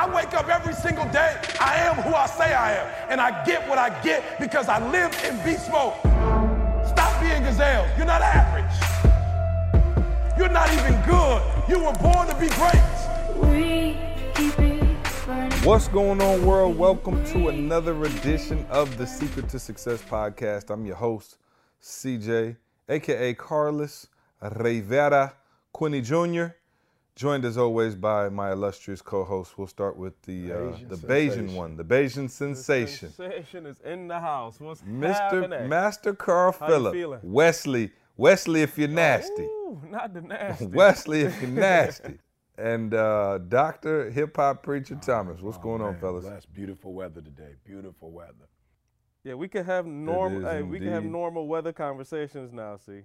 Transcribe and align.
I 0.00 0.08
wake 0.14 0.32
up 0.32 0.48
every 0.48 0.72
single 0.72 1.04
day. 1.10 1.36
I 1.60 1.74
am 1.74 1.96
who 1.96 2.14
I 2.14 2.26
say 2.26 2.54
I 2.54 2.72
am. 2.72 2.86
And 3.10 3.20
I 3.20 3.44
get 3.44 3.68
what 3.68 3.76
I 3.76 3.90
get 4.02 4.40
because 4.40 4.66
I 4.66 4.78
live 4.90 5.12
in 5.28 5.36
beast 5.44 5.70
mode. 5.70 5.92
Stop 6.88 7.20
being 7.20 7.42
gazelles. 7.42 7.86
You're 7.98 8.06
not 8.06 8.22
average. 8.22 8.64
You're 10.38 10.48
not 10.48 10.72
even 10.72 10.98
good. 11.02 11.42
You 11.68 11.84
were 11.84 11.92
born 12.00 12.26
to 12.28 12.34
be 12.40 12.48
great. 12.56 12.80
What's 15.64 15.88
going 15.88 16.22
on, 16.22 16.46
world? 16.46 16.78
Welcome 16.78 17.22
to 17.32 17.48
another 17.48 18.02
edition 18.02 18.64
of 18.70 18.96
the 18.96 19.06
Secret 19.06 19.50
to 19.50 19.58
Success 19.58 20.00
podcast. 20.00 20.70
I'm 20.70 20.86
your 20.86 20.96
host, 20.96 21.36
CJ, 21.82 22.56
aka 22.88 23.34
Carlos 23.34 24.06
Rivera 24.40 25.34
Quinney 25.74 26.02
Jr., 26.02 26.54
joined 27.16 27.44
as 27.44 27.58
always 27.58 27.94
by 27.94 28.28
my 28.28 28.52
illustrious 28.52 29.02
co-host. 29.02 29.58
We'll 29.58 29.66
start 29.66 29.96
with 29.96 30.20
the 30.22 30.52
uh, 30.52 30.56
Bayesian 30.56 30.88
the 30.88 30.96
Bayesian 30.96 31.54
one, 31.54 31.76
the 31.76 31.84
Bayesian 31.84 32.30
sensation, 32.30 33.10
Sensation 33.12 33.66
is 33.66 33.78
in 33.84 34.08
the 34.08 34.18
house. 34.20 34.60
What's 34.60 34.82
Mr. 34.82 35.12
happening? 35.14 35.68
Master 35.68 36.14
Carl 36.14 36.52
How 36.58 36.66
you 36.66 36.72
Phillip, 36.72 36.94
feeling? 36.94 37.20
Wesley, 37.22 37.90
Wesley, 38.16 38.62
if 38.62 38.78
you're 38.78 38.88
nasty. 38.88 39.42
Ooh, 39.42 39.80
not 39.88 40.14
the 40.14 40.20
nasty. 40.22 40.66
Wesley, 40.80 41.20
if 41.22 41.40
you're 41.40 41.50
nasty. 41.72 42.18
And 42.58 42.92
uh, 42.92 43.38
Dr. 43.38 44.10
Hip 44.10 44.36
Hop 44.36 44.62
Preacher 44.62 44.94
Thomas. 44.96 45.40
What's 45.40 45.56
going 45.58 45.80
on, 45.80 45.94
Oh, 45.96 46.00
fellas? 46.00 46.24
Blessed, 46.26 46.52
beautiful 46.52 46.92
weather 46.92 47.22
today. 47.22 47.54
Beautiful 47.64 48.10
weather. 48.10 48.48
Yeah, 49.24 49.34
we 49.34 49.48
can 49.48 49.64
have 49.64 49.86
normal. 49.86 50.42
Hey, 50.50 50.62
we 50.62 50.78
can 50.78 50.88
have 50.88 51.04
normal 51.04 51.46
weather 51.46 51.72
conversations 51.72 52.52
now. 52.52 52.76
See, 52.76 53.02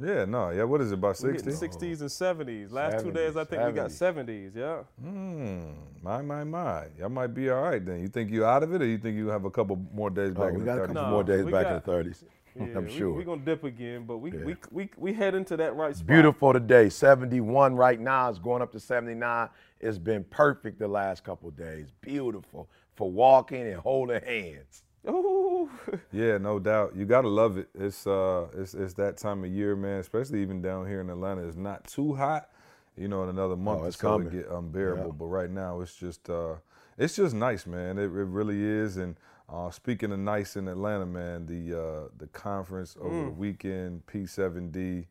Yeah, 0.00 0.24
no, 0.26 0.50
yeah. 0.50 0.64
What 0.64 0.80
is 0.82 0.90
it 0.92 0.94
about 0.94 1.20
we 1.22 1.38
sixty? 1.38 1.50
60s 1.50 2.00
and 2.00 2.10
70s. 2.10 2.70
Last 2.70 3.02
two 3.02 3.10
days, 3.12 3.36
I 3.36 3.44
70s, 3.44 3.48
think 3.48 3.66
we 3.66 3.72
got 3.72 3.90
70s. 3.90 4.54
Yeah. 4.54 4.82
Hmm. 5.00 5.70
My, 6.02 6.20
my, 6.22 6.44
my. 6.44 6.84
Y'all 6.98 7.08
might 7.08 7.28
be 7.28 7.48
all 7.50 7.62
right 7.62 7.84
then. 7.84 8.00
You 8.00 8.08
think 8.08 8.30
you 8.30 8.44
out 8.44 8.62
of 8.62 8.74
it, 8.74 8.82
or 8.82 8.86
you 8.86 8.98
think 8.98 9.16
you 9.16 9.28
have 9.28 9.44
a 9.44 9.50
couple 9.50 9.80
more 9.94 10.10
days 10.10 10.32
Oh, 10.36 10.40
back 10.44 10.52
we 10.52 10.60
in 10.60 10.64
got 10.66 10.76
the 10.76 10.82
a 10.82 10.86
30s? 10.86 10.86
couple 10.88 11.02
No, 11.02 11.10
more 11.10 11.24
days 11.24 11.44
we 11.44 11.52
back 11.52 11.64
got- 11.64 11.88
in 11.88 12.04
the 12.04 12.10
30s. 12.10 12.24
Yeah, 12.58 12.64
I'm 12.78 12.86
we, 12.86 12.90
sure. 12.90 13.12
We're 13.12 13.22
gonna 13.24 13.42
dip 13.42 13.64
again, 13.64 14.04
but 14.06 14.16
we, 14.16 14.32
Yeah. 14.32 14.38
we 14.44 14.56
we 14.70 14.88
we 14.96 15.12
head 15.12 15.34
into 15.34 15.58
that 15.58 15.76
right 15.76 15.94
spot. 15.94 16.06
Beautiful 16.06 16.54
today. 16.54 16.88
71 16.88 17.76
right 17.76 18.00
now. 18.00 18.30
It's 18.30 18.38
going 18.38 18.62
up 18.62 18.72
to 18.72 18.80
79. 18.80 19.50
It's 19.78 19.98
been 19.98 20.24
perfect 20.24 20.78
the 20.78 20.88
last 20.88 21.22
couple 21.22 21.50
days. 21.50 21.92
Beautiful 22.00 22.70
for 22.94 23.10
walking 23.10 23.60
and 23.66 23.74
holding 23.76 24.22
hands. 24.22 24.84
Ooh. 25.08 25.70
Yeah, 26.12 26.38
no 26.38 26.58
doubt. 26.58 26.96
You 26.96 27.04
gotta 27.04 27.28
love 27.28 27.58
it. 27.58 27.68
It's 27.74 28.06
uh, 28.06 28.46
it's 28.56 28.74
it's 28.74 28.94
that 28.94 29.16
time 29.18 29.44
of 29.44 29.50
year, 29.50 29.76
man. 29.76 30.00
Especially 30.00 30.42
even 30.42 30.60
down 30.62 30.86
here 30.86 31.00
in 31.00 31.10
Atlanta, 31.10 31.46
it's 31.46 31.56
not 31.56 31.86
too 31.86 32.14
hot. 32.14 32.50
You 32.96 33.08
know, 33.08 33.22
in 33.24 33.28
another 33.28 33.56
month 33.56 33.82
Oh, 33.82 33.86
it's 33.86 33.96
going 33.96 34.24
to 34.24 34.30
get 34.30 34.48
unbearable. 34.50 35.06
Yeah. 35.06 35.12
But 35.18 35.26
right 35.26 35.50
now, 35.50 35.80
it's 35.82 35.94
just 35.94 36.30
uh, 36.30 36.54
it's 36.96 37.16
just 37.16 37.34
nice, 37.34 37.66
man. 37.66 37.98
It, 37.98 38.04
it 38.04 38.08
really 38.08 38.62
is. 38.62 38.96
And 38.96 39.16
uh, 39.52 39.70
speaking 39.70 40.12
of 40.12 40.18
nice 40.18 40.56
in 40.56 40.66
Atlanta, 40.66 41.06
man, 41.06 41.46
the 41.46 41.78
uh, 41.78 42.08
the 42.16 42.26
conference 42.28 42.96
over 43.00 43.24
the 43.24 43.30
weekend, 43.30 44.06
P7D. 44.06 45.06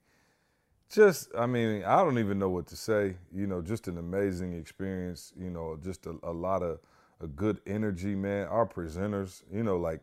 Just, 0.90 1.30
I 1.38 1.46
mean, 1.48 1.84
I 1.84 1.98
don't 2.04 2.20
even 2.20 2.38
know 2.40 2.50
what 2.50 2.68
to 2.68 2.76
say. 2.76 3.16
You 3.34 3.48
know, 3.48 3.62
just 3.62 3.88
an 3.88 3.98
amazing 3.98 4.54
experience. 4.54 5.34
You 5.38 5.50
know, 5.50 5.78
just 5.84 6.06
a, 6.06 6.16
a 6.24 6.32
lot 6.32 6.64
of 6.64 6.80
a 7.26 7.28
good 7.28 7.60
energy, 7.68 8.16
man. 8.16 8.48
Our 8.48 8.66
presenters, 8.66 9.44
you 9.52 9.64
know, 9.64 9.78
like 9.78 10.02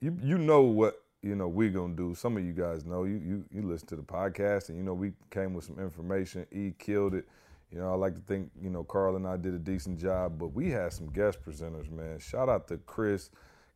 you 0.00 0.16
you 0.22 0.36
know 0.36 0.62
what 0.62 1.02
you 1.22 1.34
know 1.34 1.48
we 1.48 1.70
gonna 1.70 1.94
do. 1.94 2.14
Some 2.14 2.36
of 2.36 2.44
you 2.44 2.52
guys 2.52 2.84
know. 2.84 3.04
You 3.04 3.16
you 3.24 3.44
you 3.50 3.62
listen 3.62 3.86
to 3.88 3.96
the 3.96 4.02
podcast, 4.02 4.68
and 4.68 4.76
you 4.76 4.84
know 4.84 4.92
we 4.92 5.12
came 5.30 5.54
with 5.54 5.64
some 5.64 5.78
information. 5.78 6.46
E 6.52 6.72
killed 6.78 7.14
it. 7.14 7.26
You 7.70 7.78
know, 7.78 7.90
I 7.90 7.94
like 7.94 8.14
to 8.14 8.20
think 8.20 8.50
you 8.60 8.70
know 8.70 8.84
Carl 8.84 9.16
and 9.16 9.26
I 9.26 9.36
did 9.36 9.54
a 9.54 9.58
decent 9.58 9.98
job, 9.98 10.38
but 10.38 10.48
we 10.48 10.70
had 10.70 10.92
some 10.92 11.10
guest 11.10 11.38
presenters, 11.42 11.90
man. 11.90 12.18
Shout 12.18 12.48
out 12.48 12.68
to 12.68 12.76
Chris, 12.78 13.30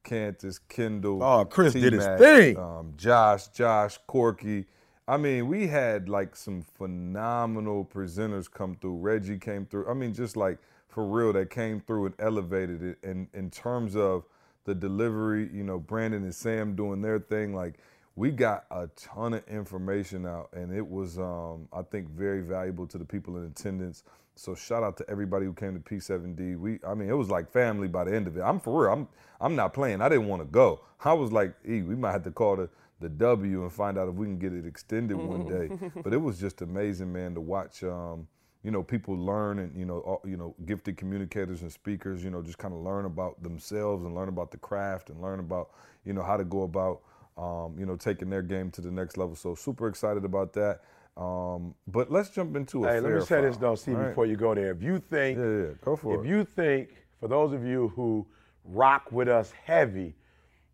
Cantus, 0.05 0.59
Kendall. 0.59 1.23
Oh, 1.23 1.45
Chris 1.45 1.73
did 1.73 1.93
his 1.93 2.05
thing. 2.19 2.59
Um, 2.59 2.93
Josh, 2.97 3.49
Josh, 3.49 3.99
Corky. 4.07 4.67
I 5.07 5.17
mean, 5.17 5.49
we 5.49 5.69
had 5.69 6.09
like 6.09 6.37
some 6.37 6.63
phenomenal 6.63 7.85
presenters 7.85 8.51
come 8.51 8.77
through. 8.77 8.99
Reggie 8.99 9.39
came 9.39 9.65
through. 9.65 9.89
I 9.89 9.95
mean, 9.95 10.13
just 10.13 10.37
like 10.37 10.59
for 10.89 11.05
real, 11.07 11.33
that 11.35 11.51
came 11.51 11.81
through 11.81 12.07
and 12.07 12.15
elevated 12.19 12.83
it. 12.83 12.99
And 13.03 13.29
in 13.35 13.51
terms 13.51 13.97
of 13.97 14.25
the 14.65 14.75
delivery, 14.75 15.49
you 15.53 15.65
know, 15.65 15.79
Brandon 15.79 16.23
and 16.25 16.35
Sam 16.35 16.75
doing 16.75 17.01
their 17.03 17.19
thing, 17.19 17.55
like 17.55 17.75
we 18.17 18.31
got 18.31 18.65
a 18.71 18.89
ton 18.97 19.35
of 19.35 19.47
information 19.49 20.27
out, 20.27 20.49
and 20.53 20.75
it 20.75 20.87
was, 20.87 21.19
um, 21.19 21.69
I 21.73 21.83
think, 21.83 22.09
very 22.11 22.41
valuable 22.41 22.87
to 22.89 22.99
the 22.99 23.05
people 23.05 23.37
in 23.37 23.45
attendance. 23.45 24.03
So 24.35 24.55
shout 24.55 24.83
out 24.83 24.97
to 24.99 25.11
everybody 25.11 25.47
who 25.47 25.53
came 25.53 25.75
to 25.75 25.81
P7D. 25.81 26.59
We, 26.59 26.79
I 26.87 26.95
mean, 26.95 27.09
it 27.09 27.17
was 27.17 27.29
like 27.29 27.51
family 27.51 27.89
by 27.89 28.05
the 28.05 28.15
end 28.15 28.27
of 28.27 28.37
it. 28.37 28.41
I'm 28.41 28.61
for 28.61 28.83
real. 28.83 28.93
I'm, 28.93 29.09
I'm 29.41 29.57
not 29.57 29.73
playing. 29.73 30.01
I 30.01 30.09
didn't 30.09 30.27
want 30.29 30.43
to 30.43 30.49
go. 30.49 30.81
I 31.05 31.13
was 31.13 31.33
like, 31.33 31.55
E, 31.69 31.83
we 31.83 31.95
might 31.95 32.13
have 32.13 32.25
to 32.25 32.31
call 32.31 32.57
the 32.57 32.69
the 33.01 33.09
W 33.09 33.63
and 33.63 33.73
find 33.73 33.99
out 33.99 34.09
if 34.09 34.15
we 34.15 34.27
can 34.27 34.39
get 34.39 34.53
it 34.53 34.67
extended 34.67 35.17
one 35.17 35.47
day. 35.47 35.71
But 36.03 36.13
it 36.13 36.21
was 36.21 36.39
just 36.39 36.63
amazing, 36.63 37.13
man, 37.13 37.35
to 37.35 37.41
watch. 37.41 37.85
Um, 37.85 38.27
you 38.65 38.71
know, 38.71 38.83
people 38.83 39.17
learn 39.17 39.61
and 39.61 39.75
you 39.77 39.85
know, 39.85 39.99
all, 40.01 40.21
you 40.25 40.37
know, 40.37 40.55
gifted 40.67 40.97
communicators 40.97 41.63
and 41.63 41.71
speakers. 41.73 42.25
You 42.25 42.31
know, 42.31 42.43
just 42.43 42.59
kind 42.59 42.75
of 42.75 42.81
learn 42.81 43.05
about 43.05 43.43
themselves 43.43 44.05
and 44.05 44.15
learn 44.15 44.29
about 44.29 44.51
the 44.51 44.57
craft 44.59 45.11
and 45.11 45.21
learn 45.21 45.41
about 45.41 45.71
you 46.05 46.13
know 46.13 46.23
how 46.23 46.37
to 46.37 46.45
go 46.45 46.63
about 46.63 47.01
um, 47.37 47.75
you 47.79 47.87
know 47.87 47.97
taking 47.97 48.31
their 48.31 48.43
game 48.43 48.71
to 48.73 48.81
the 48.81 48.91
next 48.91 49.17
level. 49.17 49.37
So 49.37 49.55
super 49.55 49.89
excited 49.89 50.25
about 50.25 50.53
that. 50.55 50.81
Um, 51.17 51.75
but 51.89 52.13
let's 52.13 52.31
jump 52.31 52.55
into 52.55 52.85
a 52.85 52.89
Hey, 52.89 53.01
let 53.01 53.13
me 53.13 53.21
say 53.23 53.41
this 53.41 53.57
foul, 53.57 53.61
though, 53.61 53.75
see, 53.75 53.91
right? 53.91 54.09
before 54.09 54.27
you 54.27 54.37
go 54.37 54.55
there. 54.55 54.71
If 54.71 54.83
you 54.83 55.01
think, 55.01 55.37
Yeah, 55.39 55.45
yeah, 55.45 55.75
go 55.85 55.97
for 55.97 56.15
if 56.21 56.25
it. 56.25 56.29
you 56.29 56.45
think, 56.45 56.91
for 57.19 57.27
those 57.27 57.53
of 57.53 57.65
you 57.65 57.89
who 57.97 58.25
rock 58.65 59.11
with 59.11 59.29
us 59.29 59.51
heavy, 59.65 60.15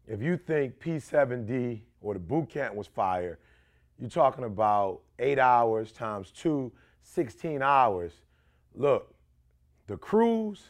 if 0.07 0.21
you 0.21 0.37
think 0.37 0.79
P7D 0.81 1.81
or 2.03 2.13
the 2.13 2.21
boot 2.21 2.51
camp 2.51 2.75
was 2.75 2.87
fire, 2.87 3.39
you're 3.99 4.11
talking 4.11 4.45
about 4.45 5.01
eight 5.19 5.39
hours 5.39 5.93
times 5.93 6.31
two, 6.31 6.71
16 7.05 7.63
hours. 7.63 8.13
Look, 8.75 9.15
the 9.87 9.97
cruise, 9.97 10.63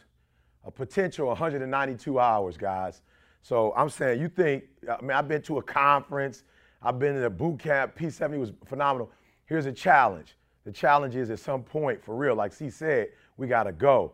a 0.65 0.71
potential 0.71 1.27
192 1.27 2.19
hours, 2.19 2.57
guys. 2.57 3.01
So 3.41 3.73
I'm 3.75 3.89
saying, 3.89 4.19
you 4.19 4.27
think, 4.27 4.65
I 4.89 5.01
mean, 5.01 5.11
I've 5.11 5.27
been 5.27 5.41
to 5.43 5.57
a 5.57 5.63
conference, 5.63 6.43
I've 6.81 6.99
been 6.99 7.15
in 7.15 7.23
a 7.23 7.29
boot 7.29 7.59
camp, 7.59 7.97
P70 7.97 8.39
was 8.39 8.51
phenomenal. 8.65 9.11
Here's 9.45 9.65
a 9.65 9.71
challenge. 9.71 10.37
The 10.65 10.71
challenge 10.71 11.15
is 11.15 11.29
at 11.29 11.39
some 11.39 11.63
point, 11.63 12.03
for 12.03 12.15
real, 12.15 12.35
like 12.35 12.53
C 12.53 12.69
said, 12.69 13.09
we 13.37 13.47
gotta 13.47 13.71
go. 13.71 14.13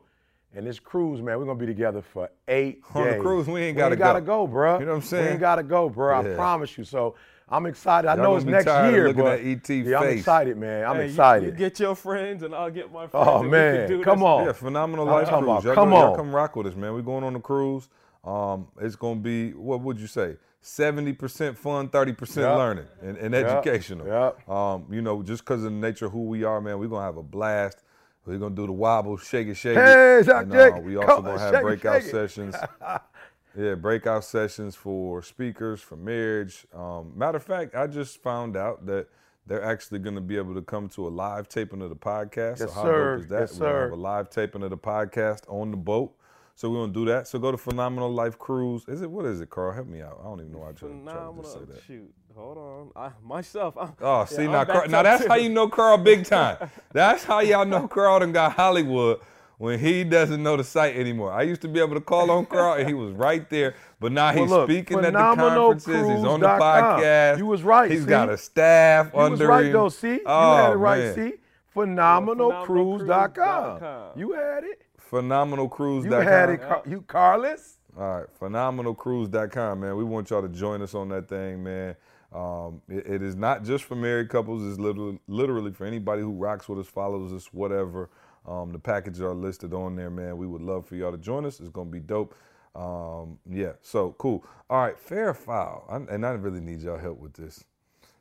And 0.54 0.68
this 0.68 0.80
cruise, 0.80 1.22
man, 1.22 1.40
we're 1.40 1.46
gonna 1.46 1.58
be 1.58 1.66
together 1.66 2.02
for 2.02 2.30
eight 2.50 2.82
On 2.94 3.08
the 3.08 3.18
cruise, 3.20 3.48
we 3.48 3.62
ain't 3.62 3.78
gotta 3.78 3.96
go. 3.96 4.02
We 4.02 4.08
gotta 4.08 4.22
go. 4.22 4.46
go, 4.46 4.48
bro. 4.48 4.80
You 4.80 4.86
know 4.86 4.92
what 4.92 4.98
I'm 4.98 5.04
saying? 5.04 5.26
We 5.26 5.32
ain't 5.32 5.40
gotta 5.40 5.64
go, 5.64 5.90
bro. 5.90 6.22
Yeah. 6.22 6.32
I 6.32 6.36
promise 6.36 6.78
you. 6.78 6.84
So 6.84 7.16
I'm 7.52 7.66
excited. 7.66 8.08
I 8.10 8.16
Y'all 8.16 8.24
know 8.24 8.36
it's 8.38 8.46
be 8.46 8.52
next 8.54 8.66
tired 8.66 8.94
year, 8.94 9.08
looking 9.10 9.24
but 9.24 9.40
at 9.42 9.46
ET 9.46 9.70
yeah, 9.70 10.00
I'm 10.00 10.08
excited, 10.18 10.58
man. 10.58 10.86
I'm 10.86 10.96
Hey, 10.96 11.06
excited. 11.08 11.46
You, 11.50 11.52
get 11.52 11.80
your 11.80 11.96
friends, 11.96 12.44
and 12.44 12.56
I'll 12.56 12.72
get 12.72 12.92
my 12.92 13.08
friends. 13.08 13.28
Oh, 13.28 13.36
and 13.42 13.46
we 13.46 13.50
man. 13.50 13.88
can 13.88 13.98
do 13.98 14.04
Come 14.04 14.20
this. 14.20 14.26
on. 14.26 14.46
Yeah, 14.46 14.52
phenomenal 14.54 15.06
I'm 15.06 15.12
life 15.12 15.28
cruise. 15.28 15.44
about, 15.44 15.64
Y'all 15.66 15.76
come 15.76 15.90
go- 15.90 15.98
y'all 16.00 16.10
on. 16.12 16.16
come 16.16 16.34
rock 16.36 16.56
with 16.56 16.68
us, 16.68 16.76
man. 16.76 16.94
We're 16.94 17.02
going 17.02 17.24
on 17.26 17.34
the 17.34 17.40
cruise. 17.40 17.90
Um, 18.24 18.68
it's 18.80 18.96
gonna 18.96 19.20
be 19.20 19.52
what 19.54 19.82
would 19.82 20.00
you 20.00 20.08
say? 20.08 20.38
Seventy 20.62 21.12
percent 21.14 21.58
fun, 21.58 21.90
thirty 21.90 22.14
percent 22.14 22.56
learning 22.58 22.86
and, 23.02 23.18
and 23.18 23.34
Yep. 23.34 23.46
educational. 23.46 24.08
Yep. 24.08 24.50
Um, 24.50 24.86
you 24.92 25.02
know, 25.02 25.22
just 25.24 25.44
because 25.44 25.64
of 25.64 25.72
the 25.72 25.78
nature 25.78 26.06
of 26.06 26.12
who 26.14 26.26
we 26.26 26.44
are, 26.44 26.62
man, 26.62 26.80
we're 26.80 26.88
gonna 26.88 27.04
have 27.04 27.18
a 27.18 27.24
blast. 27.24 27.80
We're 28.26 28.38
gonna 28.38 28.56
do 28.56 28.68
the 28.68 28.72
wobble, 28.72 29.18
shake 29.18 29.48
it, 29.48 29.56
shake 29.56 29.76
Hey, 29.78 30.20
it. 30.20 30.26
Doc 30.28 30.44
And, 30.44 30.52
Jake, 30.52 30.74
uh, 30.76 30.80
we 30.80 30.96
also 30.96 31.16
come 31.16 31.24
gonna 31.26 31.34
on, 31.34 31.40
have 31.40 31.50
shake 31.56 31.60
it, 31.60 31.64
breakout 31.64 32.02
shake 32.04 32.08
it. 32.08 32.12
sessions. 32.12 32.56
yeah, 33.58 33.76
breakout 33.76 34.24
sessions 34.24 34.76
for 34.76 35.22
speakers, 35.22 35.82
for 35.82 35.96
marriage. 35.96 36.66
Um, 36.74 37.14
matter 37.16 37.38
of 37.38 37.44
fact, 37.44 37.76
I 37.76 37.88
just 37.88 38.22
found 38.22 38.56
out 38.56 38.86
that 38.86 39.08
they're 39.48 39.64
actually 39.64 40.00
going 40.00 40.16
to 40.16 40.22
be 40.22 40.38
able 40.38 40.54
to 40.56 40.62
come 40.62 40.88
to 40.90 41.08
a 41.08 41.10
live 41.10 41.50
taping 41.50 41.82
of 41.82 41.90
the 41.90 41.96
podcast. 41.96 42.60
so 42.60 42.66
Yes, 42.66 42.74
how 42.74 42.84
sir. 42.84 43.16
dope 43.16 43.24
is 43.24 43.30
that? 43.30 43.40
Yes, 43.42 43.60
We're 43.60 43.82
have 43.84 43.92
a 43.92 43.96
live 43.96 44.30
taping 44.30 44.64
of 44.64 44.70
the 44.70 44.78
podcast 44.78 45.42
on 45.52 45.72
the 45.72 45.78
boat. 45.78 46.14
So 46.56 46.70
we're 46.70 46.82
gonna 46.82 46.94
do 46.94 47.06
that. 47.06 47.28
So 47.28 47.40
go 47.40 47.50
to 47.52 47.58
Phenomenal 47.58 48.12
Life 48.14 48.38
Cruise. 48.38 48.84
Is 48.88 49.02
it 49.02 49.10
what 49.10 49.26
is 49.26 49.42
it, 49.42 49.50
Carl? 49.50 49.72
Help 49.74 49.88
me 49.88 50.02
out. 50.02 50.20
I 50.20 50.26
don't 50.26 50.42
even 50.42 50.52
know 50.52 50.60
why 50.60 50.70
I 50.70 50.72
tried, 50.74 51.04
tried 51.04 51.14
to 51.36 51.42
just 51.42 51.54
say 51.54 51.60
that. 51.66 51.84
Shoot, 51.88 52.14
hold 52.36 52.58
on. 52.58 52.92
I, 52.96 53.10
myself. 53.26 53.76
I'm, 53.80 53.94
Oh, 54.00 54.26
see 54.26 54.44
yeah, 54.44 54.52
now, 54.52 54.66
Carl, 54.66 54.88
now 54.88 55.02
that's 55.02 55.24
too. 55.24 55.30
how 55.30 55.36
you 55.36 55.50
know 55.50 55.68
Carl 55.70 55.98
big 55.98 56.24
time. 56.26 56.58
that's 56.94 57.24
how 57.24 57.40
y'all 57.40 57.66
know 57.66 57.88
Carl 57.88 58.20
done 58.20 58.32
got 58.32 58.52
Hollywood 58.52 59.22
when 59.62 59.78
he 59.80 60.04
doesn't 60.04 60.42
know 60.42 60.58
the 60.58 60.64
site 60.64 60.96
anymore. 60.96 61.32
I 61.32 61.44
used 61.44 61.62
to 61.62 61.68
be 61.68 61.80
able 61.80 61.94
to 61.94 62.02
call 62.02 62.32
on 62.32 62.48
Carl 62.48 62.80
and 62.80 62.88
he 62.88 62.96
was 62.96 63.12
right 63.14 63.48
there, 63.50 63.76
but 64.00 64.12
now 64.12 64.32
he's 64.32 64.50
Well, 64.50 64.62
look, 64.62 64.70
speaking 64.70 64.98
at 65.06 65.14
the 65.14 65.20
conferences. 65.20 66.08
He's 66.08 66.24
on 66.26 66.40
the 66.40 66.48
podcast. 66.48 67.38
You 67.38 67.46
was 67.46 67.62
right, 67.62 67.92
He's 67.92 68.02
see? 68.02 68.08
got 68.10 68.30
a 68.30 68.38
staff 68.38 69.12
You 69.14 69.20
was 69.20 69.40
right 69.40 69.66
him. 69.68 69.74
though, 69.74 69.90
see? 69.90 70.20
Oh, 70.26 70.52
you 70.52 70.58
had 70.64 70.72
it 70.72 70.76
right, 70.78 71.00
man. 71.04 71.16
see? 71.16 71.34
Phenomenalcruise.com. 71.76 73.80
phenomenalcruise.com. 73.80 74.20
You 74.20 74.32
had 74.34 74.64
it. 74.64 74.82
Phenomenalcruise.com. 75.12 76.12
You 76.12 76.28
had 76.28 76.50
it, 76.50 76.62
Car- 76.62 76.84
you 76.88 77.02
Carlos. 77.08 77.78
All 77.98 78.20
right, 78.22 78.28
phenomenalcruise.com, 78.40 79.80
man. 79.80 79.96
We 79.96 80.04
want 80.04 80.30
y'all 80.30 80.42
to 80.42 80.50
join 80.50 80.82
us 80.82 80.96
on 80.96 81.10
that 81.10 81.28
thing, 81.28 81.64
man. 81.64 81.96
Um, 82.34 82.82
it- 82.88 83.06
it 83.06 83.22
is 83.22 83.36
not 83.36 83.64
just 83.64 83.84
for 83.84 83.96
married 83.96 84.30
couples. 84.30 84.64
It's 84.66 84.80
literally, 84.80 85.20
literally 85.28 85.72
for 85.72 85.86
anybody 85.86 86.22
who 86.22 86.32
rocks 86.32 86.70
with 86.70 86.80
us, 86.80 86.88
follows 86.88 87.34
us, 87.34 87.52
whatever. 87.54 88.10
Um, 88.48 88.72
the 88.72 88.80
packages 88.80 89.22
are 89.22 89.34
listed 89.34 89.74
on 89.74 89.96
there, 89.96 90.10
man. 90.10 90.38
We 90.38 90.48
would 90.48 90.62
love 90.62 90.88
for 90.88 90.96
y'all 90.96 91.12
to 91.12 91.18
join 91.18 91.46
us. 91.46 91.60
It's 91.60 91.70
gonna 91.70 91.90
be 91.90 92.00
dope. 92.00 92.36
Um, 92.76 93.40
yeah, 93.50 93.74
so 93.82 94.16
cool. 94.18 94.46
All 94.70 94.82
right, 94.82 94.98
fair 94.98 95.34
foul, 95.34 95.86
I, 95.90 95.98
and 96.14 96.26
I 96.26 96.32
really 96.32 96.62
need 96.62 96.82
y'all 96.82 96.98
help 96.98 97.20
with 97.20 97.34
this. 97.34 97.64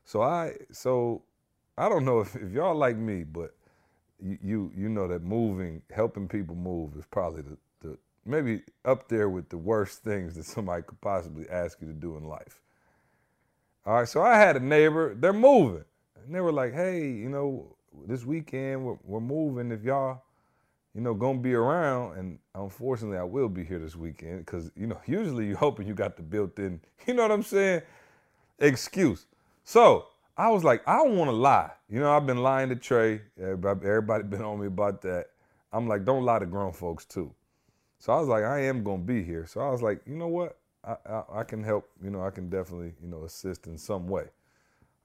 So 0.05 0.23
I, 0.23 0.55
so 0.73 1.23
I 1.79 1.89
don't 1.89 2.05
know 2.05 2.21
if, 2.21 2.37
if 2.37 2.53
y'all 2.53 2.75
like 2.75 2.97
me, 2.97 3.25
but 3.25 3.55
you, 4.21 4.39
you 4.43 4.73
you 4.77 4.89
know 4.89 5.09
that 5.09 5.23
moving, 5.23 5.83
helping 5.91 6.29
people 6.29 6.57
move 6.57 6.97
is 6.97 7.07
probably 7.07 7.43
the, 7.43 7.57
the 7.81 7.99
maybe 8.27 8.63
up 8.85 9.09
there 9.09 9.29
with 9.31 9.49
the 9.49 9.59
worst 9.59 10.03
things 10.05 10.35
that 10.35 10.45
somebody 10.45 10.83
could 10.83 11.01
possibly 11.01 11.49
ask 11.49 11.81
you 11.81 11.87
to 11.87 11.95
do 11.95 12.17
in 12.17 12.25
life. 12.25 12.61
All 13.87 13.95
right, 13.95 14.09
so 14.09 14.23
I 14.23 14.37
had 14.37 14.57
a 14.57 14.61
neighbor, 14.61 15.15
they're 15.15 15.33
moving. 15.33 15.85
And 16.25 16.35
they 16.35 16.41
were 16.41 16.53
like, 16.53 16.75
hey, 16.75 17.09
you 17.11 17.29
know, 17.31 17.77
this 18.07 18.25
weekend 18.25 18.85
we're, 18.85 18.97
we're 19.05 19.21
moving. 19.21 19.71
If 19.71 19.83
y'all, 19.83 20.23
you 20.95 21.01
know, 21.01 21.15
gonna 21.15 21.39
be 21.39 21.55
around, 21.55 22.19
and 22.19 22.39
unfortunately 22.55 23.19
I 23.19 23.25
will 23.25 23.49
be 23.49 23.65
here 23.65 23.79
this 23.79 23.97
weekend 23.97 24.45
because, 24.45 24.71
you 24.77 24.87
know, 24.87 25.01
usually 25.07 25.47
you're 25.47 25.57
hoping 25.57 25.87
you 25.87 25.95
got 25.95 26.17
the 26.17 26.23
built 26.23 26.59
in, 26.59 26.81
you 27.07 27.15
know 27.15 27.23
what 27.23 27.33
I'm 27.33 27.43
saying, 27.43 27.83
excuse. 28.59 29.27
So 29.65 30.07
I 30.37 30.49
was 30.49 30.65
like, 30.65 30.83
I 30.87 30.97
don't 30.97 31.17
wanna 31.17 31.33
lie. 31.33 31.71
You 31.89 32.01
know, 32.01 32.13
I've 32.13 32.27
been 32.27 32.43
lying 32.43 32.69
to 32.71 32.77
Trey. 32.77 33.23
Everybody, 33.41 33.87
everybody 33.87 34.25
been 34.29 34.43
on 34.43 34.61
me 34.61 34.67
about 34.67 35.03
that. 35.03 35.27
I'm 35.73 35.87
like, 35.87 36.05
don't 36.05 36.25
lie 36.25 36.41
to 36.41 36.47
grown 36.47 36.73
folks 36.73 37.05
too. 37.05 37.33
So 37.99 38.13
I 38.13 38.19
was 38.19 38.29
like, 38.29 38.45
I 38.45 38.61
am 38.61 38.83
gonna 38.83 39.03
be 39.03 39.23
here. 39.23 39.47
So 39.47 39.61
I 39.61 39.71
was 39.71 39.83
like, 39.83 40.01
you 40.07 40.17
know 40.17 40.29
what? 40.29 40.57
I, 40.83 40.97
I, 41.07 41.23
I 41.41 41.45
can 41.45 41.63
help. 41.63 41.91
You 42.03 42.11
know, 42.11 42.23
I 42.23 42.31
can 42.31 42.49
definitely, 42.49 42.95
you 43.01 43.09
know, 43.09 43.25
assist 43.25 43.67
in 43.67 43.77
some 43.77 44.09
way. 44.09 44.25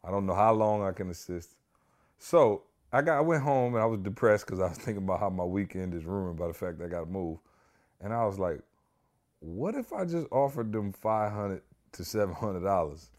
I 0.04 0.12
don't 0.12 0.26
know 0.26 0.34
how 0.34 0.54
long 0.54 0.82
I 0.82 0.92
can 0.92 1.10
assist. 1.10 1.56
So 2.18 2.64
I 2.94 3.02
got, 3.02 3.18
I 3.18 3.22
went 3.22 3.44
home 3.44 3.74
and 3.76 3.84
I 3.84 3.86
was 3.86 4.00
depressed 4.00 4.46
because 4.46 4.60
I 4.60 4.70
was 4.70 4.78
thinking 4.80 5.04
about 5.04 5.20
how 5.20 5.30
my 5.30 5.44
weekend 5.44 5.94
is 5.94 6.06
ruined 6.06 6.38
by 6.38 6.48
the 6.48 6.54
fact 6.54 6.80
that 6.80 6.86
I 6.86 6.88
got 6.88 7.02
to 7.02 7.06
move. 7.12 7.38
And 8.02 8.14
I 8.14 8.26
was 8.26 8.40
like, 8.40 8.60
what 9.40 9.76
if 9.76 9.94
I 9.94 10.06
just 10.06 10.28
offered 10.32 10.72
them 10.72 10.92
five 10.92 11.32
hundred 11.32 11.62
to 11.94 12.04
seven 12.04 12.34
hundred 12.34 12.62
dollars 12.62 13.10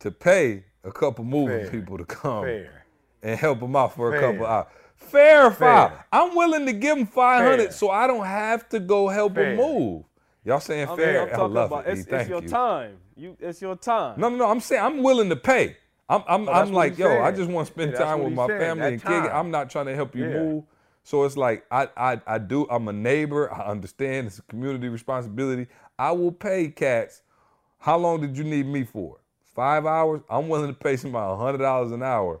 to 0.00 0.10
pay 0.10 0.64
a 0.84 0.90
couple 0.92 1.24
moving 1.24 1.62
Fair. 1.62 1.70
people 1.70 1.98
to 1.98 2.04
come 2.04 2.44
Fair. 2.44 2.84
and 3.22 3.38
help 3.38 3.60
them 3.60 3.76
out 3.76 3.94
for 3.94 4.08
a 4.14 4.18
Fair. 4.18 4.32
couple 4.32 4.46
hours. 4.46 4.66
Fair 4.96 5.46
or 5.46 5.50
foul? 5.50 5.88
Fair. 5.90 6.06
I'm 6.12 6.34
willing 6.34 6.66
to 6.66 6.72
give 6.72 6.96
them 6.96 7.06
500 7.06 7.56
Fair. 7.58 7.72
so 7.72 7.90
I 7.90 8.06
don't 8.06 8.24
have 8.26 8.68
to 8.70 8.80
go 8.80 9.08
help 9.08 9.34
Fair. 9.34 9.56
them 9.56 9.64
move. 9.64 10.04
Y'all 10.44 10.60
saying 10.60 10.88
I'm, 10.88 10.96
fair? 10.96 11.22
I'm 11.22 11.28
I 11.28 11.30
talking 11.36 11.54
love 11.54 11.72
about 11.72 11.86
it. 11.86 11.98
it's, 11.98 12.08
it's 12.08 12.28
your 12.28 12.42
you. 12.42 12.48
time. 12.48 12.96
You, 13.16 13.36
it's 13.40 13.60
your 13.60 13.76
time. 13.76 14.18
No, 14.18 14.28
no, 14.28 14.36
no. 14.36 14.50
I'm 14.50 14.60
saying 14.60 14.82
I'm 14.82 15.02
willing 15.02 15.28
to 15.28 15.36
pay. 15.36 15.76
I'm, 16.08 16.22
I'm, 16.26 16.48
oh, 16.48 16.54
that's 16.54 16.70
I'm 16.70 16.72
like, 16.72 16.98
yo, 16.98 17.18
I 17.18 17.30
just 17.32 17.50
want 17.50 17.66
to 17.68 17.72
spend 17.72 17.92
Yeah, 17.92 17.98
time 17.98 18.22
with 18.24 18.32
my 18.32 18.48
family 18.48 18.82
that 18.84 18.92
and 18.94 19.02
time. 19.02 19.30
I'm 19.32 19.50
not 19.50 19.70
trying 19.70 19.86
to 19.86 19.94
help 19.94 20.16
you 20.16 20.24
Yeah. 20.24 20.30
move. 20.30 20.64
So 21.04 21.24
it's 21.24 21.36
like 21.36 21.64
I, 21.70 21.88
I, 21.96 22.20
I 22.26 22.38
do. 22.38 22.66
I'm 22.70 22.88
a 22.88 22.92
neighbor. 22.92 23.52
I 23.52 23.66
understand 23.66 24.26
it's 24.28 24.38
a 24.38 24.42
community 24.42 24.88
responsibility. 24.88 25.66
I 25.98 26.12
will 26.12 26.32
pay 26.32 26.68
cats. 26.68 27.22
How 27.78 27.98
long 27.98 28.20
did 28.20 28.36
you 28.36 28.44
need 28.44 28.66
me 28.66 28.84
for? 28.84 29.18
Five 29.54 29.86
hours. 29.86 30.22
I'm 30.30 30.48
willing 30.48 30.68
to 30.68 30.78
pay 30.78 30.96
somebody 30.96 31.36
hundred 31.38 31.58
dollars 31.58 31.92
an 31.92 32.02
hour 32.02 32.40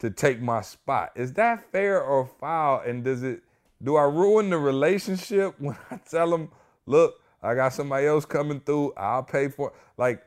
to 0.00 0.10
take 0.10 0.40
my 0.42 0.62
spot. 0.62 1.12
Is 1.16 1.32
that 1.34 1.70
fair 1.72 2.02
or 2.02 2.26
foul? 2.26 2.80
And 2.86 3.04
does 3.04 3.22
it? 3.22 3.42
Do 3.82 3.96
I 3.96 4.04
ruin 4.04 4.50
the 4.50 4.58
relationship 4.58 5.54
when 5.60 5.76
I 5.90 5.98
tell 5.98 6.30
them, 6.30 6.50
look, 6.86 7.20
I 7.42 7.54
got 7.54 7.72
somebody 7.74 8.06
else 8.06 8.26
coming 8.26 8.60
through. 8.60 8.94
I'll 8.96 9.24
pay 9.24 9.48
for. 9.48 9.70
it? 9.70 9.74
Like, 9.98 10.24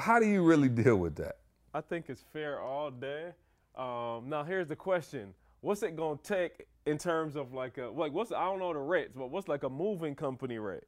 how 0.00 0.20
do 0.20 0.26
you 0.26 0.42
really 0.44 0.68
deal 0.70 0.96
with 0.98 1.16
that? 1.16 1.37
I 1.78 1.80
think 1.80 2.06
it's 2.08 2.24
fair 2.32 2.60
all 2.60 2.90
day. 2.90 3.26
Um, 3.76 4.28
now 4.28 4.42
here's 4.44 4.66
the 4.66 4.74
question: 4.74 5.32
What's 5.60 5.84
it 5.84 5.94
gonna 5.94 6.18
take 6.24 6.66
in 6.86 6.98
terms 6.98 7.36
of 7.36 7.54
like 7.54 7.78
a 7.78 7.86
like 7.86 8.12
what's 8.12 8.32
I 8.32 8.44
don't 8.46 8.58
know 8.58 8.72
the 8.72 8.80
rates, 8.80 9.12
but 9.16 9.30
what's 9.30 9.46
like 9.46 9.62
a 9.62 9.68
moving 9.68 10.16
company 10.16 10.58
rate? 10.58 10.82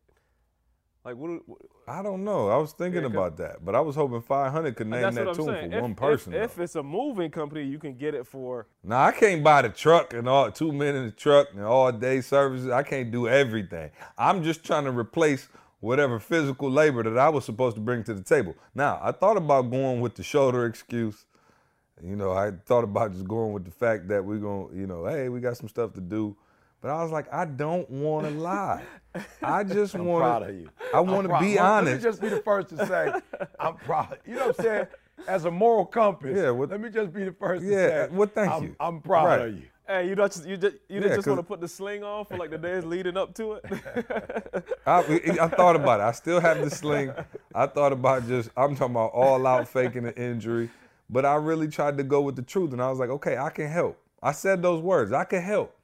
Like 1.04 1.14
what? 1.14 1.42
what 1.48 1.60
I 1.86 2.02
don't 2.02 2.24
know. 2.24 2.48
I 2.48 2.56
was 2.56 2.72
thinking 2.72 3.02
Yeah, 3.02 3.06
about 3.06 3.36
that, 3.36 3.64
but 3.64 3.76
I 3.76 3.80
was 3.80 3.94
hoping 3.94 4.20
500 4.20 4.74
could 4.74 4.88
name 4.88 5.14
that 5.14 5.34
tune 5.36 5.46
saying. 5.46 5.70
for 5.70 5.76
If- 5.76 5.82
one 5.82 5.94
person. 5.94 6.34
If, 6.34 6.56
though. 6.56 6.62
it's 6.64 6.74
a 6.74 6.82
moving 6.82 7.30
company, 7.30 7.62
you 7.64 7.78
can 7.78 7.94
get 7.94 8.14
it 8.16 8.26
for. 8.26 8.66
Now 8.82 9.04
I 9.04 9.12
can't 9.12 9.44
buy 9.44 9.62
the 9.62 9.68
truck 9.68 10.12
and 10.12 10.28
all 10.28 10.50
two 10.50 10.72
men 10.72 10.96
in 10.96 11.04
the 11.06 11.12
truck 11.12 11.48
and 11.54 11.62
all 11.64 11.92
day 11.92 12.20
services. 12.20 12.68
I 12.68 12.82
can't 12.82 13.12
do 13.12 13.28
everything. 13.28 13.90
I'm 14.18 14.42
just 14.42 14.64
trying 14.64 14.84
to 14.86 14.90
replace 14.90 15.48
whatever 15.80 16.18
physical 16.18 16.70
labor 16.70 17.02
that 17.02 17.18
I 17.18 17.28
was 17.28 17.44
supposed 17.44 17.76
to 17.76 17.82
bring 17.82 18.04
to 18.04 18.14
the 18.14 18.22
table. 18.22 18.54
Now 18.74 19.00
I 19.02 19.12
thought 19.12 19.36
about 19.36 19.70
going 19.70 20.00
with 20.00 20.14
the 20.14 20.22
shoulder 20.22 20.66
excuse. 20.66 21.26
You 22.02 22.16
know, 22.16 22.32
I 22.32 22.52
thought 22.64 22.84
about 22.84 23.12
just 23.12 23.26
going 23.28 23.52
with 23.52 23.64
the 23.66 23.70
fact 23.70 24.08
that 24.08 24.24
we're 24.24 24.38
going, 24.38 24.70
to 24.70 24.76
you 24.76 24.86
know, 24.86 25.04
hey, 25.06 25.28
we 25.28 25.40
got 25.40 25.56
some 25.58 25.68
stuff 25.68 25.92
to 25.94 26.00
do. 26.00 26.34
But 26.80 26.90
I 26.92 27.02
was 27.02 27.12
like, 27.12 27.30
I 27.30 27.44
don't 27.44 27.88
want 27.90 28.26
to 28.26 28.32
lie. 28.32 28.82
I 29.42 29.64
just 29.64 29.94
I'm 29.94 30.06
want 30.06 30.22
proud 30.22 30.42
of 30.48 30.54
you. 30.54 30.70
I 30.94 30.98
I'm 30.98 31.06
want 31.08 31.28
to 31.28 31.38
be 31.38 31.58
honest. 31.58 31.90
Let 31.92 31.96
me 31.98 32.02
just 32.02 32.22
be 32.22 32.28
the 32.30 32.40
first 32.42 32.70
to 32.70 32.86
say 32.86 33.12
I'm 33.60 33.74
proud. 33.76 34.18
You 34.26 34.36
know 34.36 34.46
what 34.48 34.58
I'm 34.60 34.64
saying? 34.64 34.86
As 35.28 35.44
a 35.44 35.50
moral 35.50 35.84
compass. 35.84 36.34
Yeah, 36.34 36.50
what- 36.50 36.70
let 36.70 36.80
me 36.80 36.88
just 36.88 37.12
be 37.12 37.24
the 37.24 37.32
first 37.32 37.62
to 37.62 37.68
say. 37.68 37.88
Yeah, 37.88 38.06
well, 38.16 38.30
thank 38.34 38.50
I'm, 38.50 38.62
you. 38.62 38.76
I'm 38.80 39.02
proud 39.02 39.26
Right. 39.26 39.40
of 39.42 39.54
you. 39.56 39.62
Hey, 39.90 40.08
you 40.08 40.14
don't 40.14 40.30
just 40.32 40.46
you 40.46 40.56
just 40.56 40.76
you 40.88 40.96
Yeah, 40.96 41.00
didn't 41.00 41.16
just 41.16 41.26
want 41.26 41.38
to 41.38 41.42
'cause- 41.42 41.48
put 41.48 41.60
the 41.60 41.66
sling 41.66 42.04
on 42.04 42.24
for 42.24 42.36
like 42.36 42.50
the 42.50 42.58
days 42.58 42.84
leading 42.84 43.16
up 43.16 43.34
to 43.34 43.54
it. 43.54 43.64
I, 44.86 44.98
I 45.40 45.48
thought 45.48 45.74
about 45.74 45.98
it. 45.98 46.04
I 46.04 46.12
still 46.12 46.38
have 46.38 46.60
the 46.60 46.70
sling. 46.70 47.12
I 47.54 47.66
thought 47.66 47.92
about 47.92 48.28
just, 48.28 48.50
I'm 48.56 48.76
talking 48.76 48.94
about 48.94 49.10
all 49.12 49.44
out 49.48 49.66
faking 49.66 50.06
an 50.06 50.14
injury. 50.14 50.70
But 51.08 51.24
I 51.26 51.34
really 51.34 51.66
tried 51.66 51.96
to 51.98 52.04
go 52.04 52.20
with 52.20 52.36
the 52.36 52.42
truth. 52.42 52.72
And 52.72 52.80
I 52.80 52.88
was 52.88 53.00
like, 53.00 53.10
okay, 53.10 53.36
I 53.36 53.50
can 53.50 53.66
help. 53.68 53.98
I 54.22 54.30
said 54.30 54.62
those 54.62 54.80
words, 54.80 55.12
I 55.12 55.24
can 55.24 55.42
help. 55.42 55.76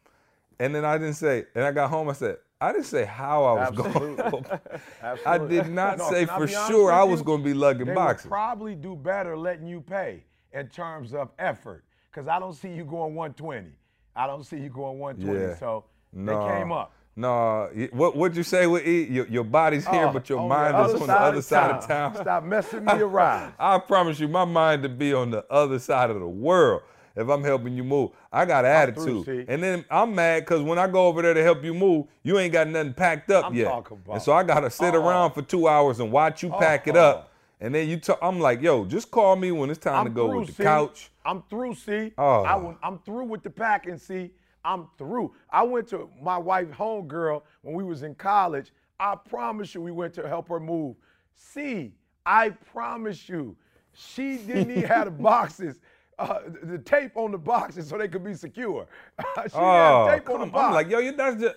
And 0.61 0.73
then 0.73 0.85
I 0.85 0.99
didn't 0.99 1.15
say, 1.15 1.47
and 1.57 1.65
I 1.65 1.73
got 1.73 1.91
home, 1.91 2.09
I 2.09 2.13
said, 2.13 2.37
I 2.61 2.71
didn't 2.71 2.87
say 2.87 3.05
how 3.05 3.45
I 3.45 3.69
was 3.69 3.77
going 3.77 4.19
Absolutely. 4.21 4.41
to. 5.01 5.29
I 5.29 5.39
did 5.39 5.69
not 5.69 5.99
No, 5.99 6.11
say 6.11 6.27
for 6.27 6.47
sure 6.47 6.93
I 6.93 7.03
was 7.03 7.23
going 7.23 7.41
to 7.41 7.45
be 7.45 7.55
lugging 7.55 7.87
They 7.89 7.95
boxes. 7.95 8.27
would 8.27 8.31
probably 8.31 8.77
do 8.77 8.95
better 8.95 9.37
letting 9.37 9.67
you 9.67 9.81
pay 9.81 10.23
in 10.53 10.69
terms 10.69 11.13
of 11.13 11.31
effort. 11.41 11.83
Because 12.13 12.29
I 12.29 12.39
don't 12.39 12.55
see 12.55 12.69
you 12.71 12.85
going 12.85 13.15
120. 13.17 13.73
I 14.17 14.27
don't 14.27 14.45
see 14.45 14.57
you 14.59 14.69
going 14.71 14.99
120. 14.99 15.41
Yeah. 15.41 15.57
So 15.57 15.85
No. 16.13 16.47
they 16.49 16.55
came 16.59 16.73
up. 16.73 16.93
No, 17.19 17.71
what 17.93 18.15
what'd 18.15 18.37
you 18.37 18.43
say 18.43 18.67
with 18.67 18.87
E? 18.87 19.05
Your, 19.05 19.27
your 19.29 19.45
body's 19.45 19.87
here, 19.87 20.07
Oh, 20.07 20.13
but 20.13 20.29
your 20.29 20.41
oh, 20.41 20.49
mind 20.49 20.77
is 20.87 21.01
on 21.01 21.07
the 21.07 21.19
other 21.19 21.41
side 21.41 21.71
of 21.71 21.87
town. 21.87 22.15
Stop 22.15 22.45
messing 22.45 22.85
me 22.85 22.93
around. 23.01 23.55
I 23.59 23.79
promise 23.79 24.21
you, 24.21 24.29
my 24.29 24.45
mind 24.45 24.83
to 24.83 24.91
be 24.91 25.15
on 25.15 25.31
the 25.31 25.43
other 25.51 25.79
side 25.79 26.11
of 26.11 26.21
the 26.21 26.29
world 26.29 26.83
if 27.17 27.27
I'm 27.31 27.43
helping 27.43 27.75
you 27.75 27.85
move. 27.85 28.11
I 28.31 28.45
got 28.45 28.67
an 28.67 28.93
through, 28.93 29.21
attitude. 29.23 29.47
And 29.49 29.63
then 29.63 29.87
I'm 29.91 30.15
mad 30.15 30.41
because 30.45 30.61
when 30.61 30.79
I 30.79 30.87
go 30.89 31.07
over 31.07 31.23
there 31.23 31.33
to 31.33 31.43
help 31.43 31.65
you 31.65 31.73
move, 31.73 32.05
you 32.23 32.39
ain't 32.39 32.53
got 32.53 32.69
nothing 32.69 32.93
packed 32.93 33.31
up 33.31 33.47
I'm 33.47 33.55
yet. 33.55 33.69
about- 33.69 33.99
And 34.13 34.21
so 34.21 34.35
I 34.35 34.43
gotta 34.43 34.69
sit 34.69 34.95
Uh-uh. 34.95 35.03
around 35.03 35.33
for 35.33 35.41
two 35.41 35.69
hours 35.69 36.01
and 36.01 36.13
watch 36.13 36.43
you 36.43 36.51
uh-uh. 36.53 36.59
pack 36.59 36.87
it 36.87 36.97
up. 36.99 37.31
And 37.67 37.75
then 37.75 37.89
you 37.89 37.97
talk, 37.99 38.21
I'm 38.23 38.39
like, 38.39 38.63
yo, 38.63 38.85
just 38.85 39.11
call 39.11 39.35
me 39.35 39.51
when 39.51 39.71
it's 39.71 39.81
time 39.81 40.05
to 40.05 40.11
I'm 40.11 40.15
go 40.15 40.29
through, 40.29 40.39
with 40.39 40.47
the 40.51 40.55
see? 40.55 40.63
couch. 40.63 41.11
I'm 41.25 41.43
through, 41.51 41.75
see. 41.75 42.13
Oh. 42.17 42.45
I 42.45 42.87
I'm 42.87 43.01
through 43.01 43.25
with 43.25 43.43
the 43.43 43.51
packing, 43.51 43.99
see. 43.99 44.31
I'm 44.65 44.87
through. 44.97 45.33
I 45.51 45.65
went 45.65 45.89
to 45.89 46.09
my 46.23 46.39
wife 46.39 46.69
homegirl 46.71 47.43
when 47.63 47.75
we 47.75 47.83
was 47.83 48.05
in 48.05 48.15
college. 48.15 48.73
I 49.01 49.17
promise 49.17 49.75
you 49.75 49.81
we 49.81 49.91
went 49.91 50.15
to 50.15 50.29
help 50.29 50.49
her 50.49 50.61
move. 50.61 50.95
See, 51.35 51.93
I 52.25 52.51
promise 52.51 53.29
you, 53.29 53.57
she 53.93 54.37
didn't 54.37 54.71
even 54.71 54.85
have 54.85 55.07
the 55.07 55.11
boxes, 55.23 55.81
uh, 56.21 56.39
the, 56.63 56.79
tape 56.79 57.17
on 57.17 57.33
the 57.33 57.39
boxes 57.39 57.89
so 57.89 57.99
they 57.99 58.07
could 58.07 58.23
be 58.23 58.35
secure. 58.35 58.87
she 59.19 59.51
Oh, 59.55 60.07
had 60.07 60.19
tape 60.19 60.31
on 60.31 60.39
the 60.39 60.47
box. 60.47 60.67
I'm 60.67 60.73
like, 60.73 60.89
yo, 60.89 61.01
you 61.01 61.17
that's 61.17 61.41
just 61.43 61.57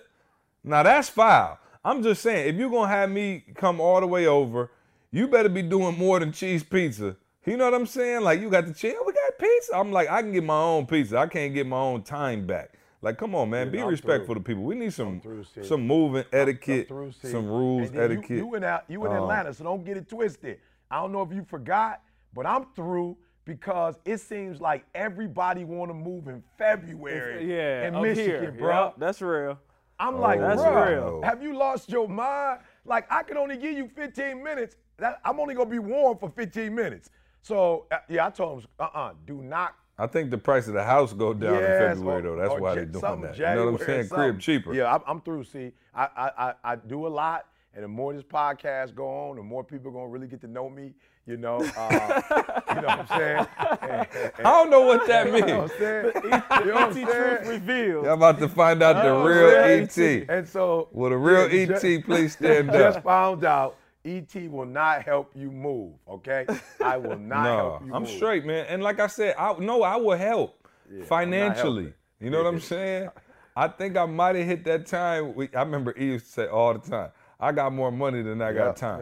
now 0.64 0.82
that's 0.82 1.08
foul. 1.08 1.56
I'm 1.84 2.02
just 2.02 2.20
saying, 2.20 2.48
if 2.48 2.56
you're 2.56 2.68
gonna 2.68 2.88
have 2.88 3.08
me 3.10 3.44
come 3.54 3.80
all 3.80 4.00
the 4.00 4.08
way 4.08 4.26
over, 4.26 4.72
you 5.12 5.28
better 5.28 5.48
be 5.48 5.62
doing 5.62 5.96
more 5.98 6.20
than 6.20 6.32
cheese 6.32 6.62
pizza. 6.62 7.16
You 7.46 7.56
know 7.56 7.64
what 7.64 7.74
I'm 7.74 7.86
saying? 7.86 8.20
Like 8.22 8.40
you 8.40 8.50
got 8.50 8.66
the 8.66 8.74
cheese, 8.74 8.94
we 9.06 9.12
got 9.12 9.38
pizza. 9.38 9.74
I'm 9.76 9.90
like, 9.92 10.08
I 10.10 10.22
can 10.22 10.32
get 10.32 10.44
my 10.44 10.60
own 10.60 10.86
pizza. 10.86 11.18
I 11.18 11.26
can't 11.26 11.54
get 11.54 11.66
my 11.66 11.78
own 11.78 12.02
time 12.02 12.46
back. 12.46 12.74
Like, 13.02 13.16
come 13.16 13.34
on, 13.34 13.48
man, 13.48 13.68
Dude, 13.68 13.72
be 13.72 13.80
I'm 13.80 13.88
respectful 13.88 14.34
through. 14.34 14.42
to 14.42 14.46
people. 14.46 14.62
We 14.62 14.74
need 14.74 14.92
some 14.92 15.20
through, 15.22 15.44
some 15.62 15.86
moving 15.86 16.24
etiquette, 16.34 16.86
through, 16.86 17.12
some 17.12 17.46
rules, 17.46 17.88
And 17.88 17.98
then 17.98 18.10
you- 18.10 18.16
etiquette. 18.18 18.36
You, 18.36 18.54
in 18.56 18.64
out, 18.64 18.84
you 18.88 19.06
in 19.06 19.12
Um, 19.12 19.22
Atlanta, 19.22 19.54
so 19.54 19.64
don't 19.64 19.82
get 19.84 19.96
it 19.96 20.06
twisted. 20.06 20.58
I 20.90 21.00
don't 21.00 21.10
know 21.10 21.22
if 21.22 21.32
you 21.32 21.42
forgot, 21.42 22.02
but 22.34 22.44
I'm 22.44 22.66
through 22.76 23.16
because 23.46 23.98
it 24.04 24.18
seems 24.18 24.60
like 24.60 24.84
everybody 24.94 25.64
want 25.64 25.88
to 25.90 25.94
move 25.94 26.28
in 26.28 26.42
February 26.58 27.46
yeah, 27.50 27.88
in 27.88 27.94
up 27.94 28.02
Michigan, 28.02 28.40
here. 28.42 28.52
bro. 28.52 28.84
Yep, 28.84 28.94
that's 28.98 29.22
real. 29.22 29.58
I'm 29.98 30.18
like, 30.18 30.40
That's 30.40 30.62
bro, 30.62 30.88
real. 30.90 31.22
have 31.22 31.42
you 31.42 31.56
lost 31.56 31.90
your 31.90 32.08
mind? 32.08 32.60
Like, 32.86 33.06
I 33.10 33.22
can 33.22 33.36
only 33.36 33.56
give 33.56 33.72
you 33.72 33.88
15 33.88 34.42
minutes. 34.42 34.76
That, 35.00 35.20
I'm 35.24 35.40
only 35.40 35.54
gonna 35.54 35.68
be 35.70 35.78
warm 35.78 36.18
for 36.18 36.30
15 36.30 36.74
minutes. 36.74 37.10
So 37.42 37.86
uh, 37.90 37.96
yeah, 38.08 38.26
I 38.26 38.30
told 38.30 38.60
him, 38.62 38.68
uh-uh, 38.78 39.12
do 39.26 39.42
not. 39.42 39.74
I 39.98 40.06
think 40.06 40.30
the 40.30 40.38
price 40.38 40.66
of 40.66 40.74
the 40.74 40.82
house 40.84 41.12
go 41.12 41.34
down 41.34 41.54
in 41.56 41.60
February 41.60 42.20
or- 42.20 42.22
though. 42.22 42.36
That's 42.36 42.60
why 42.60 42.68
Ja- 42.70 42.74
they're 42.74 42.84
doing 42.86 43.00
something 43.00 43.22
that. 43.32 43.38
You 43.38 43.44
know 43.54 43.72
what 43.72 43.80
I'm 43.82 43.86
saying? 43.86 44.08
Crib 44.08 44.40
cheaper. 44.40 44.72
Yeah, 44.74 44.94
I'm, 44.94 45.00
I'm 45.06 45.20
through. 45.20 45.44
See, 45.44 45.72
I, 45.94 46.08
I 46.16 46.30
I 46.48 46.54
I 46.72 46.76
do 46.76 47.06
a 47.06 47.08
lot, 47.08 47.46
And 47.74 47.84
the 47.84 47.88
more 47.88 48.12
this 48.14 48.22
podcast 48.22 48.94
go 48.94 49.06
on, 49.08 49.36
the 49.36 49.42
more 49.42 49.62
people 49.64 49.90
gonna 49.90 50.08
really 50.08 50.26
get 50.26 50.40
to 50.42 50.48
know 50.48 50.68
me. 50.70 50.92
You 51.26 51.36
know, 51.36 51.56
uh, 51.76 52.22
you 52.70 52.80
know 52.80 52.88
what 52.88 52.98
I'm 53.00 53.06
saying? 53.06 53.46
And- 53.82 54.06
and- 54.14 54.32
I 54.46 54.50
don't 54.50 54.70
know 54.70 54.80
what 54.80 55.06
that 55.06 55.30
means. 55.30 55.46
you 55.46 55.46
know 55.54 55.60
what 55.62 55.70
I'm 55.72 55.78
means. 55.78 55.78
saying? 55.78 56.12
You 56.14 56.30
know 56.30 56.74
what 56.74 56.82
I'm 56.82 56.92
Truth 56.94 57.10
saying? 57.12 57.48
revealed. 57.48 58.04
Y'all 58.06 58.14
about 58.14 58.38
to 58.38 58.48
find 58.48 58.82
out 58.82 59.02
the 59.02 59.10
Oh, 59.10 59.24
real 59.24 59.50
yeah, 59.52 59.84
ET. 59.86 60.26
And 60.30 60.48
so, 60.48 60.88
Will 60.92 61.10
the 61.10 61.16
real 61.18 61.46
ET 61.50 61.80
ju- 61.80 62.02
please 62.02 62.32
stand 62.32 62.68
just 62.72 62.78
up? 62.78 62.94
Just 62.94 63.04
found 63.04 63.44
out 63.44 63.76
ET 64.04 64.34
will 64.50 64.64
not 64.66 65.02
help 65.02 65.32
you 65.34 65.50
move. 65.50 65.92
Okay, 66.08 66.46
I 66.82 66.96
will 66.96 67.18
not 67.18 67.44
No, 67.44 67.56
help 67.56 67.82
you 67.86 67.92
I'm 67.94 68.02
move. 68.02 68.08
straight, 68.08 68.44
man. 68.44 68.66
And 68.68 68.82
like 68.82 68.98
I 69.00 69.06
said, 69.06 69.34
I 69.38 69.54
no, 69.58 69.82
I 69.82 69.96
will 69.96 70.16
help 70.16 70.66
financially. 71.06 71.92
You 72.20 72.30
know 72.30 72.38
what 72.42 72.54
I'm 72.54 72.60
saying? 72.60 73.10
I 73.56 73.68
think 73.68 73.96
I 73.96 74.06
might 74.06 74.36
have 74.36 74.46
hit 74.46 74.64
that 74.64 74.86
time. 74.86 75.34
We, 75.34 75.48
I 75.54 75.60
remember 75.62 75.94
E 75.98 76.04
used 76.06 76.26
to 76.26 76.32
say 76.32 76.46
all 76.46 76.72
the 76.74 76.80
time, 76.90 77.10
"I 77.38 77.52
got 77.52 77.72
more 77.72 77.90
money 77.90 78.22
than 78.22 78.40
I 78.40 78.48
Yeah. 78.50 78.54
got 78.54 78.76
time," 78.76 79.00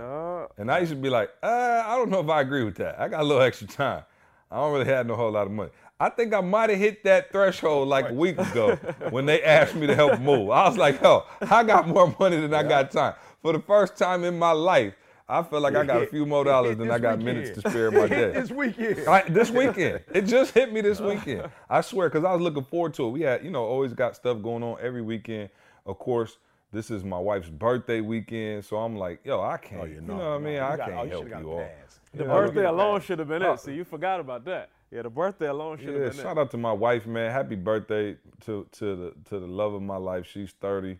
and 0.56 0.70
I 0.70 0.78
used 0.80 0.90
to 0.92 0.96
be 0.96 1.10
like, 1.10 1.30
uh, 1.42 1.82
"I 1.86 1.96
don't 1.96 2.10
know 2.10 2.20
if 2.20 2.28
I 2.28 2.40
agree 2.40 2.64
with 2.64 2.76
that. 2.76 2.98
I 2.98 3.08
got 3.08 3.20
a 3.20 3.24
little 3.24 3.42
extra 3.42 3.66
time. 3.68 4.02
I 4.50 4.56
don't 4.56 4.72
really 4.72 4.86
have 4.86 5.06
no 5.06 5.14
whole 5.14 5.30
lot 5.30 5.46
of 5.46 5.52
money." 5.52 5.70
I 6.00 6.08
think 6.10 6.32
I 6.32 6.40
might 6.40 6.70
have 6.70 6.78
hit 6.78 7.02
that 7.04 7.32
threshold 7.32 7.88
like 7.88 8.08
a 8.08 8.14
week 8.14 8.38
ago 8.38 8.78
when 9.10 9.26
they 9.26 9.42
asked 9.42 9.74
me 9.74 9.86
to 9.88 9.96
help 9.96 10.18
move. 10.20 10.50
I 10.50 10.68
was 10.68 10.78
like, 10.78 11.02
"Yo, 11.02 11.24
I 11.50 11.62
got 11.64 11.88
more 11.88 12.14
money 12.18 12.40
than 12.40 12.54
I 12.54 12.62
got 12.62 12.90
time." 12.90 13.14
For 13.42 13.52
the 13.52 13.60
first 13.60 13.96
time 13.96 14.24
in 14.24 14.38
my 14.38 14.52
life, 14.52 14.94
I 15.28 15.42
feel 15.42 15.60
like 15.60 15.74
I 15.76 15.84
got 15.84 16.02
a 16.02 16.06
few 16.06 16.24
more 16.26 16.42
dollars 16.44 16.76
than 16.78 16.90
I 16.90 16.98
got 16.98 17.18
weekend. 17.18 17.38
minutes 17.38 17.62
to 17.62 17.70
spare 17.70 17.88
in 17.88 17.94
my 17.94 18.08
day. 18.08 18.32
this 18.32 18.50
weekend. 18.50 19.06
I, 19.08 19.22
this 19.28 19.50
weekend. 19.50 20.00
It 20.12 20.22
just 20.22 20.54
hit 20.54 20.72
me 20.72 20.80
this 20.80 21.00
weekend. 21.10 21.48
I 21.68 21.80
swear, 21.82 22.08
because 22.08 22.24
I 22.24 22.32
was 22.32 22.40
looking 22.40 22.64
forward 22.64 22.94
to 22.94 23.06
it. 23.06 23.10
We 23.10 23.20
had, 23.22 23.44
you 23.44 23.50
know, 23.50 23.64
always 23.64 23.92
got 23.92 24.16
stuff 24.16 24.42
going 24.42 24.62
on 24.62 24.78
every 24.80 25.02
weekend. 25.02 25.50
Of 25.86 25.98
course, 25.98 26.38
this 26.72 26.90
is 26.90 27.04
my 27.04 27.18
wife's 27.18 27.48
birthday 27.50 28.00
weekend, 28.00 28.64
so 28.64 28.78
I'm 28.78 28.96
like, 28.96 29.20
yo, 29.24 29.40
I 29.40 29.54
oh, 29.54 29.58
can't. 29.58 29.80
Oh, 29.82 29.84
yeah, 29.84 29.94
you 29.94 30.00
know 30.00 30.14
what 30.16 30.22
I 30.24 30.38
mean? 30.38 30.52
You 30.54 30.60
I 30.62 30.76
got- 30.76 30.88
can't 30.88 30.98
oh, 31.00 31.04
you 31.04 31.10
help 31.10 31.28
you 31.28 31.50
all. 31.52 31.68
the 32.14 32.24
Yeah, 32.24 32.30
birthday 32.30 32.64
alone 32.64 33.00
should 33.02 33.18
have 33.18 33.28
been 33.28 33.42
Oh. 33.42 33.52
it. 33.52 33.60
See, 33.60 33.74
you 33.74 33.84
forgot 33.84 34.20
about 34.20 34.44
that. 34.46 34.70
Yeah, 34.90 35.02
the 35.02 35.10
birthday 35.10 35.48
alone 35.48 35.76
should 35.78 35.88
have 35.88 35.94
Yeah, 35.96 36.00
been 36.08 36.10
shout 36.12 36.18
it. 36.20 36.22
Shout 36.28 36.38
out 36.38 36.50
to 36.52 36.56
my 36.56 36.72
wife, 36.72 37.06
man. 37.06 37.30
Happy 37.30 37.54
birthday 37.54 38.16
to 38.46 38.66
to 38.72 38.96
the 38.96 39.12
to 39.28 39.38
the 39.38 39.46
love 39.46 39.74
of 39.74 39.82
my 39.82 39.98
life. 39.98 40.26
She's 40.26 40.52
30 40.60 40.98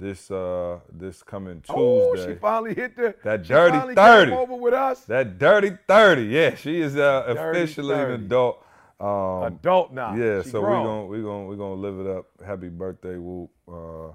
this 0.00 0.30
uh 0.30 0.80
this 0.92 1.22
coming 1.22 1.60
Tuesday. 1.60 1.74
Oh, 1.76 2.16
she 2.26 2.34
finally 2.34 2.74
hit 2.74 2.96
the 2.96 3.14
That 3.22 3.42
dirty 3.44 3.76
finally 3.76 3.94
30. 3.94 4.30
Came 4.30 4.40
over 4.40 4.54
with 4.56 4.74
us. 4.74 5.04
that 5.04 5.38
dirty 5.38 5.76
30. 5.86 6.22
Yeah, 6.22 6.54
she 6.56 6.80
is 6.80 6.96
uh, 6.96 7.24
officially 7.28 7.94
30. 7.94 8.14
an 8.14 8.24
adult. 8.24 8.64
Um, 8.98 9.44
Adult 9.44 9.92
now. 9.94 10.14
Yeah, 10.14 10.42
She 10.42 10.50
so 10.50 10.60
we're 10.60 10.68
gonna 10.70 11.06
we're 11.06 11.22
gonna 11.22 11.46
we're 11.46 11.56
gonna 11.56 11.74
live 11.74 12.00
it 12.00 12.06
up. 12.06 12.26
Happy 12.44 12.68
birthday, 12.68 13.16
Whoop. 13.16 13.50
Uh, 13.66 14.12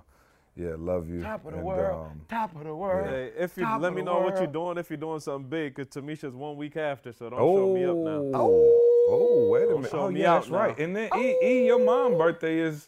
yeah, 0.57 0.75
love 0.77 1.09
you. 1.09 1.21
top 1.21 1.43
of 1.45 1.51
the 1.51 1.57
And, 1.57 1.65
world. 1.65 2.05
um, 2.11 2.21
top 2.29 2.55
of 2.55 2.63
the 2.63 2.73
world. 2.75 3.09
Hey, 3.09 3.31
if 3.37 3.57
you 3.57 3.63
Top 3.63 3.81
let 3.81 3.93
me 3.93 4.01
the 4.01 4.05
know 4.05 4.19
what 4.19 4.37
you're 4.37 4.47
doing, 4.47 4.77
if 4.77 4.89
you're 4.89 4.95
doing 4.97 5.19
something 5.19 5.49
big, 5.49 5.75
because 5.75 5.93
Tamisha's 5.93 6.33
one 6.35 6.55
week 6.55 6.77
after, 6.77 7.11
so 7.11 7.29
don't 7.29 7.39
oh, 7.41 7.57
show 7.57 7.73
me 7.73 7.83
up 7.83 7.95
now. 7.97 8.39
oh, 8.39 9.49
wait 9.51 9.63
a 9.63 9.65
Don't 9.65 9.75
minute. 9.77 9.91
show 9.91 9.99
Oh, 10.01 10.11
me 10.11 10.21
yeah, 10.21 10.33
out 10.33 10.41
that's 10.43 10.51
right. 10.51 10.79
And 10.79 10.95
then 10.95 11.09
E, 11.17 11.35
e, 11.43 11.65
your 11.65 11.83
mom's 11.83 12.17
birthday 12.17 12.59
is, 12.59 12.87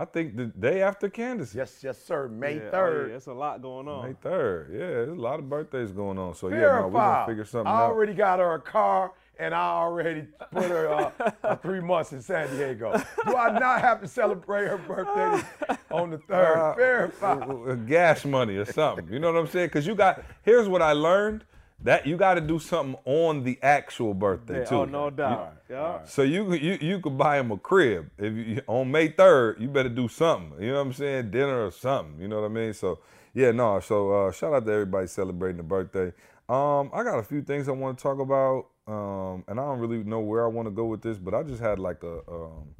I 0.00 0.04
think, 0.04 0.36
the 0.36 0.44
day 0.46 0.80
after 0.80 1.08
Candace. 1.10 1.52
Yes, 1.54 1.80
yes, 1.82 1.98
sir. 2.02 2.28
May 2.28 2.54
Yeah, 2.54 2.60
oh, 2.68 2.70
third. 2.70 3.10
yeah, 3.10 3.16
it's 3.16 3.26
a 3.26 3.32
lot 3.32 3.60
going 3.60 3.88
on. 3.88 4.06
May 4.06 4.14
third. 4.14 4.68
Yeah, 4.72 4.78
there's 4.78 5.08
a 5.08 5.14
lot 5.20 5.40
of 5.40 5.50
birthdays 5.50 5.90
going 5.90 6.18
on. 6.18 6.34
So 6.34 6.48
yeah, 6.48 6.60
no, 6.60 6.86
we're 6.86 6.90
gonna 6.92 7.26
figure 7.26 7.44
something 7.44 7.66
I 7.66 7.80
out. 7.80 7.90
already 7.90 8.14
got 8.14 8.38
her 8.38 8.54
a 8.54 8.60
car, 8.60 9.10
and 9.40 9.52
I 9.52 9.70
already 9.70 10.22
put 10.52 10.66
her 10.66 10.88
uh, 10.88 11.10
uh, 11.42 11.56
three 11.62 11.80
months 11.80 12.12
in 12.12 12.22
San 12.22 12.48
Diego. 12.56 12.96
Do 13.26 13.34
I 13.36 13.58
not 13.58 13.80
have 13.80 14.00
to 14.02 14.06
celebrate 14.06 14.68
her 14.68 14.78
birthday 14.78 15.42
on 15.90 16.10
the 16.10 16.18
third? 16.28 16.58
Uh, 16.58 16.74
Verify. 16.76 17.74
gas 17.86 18.24
money 18.24 18.54
or 18.56 18.66
something. 18.66 19.08
You 19.12 19.18
know 19.18 19.32
what 19.32 19.40
I'm 19.40 19.48
saying? 19.48 19.66
Because 19.66 19.84
you 19.84 19.96
got. 19.96 20.22
Here's 20.42 20.68
what 20.68 20.80
I 20.80 20.92
learned: 20.92 21.44
that 21.80 22.06
you 22.06 22.16
got 22.16 22.34
to 22.34 22.40
do 22.40 22.58
something 22.58 22.98
on 23.04 23.44
the 23.44 23.58
actual 23.62 24.12
birthday 24.14 24.60
Yeah, 24.60 24.64
too. 24.64 24.74
oh, 24.76 24.84
no 24.84 25.10
doubt. 25.10 25.54
Yeah. 25.70 26.04
So 26.04 26.22
you 26.22 26.44
could- 26.46 26.62
you 26.62 26.78
you 26.80 27.00
could 27.00 27.16
buy 27.16 27.38
him 27.38 27.50
a 27.52 27.56
crib 27.58 28.10
if 28.18 28.32
you, 28.34 28.60
on 28.66 28.90
May 28.90 29.08
third. 29.08 29.60
You 29.60 29.68
better 29.68 29.88
do 29.88 30.08
something. 30.08 30.60
You 30.60 30.72
know 30.72 30.78
what 30.78 30.86
I'm 30.86 30.92
saying? 30.92 31.30
Dinner 31.30 31.66
or 31.66 31.70
something. 31.70 32.20
You 32.20 32.28
know 32.28 32.40
what 32.40 32.46
I 32.46 32.54
mean? 32.54 32.72
So 32.74 32.98
yeah, 33.34 33.52
no. 33.52 33.78
So 33.80 34.12
uh, 34.28 34.32
shout 34.32 34.52
out 34.54 34.66
to 34.66 34.72
everybody 34.72 35.06
celebrating 35.06 35.58
the 35.58 35.62
birthday. 35.62 36.12
Um, 36.48 36.90
I 36.92 37.04
got 37.04 37.18
a 37.18 37.22
few 37.22 37.42
things 37.42 37.68
I 37.68 37.72
want 37.72 37.98
to 37.98 38.02
talk 38.02 38.18
about, 38.18 38.66
um, 38.88 39.44
and 39.48 39.60
I 39.60 39.64
don't 39.64 39.78
really 39.78 40.02
know 40.02 40.20
where 40.20 40.44
I 40.44 40.48
want 40.48 40.66
to 40.66 40.70
go 40.72 40.86
with 40.86 41.02
this, 41.02 41.18
but 41.18 41.34
I 41.34 41.42
just 41.42 41.60
had 41.60 41.78
like 41.78 42.02
a 42.02 42.20
um, 42.28 42.74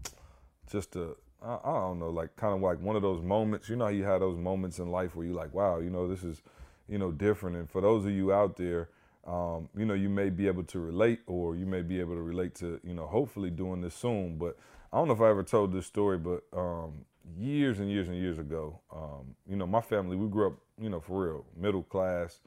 just 0.71 0.97
a 0.97 1.15
I, 1.45 1.59
I 1.65 1.73
don't 1.81 2.01
know, 2.01 2.09
like 2.09 2.35
kind 2.37 2.55
of 2.55 2.61
like 2.63 2.81
one 2.81 2.97
of 2.97 3.03
those 3.03 3.23
moments. 3.23 3.69
You 3.69 3.77
know, 3.77 3.85
how 3.85 3.91
you 3.91 4.05
have 4.05 4.21
those 4.21 4.39
moments 4.39 4.79
in 4.81 4.91
life 4.91 5.15
where 5.15 5.27
you 5.27 5.35
like, 5.35 5.53
wow, 5.55 5.79
you 5.79 5.91
know, 5.91 6.09
this 6.09 6.25
is 6.25 6.43
you 6.89 6.99
know 6.99 7.13
different. 7.13 7.57
And 7.57 7.71
for 7.71 7.81
those 7.81 8.05
of 8.05 8.13
you 8.13 8.33
out 8.33 8.57
there, 8.57 8.89
um, 9.27 9.69
you 9.77 9.85
know, 9.85 9.95
you 9.95 10.09
may 10.09 10.31
be 10.31 10.47
able 10.47 10.65
to 10.65 10.79
relate, 10.81 11.21
or 11.27 11.55
you 11.55 11.67
may 11.67 11.83
be 11.83 12.01
able 12.01 12.15
to 12.15 12.23
relate 12.23 12.55
to, 12.57 12.81
you 12.83 12.95
know, 12.95 13.07
hopefully 13.07 13.51
doing 13.51 13.81
this 13.81 13.95
soon. 13.95 14.39
But 14.39 14.57
I 14.93 14.97
don't 14.97 15.09
know 15.09 15.15
if 15.15 15.21
I 15.21 15.29
ever 15.29 15.43
told 15.43 15.73
this 15.73 15.87
story, 15.87 16.19
but 16.19 16.45
um, 16.57 17.05
years 17.39 17.79
and 17.79 17.91
years 17.91 18.09
and 18.09 18.17
years 18.17 18.39
ago, 18.39 18.81
um, 18.91 19.35
you 19.47 19.57
know, 19.57 19.67
my 19.67 19.83
family 19.83 20.17
we 20.17 20.29
grew 20.29 20.47
up, 20.49 20.55
you 20.81 20.89
know, 20.89 21.01
for 21.01 21.25
real, 21.27 21.45
middle 21.57 21.83
class. 21.83 22.41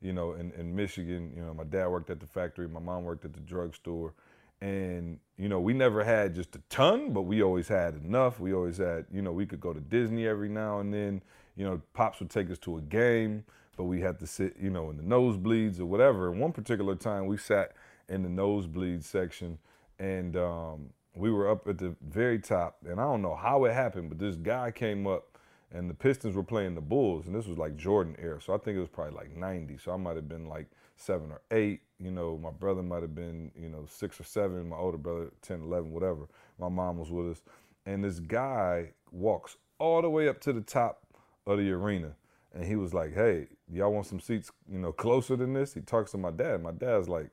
You 0.00 0.12
know, 0.12 0.34
in, 0.34 0.52
in 0.52 0.76
Michigan, 0.76 1.32
you 1.36 1.44
know, 1.44 1.52
my 1.52 1.64
dad 1.64 1.88
worked 1.88 2.08
at 2.08 2.20
the 2.20 2.26
factory, 2.26 2.68
my 2.68 2.78
mom 2.78 3.02
worked 3.02 3.24
at 3.24 3.32
the 3.32 3.40
drugstore 3.40 4.14
and 4.60 5.18
you 5.36 5.48
know 5.48 5.60
we 5.60 5.72
never 5.72 6.02
had 6.02 6.34
just 6.34 6.56
a 6.56 6.60
ton 6.68 7.12
but 7.12 7.22
we 7.22 7.42
always 7.42 7.68
had 7.68 7.94
enough 7.94 8.40
we 8.40 8.52
always 8.52 8.78
had 8.78 9.04
you 9.12 9.22
know 9.22 9.32
we 9.32 9.46
could 9.46 9.60
go 9.60 9.72
to 9.72 9.80
disney 9.80 10.26
every 10.26 10.48
now 10.48 10.80
and 10.80 10.92
then 10.92 11.22
you 11.56 11.64
know 11.64 11.80
pops 11.94 12.18
would 12.18 12.28
take 12.28 12.50
us 12.50 12.58
to 12.58 12.76
a 12.76 12.80
game 12.80 13.44
but 13.78 13.84
we 13.84 14.02
had 14.02 14.18
to 14.18 14.26
sit 14.26 14.54
you 14.60 14.68
know 14.68 14.90
in 14.90 14.98
the 14.98 15.02
nosebleeds 15.02 15.80
or 15.80 15.86
whatever 15.86 16.30
and 16.30 16.38
one 16.38 16.52
particular 16.52 16.94
time 16.94 17.26
we 17.26 17.38
sat 17.38 17.72
in 18.10 18.22
the 18.22 18.28
nosebleed 18.28 19.02
section 19.02 19.58
and 19.98 20.36
um, 20.36 20.90
we 21.14 21.30
were 21.30 21.50
up 21.50 21.66
at 21.66 21.78
the 21.78 21.96
very 22.06 22.38
top 22.38 22.76
and 22.86 23.00
i 23.00 23.04
don't 23.04 23.22
know 23.22 23.34
how 23.34 23.64
it 23.64 23.72
happened 23.72 24.10
but 24.10 24.18
this 24.18 24.36
guy 24.36 24.70
came 24.70 25.06
up 25.06 25.38
and 25.72 25.88
the 25.88 25.94
pistons 25.94 26.36
were 26.36 26.42
playing 26.42 26.74
the 26.74 26.80
bulls 26.82 27.26
and 27.26 27.34
this 27.34 27.46
was 27.46 27.56
like 27.56 27.74
jordan 27.76 28.14
era 28.18 28.38
so 28.42 28.52
i 28.52 28.58
think 28.58 28.76
it 28.76 28.80
was 28.80 28.90
probably 28.90 29.14
like 29.14 29.34
90 29.34 29.78
so 29.78 29.92
i 29.92 29.96
might 29.96 30.16
have 30.16 30.28
been 30.28 30.46
like 30.46 30.66
seven 30.98 31.30
or 31.30 31.40
eight. 31.50 31.80
You 31.98 32.10
know, 32.10 32.36
my 32.36 32.50
brother 32.50 32.82
might 32.82 33.02
have 33.02 33.14
been, 33.14 33.50
you 33.56 33.68
know, 33.68 33.86
six 33.88 34.20
or 34.20 34.24
seven, 34.24 34.68
my 34.68 34.76
older 34.76 34.98
brother 34.98 35.30
10, 35.42 35.62
11, 35.62 35.90
whatever. 35.90 36.28
My 36.58 36.68
mom 36.68 36.98
was 36.98 37.10
with 37.10 37.30
us. 37.30 37.42
And 37.86 38.04
this 38.04 38.20
guy 38.20 38.90
walks 39.10 39.56
all 39.78 40.02
the 40.02 40.10
way 40.10 40.28
up 40.28 40.40
to 40.42 40.52
the 40.52 40.60
top 40.60 41.06
of 41.46 41.58
the 41.58 41.70
arena. 41.70 42.14
And 42.54 42.64
he 42.64 42.76
was 42.76 42.94
like, 42.94 43.14
hey, 43.14 43.46
y'all 43.70 43.92
want 43.92 44.06
some 44.06 44.20
seats, 44.20 44.50
you 44.70 44.78
know, 44.78 44.92
closer 44.92 45.36
than 45.36 45.52
this? 45.52 45.74
He 45.74 45.80
talks 45.80 46.12
to 46.12 46.18
my 46.18 46.30
dad. 46.30 46.62
My 46.62 46.72
dad's 46.72 47.08
like, 47.08 47.30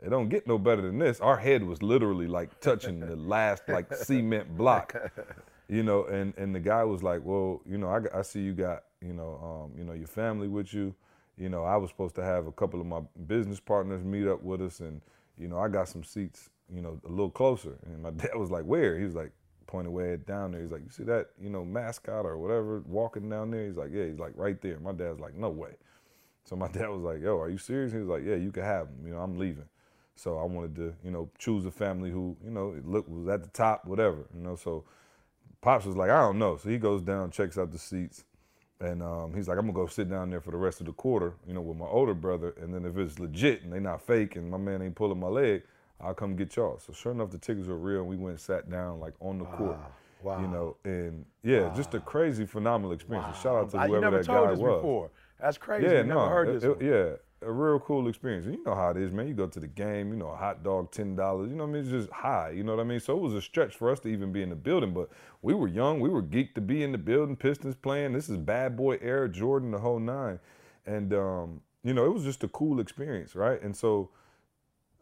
it 0.00 0.10
don't 0.10 0.28
get 0.28 0.46
no 0.46 0.58
better 0.58 0.82
than 0.82 0.98
this. 0.98 1.20
Our 1.20 1.36
head 1.36 1.62
was 1.62 1.82
literally 1.82 2.26
like 2.26 2.60
touching 2.60 3.00
the 3.00 3.16
last 3.34 3.68
like 3.68 3.94
cement 3.94 4.56
block, 4.56 4.96
you 5.68 5.82
know. 5.82 6.04
And 6.04 6.34
and 6.36 6.54
the 6.54 6.60
guy 6.60 6.84
was 6.84 7.02
like, 7.02 7.20
well, 7.24 7.60
you 7.66 7.78
know, 7.78 7.88
I, 7.88 8.18
I 8.18 8.22
see 8.22 8.40
you 8.40 8.52
got, 8.52 8.84
you 9.00 9.12
know, 9.12 9.70
um, 9.72 9.78
you 9.78 9.84
know, 9.84 9.92
your 9.92 10.08
family 10.08 10.48
with 10.48 10.72
you 10.74 10.94
you 11.36 11.48
know, 11.48 11.64
I 11.64 11.76
was 11.76 11.90
supposed 11.90 12.14
to 12.16 12.22
have 12.22 12.46
a 12.46 12.52
couple 12.52 12.80
of 12.80 12.86
my 12.86 13.00
business 13.26 13.60
partners 13.60 14.04
meet 14.04 14.26
up 14.26 14.42
with 14.42 14.60
us, 14.60 14.80
and 14.80 15.00
you 15.38 15.48
know, 15.48 15.58
I 15.58 15.68
got 15.68 15.88
some 15.88 16.04
seats, 16.04 16.50
you 16.72 16.82
know, 16.82 17.00
a 17.06 17.08
little 17.08 17.30
closer. 17.30 17.78
And 17.86 18.02
my 18.02 18.10
dad 18.16 18.36
was 18.36 18.50
like, 18.50 18.64
"Where?" 18.64 18.98
He 18.98 19.04
was 19.04 19.14
like, 19.14 19.32
pointing 19.72 19.94
way 19.94 20.18
down 20.18 20.52
there. 20.52 20.60
He's 20.60 20.70
like, 20.70 20.82
"You 20.84 20.90
see 20.90 21.04
that, 21.04 21.30
you 21.40 21.48
know, 21.48 21.64
mascot 21.64 22.26
or 22.26 22.36
whatever 22.36 22.80
walking 22.86 23.30
down 23.30 23.50
there?" 23.50 23.66
He's 23.66 23.78
like, 23.78 23.90
"Yeah." 23.90 24.04
He's 24.04 24.18
like, 24.18 24.34
"Right 24.36 24.60
there." 24.60 24.78
My 24.78 24.92
dad's 24.92 25.18
like, 25.18 25.34
"No 25.34 25.48
way." 25.48 25.76
So 26.44 26.56
my 26.56 26.68
dad 26.76 26.88
was 26.90 27.02
like, 27.02 27.22
"Yo, 27.22 27.40
are 27.40 27.48
you 27.48 27.58
serious?" 27.58 27.92
He 27.92 27.98
was 27.98 28.08
like, 28.08 28.22
"Yeah, 28.24 28.36
you 28.36 28.52
can 28.52 28.64
have 28.64 28.88
him. 28.88 29.06
You 29.06 29.14
know, 29.14 29.20
I'm 29.20 29.38
leaving." 29.38 29.68
So 30.14 30.38
I 30.38 30.44
wanted 30.44 30.76
to, 30.76 30.94
you 31.02 31.10
know, 31.10 31.30
choose 31.38 31.64
a 31.64 31.70
family 31.70 32.10
who, 32.10 32.36
you 32.44 32.50
know, 32.50 32.76
look 32.84 33.08
was 33.08 33.28
at 33.28 33.42
the 33.42 33.48
top, 33.48 33.86
whatever, 33.86 34.26
you 34.36 34.42
know. 34.42 34.56
So 34.56 34.84
Pops 35.62 35.86
was 35.86 35.96
like, 35.96 36.10
"I 36.10 36.20
don't 36.20 36.38
know." 36.38 36.58
So 36.58 36.68
he 36.68 36.76
goes 36.78 37.02
down, 37.02 37.30
checks 37.30 37.56
out 37.58 37.72
the 37.72 37.78
seats. 37.78 38.24
And 38.80 39.00
um, 39.02 39.32
he's 39.32 39.46
like, 39.48 39.58
I'm 39.58 39.66
gonna 39.66 39.74
go 39.74 39.86
sit 39.86 40.10
down 40.10 40.28
there 40.28 40.40
for 40.40 40.50
the 40.50 40.56
rest 40.56 40.80
of 40.80 40.86
the 40.86 40.92
quarter, 40.92 41.34
you 41.46 41.54
know, 41.54 41.60
with 41.60 41.78
my 41.78 41.86
older 41.86 42.14
brother. 42.14 42.52
And 42.60 42.74
then 42.74 42.84
if 42.84 42.96
it's 42.98 43.20
legit 43.20 43.62
and 43.62 43.72
they 43.72 43.78
not 43.78 44.02
fake 44.02 44.34
and 44.34 44.50
my 44.50 44.58
man 44.58 44.82
ain't 44.82 44.96
pulling 44.96 45.20
my 45.20 45.28
leg, 45.28 45.62
I'll 46.02 46.14
come 46.14 46.34
get 46.36 46.56
y'all. 46.56 46.78
So 46.78 46.92
sure 46.92 47.12
enough, 47.12 47.30
the 47.30 47.38
tickets 47.38 47.68
were 47.68 47.76
real. 47.78 48.00
And 48.00 48.08
we 48.08 48.16
went 48.16 48.30
and 48.32 48.40
sat 48.40 48.68
down 48.70 49.00
like 49.00 49.14
on 49.20 49.38
the 49.38 49.44
court, 49.44 49.78
Wow. 50.22 50.40
you 50.40 50.48
know. 50.48 50.76
And 50.84 51.24
yeah, 51.42 51.72
just 51.74 51.94
a 51.94 52.00
crazy, 52.00 52.44
phenomenal 52.46 52.92
experience. 52.92 53.26
And 53.28 53.36
Shout 53.36 53.56
out 53.56 53.70
to 53.70 53.76
you 53.78 53.82
whoever 53.84 54.00
never 54.00 54.16
that 54.18 54.26
told 54.26 54.46
guy 54.46 54.50
was. 54.62 54.76
before. 54.76 55.10
That's 55.40 55.58
crazy. 55.58 55.86
Yeah, 55.86 56.02
never 56.02 56.06
no, 56.06 56.28
heard 56.28 56.48
it- 56.48 56.60
this. 56.60 56.64
it- 56.64 56.82
yeah, 56.82 57.48
a 57.48 57.50
real 57.52 57.80
cool 57.80 58.06
experience. 58.08 58.46
And 58.46 58.54
you 58.54 58.62
know 58.64 58.74
how 58.76 58.90
it 58.90 58.96
is, 58.96 59.10
man. 59.10 59.26
You 59.26 59.34
go 59.34 59.48
to 59.48 59.58
the 59.58 59.66
game, 59.66 60.10
you 60.10 60.16
know, 60.16 60.28
a 60.28 60.36
hot 60.36 60.62
dog, 60.62 60.92
ten 60.92 61.16
dollars. 61.16 61.50
You 61.50 61.56
know 61.56 61.64
what 61.64 61.70
I 61.70 61.72
mean? 61.72 61.82
It's 61.82 61.90
just 61.90 62.10
high. 62.10 62.50
You 62.50 62.62
know 62.62 62.74
what 62.76 62.80
I 62.80 62.84
mean? 62.84 63.00
So 63.00 63.16
it 63.16 63.20
was 63.20 63.34
a 63.34 63.42
stretch 63.42 63.74
for 63.74 63.90
us 63.90 63.98
to 64.00 64.08
even 64.08 64.30
be 64.32 64.42
in 64.42 64.50
the 64.50 64.54
building. 64.56 64.92
But 64.94 65.08
we 65.42 65.52
were 65.54 65.66
young. 65.66 65.98
We 65.98 66.08
were 66.08 66.22
geeked 66.22 66.54
to 66.54 66.60
be 66.60 66.82
in 66.84 66.92
the 66.92 66.98
building. 66.98 67.34
Pistons 67.36 67.74
playing. 67.74 68.12
This 68.12 68.28
is 68.28 68.36
bad 68.36 68.76
boy 68.76 68.98
era, 69.02 69.28
Jordan, 69.28 69.72
the 69.72 69.78
whole 69.78 69.98
nine. 69.98 70.38
And 70.86 71.12
um, 71.14 71.60
you 71.82 71.94
know, 71.94 72.04
it 72.04 72.12
was 72.12 72.22
just 72.22 72.44
a 72.44 72.48
cool 72.48 72.78
experience, 72.78 73.34
right? 73.34 73.60
And 73.60 73.74
so 73.76 74.10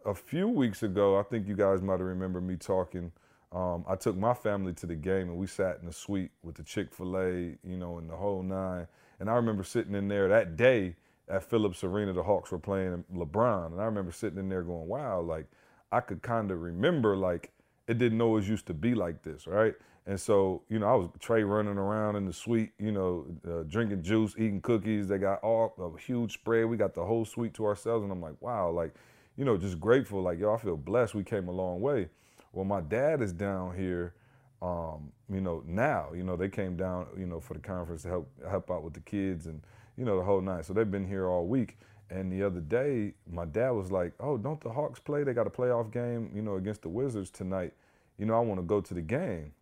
a 0.05 0.15
few 0.15 0.49
weeks 0.49 0.83
ago, 0.83 1.19
I 1.19 1.23
think 1.23 1.47
you 1.47 1.55
guys 1.55 1.83
might 1.83 2.01
have 2.01 2.01
remembered 2.01 2.47
me 2.47 2.57
talking 2.57 3.13
um, 3.53 3.85
I 3.89 3.97
took 3.97 4.17
my 4.17 4.35
family 4.35 4.73
to 4.75 4.87
the 4.87 4.95
game 4.95 5.29
and 5.29 5.37
we 5.37 5.47
sat 5.47 5.79
in 5.81 5.87
the 5.87 5.93
suite 5.93 6.31
with 6.43 6.55
the 6.55 6.63
Chick 6.63 6.95
Fil 6.95 7.19
A, 7.19 7.33
you 7.65 7.77
know, 7.77 7.99
and 7.99 8.09
the 8.09 8.17
whole 8.17 8.43
nine. 8.43 8.87
And 9.19 9.29
I 9.29 9.35
remember 9.35 9.65
sitting 9.65 9.95
in 9.95 10.09
there 10.09 10.29
that 10.29 10.57
day 10.57 10.95
at 11.29 11.43
Phillips 11.43 11.83
Arena. 11.83 12.13
The 12.13 12.23
Hawks 12.23 12.53
were 12.53 12.59
playing 12.59 13.05
LeBron, 13.15 13.73
and 13.73 13.81
I 13.81 13.85
remember 13.85 14.13
sitting 14.13 14.39
in 14.39 14.49
there 14.49 14.63
going, 14.63 14.87
"Wow!" 14.87 15.21
Like 15.21 15.47
I 15.91 16.01
could 16.01 16.23
kind 16.23 16.51
of 16.51 16.63
remember 16.63 17.17
like 17.17 17.51
it 17.89 17.99
didn't 17.99 18.21
always 18.21 18.49
used 18.49 18.67
to 18.67 18.75
be 18.75 18.95
like 18.95 19.23
this, 19.23 19.47
right? 19.47 19.75
And 20.07 20.19
so, 20.19 20.63
you 20.69 20.79
know, 20.79 20.87
I 20.87 20.95
was 20.95 21.09
Trey 21.19 21.43
running 21.43 21.77
around 21.77 22.17
in 22.17 22.25
the 22.25 22.33
suite, 22.33 22.71
you 22.79 22.93
know, 22.93 23.27
uh, 23.47 23.65
drinking 23.65 24.03
juice, 24.03 24.35
eating 24.39 24.61
cookies. 24.61 25.09
They 25.09 25.19
got 25.19 25.43
all 25.43 25.75
a 25.79 26.01
huge 26.01 26.35
spread. 26.35 26.67
We 26.67 26.77
got 26.77 26.95
the 26.95 27.05
whole 27.05 27.25
suite 27.25 27.55
to 27.55 27.67
ourselves, 27.67 28.05
and 28.05 28.11
I'm 28.11 28.21
like, 28.21 28.41
wow, 28.41 28.71
like, 28.71 28.95
you 29.41 29.47
know, 29.47 29.57
just 29.57 29.81
grateful. 29.81 30.21
Like, 30.21 30.39
yo, 30.39 30.53
I 30.53 30.59
feel 30.59 30.77
blessed. 30.77 31.15
We 31.15 31.25
came 31.25 31.49
a 31.49 31.51
long 31.51 31.81
way. 31.81 32.11
Well, 32.53 32.67
my 32.67 32.83
dad 32.83 33.23
is 33.23 33.33
down 33.33 33.75
here, 33.75 34.13
um, 34.61 35.13
you 35.33 35.41
know, 35.41 35.63
now. 35.67 36.11
You 36.15 36.25
know, 36.25 36.37
they 36.37 36.51
came 36.51 36.77
down, 36.77 37.07
you 37.17 37.25
know, 37.25 37.41
for 37.41 37.55
the 37.55 37.61
conference 37.61 38.03
to 38.03 38.09
help 38.09 38.29
help 38.47 38.71
out 38.71 38.83
with 38.83 38.93
the 38.93 39.01
kids 39.01 39.47
and 39.47 39.63
you 39.97 40.05
know 40.05 40.19
the 40.19 40.25
whole 40.25 40.43
night. 40.43 40.67
So 40.67 40.75
they've 40.75 40.91
been 40.91 41.09
here 41.09 41.27
all 41.27 41.47
week. 41.47 41.79
And 42.11 42.31
the 42.31 42.43
other 42.43 42.61
day, 42.61 43.15
my 43.33 43.47
dad 43.47 43.71
was 43.71 43.91
like, 43.91 44.13
"Oh, 44.21 44.37
don't 44.37 44.61
the 44.61 44.69
Hawks 44.69 45.01
play? 45.01 45.23
They 45.23 45.33
got 45.33 45.47
a 45.47 45.51
playoff 45.51 45.91
game, 45.91 46.31
you 46.35 46.43
know, 46.43 46.57
against 46.57 46.83
the 46.83 46.91
Wizards 46.91 47.31
tonight. 47.31 47.73
You 48.19 48.27
know, 48.27 48.35
I 48.35 48.41
want 48.41 48.61
to 48.61 48.67
go 48.67 48.83
to 48.83 48.93
the 48.93 49.01
game." 49.01 49.55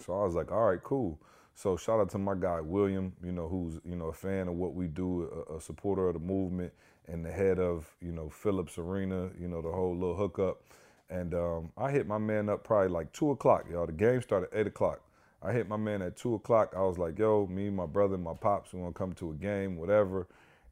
So 0.00 0.12
I 0.20 0.24
was 0.24 0.34
like, 0.34 0.50
"All 0.50 0.70
right, 0.70 0.82
cool." 0.82 1.20
So 1.58 1.76
shout 1.76 1.98
out 1.98 2.08
to 2.10 2.18
my 2.18 2.36
guy 2.36 2.60
William, 2.60 3.12
you 3.20 3.32
know, 3.32 3.48
who's 3.48 3.80
you 3.84 3.96
know 3.96 4.06
a 4.06 4.12
fan 4.12 4.46
of 4.46 4.54
what 4.54 4.74
we 4.74 4.86
do, 4.86 5.44
a, 5.50 5.56
a 5.56 5.60
supporter 5.60 6.06
of 6.06 6.14
the 6.14 6.20
movement, 6.20 6.72
and 7.08 7.24
the 7.24 7.32
head 7.32 7.58
of 7.58 7.84
you 8.00 8.12
know 8.12 8.28
Phillips 8.28 8.78
Arena, 8.78 9.30
you 9.36 9.48
know, 9.48 9.60
the 9.60 9.72
whole 9.72 9.92
little 9.92 10.14
hookup. 10.14 10.62
And 11.10 11.34
um, 11.34 11.72
I 11.76 11.90
hit 11.90 12.06
my 12.06 12.18
man 12.18 12.48
up 12.48 12.62
probably 12.62 12.90
like 12.90 13.12
two 13.12 13.32
o'clock, 13.32 13.64
y'all. 13.68 13.86
The 13.86 13.92
game 13.92 14.22
started 14.22 14.50
eight 14.52 14.68
o'clock. 14.68 15.00
I 15.42 15.50
hit 15.50 15.68
my 15.68 15.76
man 15.76 16.00
at 16.00 16.16
two 16.16 16.34
o'clock. 16.34 16.74
I 16.76 16.82
was 16.82 16.96
like, 16.96 17.18
"Yo, 17.18 17.48
me, 17.48 17.70
my 17.70 17.86
brother, 17.86 18.16
my 18.16 18.34
pops, 18.34 18.72
we 18.72 18.80
want 18.80 18.94
to 18.94 18.98
come 18.98 19.14
to 19.14 19.32
a 19.32 19.34
game, 19.34 19.76
whatever." 19.76 20.28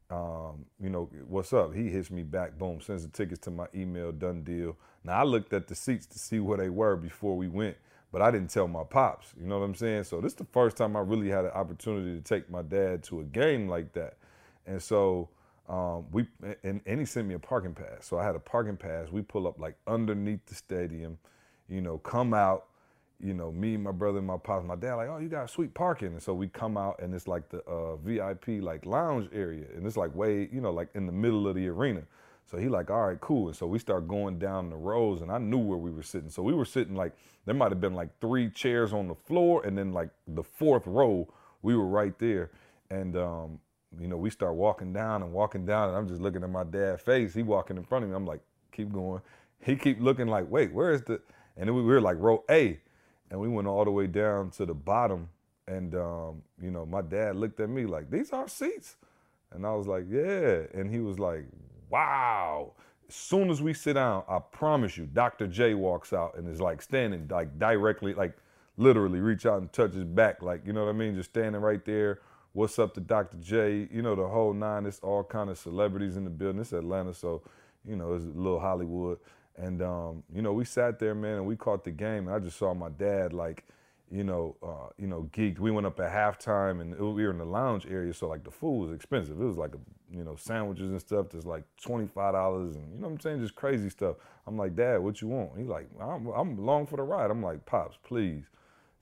um, 0.09 0.65
you 0.79 0.89
know, 0.89 1.09
what's 1.27 1.51
up? 1.51 1.73
He 1.73 1.89
hits 1.89 2.09
me 2.09 2.23
back, 2.23 2.57
boom, 2.57 2.79
sends 2.79 3.03
the 3.05 3.11
tickets 3.11 3.41
to 3.41 3.51
my 3.51 3.67
email, 3.75 4.11
done 4.11 4.43
deal. 4.43 4.77
Now 5.03 5.19
I 5.19 5.23
looked 5.23 5.51
at 5.53 5.67
the 5.67 5.75
seats 5.75 6.05
to 6.07 6.19
see 6.19 6.39
where 6.39 6.57
they 6.57 6.69
were 6.69 6.95
before 6.95 7.35
we 7.35 7.47
went, 7.47 7.77
but 8.17 8.23
I 8.23 8.31
didn't 8.31 8.49
tell 8.49 8.67
my 8.67 8.83
pops. 8.83 9.27
You 9.39 9.45
know 9.45 9.59
what 9.59 9.65
I'm 9.65 9.75
saying? 9.75 10.05
So 10.05 10.19
this 10.19 10.31
is 10.31 10.37
the 10.37 10.47
first 10.51 10.75
time 10.75 10.95
I 10.95 11.01
really 11.01 11.29
had 11.29 11.45
an 11.45 11.51
opportunity 11.51 12.15
to 12.15 12.21
take 12.21 12.49
my 12.49 12.63
dad 12.63 13.03
to 13.03 13.19
a 13.19 13.23
game 13.23 13.67
like 13.67 13.93
that. 13.93 14.15
And 14.65 14.81
so 14.81 15.29
um, 15.69 16.07
we 16.11 16.25
and, 16.63 16.81
and 16.83 16.99
he 16.99 17.05
sent 17.05 17.27
me 17.27 17.35
a 17.35 17.39
parking 17.39 17.75
pass. 17.75 18.07
So 18.07 18.17
I 18.17 18.25
had 18.25 18.35
a 18.35 18.39
parking 18.39 18.75
pass. 18.75 19.11
We 19.11 19.21
pull 19.21 19.45
up 19.45 19.59
like 19.59 19.75
underneath 19.85 20.43
the 20.47 20.55
stadium, 20.55 21.19
you 21.69 21.79
know, 21.79 21.99
come 21.99 22.33
out 22.33 22.65
you 23.19 23.33
know, 23.33 23.51
me, 23.51 23.77
my 23.77 23.91
brother, 23.91 24.21
my 24.21 24.37
pops, 24.37 24.63
my 24.63 24.75
dad, 24.75 24.93
like, 24.93 25.09
oh, 25.09 25.17
you 25.17 25.27
got 25.27 25.49
sweet 25.49 25.73
parking. 25.73 26.09
And 26.09 26.21
so 26.21 26.35
we 26.35 26.47
come 26.47 26.77
out 26.77 26.99
and 27.01 27.15
it's 27.15 27.27
like 27.27 27.49
the 27.49 27.63
uh, 27.63 27.95
VIP 27.95 28.61
like 28.61 28.85
lounge 28.85 29.27
area. 29.33 29.65
And 29.75 29.87
it's 29.87 29.97
like 29.97 30.13
way, 30.13 30.47
you 30.51 30.61
know, 30.61 30.71
like 30.71 30.89
in 30.93 31.07
the 31.07 31.11
middle 31.11 31.47
of 31.47 31.55
the 31.55 31.67
arena. 31.67 32.03
So 32.49 32.57
he 32.57 32.69
like, 32.69 32.89
all 32.89 33.07
right, 33.07 33.19
cool. 33.19 33.47
And 33.47 33.55
so 33.55 33.67
we 33.67 33.77
start 33.77 34.07
going 34.07 34.39
down 34.39 34.69
the 34.69 34.77
rows 34.77 35.21
and 35.21 35.31
I 35.31 35.37
knew 35.37 35.57
where 35.57 35.77
we 35.77 35.91
were 35.91 36.03
sitting. 36.03 36.29
So 36.29 36.41
we 36.41 36.53
were 36.53 36.65
sitting 36.65 36.95
like, 36.95 37.13
there 37.45 37.55
might 37.55 37.71
have 37.71 37.81
been 37.81 37.93
like 37.93 38.09
three 38.21 38.49
chairs 38.49 38.93
on 38.93 39.07
the 39.07 39.15
floor 39.15 39.65
and 39.65 39.77
then 39.77 39.91
like 39.91 40.09
the 40.27 40.43
fourth 40.43 40.87
row, 40.87 41.27
we 41.61 41.75
were 41.75 41.85
right 41.85 42.17
there. 42.19 42.51
And, 42.89 43.17
um, 43.17 43.59
you 43.99 44.07
know, 44.07 44.17
we 44.17 44.29
start 44.29 44.55
walking 44.55 44.93
down 44.93 45.23
and 45.23 45.33
walking 45.33 45.65
down 45.65 45.89
and 45.89 45.97
I'm 45.97 46.07
just 46.07 46.21
looking 46.21 46.43
at 46.43 46.49
my 46.49 46.63
dad's 46.63 47.01
face. 47.01 47.33
He 47.33 47.43
walking 47.43 47.75
in 47.75 47.83
front 47.83 48.05
of 48.05 48.09
me. 48.09 48.15
I'm 48.15 48.25
like, 48.25 48.41
keep 48.71 48.93
going. 48.93 49.21
He 49.59 49.75
keep 49.75 49.99
looking 49.99 50.27
like, 50.27 50.49
wait, 50.49 50.71
where 50.71 50.93
is 50.93 51.01
the, 51.03 51.19
and 51.57 51.67
then 51.67 51.75
we 51.75 51.81
were 51.81 51.99
like 51.99 52.17
row 52.19 52.43
A 52.49 52.79
and 53.29 53.39
we 53.39 53.47
went 53.47 53.67
all 53.67 53.83
the 53.83 53.91
way 53.91 54.07
down 54.07 54.51
to 54.51 54.65
the 54.65 54.73
bottom. 54.73 55.29
And 55.67 55.95
um, 55.95 56.43
you 56.61 56.71
know, 56.71 56.85
my 56.85 57.01
dad 57.01 57.35
looked 57.35 57.59
at 57.59 57.69
me 57.69 57.85
like, 57.85 58.09
"These 58.09 58.31
are 58.31 58.47
seats," 58.47 58.95
and 59.51 59.65
I 59.65 59.73
was 59.73 59.85
like, 59.85 60.05
"Yeah." 60.09 60.61
And 60.73 60.89
he 60.89 61.01
was 61.01 61.19
like, 61.19 61.43
"Wow." 61.89 62.73
As 63.09 63.15
soon 63.15 63.49
as 63.49 63.61
we 63.61 63.73
sit 63.73 63.93
down, 63.93 64.23
I 64.27 64.39
promise 64.39 64.97
you, 64.97 65.05
Dr. 65.05 65.47
J 65.47 65.73
walks 65.73 66.11
out 66.11 66.35
and 66.37 66.47
is 66.49 66.59
like 66.59 66.81
standing 66.81 67.27
like 67.29 67.57
directly, 67.57 68.13
like 68.13 68.37
literally 68.75 69.19
reach 69.21 69.45
out 69.45 69.61
and 69.61 69.71
touch 69.71 69.93
his 69.93 70.03
back, 70.03 70.41
like 70.41 70.65
you 70.65 70.73
know 70.73 70.85
what 70.85 70.89
I 70.89 70.93
mean, 70.93 71.15
just 71.15 71.29
standing 71.29 71.61
right 71.61 71.83
there. 71.85 72.19
What's 72.53 72.79
up 72.79 72.93
to 72.95 72.99
Dr. 72.99 73.37
J? 73.37 73.87
You 73.91 74.01
know 74.01 74.15
the 74.15 74.27
whole 74.27 74.53
nine. 74.53 74.85
It's 74.85 74.99
all 74.99 75.23
kind 75.23 75.49
of 75.49 75.57
celebrities 75.57 76.17
in 76.17 76.23
the 76.23 76.29
building. 76.29 76.61
It's 76.61 76.73
Atlanta, 76.73 77.13
so 77.13 77.43
you 77.85 77.95
know 77.95 78.13
it's 78.13 78.25
a 78.25 78.29
little 78.29 78.59
Hollywood. 78.59 79.19
And 79.57 79.81
um, 79.81 80.23
you 80.33 80.41
know, 80.41 80.53
we 80.53 80.65
sat 80.65 80.99
there, 80.99 81.15
man, 81.15 81.37
and 81.37 81.45
we 81.45 81.55
caught 81.55 81.83
the 81.83 81.91
game. 81.91 82.27
And 82.27 82.35
I 82.35 82.39
just 82.39 82.57
saw 82.57 82.73
my 82.73 82.89
dad, 82.89 83.33
like, 83.33 83.65
you 84.11 84.23
know, 84.23 84.55
uh, 84.63 84.89
you 84.97 85.07
know, 85.07 85.29
geeked. 85.33 85.59
We 85.59 85.71
went 85.71 85.85
up 85.85 85.99
at 85.99 86.11
halftime, 86.11 86.81
and 86.81 86.97
we 86.97 87.23
were 87.23 87.31
in 87.31 87.37
the 87.37 87.45
lounge 87.45 87.85
area, 87.85 88.13
so 88.13 88.27
like 88.27 88.43
the 88.43 88.51
food 88.51 88.87
was 88.87 88.93
expensive. 88.93 89.39
It 89.39 89.43
was 89.43 89.57
like, 89.57 89.73
a, 89.75 90.15
you 90.15 90.23
know, 90.23 90.35
sandwiches 90.35 90.89
and 90.89 90.99
stuff. 90.99 91.27
That's 91.31 91.45
like 91.45 91.63
twenty 91.81 92.07
five 92.07 92.33
dollars, 92.33 92.75
and 92.75 92.91
you 92.93 92.99
know 92.99 93.07
what 93.07 93.13
I'm 93.13 93.19
saying, 93.19 93.41
just 93.41 93.55
crazy 93.55 93.89
stuff. 93.89 94.15
I'm 94.45 94.57
like, 94.57 94.75
Dad, 94.75 94.99
what 94.99 95.21
you 95.21 95.27
want? 95.27 95.57
He's 95.57 95.67
like, 95.67 95.89
I'm, 95.99 96.27
I'm 96.27 96.57
along 96.57 96.87
for 96.87 96.95
the 96.95 97.03
ride. 97.03 97.31
I'm 97.31 97.43
like, 97.43 97.65
Pops, 97.65 97.97
please, 98.03 98.45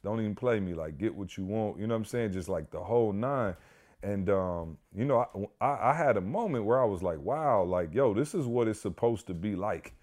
don't 0.03 0.19
even 0.19 0.35
play 0.35 0.59
me. 0.59 0.73
Like, 0.73 0.97
get 0.97 1.13
what 1.13 1.37
you 1.37 1.45
want. 1.45 1.79
You 1.79 1.87
know 1.87 1.93
what 1.93 1.99
I'm 1.99 2.05
saying? 2.05 2.31
Just 2.31 2.49
like 2.49 2.71
the 2.71 2.79
whole 2.79 3.13
nine. 3.13 3.55
And 4.01 4.29
um, 4.29 4.77
you 4.95 5.05
know, 5.05 5.49
I, 5.61 5.65
I 5.91 5.93
had 5.93 6.17
a 6.17 6.21
moment 6.21 6.65
where 6.65 6.81
I 6.81 6.85
was 6.85 7.03
like, 7.03 7.19
wow, 7.19 7.63
like, 7.63 7.93
yo, 7.93 8.13
this 8.13 8.33
is 8.33 8.45
what 8.45 8.67
it's 8.67 8.79
supposed 8.79 9.27
to 9.27 9.33
be 9.33 9.55
like 9.55 9.93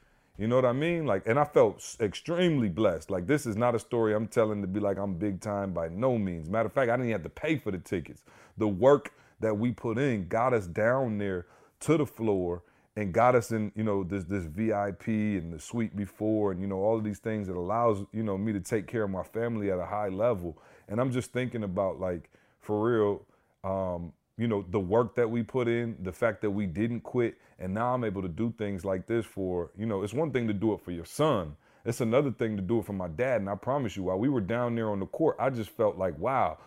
you 0.42 0.48
know 0.48 0.56
what 0.56 0.64
I 0.64 0.72
mean? 0.72 1.06
Like, 1.06 1.28
and 1.28 1.38
I 1.38 1.44
felt 1.44 1.96
extremely 2.00 2.68
blessed. 2.68 3.12
Like, 3.12 3.28
this 3.28 3.46
is 3.46 3.56
not 3.56 3.76
a 3.76 3.78
story 3.78 4.12
I'm 4.12 4.26
telling 4.26 4.60
to 4.62 4.66
be 4.66 4.80
like 4.80 4.98
I'm 4.98 5.14
big 5.14 5.40
time 5.40 5.72
by 5.72 5.88
no 5.88 6.18
means. 6.18 6.50
Matter 6.50 6.66
of 6.66 6.72
fact, 6.72 6.90
I 6.90 6.96
didn't 6.96 7.12
have 7.12 7.22
to 7.22 7.28
pay 7.28 7.58
for 7.58 7.70
the 7.70 7.78
tickets. 7.78 8.24
The 8.58 8.66
work 8.66 9.12
that 9.38 9.56
we 9.56 9.70
put 9.70 9.98
in 9.98 10.26
got 10.26 10.52
us 10.52 10.66
down 10.66 11.18
there 11.18 11.46
to 11.82 11.96
the 11.96 12.06
floor 12.06 12.64
and 12.96 13.14
got 13.14 13.36
us 13.36 13.52
in, 13.52 13.70
you 13.76 13.84
know, 13.84 14.02
this 14.02 14.24
this 14.24 14.46
VIP 14.46 15.06
and 15.06 15.52
the 15.52 15.60
suite 15.60 15.94
before, 15.94 16.50
and 16.50 16.60
you 16.60 16.66
know 16.66 16.78
all 16.78 16.98
of 16.98 17.04
these 17.04 17.20
things 17.20 17.46
that 17.46 17.54
allows 17.54 18.04
you 18.12 18.24
know 18.24 18.36
me 18.36 18.52
to 18.52 18.60
take 18.60 18.88
care 18.88 19.04
of 19.04 19.10
my 19.10 19.22
family 19.22 19.70
at 19.70 19.78
a 19.78 19.86
high 19.86 20.08
level. 20.08 20.58
And 20.88 21.00
I'm 21.00 21.12
just 21.12 21.32
thinking 21.32 21.62
about 21.62 22.00
like 22.00 22.30
for 22.60 22.82
real, 22.82 23.22
um, 23.62 24.12
you 24.38 24.48
know, 24.48 24.64
the 24.70 24.80
work 24.80 25.14
that 25.16 25.30
we 25.30 25.42
put 25.42 25.68
in, 25.68 25.96
the 26.02 26.12
fact 26.12 26.40
that 26.42 26.50
we 26.50 26.66
didn't 26.66 27.00
quit, 27.00 27.36
and 27.58 27.72
now 27.72 27.94
I'm 27.94 28.04
able 28.04 28.22
to 28.22 28.28
do 28.28 28.52
things 28.58 28.84
like 28.84 29.06
this 29.06 29.26
for, 29.26 29.70
you 29.76 29.86
know, 29.86 30.02
it's 30.02 30.14
one 30.14 30.32
thing 30.32 30.48
to 30.48 30.54
do 30.54 30.72
it 30.72 30.80
for 30.80 30.90
your 30.90 31.04
son. 31.04 31.56
It's 31.84 32.00
another 32.00 32.30
thing 32.30 32.56
to 32.56 32.62
do 32.62 32.78
it 32.78 32.86
for 32.86 32.92
my 32.92 33.08
dad. 33.08 33.40
And 33.40 33.50
I 33.50 33.56
promise 33.56 33.96
you, 33.96 34.04
while 34.04 34.18
we 34.18 34.28
were 34.28 34.40
down 34.40 34.74
there 34.74 34.90
on 34.90 35.00
the 35.00 35.06
court, 35.06 35.36
I 35.38 35.50
just 35.50 35.70
felt 35.70 35.98
like, 35.98 36.16
wow, 36.18 36.58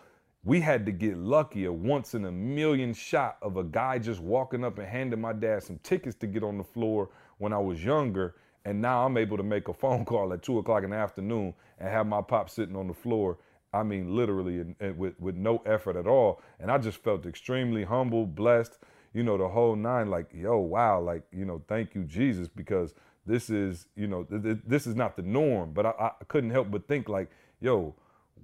we 0.44 0.60
had 0.60 0.86
to 0.86 0.92
get 0.92 1.16
lucky 1.16 1.64
a 1.64 1.72
once 1.72 2.14
in 2.14 2.24
a 2.26 2.30
million 2.30 2.94
shot 2.94 3.38
of 3.42 3.56
a 3.56 3.64
guy 3.64 3.98
just 3.98 4.20
walking 4.20 4.62
up 4.62 4.78
and 4.78 4.86
handing 4.86 5.20
my 5.20 5.32
dad 5.32 5.62
some 5.62 5.80
tickets 5.82 6.16
to 6.16 6.26
get 6.26 6.44
on 6.44 6.58
the 6.58 6.64
floor 6.64 7.10
when 7.38 7.52
I 7.52 7.58
was 7.58 7.82
younger. 7.82 8.36
And 8.64 8.80
now 8.80 9.04
I'm 9.04 9.16
able 9.16 9.36
to 9.38 9.42
make 9.42 9.68
a 9.68 9.74
phone 9.74 10.04
call 10.06 10.32
at 10.32 10.42
two 10.42 10.58
o'clock 10.58 10.84
in 10.84 10.90
the 10.90 10.96
afternoon 10.96 11.54
and 11.78 11.88
have 11.88 12.06
my 12.06 12.22
pop 12.22 12.48
sitting 12.48 12.76
on 12.76 12.86
the 12.86 12.94
floor 12.94 13.38
I 13.72 13.82
mean, 13.82 14.16
literally, 14.16 14.60
and, 14.60 14.76
and 14.80 14.98
with 14.98 15.18
with 15.20 15.34
no 15.36 15.62
effort 15.66 15.96
at 15.96 16.06
all. 16.06 16.40
And 16.60 16.70
I 16.70 16.78
just 16.78 16.98
felt 16.98 17.26
extremely 17.26 17.84
humble, 17.84 18.26
blessed, 18.26 18.78
you 19.12 19.22
know, 19.22 19.36
the 19.36 19.48
whole 19.48 19.76
nine. 19.76 20.10
Like, 20.10 20.30
yo, 20.32 20.58
wow, 20.58 21.00
like, 21.00 21.22
you 21.32 21.44
know, 21.44 21.62
thank 21.68 21.94
you, 21.94 22.04
Jesus, 22.04 22.48
because 22.48 22.94
this 23.26 23.50
is, 23.50 23.86
you 23.96 24.06
know, 24.06 24.24
th- 24.24 24.42
th- 24.42 24.58
this 24.66 24.86
is 24.86 24.94
not 24.94 25.16
the 25.16 25.22
norm. 25.22 25.72
But 25.72 25.86
I, 25.86 25.90
I 25.98 26.10
couldn't 26.28 26.50
help 26.50 26.70
but 26.70 26.88
think, 26.88 27.08
like, 27.08 27.30
yo, 27.60 27.94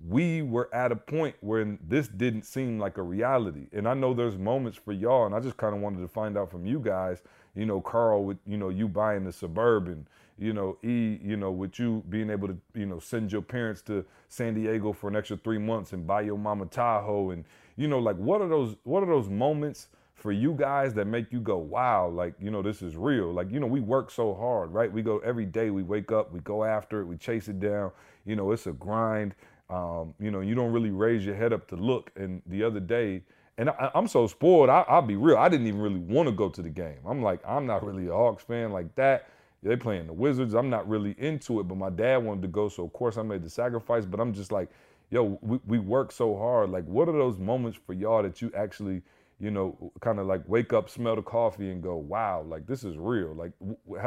we 0.09 0.43
were 0.43 0.69
at 0.75 0.91
a 0.91 0.97
point 0.97 1.37
where 1.41 1.79
this 1.87 2.09
didn't 2.09 2.43
seem 2.45 2.79
like 2.79 2.99
a 2.99 3.03
reality. 3.03 3.69
And 3.73 3.87
I 3.89 3.95
know 3.95 4.15
there's 4.15 4.37
moments 4.37 4.79
for 4.79 4.93
y'all, 4.93 5.27
and 5.27 5.35
I 5.35 5.41
just 5.41 5.57
kind 5.57 5.75
of 5.75 5.81
wanted 5.81 6.01
to 6.01 6.09
find 6.09 6.37
out 6.37 6.51
from 6.51 6.67
you 6.67 6.81
guys, 6.81 7.23
you 7.55 7.67
know, 7.67 7.81
Carl, 7.81 8.25
with, 8.25 8.39
you 8.47 8.57
know, 8.57 8.69
you 8.71 8.89
buying 8.89 9.25
the 9.25 9.33
Suburban, 9.33 10.07
you 10.39 10.53
know, 10.53 10.79
E, 10.83 11.19
you 11.23 11.37
know, 11.37 11.51
with 11.51 11.79
you 11.79 12.03
being 12.09 12.31
able 12.31 12.49
to, 12.49 12.57
you 12.75 12.87
know, 12.87 12.99
send 12.99 13.33
your 13.33 13.43
parents 13.43 13.83
to 13.83 14.05
San 14.29 14.55
Diego 14.55 14.93
for 14.93 15.09
an 15.09 15.17
extra 15.17 15.37
three 15.37 15.59
months 15.59 15.93
and 15.93 16.07
buy 16.07 16.23
your 16.23 16.39
mama 16.39 16.67
Tahoe. 16.67 17.31
And, 17.31 17.45
you 17.77 17.89
know, 17.89 17.99
like 17.99 18.17
what 18.17 18.41
are 18.41 18.49
those, 18.49 18.77
what 18.85 19.03
are 19.03 19.07
those 19.07 19.29
moments 19.29 19.89
for 20.15 20.33
you 20.33 20.53
guys 20.53 20.95
that 20.95 21.07
make 21.07 21.33
you 21.33 21.41
go, 21.41 21.57
wow, 21.57 22.09
like, 22.09 22.35
you 22.41 22.51
know, 22.51 22.63
this 22.63 22.81
is 22.83 22.97
real. 22.97 23.33
Like, 23.33 23.51
you 23.51 23.59
know, 23.61 23.67
we 23.67 23.81
work 23.81 24.11
so 24.11 24.35
hard, 24.35 24.73
right? 24.73 24.91
We 24.91 25.03
go 25.03 25.19
every 25.19 25.47
day, 25.47 25.71
we 25.71 25.83
wake 25.83 26.13
up, 26.13 26.33
we 26.33 26.41
go 26.41 26.65
after 26.65 27.01
it, 27.01 27.07
we 27.07 27.17
chase 27.17 27.49
it 27.49 27.59
down. 27.59 27.91
You 28.25 28.37
know, 28.37 28.53
it's 28.53 28.67
a 28.67 28.73
grind. 28.73 29.35
Um, 29.69 30.15
you 30.21 30.31
know, 30.31 30.41
you 30.41 30.55
don't 30.55 30.73
really 30.73 30.91
raise 30.91 31.25
your 31.25 31.35
head 31.35 31.53
up 31.53 31.67
to 31.69 31.77
look. 31.77 32.11
And 32.15 32.43
the 32.47 32.63
other 32.63 32.81
day, 32.81 33.23
and 33.59 33.71
I, 33.71 33.91
am 33.95 34.07
so 34.07 34.27
spoiled. 34.27 34.71
I, 34.71 34.85
will 34.89 35.03
be 35.03 35.17
real. 35.17 35.37
I 35.37 35.49
didn't 35.49 35.67
even 35.67 35.81
really 35.81 35.99
want 35.99 36.29
to 36.29 36.33
go 36.33 36.49
to 36.49 36.63
the 36.63 36.71
game. 36.71 36.99
I'm 37.07 37.23
like, 37.23 37.41
I'm 37.47 37.67
not 37.67 37.85
really 37.85 38.07
a 38.07 38.13
Hawks 38.13 38.45
fan 38.45 38.73
like 38.73 38.95
that. 38.95 39.29
They 39.63 39.77
playing 39.77 40.09
the 40.09 40.13
Wizards. 40.13 40.55
I'm 40.55 40.71
not 40.71 40.89
really 40.89 41.15
into 41.19 41.61
it, 41.61 41.65
but 41.65 41.77
my 41.77 41.91
dad 41.91 42.19
wanted 42.19 42.43
to 42.43 42.49
go, 42.49 42.69
so 42.69 42.85
of 42.85 42.93
course 42.93 43.17
I 43.17 43.23
made 43.23 43.45
the 43.45 43.51
sacrifice. 43.51 44.05
But 44.05 44.19
I'm 44.19 44.33
just 44.33 44.51
like, 44.51 44.69
yo, 45.11 45.39
we, 45.41 45.61
we 45.67 45.79
work 45.79 46.11
so 46.11 46.37
hard. 46.37 46.71
Like, 46.71 46.85
what 46.85 47.09
are 47.09 47.13
those 47.13 47.39
moments 47.39 47.79
for 47.87 47.93
y'all 47.93 48.23
that 48.23 48.43
you 48.43 48.51
actually, 48.57 49.03
you 49.39 49.51
know, 49.53 49.93
kind 50.01 50.19
of 50.19 50.27
like 50.27 50.43
wake 50.49 50.73
up, 50.73 50.91
smell 50.91 51.15
the 51.15 51.23
coffee, 51.23 51.71
and 51.71 51.83
go, 51.83 51.97
wow, 51.97 52.43
like 52.43 52.67
this 52.67 52.83
is 52.83 52.97
real. 52.97 53.35
Like, 53.35 53.53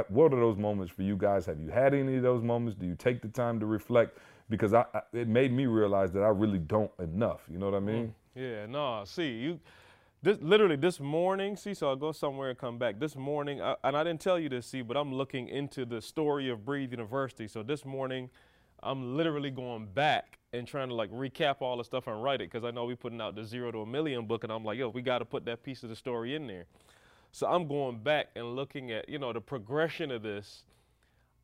what 0.10 0.34
are 0.34 0.40
those 0.40 0.58
moments 0.58 0.92
for 0.92 1.04
you 1.04 1.16
guys? 1.16 1.46
Have 1.46 1.60
you 1.62 1.70
had 1.70 1.94
any 1.94 2.18
of 2.18 2.24
those 2.24 2.44
moments? 2.44 2.78
Do 2.78 2.86
you 2.86 2.96
take 2.96 3.22
the 3.22 3.30
time 3.30 3.60
to 3.62 3.66
reflect? 3.66 4.18
Because 4.50 4.74
I, 4.74 4.86
I 4.94 5.02
it 5.14 5.28
made 5.28 5.54
me 5.54 5.68
realize 5.68 6.12
that 6.12 6.22
I 6.22 6.30
really 6.30 6.60
don't 6.60 6.92
enough. 7.00 7.42
You 7.50 7.60
know 7.60 7.66
what 7.66 7.76
I 7.76 7.80
mean? 7.80 8.08
Mm. 8.08 8.14
Yeah, 8.36 8.66
no. 8.66 9.04
See, 9.06 9.32
you 9.38 9.60
this 10.26 10.40
literally 10.42 10.76
this 10.76 11.00
morning, 11.00 11.56
see, 11.56 11.76
so 11.76 11.88
I'll 11.88 11.96
go 11.96 12.12
somewhere 12.12 12.50
and 12.50 12.58
come 12.58 12.80
back. 12.80 13.00
This 13.00 13.16
morning, 13.16 13.62
I, 13.62 13.76
and 13.84 13.96
I 13.96 14.04
didn't 14.04 14.22
tell 14.22 14.40
you 14.40 14.50
this, 14.50 14.66
see, 14.66 14.82
but 14.82 14.98
I'm 14.98 15.14
looking 15.14 15.48
into 15.48 15.86
the 15.86 16.02
story 16.02 16.50
of 16.50 16.66
Breathe 16.66 16.90
University. 16.90 17.48
So 17.48 17.62
this 17.62 17.86
morning, 17.86 18.32
I'm 18.82 19.16
literally 19.16 19.52
going 19.52 19.86
back 19.86 20.40
and 20.52 20.68
trying 20.68 20.90
to 20.90 20.96
like 20.96 21.12
recap 21.12 21.58
all 21.62 21.78
the 21.78 21.84
stuff 21.84 22.08
and 22.08 22.24
write 22.24 22.42
it 22.42 22.52
because 22.52 22.66
I 22.66 22.72
know 22.72 22.86
we're 22.86 22.96
putting 22.96 23.22
out 23.22 23.36
the 23.36 23.46
zero 23.46 23.72
to 23.72 23.82
a 23.82 23.86
million 23.86 24.26
book, 24.26 24.44
and 24.44 24.52
I'm 24.52 24.66
like, 24.66 24.80
yo, 24.80 24.90
we 24.90 25.04
got 25.04 25.20
to 25.20 25.26
put 25.26 25.46
that 25.46 25.62
piece 25.62 25.84
of 25.84 25.90
the 25.90 25.96
story 25.96 26.34
in 26.34 26.48
there. 26.48 26.66
So 27.32 27.46
I'm 27.46 27.68
going 27.68 28.00
back 28.00 28.30
and 28.36 28.56
looking 28.56 28.92
at, 28.92 29.08
you 29.08 29.20
know, 29.20 29.32
the 29.32 29.42
progression 29.42 30.10
of 30.10 30.24
this 30.24 30.64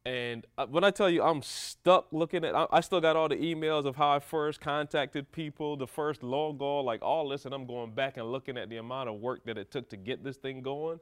and 0.06 0.48
uh, 0.58 0.66
when 0.66 0.84
I 0.84 0.90
tell 0.90 1.10
you 1.10 1.22
I'm 1.22 1.44
stuck 1.44 2.08
looking 2.12 2.44
at, 2.44 2.56
I 2.72 2.82
still 2.82 3.02
got 3.02 3.16
all 3.16 3.30
the 3.30 3.36
emails 3.36 3.86
of 3.86 3.96
how 3.96 4.10
I 4.10 4.20
first 4.20 4.60
contacted 4.60 5.32
people, 5.32 5.78
the 5.78 5.86
first 5.88 6.24
logo, 6.24 6.80
like 6.80 7.04
all 7.04 7.30
this, 7.30 7.46
and 7.46 7.54
I'm 7.54 7.68
going 7.68 7.92
back 7.92 8.18
and 8.18 8.32
looking 8.32 8.58
at 8.58 8.70
the 8.70 8.78
amount 8.78 9.10
of 9.10 9.16
work 9.16 9.46
that 9.46 9.58
it 9.58 9.70
took 9.70 9.90
to 9.90 9.98
get 9.98 10.24
this 10.24 10.38
thing 10.38 10.62
going. 10.62 11.00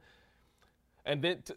And 1.05 1.21
then, 1.21 1.41
to, 1.43 1.55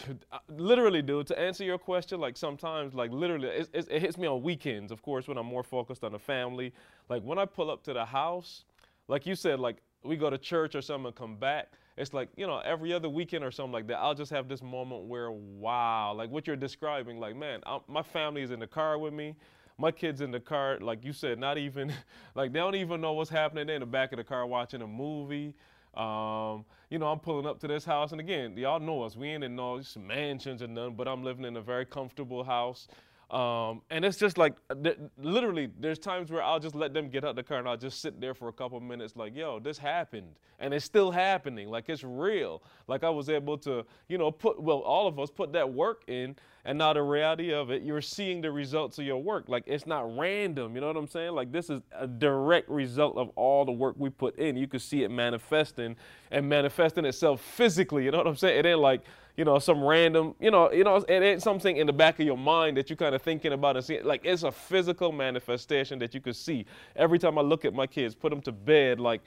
literally, 0.48 1.00
dude, 1.00 1.28
to 1.28 1.38
answer 1.38 1.64
your 1.64 1.78
question, 1.78 2.20
like 2.20 2.36
sometimes, 2.36 2.92
like 2.92 3.10
literally, 3.10 3.48
it, 3.48 3.70
it, 3.72 3.88
it 3.90 4.02
hits 4.02 4.18
me 4.18 4.28
on 4.28 4.42
weekends, 4.42 4.92
of 4.92 5.00
course, 5.00 5.26
when 5.26 5.38
I'm 5.38 5.46
more 5.46 5.64
focused 5.64 6.04
on 6.04 6.12
the 6.12 6.18
family. 6.18 6.74
Like 7.08 7.22
when 7.22 7.38
I 7.38 7.46
pull 7.46 7.70
up 7.70 7.82
to 7.84 7.94
the 7.94 8.04
house, 8.04 8.64
like 9.08 9.24
you 9.24 9.34
said, 9.34 9.60
like 9.60 9.78
we 10.04 10.16
go 10.16 10.28
to 10.28 10.36
church 10.36 10.74
or 10.74 10.82
something 10.82 11.06
and 11.06 11.16
come 11.16 11.36
back 11.36 11.72
it's 11.96 12.12
like 12.12 12.28
you 12.36 12.46
know 12.46 12.58
every 12.60 12.92
other 12.92 13.08
weekend 13.08 13.44
or 13.44 13.50
something 13.50 13.72
like 13.72 13.86
that 13.86 13.98
i'll 13.98 14.14
just 14.14 14.30
have 14.30 14.48
this 14.48 14.62
moment 14.62 15.04
where 15.04 15.30
wow 15.30 16.12
like 16.14 16.30
what 16.30 16.46
you're 16.46 16.56
describing 16.56 17.18
like 17.18 17.36
man 17.36 17.60
I'm, 17.66 17.80
my 17.88 18.02
family 18.02 18.42
is 18.42 18.50
in 18.50 18.60
the 18.60 18.66
car 18.66 18.98
with 18.98 19.12
me 19.12 19.34
my 19.78 19.90
kids 19.90 20.20
in 20.20 20.30
the 20.30 20.40
car 20.40 20.78
like 20.80 21.04
you 21.04 21.12
said 21.12 21.38
not 21.38 21.58
even 21.58 21.92
like 22.34 22.52
they 22.52 22.58
don't 22.58 22.74
even 22.74 23.00
know 23.00 23.12
what's 23.12 23.30
happening 23.30 23.66
they're 23.66 23.76
in 23.76 23.80
the 23.80 23.86
back 23.86 24.12
of 24.12 24.18
the 24.18 24.24
car 24.24 24.46
watching 24.46 24.82
a 24.82 24.86
movie 24.86 25.54
um, 25.94 26.64
you 26.88 26.98
know 26.98 27.06
i'm 27.06 27.18
pulling 27.18 27.46
up 27.46 27.58
to 27.60 27.68
this 27.68 27.84
house 27.84 28.12
and 28.12 28.20
again 28.20 28.56
y'all 28.56 28.80
know 28.80 29.02
us 29.02 29.16
we 29.16 29.28
ain't 29.28 29.44
in 29.44 29.54
no 29.54 29.80
mansions 29.98 30.62
or 30.62 30.66
none 30.66 30.94
but 30.94 31.06
i'm 31.06 31.22
living 31.22 31.44
in 31.44 31.56
a 31.56 31.60
very 31.60 31.84
comfortable 31.84 32.42
house 32.42 32.88
um, 33.32 33.80
and 33.88 34.04
it's 34.04 34.18
just 34.18 34.36
like, 34.36 34.54
th- 34.84 34.98
literally, 35.16 35.70
there's 35.80 35.98
times 35.98 36.30
where 36.30 36.42
I'll 36.42 36.60
just 36.60 36.74
let 36.74 36.92
them 36.92 37.08
get 37.08 37.24
out 37.24 37.34
the 37.34 37.42
car 37.42 37.58
and 37.58 37.66
I'll 37.66 37.78
just 37.78 38.02
sit 38.02 38.20
there 38.20 38.34
for 38.34 38.48
a 38.48 38.52
couple 38.52 38.78
minutes, 38.78 39.16
like, 39.16 39.34
yo, 39.34 39.58
this 39.58 39.78
happened. 39.78 40.34
And 40.58 40.72
it's 40.72 40.84
still 40.84 41.10
happening. 41.10 41.68
Like, 41.68 41.88
it's 41.88 42.04
real. 42.04 42.62
Like, 42.86 43.02
I 43.02 43.08
was 43.08 43.30
able 43.30 43.56
to, 43.58 43.84
you 44.08 44.18
know, 44.18 44.30
put, 44.30 44.62
well, 44.62 44.78
all 44.80 45.08
of 45.08 45.18
us 45.18 45.30
put 45.30 45.52
that 45.54 45.72
work 45.72 46.02
in. 46.06 46.36
And 46.64 46.78
now 46.78 46.92
the 46.92 47.02
reality 47.02 47.52
of 47.52 47.70
it, 47.70 47.82
you're 47.82 48.02
seeing 48.02 48.42
the 48.42 48.52
results 48.52 48.98
of 48.98 49.06
your 49.06 49.20
work. 49.20 49.48
Like, 49.48 49.64
it's 49.66 49.86
not 49.86 50.16
random. 50.16 50.74
You 50.74 50.82
know 50.82 50.86
what 50.88 50.96
I'm 50.96 51.08
saying? 51.08 51.32
Like, 51.32 51.50
this 51.50 51.70
is 51.70 51.80
a 51.98 52.06
direct 52.06 52.68
result 52.68 53.16
of 53.16 53.30
all 53.34 53.64
the 53.64 53.72
work 53.72 53.96
we 53.98 54.10
put 54.10 54.38
in. 54.38 54.56
You 54.56 54.68
can 54.68 54.78
see 54.78 55.02
it 55.02 55.10
manifesting 55.10 55.96
and 56.30 56.48
manifesting 56.48 57.06
itself 57.06 57.40
physically. 57.40 58.04
You 58.04 58.12
know 58.12 58.18
what 58.18 58.28
I'm 58.28 58.36
saying? 58.36 58.60
It 58.60 58.66
ain't 58.66 58.78
like, 58.78 59.00
you 59.36 59.44
know, 59.44 59.58
some 59.58 59.82
random, 59.82 60.34
you 60.40 60.50
know, 60.50 60.70
you 60.72 60.84
know, 60.84 60.96
it 60.96 61.10
ain't 61.10 61.42
something 61.42 61.76
in 61.76 61.86
the 61.86 61.92
back 61.92 62.20
of 62.20 62.26
your 62.26 62.36
mind 62.36 62.76
that 62.76 62.90
you 62.90 62.96
kind 62.96 63.14
of 63.14 63.22
thinking 63.22 63.52
about 63.52 63.76
and 63.76 63.84
seeing. 63.84 64.04
Like 64.04 64.22
it's 64.24 64.42
a 64.42 64.52
physical 64.52 65.10
manifestation 65.10 65.98
that 66.00 66.12
you 66.14 66.20
could 66.20 66.36
see. 66.36 66.66
Every 66.96 67.18
time 67.18 67.38
I 67.38 67.42
look 67.42 67.64
at 67.64 67.72
my 67.72 67.86
kids, 67.86 68.14
put 68.14 68.30
them 68.30 68.42
to 68.42 68.52
bed, 68.52 69.00
like 69.00 69.22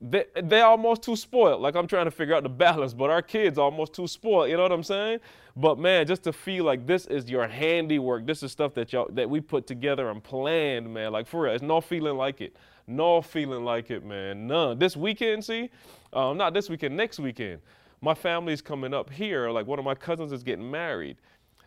they 0.00 0.26
they 0.42 0.60
almost 0.60 1.02
too 1.02 1.16
spoiled. 1.16 1.62
Like 1.62 1.76
I'm 1.76 1.86
trying 1.86 2.04
to 2.04 2.10
figure 2.10 2.34
out 2.34 2.42
the 2.42 2.50
balance, 2.50 2.92
but 2.92 3.08
our 3.08 3.22
kids 3.22 3.56
almost 3.56 3.94
too 3.94 4.06
spoiled. 4.06 4.50
You 4.50 4.56
know 4.56 4.64
what 4.64 4.72
I'm 4.72 4.82
saying? 4.82 5.20
But 5.56 5.78
man, 5.78 6.06
just 6.06 6.24
to 6.24 6.32
feel 6.32 6.64
like 6.64 6.86
this 6.86 7.06
is 7.06 7.30
your 7.30 7.48
handiwork. 7.48 8.26
This 8.26 8.42
is 8.42 8.52
stuff 8.52 8.74
that 8.74 8.92
y'all 8.92 9.08
that 9.12 9.30
we 9.30 9.40
put 9.40 9.66
together 9.66 10.10
and 10.10 10.22
planned, 10.22 10.92
man. 10.92 11.10
Like 11.10 11.26
for 11.26 11.42
real, 11.42 11.54
it's 11.54 11.62
no 11.62 11.80
feeling 11.80 12.18
like 12.18 12.42
it. 12.42 12.54
No 12.86 13.22
feeling 13.22 13.64
like 13.64 13.90
it, 13.90 14.04
man. 14.04 14.46
None. 14.46 14.78
This 14.78 14.96
weekend, 14.96 15.44
see, 15.44 15.70
um, 16.12 16.36
not 16.36 16.54
this 16.54 16.68
weekend, 16.68 16.96
next 16.96 17.18
weekend 17.18 17.60
my 18.00 18.14
family's 18.14 18.62
coming 18.62 18.94
up 18.94 19.10
here. 19.10 19.50
Like 19.50 19.66
one 19.66 19.78
of 19.78 19.84
my 19.84 19.94
cousins 19.94 20.32
is 20.32 20.42
getting 20.42 20.70
married. 20.70 21.16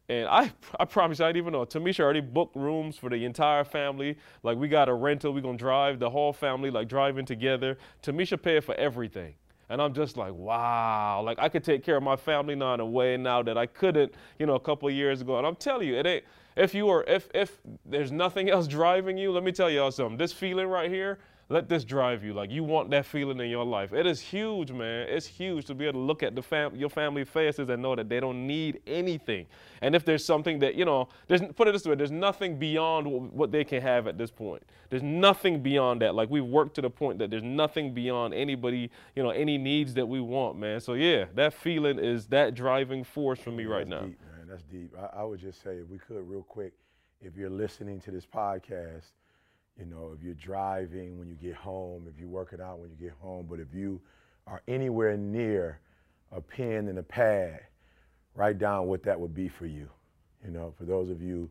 And 0.09 0.27
I, 0.27 0.51
I 0.79 0.85
promise 0.85 1.19
you, 1.19 1.25
I 1.25 1.29
didn't 1.29 1.43
even 1.43 1.53
know. 1.53 1.65
Tamisha 1.65 2.01
already 2.01 2.21
booked 2.21 2.55
rooms 2.55 2.97
for 2.97 3.09
the 3.09 3.23
entire 3.25 3.63
family. 3.63 4.17
Like 4.43 4.57
we 4.57 4.67
got 4.67 4.89
a 4.89 4.93
rental. 4.93 5.33
We're 5.33 5.41
gonna 5.41 5.57
drive 5.57 5.99
the 5.99 6.09
whole 6.09 6.33
family, 6.33 6.69
like 6.69 6.87
driving 6.87 7.25
together. 7.25 7.77
Tamisha 8.03 8.41
paid 8.41 8.63
for 8.63 8.75
everything. 8.75 9.35
And 9.69 9.81
I'm 9.81 9.93
just 9.93 10.17
like, 10.17 10.33
wow, 10.33 11.21
like 11.23 11.39
I 11.39 11.47
could 11.47 11.63
take 11.63 11.81
care 11.81 11.95
of 11.95 12.03
my 12.03 12.17
family 12.17 12.55
now 12.55 12.73
in 12.73 12.81
a 12.81 12.85
way 12.85 13.15
now 13.15 13.41
that 13.41 13.57
I 13.57 13.65
couldn't, 13.65 14.13
you 14.37 14.45
know, 14.45 14.55
a 14.55 14.59
couple 14.59 14.89
years 14.89 15.21
ago. 15.21 15.37
And 15.37 15.47
I'm 15.47 15.55
telling 15.55 15.87
you, 15.87 15.95
it 15.95 16.05
ain't. 16.05 16.25
If 16.57 16.73
you 16.73 16.89
are, 16.89 17.05
if 17.07 17.29
if 17.33 17.61
there's 17.85 18.11
nothing 18.11 18.49
else 18.49 18.67
driving 18.67 19.17
you, 19.17 19.31
let 19.31 19.43
me 19.43 19.53
tell 19.53 19.69
y'all 19.69 19.91
something. 19.91 20.17
This 20.17 20.33
feeling 20.33 20.67
right 20.67 20.91
here, 20.91 21.19
let 21.49 21.67
this 21.67 21.83
drive 21.83 22.23
you. 22.23 22.33
Like 22.33 22.49
you 22.49 22.63
want 22.63 22.89
that 22.91 23.05
feeling 23.05 23.39
in 23.39 23.49
your 23.49 23.65
life. 23.65 23.93
It 23.93 24.05
is 24.05 24.19
huge, 24.19 24.71
man. 24.71 25.07
It's 25.09 25.25
huge 25.25 25.65
to 25.65 25.75
be 25.75 25.85
able 25.85 25.99
to 25.99 26.05
look 26.05 26.23
at 26.23 26.35
the 26.35 26.41
fam- 26.41 26.75
your 26.75 26.89
family 26.89 27.25
faces 27.25 27.69
and 27.69 27.81
know 27.81 27.95
that 27.95 28.09
they 28.09 28.19
don't 28.19 28.47
need 28.47 28.81
anything. 28.87 29.47
And 29.81 29.95
if 29.95 30.05
there's 30.05 30.23
something 30.23 30.59
that 30.59 30.75
you 30.75 30.85
know, 30.85 31.09
there's 31.27 31.41
put 31.55 31.67
it 31.67 31.71
this 31.71 31.85
way, 31.85 31.95
there's 31.95 32.11
nothing 32.11 32.57
beyond 32.57 33.07
what, 33.07 33.33
what 33.33 33.51
they 33.51 33.63
can 33.63 33.81
have 33.81 34.07
at 34.07 34.17
this 34.17 34.31
point. 34.31 34.63
There's 34.89 35.03
nothing 35.03 35.61
beyond 35.61 36.01
that. 36.01 36.15
Like 36.15 36.29
we've 36.29 36.45
worked 36.45 36.75
to 36.75 36.81
the 36.81 36.89
point 36.89 37.19
that 37.19 37.29
there's 37.29 37.43
nothing 37.43 37.93
beyond 37.93 38.33
anybody, 38.33 38.89
you 39.15 39.23
know, 39.23 39.31
any 39.31 39.57
needs 39.57 39.93
that 39.95 40.07
we 40.07 40.21
want, 40.21 40.57
man. 40.57 40.79
So 40.79 40.93
yeah, 40.93 41.25
that 41.35 41.53
feeling 41.53 41.99
is 41.99 42.27
that 42.27 42.55
driving 42.55 43.03
force 43.03 43.39
for 43.39 43.51
me 43.51 43.65
right 43.65 43.87
now. 43.87 44.01
Deep, 44.01 44.19
man. 44.21 44.47
That's 44.47 44.63
deep. 44.63 44.93
I, 44.97 45.21
I 45.21 45.23
would 45.23 45.39
just 45.39 45.63
say, 45.63 45.77
if 45.77 45.87
we 45.89 45.97
could, 45.97 46.27
real 46.27 46.43
quick, 46.43 46.73
if 47.21 47.37
you're 47.37 47.49
listening 47.49 47.99
to 48.01 48.11
this 48.11 48.25
podcast 48.25 49.11
you 49.79 49.85
know, 49.85 50.13
if 50.15 50.23
you're 50.23 50.33
driving 50.33 51.17
when 51.17 51.27
you 51.27 51.35
get 51.35 51.55
home, 51.55 52.07
if 52.07 52.19
you're 52.19 52.29
working 52.29 52.61
out 52.61 52.79
when 52.79 52.89
you 52.89 52.95
get 52.97 53.15
home, 53.19 53.47
but 53.49 53.59
if 53.59 53.73
you 53.73 53.99
are 54.47 54.61
anywhere 54.67 55.17
near 55.17 55.79
a 56.31 56.41
pen 56.41 56.87
and 56.87 56.99
a 56.99 57.03
pad, 57.03 57.61
write 58.35 58.57
down 58.57 58.87
what 58.87 59.03
that 59.03 59.19
would 59.19 59.33
be 59.33 59.47
for 59.47 59.65
you. 59.65 59.89
You 60.45 60.51
know, 60.51 60.73
for 60.77 60.85
those 60.85 61.09
of 61.09 61.21
you 61.21 61.49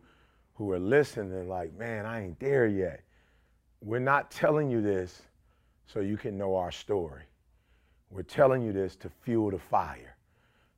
who 0.55 0.71
are 0.73 0.79
listening, 0.79 1.49
like, 1.49 1.77
man, 1.79 2.07
I 2.07 2.25
ain't 2.25 2.39
there 2.41 2.67
yet. 2.67 3.03
We're 3.83 3.99
not 3.99 4.31
telling 4.31 4.71
you 4.71 4.83
this 4.83 5.23
so 5.87 6.01
you 6.01 6.17
can 6.17 6.37
know 6.37 6.57
our 6.57 6.71
story. 6.71 7.23
We're 8.11 8.23
telling 8.23 8.63
you 8.63 8.73
this 8.73 8.97
to 8.97 9.11
fuel 9.23 9.51
the 9.51 9.59
fire. 9.59 10.17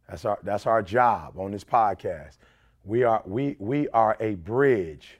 That's 0.09 0.25
our, 0.25 0.39
that's 0.43 0.67
our 0.67 0.83
job 0.83 1.39
on 1.39 1.51
this 1.51 1.65
podcast. 1.65 2.37
We 2.85 3.03
are, 3.05 3.23
we, 3.25 3.57
we 3.59 3.89
are 3.89 4.17
a 4.21 4.35
bridge 4.35 5.19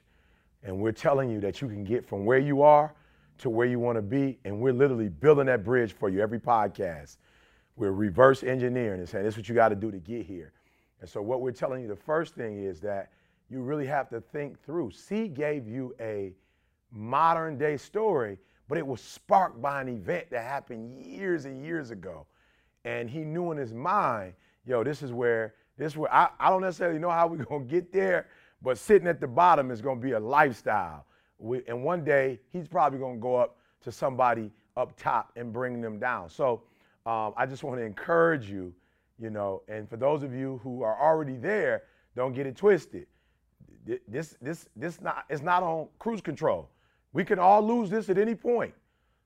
and 0.63 0.77
we're 0.79 0.91
telling 0.91 1.29
you 1.29 1.39
that 1.41 1.61
you 1.61 1.67
can 1.67 1.83
get 1.83 2.05
from 2.05 2.25
where 2.25 2.39
you 2.39 2.61
are 2.61 2.93
to 3.39 3.49
where 3.49 3.67
you 3.67 3.79
want 3.79 3.97
to 3.97 4.01
be. 4.01 4.39
And 4.45 4.59
we're 4.59 4.73
literally 4.73 5.09
building 5.09 5.47
that 5.47 5.63
bridge 5.63 5.93
for 5.93 6.09
you 6.09 6.21
every 6.21 6.39
podcast. 6.39 7.17
We're 7.75 7.91
reverse 7.91 8.43
engineering 8.43 8.99
and 8.99 9.09
saying 9.09 9.25
this 9.25 9.33
is 9.33 9.39
what 9.39 9.49
you 9.49 9.55
got 9.55 9.69
to 9.69 9.75
do 9.75 9.91
to 9.91 9.99
get 9.99 10.25
here. 10.25 10.53
And 11.01 11.09
so, 11.09 11.21
what 11.21 11.41
we're 11.41 11.51
telling 11.51 11.81
you, 11.81 11.87
the 11.87 11.95
first 11.95 12.35
thing 12.35 12.63
is 12.63 12.79
that 12.81 13.11
you 13.49 13.61
really 13.61 13.85
have 13.87 14.09
to 14.09 14.21
think 14.21 14.63
through. 14.63 14.91
C 14.91 15.27
gave 15.27 15.67
you 15.67 15.93
a 15.99 16.33
modern 16.91 17.57
day 17.57 17.75
story, 17.77 18.37
but 18.69 18.77
it 18.77 18.85
was 18.85 19.01
sparked 19.01 19.61
by 19.61 19.81
an 19.81 19.89
event 19.89 20.29
that 20.29 20.43
happened 20.43 20.89
years 21.05 21.45
and 21.45 21.63
years 21.63 21.91
ago. 21.91 22.25
And 22.85 23.09
he 23.09 23.19
knew 23.19 23.51
in 23.51 23.57
his 23.57 23.73
mind, 23.73 24.33
yo, 24.65 24.83
this 24.83 25.01
is 25.01 25.11
where, 25.11 25.55
this 25.77 25.93
is 25.93 25.97
where, 25.97 26.13
I, 26.13 26.29
I 26.39 26.49
don't 26.49 26.61
necessarily 26.61 26.99
know 26.99 27.09
how 27.09 27.27
we're 27.27 27.43
going 27.43 27.67
to 27.67 27.71
get 27.71 27.91
there, 27.91 28.27
but 28.63 28.77
sitting 28.77 29.07
at 29.07 29.19
the 29.19 29.27
bottom 29.27 29.69
is 29.71 29.81
going 29.81 29.99
to 29.99 30.05
be 30.05 30.13
a 30.13 30.19
lifestyle. 30.19 31.05
We, 31.37 31.61
and 31.67 31.83
one 31.83 32.03
day 32.03 32.39
he's 32.51 32.67
probably 32.67 32.99
going 32.99 33.15
to 33.15 33.21
go 33.21 33.35
up 33.35 33.57
to 33.81 33.91
somebody 33.91 34.51
up 34.77 34.97
top 34.97 35.31
and 35.35 35.51
bring 35.51 35.81
them 35.81 35.99
down. 35.99 36.29
So 36.29 36.63
um, 37.05 37.33
I 37.35 37.45
just 37.45 37.63
want 37.63 37.79
to 37.79 37.85
encourage 37.85 38.49
you, 38.49 38.73
you 39.19 39.29
know, 39.29 39.61
and 39.67 39.89
for 39.89 39.97
those 39.97 40.23
of 40.23 40.33
you 40.33 40.59
who 40.63 40.81
are 40.81 40.99
already 40.99 41.35
there, 41.35 41.83
don't 42.15 42.33
get 42.33 42.47
it 42.47 42.55
twisted. 42.55 43.07
This, 44.07 44.37
this, 44.41 44.69
this 44.77 45.01
not, 45.01 45.25
it's 45.29 45.41
not 45.41 45.61
on 45.61 45.87
cruise 45.99 46.21
control. 46.21 46.69
We 47.11 47.25
can 47.25 47.37
all 47.37 47.61
lose 47.61 47.89
this 47.89 48.09
at 48.09 48.17
any 48.17 48.33
point. 48.33 48.73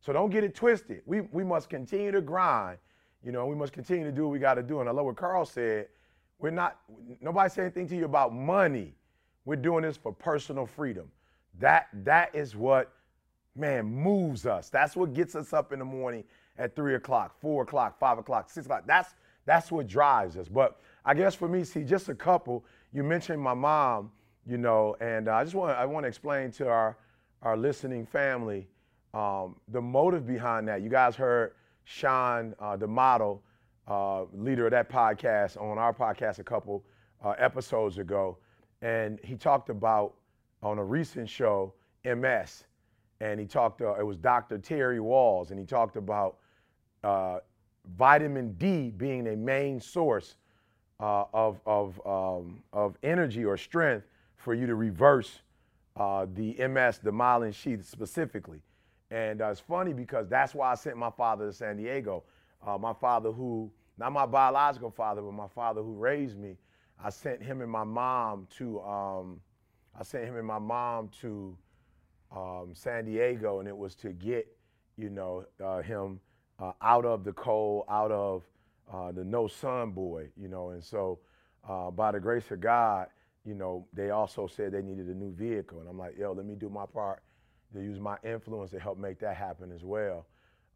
So 0.02 0.12
don't 0.12 0.32
get 0.32 0.44
it 0.44 0.56
twisted. 0.56 1.02
We, 1.06 1.22
we 1.22 1.44
must 1.44 1.70
continue 1.70 2.12
to 2.12 2.22
grind, 2.22 2.80
you 3.24 3.32
know, 3.32 3.46
we 3.46 3.56
must 3.56 3.74
continue 3.74 4.06
to 4.06 4.12
do 4.12 4.24
what 4.24 4.32
we 4.32 4.40
got 4.40 4.56
to 4.56 4.64
do. 4.64 4.80
And 4.80 4.90
I 4.90 4.92
love 4.92 5.06
what 5.06 5.16
Carl 5.16 5.46
said. 5.46 5.88
We're 6.40 6.52
not, 6.52 6.80
nobody 7.22 7.50
said 7.50 7.66
anything 7.66 7.88
to 7.90 7.96
you 7.96 8.06
about 8.06 8.34
money. 8.34 8.96
We're 9.48 9.56
doing 9.56 9.84
this 9.84 9.96
for 9.96 10.12
personal 10.12 10.66
freedom. 10.66 11.10
That 11.58 11.88
that 12.04 12.36
is 12.36 12.54
what 12.58 12.92
man 13.56 13.86
moves 13.86 14.46
us. 14.46 14.70
That's 14.70 14.94
what 14.94 15.14
gets 15.14 15.36
us 15.36 15.54
up 15.54 15.72
in 15.72 15.80
the 15.80 15.86
morning 15.86 16.26
at 16.58 16.76
three 16.76 16.96
o'clock, 16.96 17.40
four 17.40 17.64
o'clock, 17.64 17.98
five 17.98 18.18
o'clock, 18.18 18.50
six 18.50 18.66
o'clock. 18.66 18.84
That's 18.86 19.16
that's 19.46 19.72
what 19.72 19.88
drives 19.88 20.36
us. 20.36 20.50
But 20.50 20.82
I 21.06 21.14
guess 21.14 21.34
for 21.34 21.48
me, 21.48 21.64
see, 21.64 21.84
just 21.84 22.10
a 22.10 22.14
couple. 22.14 22.66
You 22.92 23.04
mentioned 23.04 23.42
my 23.42 23.54
mom, 23.54 24.12
you 24.46 24.58
know, 24.58 24.98
and 25.00 25.30
uh, 25.30 25.36
I 25.36 25.46
just 25.46 25.56
want 25.56 25.78
I 25.78 25.86
want 25.86 26.04
to 26.04 26.10
explain 26.10 26.52
to 26.52 26.68
our 26.68 26.98
our 27.42 27.56
listening 27.56 28.06
family 28.06 28.68
um, 29.14 29.56
the 29.70 29.82
motive 29.82 30.28
behind 30.28 30.68
that. 30.68 30.82
You 30.82 30.90
guys 30.90 31.16
heard 31.16 31.54
Sean 31.86 32.54
uh, 32.60 32.76
model 32.86 33.42
uh, 33.88 34.26
leader 34.34 34.66
of 34.66 34.72
that 34.72 34.90
podcast, 34.90 35.56
on 35.56 35.78
our 35.78 35.94
podcast 35.94 36.40
a 36.40 36.44
couple 36.44 36.84
uh, 37.24 37.30
episodes 37.38 37.98
ago, 37.98 38.38
and 38.82 39.20
he 39.24 39.36
talked 39.36 39.70
about 39.70 40.14
on 40.64 40.78
a 40.78 40.84
recent 40.84 41.30
show 41.30 41.74
MS, 42.04 42.66
and 43.20 43.40
he 43.40 43.46
talked. 43.46 43.82
Uh, 43.82 43.96
it 43.96 44.06
was 44.06 44.18
Dr. 44.18 44.58
Terry 44.58 45.00
Wahls, 45.00 45.52
and 45.52 45.60
he 45.60 45.66
talked 45.66 45.96
about 45.96 46.38
uh, 47.04 47.40
vitamin 47.98 48.54
D 48.54 48.92
being 48.92 49.28
a 49.28 49.36
main 49.36 49.80
source 49.80 50.36
uh, 51.00 51.26
of 51.34 51.60
of 51.66 52.00
um, 52.06 52.62
of 52.74 52.98
energy 53.04 53.46
or 53.46 53.58
strength 53.58 54.06
for 54.36 54.54
you 54.54 54.66
to 54.68 54.76
reverse 54.76 55.40
uh, 55.96 56.26
the 56.36 56.54
MS, 56.68 57.00
the 57.00 57.12
myelin 57.12 57.54
sheath 57.54 57.88
specifically. 57.88 58.62
And 59.10 59.42
uh, 59.42 59.50
it's 59.50 59.60
funny 59.60 59.94
because 59.94 60.28
that's 60.28 60.54
why 60.54 60.72
I 60.72 60.76
sent 60.76 60.98
my 60.98 61.10
father 61.10 61.48
to 61.48 61.54
San 61.54 61.78
Diego. 61.78 62.24
Uh, 62.66 62.78
my 62.78 62.94
father, 62.94 63.32
who 63.32 63.72
not 63.98 64.12
my 64.12 64.26
biological 64.26 64.92
father, 64.92 65.22
but 65.22 65.34
my 65.34 65.48
father 65.48 65.82
who 65.82 65.94
raised 65.94 66.38
me, 66.38 66.56
I 67.04 67.10
sent 67.10 67.42
him 67.42 67.62
and 67.62 67.72
my 67.72 67.84
mom 67.84 68.48
to. 68.58 68.82
Um, 68.82 69.42
I 70.00 70.04
sent 70.04 70.26
him 70.26 70.36
and 70.36 70.46
my 70.46 70.60
mom 70.60 71.10
to 71.22 71.58
um, 72.36 72.70
San 72.74 73.06
Diego, 73.06 73.60
and 73.60 73.68
it 73.68 73.76
was 73.76 73.96
to 73.96 74.10
get, 74.10 74.48
you 74.96 75.10
know, 75.10 75.44
uh, 75.64 75.82
him 75.82 76.20
uh, 76.60 76.74
out 76.82 77.06
of 77.06 77.24
the 77.24 77.34
cold, 77.34 77.86
out 77.90 78.12
of 78.12 78.44
uh, 78.94 79.12
the 79.12 79.24
no 79.24 79.48
sun 79.48 79.92
boy, 79.92 80.28
you 80.36 80.48
know. 80.48 80.70
And 80.70 80.84
so, 80.84 81.20
uh, 81.68 81.90
by 81.90 82.12
the 82.12 82.20
grace 82.20 82.52
of 82.52 82.62
God, 82.62 83.08
you 83.46 83.56
know, 83.56 83.88
they 83.94 84.12
also 84.12 84.46
said 84.46 84.72
they 84.72 84.82
needed 84.82 85.08
a 85.08 85.14
new 85.14 85.32
vehicle, 85.32 85.80
and 85.80 85.90
I'm 85.90 85.98
like, 85.98 86.18
yo, 86.18 86.32
let 86.34 86.46
me 86.46 86.56
do 86.56 86.70
my 86.70 86.86
part 86.86 87.24
to 87.74 87.82
use 87.82 88.00
my 88.00 88.18
influence 88.24 88.72
to 88.72 88.80
help 88.80 88.98
make 88.98 89.20
that 89.20 89.36
happen 89.36 89.72
as 89.72 89.84
well. 89.84 90.26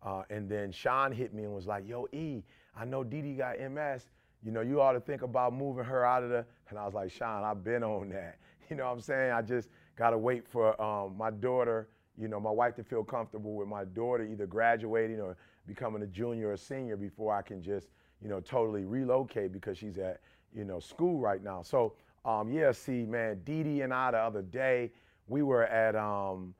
Uh, 0.04 0.24
and 0.30 0.50
then 0.50 0.72
Sean 0.72 1.12
hit 1.12 1.34
me 1.34 1.44
and 1.44 1.54
was 1.54 1.68
like, 1.68 1.88
yo, 1.88 2.08
E, 2.12 2.44
I 2.76 2.86
know 2.86 3.04
Dee 3.04 3.22
Dee 3.22 3.34
got 3.34 3.60
MS. 3.60 4.10
You 4.44 4.52
know, 4.52 4.62
you 4.62 4.82
ought 4.82 4.94
to 4.94 5.00
think 5.00 5.22
about 5.22 5.54
moving 5.54 5.84
her 5.84 6.06
out 6.06 6.24
of 6.24 6.30
the. 6.30 6.46
And 6.70 6.80
I 6.80 6.86
was 6.86 6.94
like, 6.94 7.12
Sean, 7.12 7.44
I've 7.44 7.64
been 7.64 7.84
on 7.84 8.10
that. 8.10 8.38
You 8.70 8.78
know 8.78 8.86
what 8.86 8.94
I'm 8.94 9.02
saying? 9.02 9.34
I 9.34 9.42
just 9.42 9.68
got 9.98 10.12
to 10.12 10.18
wait 10.18 10.48
for 10.48 10.82
um, 10.82 11.18
my 11.18 11.30
daughter, 11.30 11.90
you 12.18 12.30
know, 12.30 12.40
my 12.40 12.50
wife 12.50 12.74
to 12.76 12.86
feel 12.86 13.04
comfortable 13.04 13.54
with 13.54 13.68
my 13.68 13.84
daughter 13.84 14.24
either 14.24 14.46
graduating 14.48 15.20
or 15.20 15.36
becoming 15.68 16.02
a 16.04 16.08
junior 16.08 16.52
or 16.52 16.56
senior 16.56 16.96
before 16.96 17.36
I 17.36 17.42
can 17.42 17.62
just, 17.62 17.90
you 18.22 18.30
know, 18.30 18.40
totally 18.40 18.86
relocate 18.86 19.52
because 19.52 19.78
she's 19.78 19.98
at, 19.98 20.22
you 20.56 20.64
know, 20.64 20.80
school 20.80 21.20
right 21.20 21.44
now. 21.44 21.62
So, 21.64 21.96
um, 22.24 22.50
yeah, 22.50 22.72
see, 22.72 23.06
man, 23.06 23.42
Dee 23.44 23.64
Dee 23.64 23.82
and 23.82 23.94
I 23.94 24.12
the 24.12 24.20
other 24.20 24.42
day, 24.42 24.94
we 25.28 25.44
were 25.44 25.66
at, 25.66 25.98
um, 25.98 26.54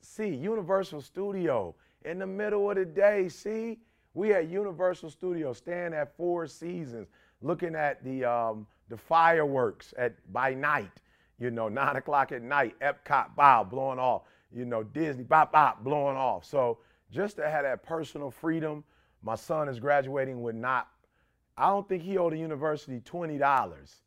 see, 0.00 0.28
Universal 0.28 1.00
Studio 1.00 1.74
in 2.04 2.20
the 2.20 2.26
middle 2.26 2.70
of 2.70 2.76
the 2.76 2.84
day, 2.84 3.28
see? 3.28 3.78
We 4.14 4.32
at 4.34 4.48
Universal 4.48 5.10
Studios, 5.10 5.58
staying 5.58 5.94
at 5.94 6.16
Four 6.16 6.46
Seasons, 6.46 7.08
looking 7.40 7.74
at 7.74 8.02
the, 8.04 8.24
um, 8.24 8.66
the 8.88 8.96
fireworks 8.96 9.94
at 9.96 10.14
by 10.32 10.54
night 10.54 10.90
you 11.42 11.50
know, 11.50 11.68
nine 11.68 11.96
o'clock 11.96 12.30
at 12.30 12.40
night, 12.40 12.76
Epcot 12.80 13.34
bow 13.34 13.64
blowing 13.64 13.98
off, 13.98 14.22
you 14.54 14.64
know, 14.64 14.84
Disney 14.84 15.24
bop 15.24 15.50
bop 15.50 15.82
blowing 15.82 16.16
off. 16.16 16.44
So 16.44 16.78
just 17.10 17.36
to 17.36 17.50
have 17.50 17.64
that 17.64 17.82
personal 17.82 18.30
freedom, 18.30 18.84
my 19.22 19.34
son 19.34 19.68
is 19.68 19.80
graduating 19.80 20.40
with 20.40 20.54
not, 20.54 20.88
I 21.56 21.68
don't 21.68 21.88
think 21.88 22.04
he 22.04 22.16
owed 22.16 22.32
the 22.32 22.38
university 22.38 23.00
twenty 23.00 23.38
dollars, 23.38 24.02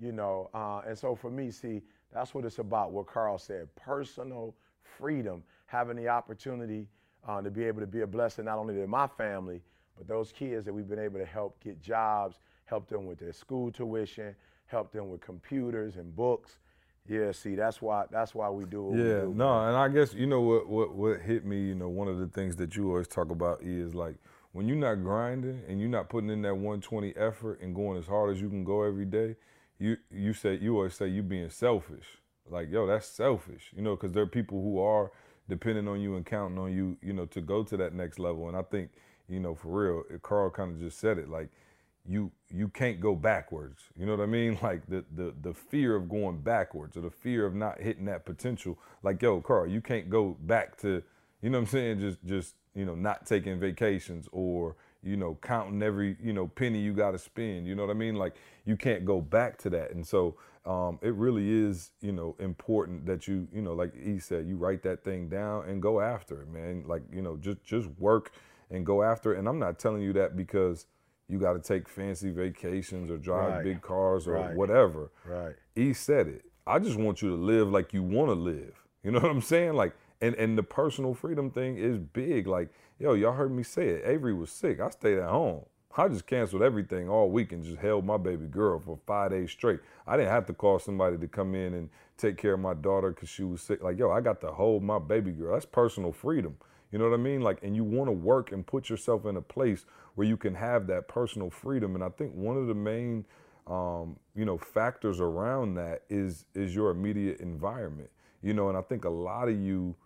you 0.00 0.12
know, 0.12 0.48
uh, 0.54 0.80
and 0.86 0.98
so 0.98 1.14
for 1.14 1.30
me, 1.30 1.50
see, 1.50 1.82
that's 2.12 2.34
what 2.34 2.46
it's 2.46 2.58
about. 2.58 2.90
What 2.92 3.06
Carl 3.06 3.36
said, 3.36 3.68
personal 3.76 4.54
freedom, 4.82 5.42
having 5.66 5.96
the 5.96 6.08
opportunity 6.08 6.86
uh, 7.28 7.40
to 7.40 7.50
be 7.50 7.64
able 7.64 7.80
to 7.80 7.86
be 7.86 8.00
a 8.00 8.06
blessing 8.06 8.46
not 8.46 8.58
only 8.58 8.74
to 8.74 8.86
my 8.86 9.06
family, 9.06 9.62
but 9.96 10.08
those 10.08 10.32
kids 10.32 10.64
that 10.64 10.72
we've 10.72 10.88
been 10.88 10.98
able 10.98 11.20
to 11.20 11.26
help 11.26 11.62
get 11.62 11.80
jobs, 11.80 12.38
help 12.64 12.88
them 12.88 13.06
with 13.06 13.18
their 13.18 13.32
school 13.32 13.70
tuition, 13.70 14.34
help 14.66 14.90
them 14.90 15.10
with 15.10 15.20
computers 15.20 15.96
and 15.96 16.16
books 16.16 16.58
yeah, 17.08 17.32
see, 17.32 17.54
that's 17.54 17.80
why 17.80 18.04
that's 18.10 18.34
why 18.34 18.50
we 18.50 18.64
do 18.66 18.82
what 18.82 18.98
yeah, 18.98 19.20
we 19.20 19.32
do. 19.32 19.34
no, 19.34 19.66
and 19.66 19.76
I 19.76 19.88
guess 19.88 20.12
you 20.12 20.26
know 20.26 20.42
what, 20.42 20.68
what 20.68 20.94
what 20.94 21.20
hit 21.20 21.44
me. 21.46 21.58
You 21.68 21.74
know, 21.74 21.88
one 21.88 22.06
of 22.06 22.18
the 22.18 22.26
things 22.26 22.56
that 22.56 22.76
you 22.76 22.90
always 22.90 23.08
talk 23.08 23.30
about 23.30 23.62
is 23.62 23.94
like 23.94 24.16
when 24.52 24.68
you're 24.68 24.76
not 24.76 24.96
grinding 24.96 25.62
and 25.66 25.80
you're 25.80 25.88
not 25.88 26.10
putting 26.10 26.28
in 26.28 26.42
that 26.42 26.54
120 26.54 27.14
effort 27.16 27.60
and 27.62 27.74
going 27.74 27.98
as 27.98 28.06
hard 28.06 28.30
as 28.30 28.40
you 28.42 28.50
can 28.50 28.62
go 28.62 28.82
every 28.82 29.06
day. 29.06 29.36
You 29.78 29.96
you 30.10 30.34
say 30.34 30.56
you 30.56 30.76
always 30.76 30.94
say 30.94 31.08
you 31.08 31.22
being 31.22 31.48
selfish. 31.48 32.18
Like 32.50 32.70
yo, 32.70 32.86
that's 32.86 33.06
selfish. 33.08 33.72
You 33.74 33.82
know, 33.82 33.96
because 33.96 34.12
there 34.12 34.22
are 34.22 34.26
people 34.26 34.60
who 34.60 34.78
are 34.78 35.10
depending 35.48 35.88
on 35.88 36.00
you 36.00 36.16
and 36.16 36.26
counting 36.26 36.58
on 36.58 36.72
you. 36.72 36.96
You 37.02 37.12
know, 37.12 37.26
to 37.26 37.40
go 37.40 37.62
to 37.64 37.76
that 37.78 37.94
next 37.94 38.18
level. 38.18 38.48
And 38.48 38.56
I 38.56 38.62
think 38.62 38.90
you 39.28 39.40
know 39.40 39.54
for 39.54 39.68
real, 39.68 40.18
Carl 40.22 40.50
kind 40.50 40.72
of 40.72 40.80
just 40.80 40.98
said 40.98 41.18
it 41.18 41.28
like 41.28 41.48
you 42.08 42.30
you 42.50 42.68
can't 42.68 43.00
go 43.00 43.14
backwards. 43.14 43.82
You 43.96 44.06
know 44.06 44.16
what 44.16 44.22
I 44.22 44.26
mean? 44.26 44.58
Like 44.62 44.86
the 44.88 45.04
the 45.14 45.34
the 45.42 45.54
fear 45.54 45.94
of 45.94 46.08
going 46.08 46.40
backwards 46.40 46.96
or 46.96 47.02
the 47.02 47.10
fear 47.10 47.46
of 47.46 47.54
not 47.54 47.80
hitting 47.80 48.06
that 48.06 48.24
potential. 48.24 48.78
Like 49.02 49.20
yo, 49.22 49.40
Carl, 49.40 49.66
you 49.66 49.80
can't 49.80 50.10
go 50.10 50.36
back 50.40 50.76
to 50.78 51.02
you 51.42 51.50
know 51.50 51.58
what 51.58 51.62
I'm 51.62 51.70
saying? 51.70 52.00
Just 52.00 52.24
just 52.24 52.54
you 52.74 52.84
know 52.84 52.94
not 52.94 53.26
taking 53.26 53.60
vacations 53.60 54.28
or 54.32 54.76
you 55.02 55.16
know 55.16 55.38
counting 55.42 55.82
every 55.82 56.16
you 56.22 56.32
know 56.32 56.48
penny 56.48 56.80
you 56.80 56.92
got 56.92 57.12
to 57.12 57.18
spend. 57.18 57.66
You 57.66 57.74
know 57.74 57.86
what 57.86 57.90
I 57.90 57.98
mean? 57.98 58.16
Like 58.16 58.34
you 58.64 58.76
can't 58.76 59.04
go 59.04 59.20
back 59.20 59.58
to 59.58 59.70
that. 59.70 59.92
And 59.92 60.06
so 60.06 60.36
um, 60.68 60.98
it 61.02 61.14
really 61.14 61.50
is 61.50 61.90
you 62.00 62.12
know 62.12 62.36
important 62.38 63.06
that 63.06 63.26
you 63.26 63.48
you 63.52 63.62
know 63.62 63.72
like 63.72 63.94
he 63.96 64.18
said 64.18 64.46
you 64.46 64.56
write 64.56 64.82
that 64.82 65.02
thing 65.02 65.28
down 65.28 65.68
and 65.68 65.80
go 65.82 66.00
after 66.00 66.42
it, 66.42 66.48
man. 66.48 66.84
Like 66.86 67.02
you 67.12 67.22
know 67.22 67.36
just 67.38 67.64
just 67.64 67.88
work 67.98 68.32
and 68.70 68.84
go 68.84 69.02
after 69.02 69.34
it. 69.34 69.38
And 69.38 69.48
I'm 69.48 69.58
not 69.58 69.78
telling 69.78 70.02
you 70.02 70.12
that 70.12 70.36
because 70.36 70.86
you 71.28 71.38
got 71.38 71.54
to 71.54 71.60
take 71.60 71.88
fancy 71.88 72.30
vacations 72.30 73.10
or 73.10 73.18
drive 73.18 73.54
Right. 73.54 73.64
big 73.64 73.82
cars 73.82 74.26
or 74.26 74.32
Right. 74.34 74.54
whatever. 74.54 75.10
Right. 75.24 75.54
He 75.74 75.92
said 75.94 76.26
it. 76.28 76.44
I 76.66 76.78
just 76.78 76.98
want 76.98 77.22
you 77.22 77.30
to 77.30 77.36
live 77.36 77.70
like 77.70 77.94
you 77.94 78.02
want 78.02 78.28
to 78.28 78.34
live. 78.34 78.84
You 79.02 79.12
know 79.12 79.20
what 79.20 79.30
I'm 79.30 79.40
saying? 79.40 79.74
Like, 79.74 79.94
and 80.20 80.34
and 80.34 80.58
the 80.58 80.62
personal 80.62 81.14
freedom 81.14 81.50
thing 81.50 81.78
is 81.78 81.96
big. 81.96 82.46
Like, 82.46 82.68
yo, 82.98 83.14
y'all 83.14 83.32
heard 83.32 83.52
me 83.52 83.62
say 83.62 83.88
it. 83.88 84.02
Avery 84.04 84.34
was 84.34 84.50
sick. 84.50 84.80
I 84.80 84.90
stayed 84.90 85.18
at 85.18 85.30
home. 85.30 85.64
I 85.96 86.06
just 86.08 86.26
canceled 86.26 86.62
everything 86.62 87.08
all 87.08 87.30
week 87.30 87.52
and 87.52 87.64
just 87.64 87.78
held 87.78 88.04
my 88.04 88.18
baby 88.18 88.46
girl 88.46 88.78
for 88.78 88.98
five 89.06 89.30
days 89.30 89.50
straight. 89.50 89.80
I 90.06 90.16
didn't 90.16 90.30
have 90.30 90.46
to 90.46 90.52
call 90.52 90.78
somebody 90.78 91.18
to 91.18 91.26
come 91.26 91.54
in 91.54 91.74
and 91.74 91.88
take 92.16 92.36
care 92.36 92.54
of 92.54 92.60
my 92.60 92.74
daughter 92.74 93.10
because 93.10 93.28
she 93.28 93.42
was 93.42 93.62
sick. 93.62 93.82
Like, 93.82 93.98
yo, 93.98 94.10
I 94.10 94.20
got 94.20 94.40
to 94.42 94.48
hold 94.48 94.82
my 94.82 94.98
baby 94.98 95.32
girl. 95.32 95.54
That's 95.54 95.66
personal 95.66 96.12
freedom. 96.12 96.56
You 96.92 96.98
know 96.98 97.08
what 97.08 97.14
I 97.14 97.22
mean? 97.22 97.40
Like, 97.40 97.58
and 97.62 97.74
you 97.74 97.84
want 97.84 98.08
to 98.08 98.12
work 98.12 98.52
and 98.52 98.66
put 98.66 98.88
yourself 98.88 99.26
in 99.26 99.36
a 99.36 99.42
place 99.42 99.86
where 100.14 100.26
you 100.26 100.36
can 100.36 100.54
have 100.54 100.86
that 100.88 101.08
personal 101.08 101.50
freedom. 101.50 101.94
And 101.94 102.04
I 102.04 102.10
think 102.10 102.34
one 102.34 102.56
of 102.56 102.66
the 102.66 102.74
main, 102.74 103.24
um, 103.66 104.16
you 104.34 104.44
know, 104.44 104.56
factors 104.56 105.20
around 105.20 105.74
that 105.74 106.02
is 106.08 106.46
is 106.54 106.74
your 106.74 106.90
immediate 106.90 107.40
environment. 107.40 108.10
You 108.42 108.54
know, 108.54 108.68
and 108.68 108.78
I 108.78 108.82
think 108.82 109.04
a 109.04 109.10
lot 109.10 109.48
of 109.48 109.60
you, 109.60 109.96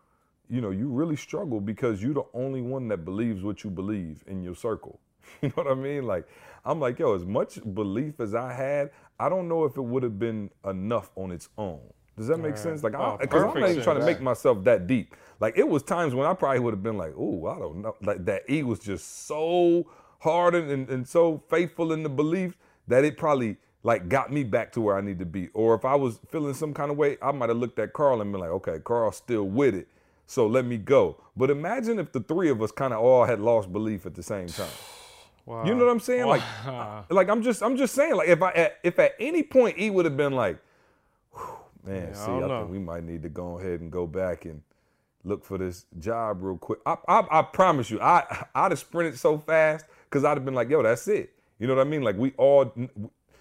you 0.48 0.60
know, 0.60 0.70
you 0.70 0.88
really 0.88 1.16
struggle 1.16 1.60
because 1.60 2.02
you're 2.02 2.14
the 2.14 2.26
only 2.34 2.62
one 2.62 2.88
that 2.88 3.04
believes 3.04 3.42
what 3.42 3.62
you 3.62 3.70
believe 3.70 4.24
in 4.26 4.42
your 4.42 4.54
circle. 4.54 4.98
You 5.42 5.48
know 5.48 5.54
what 5.64 5.66
I 5.66 5.74
mean? 5.74 6.06
Like, 6.06 6.26
I'm 6.64 6.78
like, 6.80 6.98
yo, 6.98 7.14
as 7.14 7.24
much 7.24 7.58
belief 7.74 8.20
as 8.20 8.34
I 8.34 8.52
had, 8.52 8.90
I 9.18 9.28
don't 9.28 9.48
know 9.48 9.64
if 9.64 9.76
it 9.76 9.82
would 9.82 10.02
have 10.02 10.18
been 10.18 10.50
enough 10.64 11.10
on 11.16 11.32
its 11.32 11.48
own. 11.58 11.80
Does 12.16 12.28
that 12.28 12.38
make 12.38 12.56
sense? 12.56 12.82
Like, 12.84 12.94
Oh, 12.94 13.16
because 13.20 13.42
I'm 13.42 13.48
not 13.60 13.70
even 13.70 13.82
trying 13.82 13.98
to 14.00 14.06
make 14.06 14.20
myself 14.20 14.62
that 14.64 14.86
deep. 14.86 15.16
Like, 15.40 15.56
it 15.56 15.66
was 15.66 15.82
times 15.82 16.14
when 16.14 16.26
I 16.26 16.34
probably 16.34 16.60
would 16.60 16.74
have 16.74 16.82
been 16.82 16.98
like, 16.98 17.14
oh, 17.16 17.46
I 17.46 17.58
don't 17.58 17.82
know. 17.82 17.96
Like, 18.02 18.24
that 18.26 18.42
E 18.48 18.62
was 18.62 18.78
just 18.78 19.26
so 19.26 19.86
hard 20.20 20.54
and, 20.54 20.70
and, 20.70 20.88
and 20.88 21.08
so 21.08 21.42
faithful 21.48 21.92
in 21.92 22.02
the 22.02 22.08
belief 22.08 22.56
that 22.86 23.04
it 23.04 23.16
probably 23.16 23.56
like 23.82 24.08
got 24.08 24.32
me 24.32 24.44
back 24.44 24.70
to 24.72 24.80
where 24.80 24.96
I 24.96 25.00
need 25.00 25.18
to 25.18 25.26
be. 25.26 25.48
Or 25.54 25.74
if 25.74 25.84
I 25.84 25.96
was 25.96 26.20
feeling 26.30 26.54
some 26.54 26.72
kind 26.72 26.90
of 26.90 26.96
way, 26.96 27.16
I 27.20 27.32
might 27.32 27.48
have 27.48 27.58
looked 27.58 27.78
at 27.80 27.92
Carl 27.92 28.20
and 28.20 28.30
been 28.30 28.40
like, 28.40 28.50
okay, 28.50 28.78
Carl's 28.84 29.16
still 29.16 29.44
with 29.44 29.74
it. 29.74 29.88
So 30.26 30.46
let 30.46 30.64
me 30.64 30.78
go. 30.78 31.20
But 31.36 31.50
imagine 31.50 31.98
if 31.98 32.12
the 32.12 32.20
three 32.20 32.48
of 32.50 32.62
us 32.62 32.70
kind 32.70 32.94
of 32.94 33.00
all 33.00 33.24
had 33.24 33.40
lost 33.40 33.72
belief 33.72 34.06
at 34.06 34.14
the 34.14 34.22
same 34.22 34.46
time. 34.46 34.68
Wow. 35.46 35.64
You 35.66 35.74
know 35.74 35.84
what 35.86 35.90
I'm 35.92 36.00
saying? 36.00 36.26
Like, 36.26 36.42
Wow. 36.66 37.04
like 37.10 37.28
I'm 37.28 37.42
just, 37.42 37.62
I'm 37.62 37.76
just 37.76 37.94
saying, 37.94 38.14
like, 38.14 38.28
if 38.28 38.42
I, 38.42 38.50
at, 38.52 38.78
if 38.82 38.98
at 38.98 39.14
any 39.18 39.42
point 39.42 39.76
he 39.78 39.90
would 39.90 40.04
have 40.04 40.16
been 40.16 40.32
like, 40.34 40.58
man, 41.84 42.08
Yeah, 42.08 42.14
see, 42.14 42.26
don't 42.26 42.50
I, 42.50 42.60
think 42.60 42.70
we 42.70 42.78
might 42.78 43.04
need 43.04 43.22
to 43.24 43.28
go 43.28 43.58
ahead 43.58 43.80
and 43.80 43.90
go 43.90 44.06
back 44.06 44.44
and 44.44 44.62
look 45.24 45.44
for 45.44 45.58
this 45.58 45.86
job 45.98 46.42
real 46.42 46.58
quick. 46.58 46.78
I, 46.86 46.96
I, 47.08 47.26
I 47.30 47.42
promise 47.42 47.90
you, 47.90 48.00
I, 48.00 48.46
I'd 48.54 48.72
have 48.72 48.78
sprinted 48.78 49.18
so 49.18 49.38
fast 49.38 49.86
because 50.04 50.24
I'd 50.24 50.36
have 50.36 50.44
been 50.44 50.54
like, 50.54 50.70
yo, 50.70 50.82
that's 50.82 51.06
it. 51.08 51.32
You 51.58 51.66
know 51.66 51.74
what 51.74 51.86
I 51.86 51.90
mean? 51.90 52.02
Like 52.02 52.16
we 52.16 52.32
all, 52.36 52.72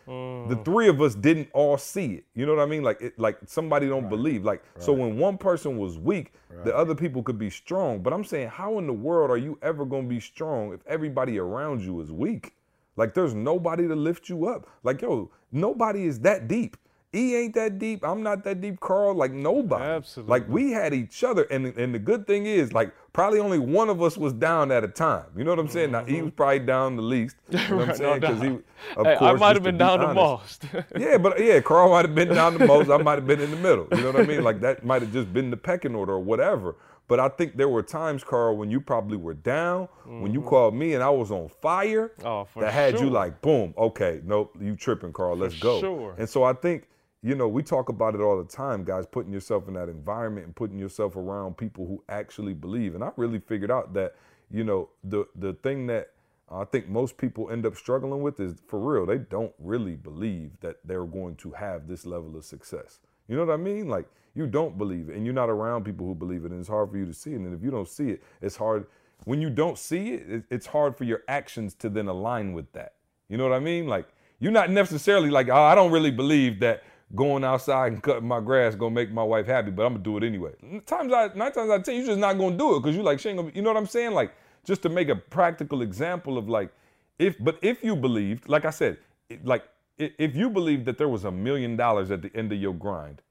the 0.05 0.11
mm. 0.11 0.65
three 0.65 0.87
of 0.87 1.01
us 1.01 1.15
didn't 1.15 1.49
all 1.53 1.77
see 1.77 2.15
it. 2.15 2.25
You 2.33 2.45
know 2.45 2.55
what 2.55 2.61
I 2.61 2.65
mean? 2.65 2.83
Like 2.83 3.01
it, 3.01 3.17
like 3.19 3.37
somebody 3.45 3.87
don't 3.87 4.09
believe. 4.09 4.43
Like 4.43 4.63
so, 4.77 4.93
when 4.93 5.17
one 5.17 5.37
person 5.37 5.77
was 5.77 5.97
weak, 5.97 6.33
the 6.63 6.75
other 6.75 6.95
people 6.95 7.23
could 7.23 7.37
be 7.37 7.49
strong. 7.49 8.01
But 8.01 8.13
I'm 8.13 8.23
saying, 8.23 8.49
how 8.49 8.77
in 8.77 8.87
the 8.87 8.93
world 8.93 9.31
are 9.31 9.37
you 9.37 9.57
ever 9.61 9.85
gonna 9.85 10.07
be 10.07 10.19
strong 10.19 10.73
if 10.73 10.81
everybody 10.87 11.39
around 11.39 11.81
you 11.81 12.01
is 12.01 12.11
weak? 12.11 12.55
Like 12.95 13.13
there's 13.13 13.33
nobody 13.33 13.87
to 13.87 13.95
lift 13.95 14.29
you 14.29 14.47
up. 14.47 14.67
Like 14.83 15.01
yo, 15.01 15.31
nobody 15.51 16.05
is 16.05 16.19
that 16.21 16.47
deep. 16.47 16.77
E 17.13 17.35
ain't 17.35 17.53
that 17.55 17.77
deep. 17.77 18.03
I'm 18.05 18.23
not 18.23 18.43
that 18.45 18.61
deep, 18.61 18.79
Carl. 18.79 19.13
Like 19.13 19.33
nobody. 19.33 19.83
Absolutely. 19.83 20.29
Like 20.31 20.47
we 20.47 20.71
had 20.71 20.93
each 20.93 21.23
other, 21.23 21.43
and 21.43 21.67
and 21.77 21.93
the 21.93 21.99
good 21.99 22.25
thing 22.25 22.45
is, 22.45 22.71
like 22.71 22.93
probably 23.11 23.39
only 23.39 23.59
one 23.59 23.89
of 23.89 24.01
us 24.01 24.17
was 24.17 24.31
down 24.31 24.71
at 24.71 24.83
a 24.85 24.87
time. 24.87 25.25
You 25.35 25.43
know 25.43 25.51
what 25.51 25.59
I'm 25.59 25.67
saying? 25.67 25.91
Now 25.91 26.05
he 26.05 26.21
was 26.21 26.31
probably 26.31 26.59
down 26.59 26.95
the 26.95 27.01
least. 27.01 27.35
You 27.49 27.57
know 27.57 27.63
what 27.77 27.81
I'm 27.81 27.87
no 27.89 27.93
saying? 27.95 28.19
Because 28.21 28.41
he, 28.41 28.47
of 28.95 29.05
Hey, 29.05 29.17
I 29.19 29.33
might 29.33 29.55
have 29.57 29.63
been 29.63 29.75
be 29.75 29.79
down 29.79 29.99
the 29.99 30.13
most. 30.13 30.65
yeah, 30.97 31.17
but 31.17 31.37
yeah, 31.43 31.59
Carl 31.59 31.89
might 31.89 32.05
have 32.05 32.15
been 32.15 32.29
down 32.29 32.57
the 32.57 32.65
most. 32.65 32.89
I 32.89 32.97
might 32.97 33.15
have 33.15 33.27
been 33.27 33.41
in 33.41 33.51
the 33.51 33.57
middle. 33.57 33.87
You 33.91 34.01
know 34.03 34.11
what 34.11 34.21
I 34.21 34.25
mean? 34.25 34.43
Like 34.43 34.61
that 34.61 34.85
might 34.85 35.01
have 35.01 35.11
just 35.11 35.33
been 35.33 35.49
the 35.49 35.57
pecking 35.57 35.95
order 35.95 36.13
or 36.13 36.19
whatever. 36.19 36.77
But 37.09 37.19
I 37.19 37.27
think 37.27 37.57
there 37.57 37.67
were 37.67 37.83
times, 37.83 38.23
Carl, 38.23 38.55
when 38.55 38.71
you 38.71 38.79
probably 38.79 39.17
were 39.17 39.33
down, 39.33 39.89
when 40.05 40.33
you 40.33 40.41
called 40.41 40.73
me 40.73 40.93
and 40.93 41.03
I 41.03 41.09
was 41.09 41.29
on 41.29 41.49
fire, 41.49 42.13
Mm-hmm. 42.19 42.27
Oh, 42.27 42.45
for 42.45 42.61
that 42.61 42.71
had 42.71 42.99
you 43.01 43.09
like, 43.09 43.41
boom, 43.41 43.73
okay, 43.77 44.21
nope, 44.23 44.55
you 44.61 44.77
tripping, 44.77 45.11
Carl, 45.11 45.35
let's 45.35 45.59
go. 45.59 45.81
sure. 45.81 46.15
And 46.17 46.29
so 46.29 46.43
I 46.43 46.53
think, 46.53 46.87
you 47.23 47.35
know, 47.35 47.47
we 47.47 47.63
talk 47.63 47.89
about 47.89 48.15
it 48.15 48.21
all 48.21 48.37
the 48.41 48.49
time, 48.49 48.83
guys, 48.83 49.05
putting 49.05 49.31
yourself 49.33 49.67
in 49.67 49.75
that 49.75 49.89
environment 49.89 50.45
and 50.47 50.55
putting 50.55 50.79
yourself 50.79 51.15
around 51.15 51.57
people 51.57 51.85
who 51.85 52.03
actually 52.09 52.53
believe. 52.53 52.95
And 52.95 53.03
I 53.03 53.11
really 53.15 53.39
figured 53.39 53.71
out 53.71 53.93
that, 53.93 54.15
you 54.51 54.63
know, 54.63 54.89
the 55.03 55.25
the 55.35 55.53
thing 55.53 55.87
that 55.87 56.11
I 56.51 56.65
think 56.65 56.89
most 56.89 57.17
people 57.17 57.49
end 57.51 57.65
up 57.65 57.75
struggling 57.77 58.21
with 58.21 58.39
is 58.39 58.55
for 58.67 58.79
real, 58.79 59.05
they 59.05 59.19
don't 59.19 59.53
really 59.59 59.95
believe 59.95 60.51
that 60.61 60.77
they're 60.83 61.05
going 61.05 61.35
to 61.37 61.51
have 61.51 61.87
this 61.87 62.05
level 62.05 62.35
of 62.35 62.43
success. 62.43 62.99
You 63.27 63.37
know 63.37 63.45
what 63.45 63.53
I 63.53 63.57
mean? 63.57 63.87
Like 63.87 64.07
you 64.35 64.47
don't 64.47 64.77
believe 64.77 65.09
it 65.09 65.15
and 65.15 65.25
you're 65.25 65.33
not 65.35 65.49
around 65.49 65.85
people 65.85 66.07
who 66.07 66.15
believe 66.15 66.45
it 66.45 66.51
and 66.51 66.59
it's 66.59 66.69
hard 66.69 66.91
for 66.91 66.97
you 66.97 67.05
to 67.05 67.13
see 67.13 67.31
it. 67.31 67.35
And 67.37 67.53
if 67.55 67.63
you 67.63 67.71
don't 67.71 67.87
see 67.87 68.09
it, 68.11 68.23
it's 68.41 68.55
hard 68.55 68.87
when 69.25 69.41
you 69.41 69.49
don't 69.49 69.77
see 69.77 70.13
it, 70.13 70.29
it- 70.29 70.43
it's 70.49 70.65
hard 70.67 70.97
for 70.97 71.03
your 71.03 71.21
actions 71.27 71.73
to 71.75 71.89
then 71.89 72.07
align 72.07 72.53
with 72.53 72.71
that. 72.73 72.95
You 73.29 73.37
know 73.37 73.43
what 73.47 73.53
I 73.55 73.59
mean? 73.59 73.87
Like 73.87 74.07
you're 74.39 74.51
not 74.51 74.71
necessarily 74.71 75.29
like, 75.29 75.49
oh, 75.49 75.55
I 75.63 75.75
don't 75.75 75.91
really 75.91 76.11
believe 76.11 76.59
that 76.61 76.83
going 77.15 77.43
outside 77.43 77.93
and 77.93 78.03
cutting 78.03 78.27
my 78.27 78.39
grass 78.39 78.75
gonna 78.75 78.93
make 78.93 79.11
my 79.11 79.23
wife 79.23 79.45
happy, 79.45 79.71
but 79.71 79.85
I'm 79.85 79.93
gonna 79.93 80.03
do 80.03 80.17
it 80.17 80.23
anyway. 80.23 80.51
Times 80.85 81.11
I 81.11 81.27
nine 81.35 81.51
times 81.51 81.69
out 81.69 81.79
of 81.79 81.83
ten, 81.83 81.95
you're 81.95 82.05
just 82.05 82.19
not 82.19 82.37
gonna 82.37 82.57
do 82.57 82.75
it 82.75 82.81
because 82.81 82.95
you 82.95 83.03
like 83.03 83.19
she 83.19 83.29
ain't 83.29 83.37
gonna, 83.37 83.51
you 83.53 83.61
know 83.61 83.69
what 83.69 83.77
I'm 83.77 83.87
saying? 83.87 84.11
Like 84.11 84.33
just 84.63 84.81
to 84.83 84.89
make 84.89 85.09
a 85.09 85.15
practical 85.15 85.81
example 85.81 86.37
of 86.37 86.47
like 86.47 86.71
if 87.19 87.37
but 87.39 87.57
if 87.61 87.83
you 87.83 87.95
believed, 87.95 88.47
like 88.47 88.65
I 88.65 88.69
said, 88.69 88.97
like 89.43 89.63
if 89.97 90.35
you 90.35 90.49
believed 90.49 90.85
that 90.85 90.97
there 90.97 91.09
was 91.09 91.25
a 91.25 91.31
million 91.31 91.75
dollars 91.75 92.11
at 92.11 92.21
the 92.21 92.35
end 92.35 92.51
of 92.51 92.59
your 92.59 92.73
grind, 92.73 93.21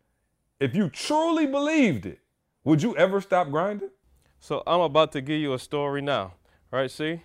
if 0.61 0.75
you 0.75 0.89
truly 0.89 1.47
believed 1.47 2.07
it, 2.07 2.21
would 2.65 2.83
you 2.83 2.97
ever 2.97 3.21
stop 3.21 3.51
grinding? 3.51 3.91
So 4.39 4.63
I'm 4.67 4.81
about 4.81 5.13
to 5.13 5.21
give 5.21 5.41
you 5.41 5.55
a 5.55 5.59
story 5.59 6.01
now, 6.01 6.35
right? 6.71 6.91
See, 6.91 7.23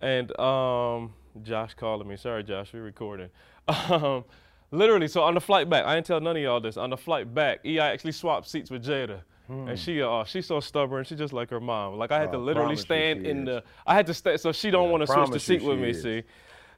and 0.00 0.38
um, 0.38 1.14
Josh 1.42 1.74
calling 1.74 2.08
me. 2.08 2.16
Sorry, 2.16 2.42
Josh, 2.42 2.72
we're 2.72 2.82
recording. 2.82 3.30
Um, 3.68 4.24
literally, 4.70 5.08
so 5.08 5.22
on 5.22 5.34
the 5.34 5.40
flight 5.40 5.68
back, 5.68 5.84
I 5.84 5.94
didn't 5.94 6.06
tell 6.06 6.20
none 6.20 6.36
of 6.36 6.42
y'all 6.42 6.60
this. 6.60 6.76
On 6.76 6.90
the 6.90 6.96
flight 6.96 7.32
back, 7.34 7.60
E, 7.64 7.78
I 7.78 7.90
actually 7.90 8.12
swapped 8.12 8.48
seats 8.48 8.70
with 8.70 8.84
Jada, 8.84 9.20
and 9.48 9.78
she, 9.78 10.00
uh, 10.02 10.24
she's 10.24 10.46
so 10.46 10.60
stubborn. 10.60 11.04
She's 11.04 11.18
just 11.18 11.32
like 11.32 11.50
her 11.50 11.60
mom. 11.60 11.96
Like 11.98 12.12
I 12.12 12.20
had 12.20 12.30
Oh, 12.30 12.32
to 12.32 12.38
literally 12.38 12.76
stand 12.76 13.26
in 13.26 13.40
is. 13.42 13.46
the. 13.46 13.64
I 13.86 13.94
had 13.94 14.06
to 14.06 14.14
stay, 14.14 14.36
so 14.36 14.52
she 14.52 14.70
don't 14.70 14.84
Yeah, 14.84 14.90
want 14.90 15.00
to 15.02 15.06
switch 15.06 15.30
the 15.30 15.40
seat 15.40 15.62
with 15.64 15.78
me. 15.78 15.90
is. 15.90 16.02
See. 16.02 16.22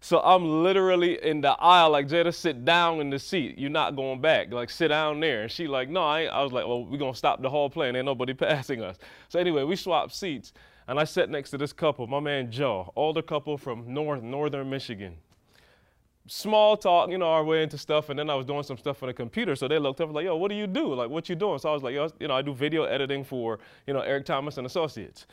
So 0.05 0.19
I'm 0.21 0.65
literally 0.65 1.23
in 1.23 1.43
the 1.43 1.51
aisle, 1.51 1.91
like 1.91 2.09
Jada, 2.09 2.35
sit 2.35 2.65
down 2.65 3.01
in 3.01 3.09
the 3.11 3.21
seat. 3.21 3.57
You're 3.57 3.71
not 3.71 3.95
going 3.95 4.21
back. 4.21 4.53
Like 4.53 4.69
sit 4.69 4.89
down 4.89 5.21
there. 5.21 5.43
And 5.43 5.51
she 5.51 5.69
like, 5.69 5.89
no, 5.89 6.03
I 6.03 6.23
ain't. 6.23 6.33
I 6.33 6.43
was 6.43 6.51
like, 6.53 6.67
well, 6.67 6.85
we're 6.85 6.99
gonna 6.99 7.15
stop 7.15 7.41
the 7.41 7.49
whole 7.51 7.71
plane. 7.71 7.95
Ain't 7.95 8.07
nobody 8.07 8.35
passing 8.49 8.83
us. 8.83 8.97
So 9.29 9.39
anyway, 9.39 9.63
we 9.63 9.77
swapped 9.77 10.13
seats, 10.13 10.53
and 10.89 10.99
I 10.99 11.05
sat 11.05 11.31
next 11.31 11.51
to 11.51 11.59
this 11.59 11.73
couple, 11.73 12.07
my 12.09 12.19
man 12.19 12.51
Joe, 12.51 12.93
older 12.97 13.23
couple 13.23 13.57
from 13.57 13.95
North 13.95 14.23
Northern 14.23 14.69
Michigan. 14.71 15.19
Small 16.29 16.77
talk, 16.77 17.11
you 17.11 17.19
know, 17.19 17.27
our 17.27 17.45
way 17.45 17.63
into 17.63 17.77
stuff, 17.77 18.09
and 18.09 18.19
then 18.19 18.31
I 18.31 18.35
was 18.35 18.47
doing 18.47 18.63
some 18.63 18.79
stuff 18.79 19.03
on 19.03 19.09
the 19.09 19.15
computer. 19.15 19.57
So 19.57 19.67
they 19.67 19.79
looked 19.79 20.01
up 20.01 20.13
like, 20.13 20.25
yo, 20.25 20.37
what 20.37 20.49
do 20.49 20.55
you 20.55 20.69
do? 20.69 20.95
Like, 20.95 21.11
what 21.11 21.29
you 21.29 21.35
doing? 21.35 21.59
So 21.59 21.69
I 21.71 21.73
was 21.73 21.83
like, 21.83 21.95
yo, 21.95 22.11
you 22.21 22.29
know, 22.29 22.35
I 22.35 22.43
do 22.43 22.55
video 22.55 22.85
editing 22.85 23.25
for, 23.25 23.59
you 23.87 23.95
know, 23.95 24.01
Eric 24.01 24.27
Thomas 24.27 24.57
and 24.57 24.67
Associates. 24.67 25.27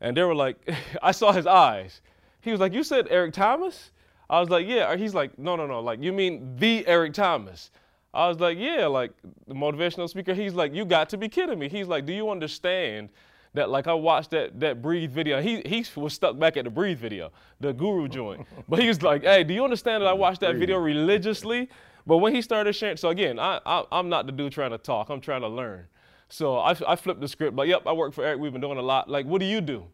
And 0.00 0.16
they 0.16 0.22
were 0.22 0.34
like, 0.34 0.56
I 1.02 1.12
saw 1.12 1.32
his 1.32 1.46
eyes. 1.46 2.00
He 2.40 2.50
was 2.50 2.60
like, 2.60 2.74
You 2.74 2.84
said 2.84 3.08
Eric 3.10 3.32
Thomas? 3.32 3.90
I 4.28 4.40
was 4.40 4.50
like, 4.50 4.66
Yeah. 4.66 4.94
He's 4.96 5.14
like, 5.14 5.38
No, 5.38 5.56
no, 5.56 5.66
no. 5.66 5.80
Like, 5.80 6.02
you 6.02 6.12
mean 6.12 6.56
the 6.56 6.86
Eric 6.86 7.14
Thomas? 7.14 7.70
I 8.12 8.28
was 8.28 8.38
like, 8.38 8.58
Yeah, 8.58 8.86
like 8.86 9.12
the 9.46 9.54
motivational 9.54 10.08
speaker. 10.08 10.34
He's 10.34 10.54
like, 10.54 10.74
You 10.74 10.84
got 10.84 11.08
to 11.10 11.16
be 11.16 11.28
kidding 11.28 11.58
me. 11.58 11.68
He's 11.68 11.88
like, 11.88 12.04
Do 12.06 12.12
you 12.12 12.30
understand 12.30 13.08
that 13.54 13.70
like 13.70 13.86
I 13.86 13.94
watched 13.94 14.30
that 14.30 14.60
that 14.60 14.82
breathe 14.82 15.10
video? 15.10 15.40
He 15.40 15.62
he 15.64 15.84
was 15.96 16.12
stuck 16.12 16.38
back 16.38 16.56
at 16.56 16.64
the 16.64 16.70
breathe 16.70 16.98
video, 16.98 17.32
the 17.60 17.72
guru 17.72 18.08
joint. 18.08 18.46
But 18.68 18.80
he 18.80 18.88
was 18.88 19.02
like, 19.02 19.22
Hey, 19.22 19.44
do 19.44 19.54
you 19.54 19.64
understand 19.64 20.02
that 20.02 20.08
I 20.08 20.12
watched 20.12 20.40
that 20.40 20.56
video 20.56 20.78
religiously? 20.78 21.68
But 22.06 22.18
when 22.18 22.34
he 22.34 22.42
started 22.42 22.74
sharing, 22.74 22.98
so 22.98 23.08
again, 23.08 23.38
I, 23.38 23.60
I 23.64 23.84
I'm 23.90 24.08
not 24.08 24.26
the 24.26 24.32
dude 24.32 24.52
trying 24.52 24.72
to 24.72 24.78
talk. 24.78 25.08
I'm 25.08 25.20
trying 25.20 25.40
to 25.40 25.48
learn. 25.48 25.86
So 26.28 26.58
I, 26.58 26.76
I 26.86 26.96
flipped 26.96 27.20
the 27.20 27.28
script, 27.28 27.56
like, 27.56 27.68
yep, 27.68 27.82
I 27.86 27.92
work 27.92 28.12
for 28.12 28.24
Eric. 28.24 28.40
We've 28.40 28.52
been 28.52 28.60
doing 28.60 28.78
a 28.78 28.82
lot. 28.82 29.08
Like, 29.08 29.26
what 29.26 29.38
do 29.38 29.46
you 29.46 29.60
do? 29.60 29.84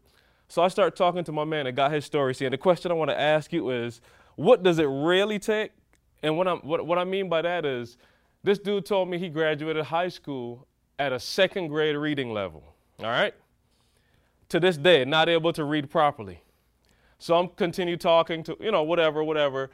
So 0.49 0.63
I 0.63 0.69
start 0.69 0.97
talking 0.97 1.23
to 1.25 1.33
my 1.33 1.45
man 1.45 1.67
and 1.67 1.77
got 1.77 1.93
his 1.93 2.05
story. 2.05 2.35
See, 2.35 2.45
and 2.47 2.53
the 2.53 2.59
question 2.59 2.91
I 2.91 2.95
want 2.95 3.11
to 3.11 3.21
ask 3.21 3.53
you 3.53 3.71
is, 3.71 4.01
what 4.37 4.63
does 4.63 4.79
it 4.79 4.87
really 4.87 5.39
take? 5.39 5.73
And 6.23 6.37
what, 6.37 6.49
I'm, 6.49 6.59
what, 6.59 6.87
what 6.87 6.99
I 6.99 7.05
mean 7.05 7.29
by 7.29 7.43
that 7.43 7.65
is, 7.65 7.99
this 8.43 8.59
dude 8.59 8.87
told 8.87 9.09
me 9.09 9.19
he 9.19 9.29
graduated 9.29 9.85
high 9.85 10.09
school 10.09 10.67
at 10.99 11.13
a 11.13 11.21
second 11.21 11.69
grade 11.69 11.97
reading 11.97 12.33
level. 12.33 12.65
All 13.01 13.07
right? 13.07 13.35
To 14.51 14.61
this 14.61 14.77
day, 14.77 15.05
not 15.05 15.29
able 15.29 15.53
to 15.53 15.65
read 15.65 15.91
properly. 15.91 16.43
So 17.19 17.37
I'm 17.37 17.49
continue 17.49 17.97
talking 17.97 18.43
to, 18.45 18.57
you 18.61 18.73
know, 18.73 18.83
whatever, 18.83 19.23
whatever. 19.23 19.71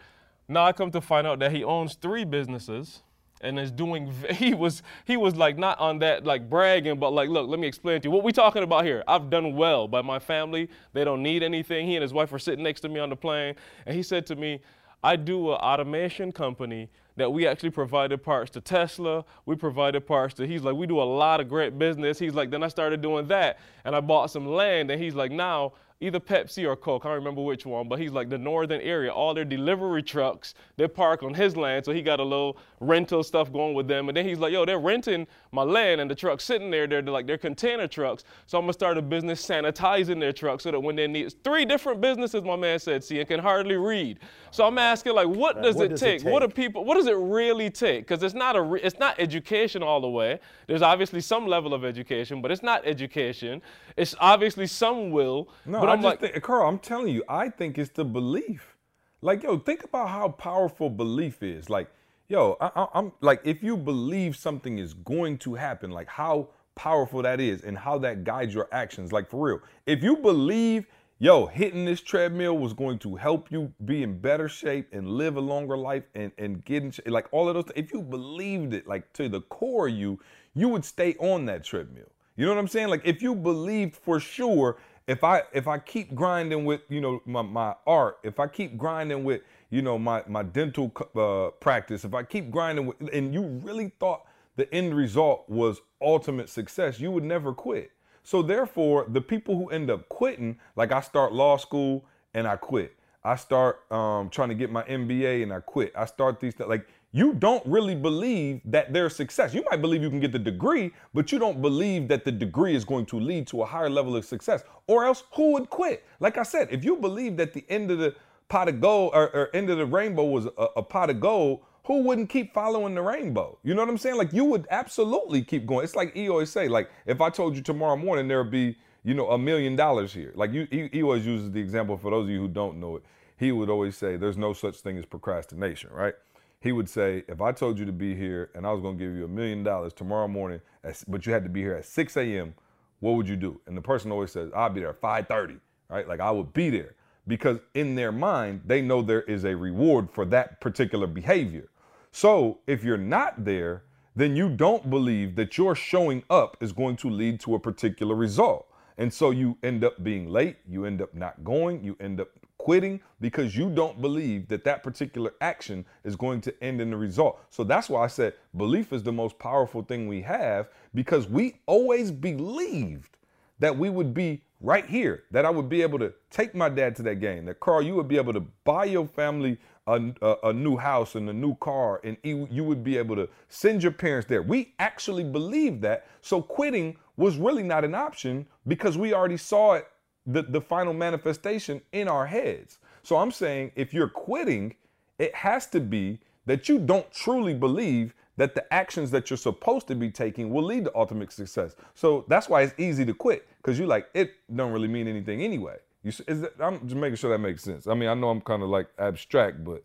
Now 0.49 0.65
I 0.65 0.73
come 0.73 0.91
to 0.93 1.01
find 1.01 1.27
out 1.27 1.39
that 1.41 1.53
he 1.53 1.65
owns 1.65 1.95
three 1.95 2.25
businesses 2.25 3.03
and 3.41 3.59
is 3.59 3.71
doing 3.71 4.12
he 4.33 4.55
was 4.55 4.83
he 5.05 5.17
was 5.17 5.37
like 5.37 5.59
not 5.59 5.79
on 5.79 5.99
that 6.01 6.25
like 6.25 6.49
bragging 6.49 6.99
but 6.99 7.12
like 7.12 7.29
look 7.29 7.49
let 7.49 7.59
me 7.59 7.67
explain 7.67 8.01
to 8.01 8.09
you. 8.09 8.11
What 8.11 8.25
we 8.25 8.33
talking 8.33 8.62
about 8.62 8.85
here? 8.85 9.03
I've 9.09 9.31
done 9.31 9.57
well 9.57 9.89
by 9.89 10.03
my 10.03 10.19
family. 10.19 10.69
They 10.93 11.05
don't 11.05 11.23
need 11.23 11.43
anything. 11.43 11.87
He 11.87 11.97
and 11.97 12.03
his 12.03 12.12
wife 12.12 12.33
were 12.33 12.39
sitting 12.39 12.65
next 12.65 12.81
to 12.81 12.89
me 12.89 13.01
on 13.01 13.11
the 13.11 13.17
plane. 13.17 13.55
And 13.87 13.97
he 13.97 14.03
said 14.03 14.27
to 14.27 14.37
me 14.37 14.61
i 15.05 15.15
do 15.15 15.51
an 15.51 15.57
automation 15.57 16.33
company 16.33 16.89
that 17.16 17.33
we 17.33 17.46
actually 17.46 17.70
provided 17.70 18.22
parts 18.22 18.50
to 18.50 18.61
tesla 18.61 19.24
we 19.44 19.57
provided 19.57 20.07
parts 20.07 20.35
to 20.35 20.46
he's 20.46 20.62
like 20.62 20.74
we 20.74 20.87
do 20.87 21.00
a 21.00 21.02
lot 21.02 21.40
of 21.40 21.48
great 21.48 21.79
business 21.79 22.18
he's 22.18 22.35
like 22.35 22.50
then 22.50 22.62
i 22.62 22.68
started 22.68 23.00
doing 23.00 23.26
that 23.26 23.59
and 23.85 23.94
i 23.94 24.00
bought 24.00 24.31
some 24.31 24.46
land 24.46 24.90
and 24.90 25.02
he's 25.02 25.14
like 25.14 25.31
now 25.31 25.72
either 26.00 26.20
Pepsi 26.20 26.68
or 26.68 26.76
Coke. 26.76 27.05
I 27.05 27.09
don't 27.09 27.16
remember 27.16 27.42
which 27.42 27.64
one, 27.64 27.88
but 27.88 27.98
he's 27.98 28.12
like 28.12 28.29
the 28.29 28.37
northern 28.37 28.81
area. 28.83 29.11
All 29.11 29.33
their 29.33 29.44
delivery 29.44 30.02
trucks, 30.02 30.55
they 30.76 30.87
park 30.87 31.22
on 31.22 31.33
his 31.33 31.57
land, 31.57 31.85
so 31.85 31.92
he 31.92 32.02
got 32.02 32.20
a 32.20 32.22
little 32.22 32.59
rental 32.81 33.22
stuff 33.22 33.50
going 33.50 33.74
with 33.74 33.88
them. 33.88 34.09
And 34.09 34.16
then 34.16 34.26
he's 34.26 34.38
like, 34.38 34.52
yo, 34.52 34.66
they're 34.66 34.79
renting 34.79 35.26
my 35.52 35.62
land, 35.62 36.00
and 36.00 36.11
the 36.11 36.14
trucks 36.14 36.44
sitting 36.44 36.70
there, 36.70 36.87
they're 36.87 37.02
like 37.02 37.26
they're 37.26 37.38
container 37.38 37.88
trucks. 37.88 38.24
So 38.46 38.59
I'm 38.59 38.64
gonna 38.64 38.74
start 38.74 38.98
a 38.98 39.02
business 39.02 39.44
sanitizing 39.44 40.20
their 40.20 40.33
trucks 40.33 40.64
so 40.64 40.70
that 40.70 40.81
when 40.81 40.96
they 40.96 41.07
need 41.07 41.33
three 41.42 41.64
different 41.64 42.00
businesses, 42.00 42.42
my 42.42 42.57
man 42.57 42.79
said, 42.79 43.02
see, 43.02 43.18
and 43.18 43.29
can 43.29 43.40
hardly 43.40 43.76
read. 43.76 44.18
So 44.57 44.66
I'm 44.66 44.79
asking, 44.79 45.14
like, 45.14 45.29
what 45.29 45.62
does, 45.62 45.75
what 45.75 45.85
it, 45.85 45.88
does 45.90 46.03
it 46.03 46.21
take? 46.23 46.33
What 46.33 46.40
do 46.40 46.49
people? 46.49 46.83
What 46.83 46.95
does 46.95 47.09
it 47.09 47.16
really 47.19 47.69
take? 47.69 48.09
Because 48.09 48.23
it's 48.23 48.35
not 48.35 48.57
a, 48.57 48.62
re- 48.62 48.81
it's 48.83 48.99
not 48.99 49.21
education 49.21 49.83
all 49.83 50.01
the 50.01 50.09
way. 50.09 50.40
There's 50.66 50.81
obviously 50.81 51.21
some 51.21 51.47
level 51.47 51.75
of 51.75 51.85
education, 51.85 52.40
but 52.40 52.51
it's 52.51 52.62
not 52.62 52.81
education. 52.87 53.61
It's 53.99 54.14
obviously 54.19 54.66
some 54.66 55.11
will. 55.11 55.51
No, 55.66 55.81
but 55.81 55.90
I 55.90 55.92
I'm 55.92 55.99
just 55.99 56.23
like, 56.23 56.33
think, 56.33 56.42
Carl, 56.42 56.66
I'm 56.66 56.79
telling 56.79 57.12
you, 57.12 57.23
I 57.29 57.51
think 57.51 57.77
it's 57.77 57.90
the 57.90 58.07
belief. 58.07 58.79
Like, 59.21 59.42
yo, 59.42 59.59
think 59.59 59.85
about 59.85 60.09
how 60.09 60.31
powerful 60.31 60.88
belief 60.88 61.42
is. 61.42 61.69
Like, 61.69 61.90
yo, 62.29 62.57
I, 62.59 62.71
I, 62.75 62.87
I'm 62.95 63.12
like, 63.21 63.42
if 63.45 63.62
you 63.62 63.77
believe 63.77 64.38
something 64.38 64.79
is 64.79 64.95
going 64.95 65.37
to 65.38 65.53
happen, 65.53 65.90
like 65.90 66.09
how 66.09 66.49
powerful 66.77 67.21
that 67.21 67.40
is 67.40 67.61
and 67.61 67.77
how 67.77 67.99
that 67.99 68.25
guides 68.25 68.55
your 68.55 68.69
actions. 68.73 69.12
Like, 69.12 69.29
for 69.29 69.49
real, 69.49 69.61
if 69.85 70.03
you 70.03 70.16
believe, 70.16 70.87
yo, 71.18 71.46
hitting 71.46 71.85
this 71.85 72.00
treadmill 72.00 72.59
was 72.59 72.72
going 72.72 72.98
to 73.00 73.16
help 73.16 73.50
you 73.50 73.72
be 73.85 74.02
in 74.02 74.18
better 74.18 74.48
shape 74.48 74.88
and 74.92 75.09
live 75.09 75.37
a 75.37 75.40
longer 75.40 75.76
life 75.76 76.05
and 76.14 76.33
and 76.38 76.64
get 76.64 76.83
in, 76.83 76.90
sh- 76.90 77.00
like 77.07 77.26
all 77.33 77.48
of 77.48 77.55
those. 77.55 77.72
If 77.74 77.92
you 77.92 78.02
believed 78.02 78.74
it, 78.74 78.87
like 78.87 79.12
to 79.14 79.29
the 79.29 79.40
core, 79.42 79.88
of 79.88 79.94
you 79.94 80.20
you 80.55 80.68
would 80.68 80.85
stay 80.85 81.14
on 81.18 81.46
that 81.46 81.64
treadmill. 81.64 82.11
You 82.37 82.44
know 82.46 82.52
what 82.52 82.61
I'm 82.61 82.68
saying? 82.68 82.88
Like, 82.88 83.02
if 83.05 83.22
you 83.22 83.35
believed 83.35 83.96
for 83.96 84.20
sure 84.20 84.76
if 85.07 85.22
I 85.22 85.42
if 85.52 85.68
I 85.68 85.79
keep 85.79 86.14
grinding 86.14 86.64
with 86.64 86.81
you 86.88 87.00
know 87.00 87.22
my, 87.24 87.42
my 87.42 87.74
art, 87.87 88.18
if 88.22 88.40
I 88.40 88.46
keep 88.46 88.76
grinding 88.76 89.24
with 89.24 89.42
you 89.70 89.83
know 89.83 89.98
my 89.98 90.22
my 90.26 90.42
dental 90.42 90.92
uh, 91.14 91.50
practice, 91.61 92.05
if 92.05 92.14
I 92.14 92.22
keep 92.24 92.50
grinding 92.50 92.87
with, 92.87 92.96
and 93.12 93.33
you 93.33 93.42
really 93.62 93.92
thought 94.00 94.26
the 94.57 94.72
end 94.74 94.94
result 94.94 95.48
was 95.48 95.81
ultimate 96.00 96.48
success, 96.48 96.98
you 96.98 97.11
would 97.11 97.24
never 97.24 97.52
quit. 97.52 97.92
So 98.27 98.43
therefore, 98.43 99.07
the 99.09 99.21
people 99.21 99.57
who 99.57 99.71
end 99.71 99.89
up 99.89 100.09
quitting, 100.09 100.59
like 100.75 100.91
I 100.91 101.01
start 101.01 101.33
law 101.33 101.57
school 101.57 102.05
and 102.35 102.45
I 102.45 102.57
quit. 102.57 102.97
I 103.23 103.37
start 103.37 103.81
um, 103.93 104.31
trying 104.31 104.49
to 104.49 104.57
get 104.57 104.69
my 104.69 104.83
MBA 104.83 105.45
and 105.45 105.53
I 105.53 105.61
quit. 105.61 105.93
I 105.97 106.07
start 106.07 106.41
these 106.41 106.53
th- 106.57 106.69
like 106.69 106.89
you 107.12 107.35
don't 107.35 107.65
really 107.65 107.95
believe 107.95 108.62
that 108.65 108.93
there's 108.93 109.15
success. 109.15 109.55
You 109.55 109.63
might 109.71 109.81
believe 109.81 110.03
you 110.03 110.11
can 110.11 110.19
get 110.19 110.33
the 110.33 110.40
degree, 110.40 110.90
but 111.15 111.31
you 111.31 111.38
don't 111.38 111.63
believe 111.63 112.09
that 112.09 112.25
the 112.25 112.33
degree 112.33 112.75
is 112.75 112.85
going 112.85 113.07
to 113.07 113.21
lead 113.21 113.46
to 113.46 113.63
a 113.63 113.65
higher 113.65 113.88
level 113.88 114.17
of 114.17 114.25
success. 114.25 114.65
Or 114.88 115.05
else, 115.05 115.23
who 115.35 115.53
would 115.53 115.71
quit? 115.71 116.05
Like 116.19 116.37
I 116.37 116.42
said, 116.42 116.67
if 116.73 116.85
you 116.85 116.96
believe 116.96 117.37
that 117.37 117.53
the 117.53 117.65
end 117.69 117.92
of 117.92 117.98
the 117.98 118.17
pot 118.48 118.69
of 118.69 118.81
gold 118.81 119.13
or, 119.15 119.29
or 119.37 119.50
end 119.55 119.71
of 119.71 119.79
the 119.79 119.87
rainbow 119.87 120.25
was 120.25 120.46
a, 120.46 120.67
a 120.77 120.83
pot 120.83 121.11
of 121.11 121.21
gold, 121.21 121.61
who 121.87 122.03
wouldn't 122.03 122.29
keep 122.29 122.53
following 122.53 122.95
the 122.95 123.03
rainbow? 123.03 123.59
You 123.63 123.75
know 123.75 123.83
what 123.83 123.89
I'm 123.89 123.99
saying? 123.99 124.17
Like 124.17 124.33
you 124.33 124.45
would 124.45 124.67
absolutely 124.71 125.43
keep 125.43 125.67
going. 125.67 125.85
It's 125.85 125.97
like 125.97 126.17
E 126.17 126.29
always 126.29 126.51
say, 126.51 126.69
like 126.69 126.91
if 127.07 127.21
I 127.21 127.31
told 127.31 127.57
you 127.57 127.63
tomorrow 127.63 127.97
morning 127.97 128.29
there 128.29 128.43
would 128.43 128.51
be, 128.51 128.77
you 129.05 129.15
know, 129.15 129.31
a 129.31 129.39
million 129.39 129.77
dollars 129.77 130.13
here. 130.13 130.33
Like 130.35 130.53
you, 130.53 130.67
he, 130.71 130.89
he 130.93 131.03
always 131.03 131.25
uses 131.25 131.53
the 131.53 131.61
example 131.61 131.97
for 131.97 132.11
those 132.11 132.25
of 132.25 132.31
you 132.31 132.41
who 132.41 132.49
don't 132.49 132.81
know 132.81 132.97
it. 132.97 133.05
He 133.39 133.53
would 133.53 133.71
always 133.71 133.97
say, 133.97 134.17
"There's 134.17 134.37
no 134.37 134.53
such 134.53 134.79
thing 134.79 134.99
as 134.99 135.05
procrastination," 135.05 135.91
right? 135.93 136.15
He 136.61 136.73
would 136.73 136.89
say, 136.89 137.23
if 137.29 137.41
I 137.41 137.53
told 137.53 137.79
you 137.79 137.85
to 137.85 137.93
be 137.93 138.15
here 138.15 138.51
and 138.55 138.67
I 138.67 138.73
was 138.73 138.81
going 138.81 138.99
to 138.99 139.05
give 139.05 139.15
you 139.15 139.25
a 139.25 139.29
million 139.29 139.63
dollars 139.63 139.93
tomorrow 139.93 140.27
morning, 140.27 140.61
but 141.07 141.27
you 141.27 141.33
had 141.33 141.45
to 141.45 141.51
be 141.51 141.61
here 141.61 141.75
at 141.75 141.85
6 141.85 142.17
a.m., 142.17 142.55
what 143.01 143.13
would 143.13 143.29
you 143.29 143.37
do? 143.37 143.61
And 143.67 143.77
the 143.77 143.83
person 143.83 144.11
always 144.11 144.33
says, 144.33 144.51
I'll 144.57 144.71
be 144.71 144.81
there 144.81 144.89
at 144.89 145.01
5:30, 145.01 145.61
right? 145.89 146.09
Like 146.09 146.19
I 146.19 146.31
would 146.33 146.53
be 146.53 146.71
there 146.71 146.95
because 147.29 147.59
in 147.75 147.95
their 147.95 148.11
mind 148.13 148.63
they 148.65 148.81
know 148.81 149.03
there 149.03 149.23
is 149.23 149.45
a 149.45 149.55
reward 149.55 150.11
for 150.11 150.25
that 150.27 150.61
particular 150.61 151.07
behavior. 151.07 151.69
So 152.17 152.60
if 152.67 152.83
you're 152.83 152.96
not 152.96 153.44
there, 153.44 153.83
then 154.14 154.35
you 154.35 154.48
don't 154.48 154.88
believe 154.88 155.37
that 155.37 155.58
your 155.58 155.75
showing 155.75 156.23
up 156.31 156.56
is 156.62 156.73
going 156.73 156.96
to 156.96 157.10
lead 157.10 157.40
to 157.40 157.56
a 157.56 157.60
particular 157.60 158.14
result. 158.14 158.73
And 158.96 159.12
so 159.12 159.33
you 159.33 159.58
end 159.62 159.85
up 159.85 160.02
being 160.02 160.27
late, 160.27 160.56
you 160.67 160.87
end 160.87 161.02
up 161.02 161.12
not 161.12 161.44
going, 161.44 161.85
you 161.85 161.94
end 162.00 162.23
up 162.23 162.29
quitting 162.56 163.02
because 163.21 163.54
you 163.54 163.69
don't 163.69 164.00
believe 164.00 164.48
that 164.48 164.64
that 164.64 164.83
particular 164.83 165.35
action 165.42 165.85
is 166.04 166.17
going 166.17 166.40
to 166.40 166.64
end 166.64 166.81
in 166.81 166.88
the 166.88 166.96
result. 166.96 167.38
So 167.50 167.64
that's 167.64 167.90
why 167.90 168.04
I 168.04 168.06
said 168.06 168.33
belief 168.56 168.94
is 168.94 169.02
the 169.02 169.12
most 169.12 169.38
powerful 169.38 169.83
thing 169.83 170.08
we 170.08 170.23
have 170.23 170.71
because 170.94 171.29
we 171.29 171.60
always 171.67 172.10
believed 172.10 173.19
that 173.58 173.77
we 173.77 173.90
would 173.90 174.14
be 174.14 174.40
right 174.62 174.87
here, 174.87 175.25
that 175.33 175.44
I 175.44 175.50
would 175.50 175.69
be 175.69 175.83
able 175.83 175.98
to 175.98 176.14
take 176.31 176.54
my 176.54 176.71
dad 176.71 176.96
to 176.96 177.02
that 177.02 177.17
game, 177.17 177.44
that 177.44 177.60
Carl, 177.60 177.83
you 177.83 177.94
would 177.94 178.08
be 178.08 178.17
able 178.17 178.33
to 178.33 178.44
buy 178.64 178.87
your 178.87 179.06
family 179.06 179.58
a, 179.87 180.01
a, 180.23 180.37
a, 180.45 180.53
new 180.53 180.77
house 180.77 181.15
and 181.15 181.29
a 181.31 181.33
new 181.33 181.55
car, 181.57 182.01
and 182.03 182.17
you 182.25 182.65
would 182.65 182.83
be 182.83 182.97
able 182.97 183.17
to 183.17 183.29
send 183.49 183.83
your 183.83 183.93
parents 183.93 184.29
there. 184.29 184.43
We 184.43 184.75
actually 184.79 185.25
believed 185.25 185.83
that. 185.83 186.07
So 186.23 186.43
quitting 186.43 186.97
was 187.17 187.37
really 187.37 187.63
not 187.63 187.85
an 187.85 187.95
option 187.95 188.47
because 188.67 188.99
we 188.99 189.15
already 189.15 189.37
saw 189.37 189.75
it, 189.75 189.89
the, 190.27 190.43
the 190.43 190.61
final 190.61 190.93
manifestation 190.93 191.81
in 191.93 192.09
our 192.09 192.27
heads. 192.27 192.79
So 193.03 193.17
I'm 193.17 193.31
saying 193.31 193.73
if 193.77 193.95
you're 193.95 194.09
quitting, 194.09 194.75
it 195.19 195.35
has 195.35 195.67
to 195.69 195.81
be 195.81 196.19
that 196.47 196.69
you 196.69 196.79
don't 196.79 197.11
truly 197.13 197.55
believe 197.55 198.15
that 198.37 198.55
the 198.55 198.73
actions 198.73 199.11
that 199.11 199.31
you're 199.31 199.37
supposed 199.37 199.87
to 199.89 199.95
be 199.95 200.11
taking 200.11 200.51
will 200.51 200.65
lead 200.65 200.85
to 200.85 200.93
ultimate 200.95 201.33
success. 201.33 201.75
So 201.95 202.25
that's 202.29 202.49
why 202.49 202.63
it's 202.63 202.75
easy 202.79 203.05
to 203.05 203.15
quit 203.15 203.49
because 203.59 203.79
you're 203.79 203.89
like 203.89 204.09
it 204.15 204.35
don't 204.55 204.73
really 204.73 204.89
mean 204.89 205.09
anything 205.09 205.43
anyway. 205.43 205.77
You, 206.07 206.13
I'm 206.61 206.87
just 206.87 206.94
making 206.94 207.17
sure 207.17 207.31
that 207.31 207.40
makes 207.40 207.65
sense. 207.65 207.88
I 207.88 207.94
mean, 207.94 208.09
I 208.09 208.15
know 208.15 208.29
I'm 208.29 208.40
kind 208.40 208.63
of 208.63 208.69
like 208.69 208.87
abstract, 208.96 209.65
but 209.65 209.83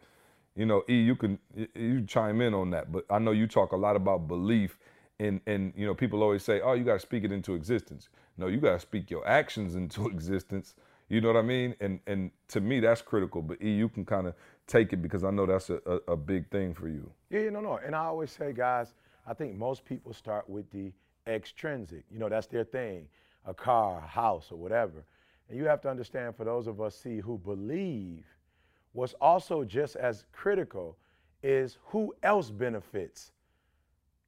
you 0.55 0.67
know, 0.67 0.84
E, 0.88 1.01
you 1.01 1.15
can 1.15 1.39
you 1.74 2.03
chime 2.05 2.41
in 2.41 2.53
on 2.53 2.69
that. 2.72 2.91
But 2.91 3.05
I 3.09 3.17
know 3.17 3.32
you 3.32 3.47
talk 3.47 3.72
a 3.72 3.76
lot 3.76 3.95
about 3.95 4.28
belief, 4.28 4.78
and 5.19 5.41
and 5.47 5.74
you 5.76 5.88
know, 5.88 5.95
people 5.95 6.22
always 6.22 6.43
say, 6.43 6.61
oh, 6.61 6.74
you 6.74 6.84
got 6.84 6.93
to 6.93 6.99
speak 6.99 7.24
it 7.24 7.32
into 7.32 7.55
existence. 7.55 8.09
No, 8.38 8.45
you 8.45 8.57
got 8.57 8.74
to 8.74 8.80
speak 8.80 9.09
your 9.09 9.28
actions 9.28 9.74
into 9.82 10.07
existence. 10.09 10.76
You 11.09 11.22
know 11.22 11.30
what 11.30 11.38
I 11.38 11.41
mean? 11.41 11.76
And 11.80 11.99
and 12.05 12.30
to 12.49 12.61
me, 12.61 12.82
that's 12.82 13.01
critical. 13.01 13.41
But 13.41 13.59
E, 13.59 13.72
you 13.72 13.89
can 13.89 14.05
kind 14.05 14.28
of 14.28 14.36
take 14.67 14.93
it 14.93 15.01
because 15.01 15.24
I 15.24 15.32
know 15.32 15.47
that's 15.47 15.72
a, 15.72 15.82
a, 15.88 16.13
a 16.13 16.15
big 16.15 16.51
thing 16.51 16.76
for 16.76 16.88
you. 16.88 17.09
Yeah, 17.32 17.49
no, 17.49 17.61
no. 17.61 17.80
And 17.84 17.95
I 17.95 18.05
always 18.05 18.30
say, 18.30 18.53
guys, 18.53 18.93
I 19.26 19.34
think 19.34 19.55
most 19.55 19.86
people 19.86 20.13
start 20.13 20.47
with 20.47 20.69
the 20.69 20.91
extrinsic. 21.26 22.03
You 22.11 22.19
know, 22.19 22.30
that's 22.30 22.45
their 22.45 22.63
thing, 22.63 23.07
a 23.47 23.55
car, 23.55 24.03
a 24.03 24.07
house, 24.07 24.51
or 24.51 24.57
whatever. 24.57 25.03
And 25.52 25.60
you 25.60 25.66
have 25.66 25.82
to 25.82 25.89
understand, 25.89 26.38
for 26.38 26.45
those 26.45 26.66
of 26.66 26.80
us 26.80 26.95
see 26.95 27.20
who 27.20 27.38
believe, 27.38 28.24
what's 28.93 29.14
also 29.20 29.66
just 29.66 29.97
as 29.97 30.24
critical 30.32 30.97
is 31.43 31.78
who 31.88 32.16
else 32.24 32.49
benefits 32.49 33.34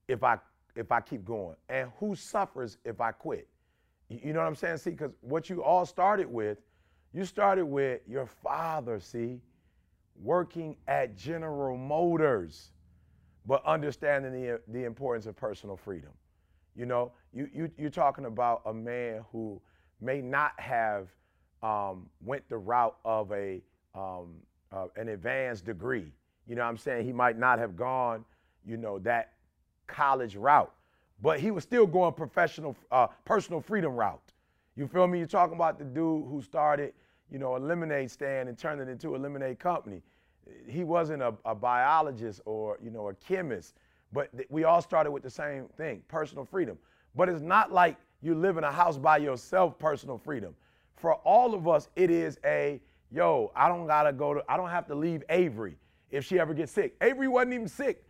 if 0.10 0.22
I 0.22 0.38
if 0.76 0.92
I 0.92 1.00
keep 1.00 1.24
going, 1.24 1.56
and 1.70 1.90
who 1.98 2.14
suffers 2.14 2.78
if 2.84 3.00
I 3.00 3.14
quit. 3.14 3.48
You 4.10 4.34
know 4.34 4.40
what 4.40 4.48
I'm 4.48 4.56
saying? 4.56 4.78
See, 4.78 4.90
because 4.90 5.12
what 5.22 5.50
you 5.50 5.64
all 5.64 5.86
started 5.86 6.28
with, 6.28 6.58
you 7.14 7.24
started 7.24 7.66
with 7.68 8.02
your 8.06 8.26
father. 8.26 9.00
See, 9.00 9.40
working 10.22 10.76
at 10.90 11.16
General 11.16 11.78
Motors, 11.78 12.72
but 13.46 13.66
understanding 13.66 14.34
the 14.34 14.60
the 14.68 14.84
importance 14.84 15.26
of 15.26 15.38
personal 15.38 15.78
freedom. 15.78 16.12
You 16.76 16.86
know, 16.86 17.14
you 17.32 17.48
you 17.54 17.72
you're 17.78 17.90
talking 17.90 18.26
about 18.26 18.64
a 18.66 18.74
man 18.74 19.24
who 19.32 19.62
may 20.04 20.22
not 20.22 20.60
have 20.60 21.08
um, 21.62 22.10
went 22.24 22.48
the 22.50 22.58
route 22.58 22.98
of 23.06 23.32
a 23.32 23.62
um, 23.96 24.36
uh, 24.72 24.88
an 24.96 25.10
advanced 25.10 25.66
degree. 25.66 26.12
You 26.48 26.56
know 26.56 26.64
what 26.64 26.70
I'm 26.70 26.78
saying? 26.78 27.06
He 27.06 27.14
might 27.14 27.38
not 27.38 27.60
have 27.60 27.76
gone, 27.76 28.26
you 28.66 28.76
know, 28.76 29.00
that 29.00 29.34
college 29.88 30.36
route, 30.36 30.74
but 31.22 31.40
he 31.40 31.52
was 31.52 31.64
still 31.64 31.86
going 31.86 32.14
professional, 32.14 32.76
uh, 32.92 33.08
personal 33.24 33.62
freedom 33.62 33.96
route. 33.96 34.34
You 34.76 34.88
feel 34.88 35.08
me? 35.08 35.20
You're 35.20 35.28
talking 35.28 35.56
about 35.56 35.78
the 35.78 35.86
dude 35.86 36.26
who 36.28 36.42
started, 36.42 36.94
you 37.32 37.38
know, 37.38 37.56
a 37.56 37.60
lemonade 37.60 38.10
stand 38.10 38.50
and 38.50 38.58
turned 38.58 38.82
it 38.82 38.90
into 38.90 39.16
a 39.16 39.18
lemonade 39.18 39.60
company. 39.60 40.02
He 40.68 40.84
wasn't 40.84 41.22
a, 41.22 41.34
a 41.46 41.56
biologist 41.56 42.42
or, 42.46 42.78
you 42.84 42.90
know, 42.90 43.10
a 43.10 43.14
chemist, 43.14 43.76
but 44.12 44.36
th- 44.36 44.48
we 44.50 44.66
all 44.66 44.82
started 44.82 45.12
with 45.12 45.24
the 45.24 45.30
same 45.30 45.68
thing, 45.78 46.02
personal 46.08 46.44
freedom. 46.44 46.78
But 47.16 47.30
it's 47.30 47.42
not 47.42 47.72
like 47.72 47.98
you 48.24 48.34
live 48.36 48.58
in 48.58 48.64
a 48.64 48.72
house 48.72 48.98
by 48.98 49.18
yourself, 49.18 49.78
personal 49.78 50.18
freedom. 50.18 50.56
For 50.96 51.16
all 51.16 51.54
of 51.54 51.68
us, 51.68 51.90
it 51.96 52.10
is 52.10 52.40
a 52.46 52.80
yo, 53.14 53.52
I 53.56 53.68
don't 53.68 53.86
gotta 53.86 54.12
go 54.12 54.34
to, 54.34 54.44
I 54.50 54.58
don't 54.58 54.70
have 54.70 54.88
to 54.88 54.96
leave 54.96 55.24
Avery 55.30 55.78
if 56.10 56.26
she 56.26 56.40
ever 56.40 56.54
gets 56.54 56.72
sick. 56.72 56.96
Avery 57.02 57.28
wasn't 57.28 57.54
even 57.54 57.68
sick 57.68 58.04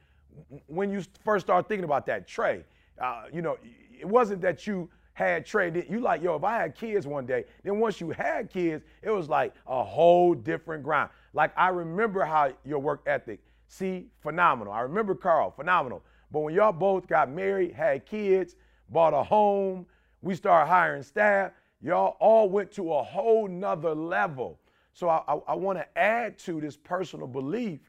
when 0.67 0.91
you 0.91 1.03
first 1.23 1.45
started 1.45 1.67
thinking 1.67 1.83
about 1.83 2.05
that. 2.05 2.27
Trey, 2.27 2.63
uh, 2.99 3.23
you 3.31 3.41
know, 3.41 3.57
it 3.99 4.07
wasn't 4.07 4.41
that 4.41 4.65
you 4.65 4.89
had 5.13 5.45
Trey. 5.45 5.85
You 5.89 5.99
like, 5.99 6.23
yo, 6.23 6.35
if 6.35 6.43
I 6.43 6.57
had 6.57 6.75
kids 6.75 7.05
one 7.05 7.25
day, 7.25 7.45
then 7.63 7.79
once 7.79 8.01
you 8.01 8.11
had 8.11 8.49
kids, 8.49 8.83
it 9.01 9.09
was 9.09 9.29
like 9.29 9.53
a 9.67 9.83
whole 9.83 10.33
different 10.33 10.83
ground. 10.83 11.09
Like 11.33 11.51
I 11.57 11.69
remember 11.69 12.23
how 12.23 12.51
your 12.65 12.79
work 12.79 13.03
ethic, 13.05 13.39
see, 13.67 14.07
phenomenal. 14.21 14.73
I 14.73 14.81
remember 14.81 15.15
Carl, 15.15 15.51
phenomenal. 15.51 16.03
But 16.31 16.39
when 16.39 16.53
y'all 16.55 16.71
both 16.71 17.07
got 17.07 17.29
married, 17.29 17.73
had 17.73 18.05
kids, 18.05 18.55
bought 18.89 19.13
a 19.13 19.23
home, 19.23 19.85
we 20.23 20.35
started 20.35 20.69
hiring 20.69 21.03
staff, 21.03 21.51
y'all 21.81 22.15
all 22.19 22.49
went 22.49 22.71
to 22.71 22.93
a 22.93 23.03
whole 23.03 23.47
nother 23.47 23.93
level. 23.93 24.59
So 24.93 25.09
I, 25.09 25.21
I, 25.27 25.33
I 25.49 25.55
want 25.55 25.77
to 25.79 25.97
add 25.97 26.39
to 26.39 26.61
this 26.61 26.77
personal 26.77 27.27
belief 27.27 27.81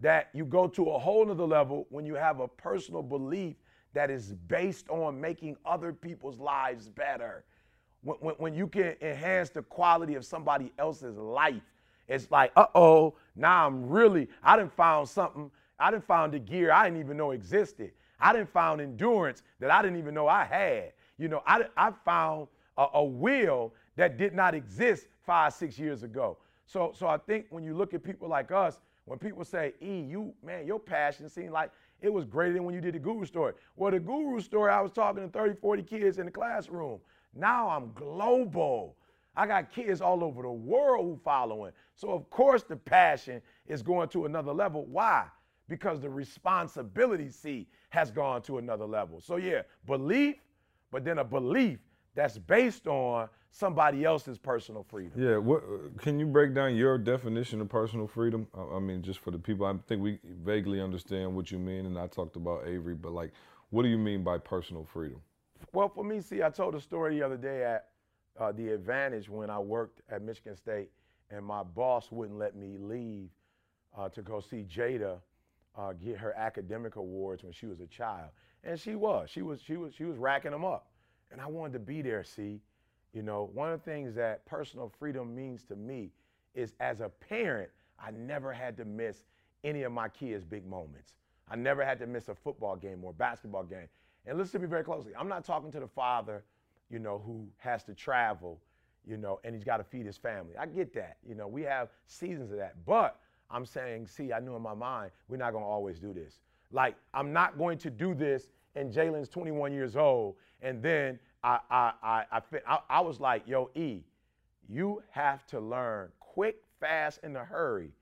that 0.00 0.30
you 0.32 0.44
go 0.44 0.66
to 0.66 0.90
a 0.90 0.98
whole 0.98 1.24
nother 1.24 1.44
level 1.44 1.86
when 1.90 2.04
you 2.04 2.14
have 2.14 2.40
a 2.40 2.48
personal 2.48 3.02
belief 3.02 3.54
that 3.92 4.10
is 4.10 4.34
based 4.48 4.88
on 4.88 5.20
making 5.20 5.56
other 5.64 5.92
people's 5.92 6.40
lives 6.40 6.88
better. 6.88 7.44
When, 8.02 8.16
when, 8.20 8.34
when 8.36 8.54
you 8.54 8.66
can 8.66 8.96
enhance 9.00 9.50
the 9.50 9.62
quality 9.62 10.16
of 10.16 10.24
somebody 10.24 10.72
else's 10.78 11.16
life, 11.16 11.62
it's 12.08 12.28
like, 12.32 12.50
uh 12.56 12.66
oh, 12.74 13.14
now 13.36 13.66
I'm 13.66 13.88
really, 13.88 14.28
I 14.42 14.56
didn't 14.56 14.72
found 14.72 15.08
something, 15.08 15.50
I 15.78 15.92
didn't 15.92 16.06
found 16.06 16.32
the 16.32 16.40
gear 16.40 16.72
I 16.72 16.84
didn't 16.84 17.00
even 17.00 17.16
know 17.16 17.30
existed. 17.30 17.92
I 18.18 18.32
didn't 18.32 18.52
found 18.52 18.80
endurance 18.80 19.42
that 19.60 19.70
I 19.70 19.82
didn't 19.82 19.98
even 19.98 20.14
know 20.14 20.26
I 20.26 20.44
had. 20.44 20.92
You 21.20 21.28
know, 21.28 21.42
I, 21.46 21.64
I 21.76 21.92
found 22.04 22.48
a, 22.78 22.86
a 22.94 23.04
will 23.04 23.74
that 23.96 24.16
did 24.16 24.34
not 24.34 24.54
exist 24.54 25.06
five, 25.26 25.52
six 25.52 25.78
years 25.78 26.02
ago. 26.02 26.38
So, 26.64 26.92
so 26.96 27.06
I 27.06 27.18
think 27.18 27.46
when 27.50 27.62
you 27.62 27.76
look 27.76 27.92
at 27.92 28.02
people 28.02 28.26
like 28.26 28.50
us, 28.50 28.80
when 29.04 29.18
people 29.18 29.44
say, 29.44 29.74
E, 29.82 30.00
you, 30.00 30.32
man, 30.42 30.66
your 30.66 30.80
passion 30.80 31.28
seemed 31.28 31.50
like 31.50 31.70
it 32.00 32.10
was 32.10 32.24
greater 32.24 32.54
than 32.54 32.64
when 32.64 32.74
you 32.74 32.80
did 32.80 32.94
the 32.94 32.98
guru 32.98 33.26
story. 33.26 33.52
Well, 33.76 33.90
the 33.90 34.00
guru 34.00 34.40
story, 34.40 34.72
I 34.72 34.80
was 34.80 34.92
talking 34.92 35.22
to 35.22 35.28
30, 35.28 35.56
40 35.60 35.82
kids 35.82 36.18
in 36.18 36.24
the 36.24 36.32
classroom. 36.32 37.00
Now 37.34 37.68
I'm 37.68 37.92
global. 37.92 38.96
I 39.36 39.46
got 39.46 39.70
kids 39.70 40.00
all 40.00 40.24
over 40.24 40.42
the 40.42 40.50
world 40.50 41.04
who 41.04 41.20
following. 41.22 41.72
So 41.96 42.10
of 42.10 42.30
course 42.30 42.62
the 42.62 42.76
passion 42.76 43.42
is 43.66 43.82
going 43.82 44.08
to 44.10 44.24
another 44.24 44.52
level. 44.52 44.86
Why? 44.86 45.26
Because 45.68 46.00
the 46.00 46.08
responsibility 46.10 47.28
see 47.28 47.68
has 47.90 48.10
gone 48.10 48.40
to 48.42 48.58
another 48.58 48.86
level. 48.86 49.20
So 49.20 49.36
yeah, 49.36 49.62
belief, 49.86 50.36
but 50.90 51.04
then 51.04 51.18
a 51.18 51.24
belief 51.24 51.78
that's 52.14 52.38
based 52.38 52.86
on 52.86 53.28
somebody 53.50 54.04
else's 54.04 54.38
personal 54.38 54.82
freedom. 54.82 55.12
Yeah, 55.16 55.36
what 55.36 55.62
can 55.98 56.18
you 56.18 56.26
break 56.26 56.54
down 56.54 56.76
your 56.76 56.98
definition 56.98 57.60
of 57.60 57.68
personal 57.68 58.06
freedom? 58.06 58.46
I, 58.54 58.78
mean, 58.78 59.02
just 59.02 59.20
for 59.20 59.30
the 59.30 59.38
people, 59.38 59.66
I 59.66 59.74
think 59.86 60.02
we 60.02 60.18
vaguely 60.44 60.80
understand 60.80 61.34
what 61.34 61.50
you 61.50 61.58
mean, 61.58 61.86
and 61.86 61.98
I 61.98 62.06
talked 62.06 62.36
about 62.36 62.66
Avery, 62.66 62.94
but 62.94 63.12
like, 63.12 63.32
what 63.70 63.82
do 63.82 63.88
you 63.88 63.98
mean 63.98 64.22
by 64.22 64.38
personal 64.38 64.84
freedom? 64.84 65.20
Well, 65.72 65.88
for 65.88 66.04
me, 66.04 66.20
see, 66.20 66.42
I 66.42 66.50
told 66.50 66.74
a 66.74 66.80
story 66.80 67.16
the 67.16 67.24
other 67.24 67.36
day 67.36 67.64
at 67.64 67.88
uh, 68.38 68.52
the 68.52 68.70
Advantage 68.70 69.28
when 69.28 69.50
I 69.50 69.58
worked 69.58 70.00
at 70.10 70.22
Michigan 70.22 70.56
State, 70.56 70.90
and 71.30 71.44
my 71.44 71.62
boss 71.62 72.10
wouldn't 72.10 72.38
let 72.38 72.56
me 72.56 72.76
leave 72.78 73.28
uh, 73.96 74.08
to 74.08 74.22
go 74.22 74.40
see 74.40 74.64
Jada 74.64 75.18
uh, 75.76 75.92
get 75.92 76.16
her 76.18 76.34
academic 76.36 76.96
awards 76.96 77.42
when 77.42 77.52
she 77.52 77.66
was 77.66 77.80
a 77.80 77.86
child, 77.86 78.30
and 78.64 78.78
she 78.78 78.94
was, 78.94 79.30
she 79.30 79.42
was, 79.42 79.60
she 79.62 79.76
was, 79.76 79.94
she 79.94 80.04
was 80.04 80.16
racking 80.18 80.50
them 80.50 80.64
up, 80.64 80.88
and 81.32 81.40
I 81.40 81.46
wanted 81.46 81.74
to 81.74 81.78
be 81.78 82.02
there. 82.02 82.24
See, 82.24 82.60
you 83.12 83.22
know, 83.22 83.50
one 83.54 83.72
of 83.72 83.82
the 83.82 83.90
things 83.90 84.14
that 84.14 84.44
personal 84.46 84.92
freedom 84.98 85.34
means 85.34 85.64
to 85.64 85.76
me 85.76 86.10
is 86.54 86.74
as 86.80 87.00
a 87.00 87.08
parent, 87.08 87.70
I 87.98 88.10
never 88.10 88.52
had 88.52 88.76
to 88.78 88.84
miss 88.84 89.24
any 89.64 89.82
of 89.82 89.92
my 89.92 90.08
kids' 90.08 90.44
big 90.44 90.66
moments. 90.66 91.14
I 91.48 91.56
never 91.56 91.84
had 91.84 91.98
to 91.98 92.06
miss 92.06 92.28
a 92.28 92.34
football 92.34 92.76
game 92.76 93.04
or 93.04 93.12
basketball 93.12 93.64
game. 93.64 93.88
And 94.26 94.38
listen 94.38 94.60
to 94.60 94.66
me 94.66 94.70
very 94.70 94.84
closely. 94.84 95.12
I'm 95.18 95.28
not 95.28 95.44
talking 95.44 95.72
to 95.72 95.80
the 95.80 95.88
father, 95.88 96.44
you 96.90 96.98
know, 96.98 97.22
who 97.24 97.46
has 97.58 97.82
to 97.84 97.94
travel, 97.94 98.60
you 99.06 99.16
know, 99.16 99.40
and 99.44 99.54
he's 99.54 99.64
got 99.64 99.78
to 99.78 99.84
feed 99.84 100.06
his 100.06 100.16
family. 100.16 100.52
I 100.58 100.66
get 100.66 100.94
that. 100.94 101.16
You 101.26 101.34
know, 101.34 101.48
we 101.48 101.62
have 101.62 101.88
seasons 102.06 102.52
of 102.52 102.58
that. 102.58 102.74
But 102.86 103.18
I'm 103.50 103.66
saying, 103.66 104.06
see, 104.06 104.32
I 104.32 104.40
knew 104.40 104.54
in 104.54 104.62
my 104.62 104.74
mind, 104.74 105.10
we're 105.28 105.38
not 105.38 105.52
going 105.52 105.64
to 105.64 105.68
always 105.68 105.98
do 105.98 106.12
this. 106.12 106.40
Like, 106.72 106.96
I'm 107.12 107.32
not 107.32 107.58
going 107.58 107.78
to 107.78 107.90
do 107.90 108.14
this 108.14 108.50
and 108.74 108.92
Jalen's 108.92 109.28
21 109.28 109.72
years 109.72 109.96
old. 109.96 110.36
And 110.62 110.82
then 110.82 111.18
I, 111.42 111.58
I, 111.70 111.92
I, 112.02 112.40
I, 112.66 112.78
I, 112.88 113.00
was 113.00 113.20
like, 113.20 113.46
yo, 113.46 113.70
E, 113.74 114.02
you 114.68 115.02
have 115.10 115.46
to 115.48 115.60
learn 115.60 116.10
quick, 116.20 116.62
fast, 116.78 117.20
in 117.22 117.34
a 117.36 117.44
hurry 117.44 117.92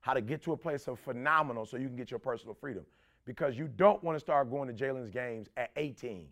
how 0.00 0.14
to 0.14 0.20
get 0.20 0.42
to 0.42 0.52
a 0.52 0.56
place 0.56 0.88
of 0.88 0.98
phenomenal 0.98 1.66
so 1.66 1.76
you 1.76 1.86
can 1.86 1.96
get 1.96 2.10
your 2.10 2.20
personal 2.20 2.54
freedom. 2.54 2.84
Because 3.24 3.58
you 3.58 3.68
don't 3.68 4.02
want 4.02 4.16
to 4.16 4.20
start 4.20 4.50
going 4.50 4.74
to 4.74 4.74
Jalen's 4.74 5.10
games 5.10 5.48
at 5.56 5.70
18, 5.76 6.26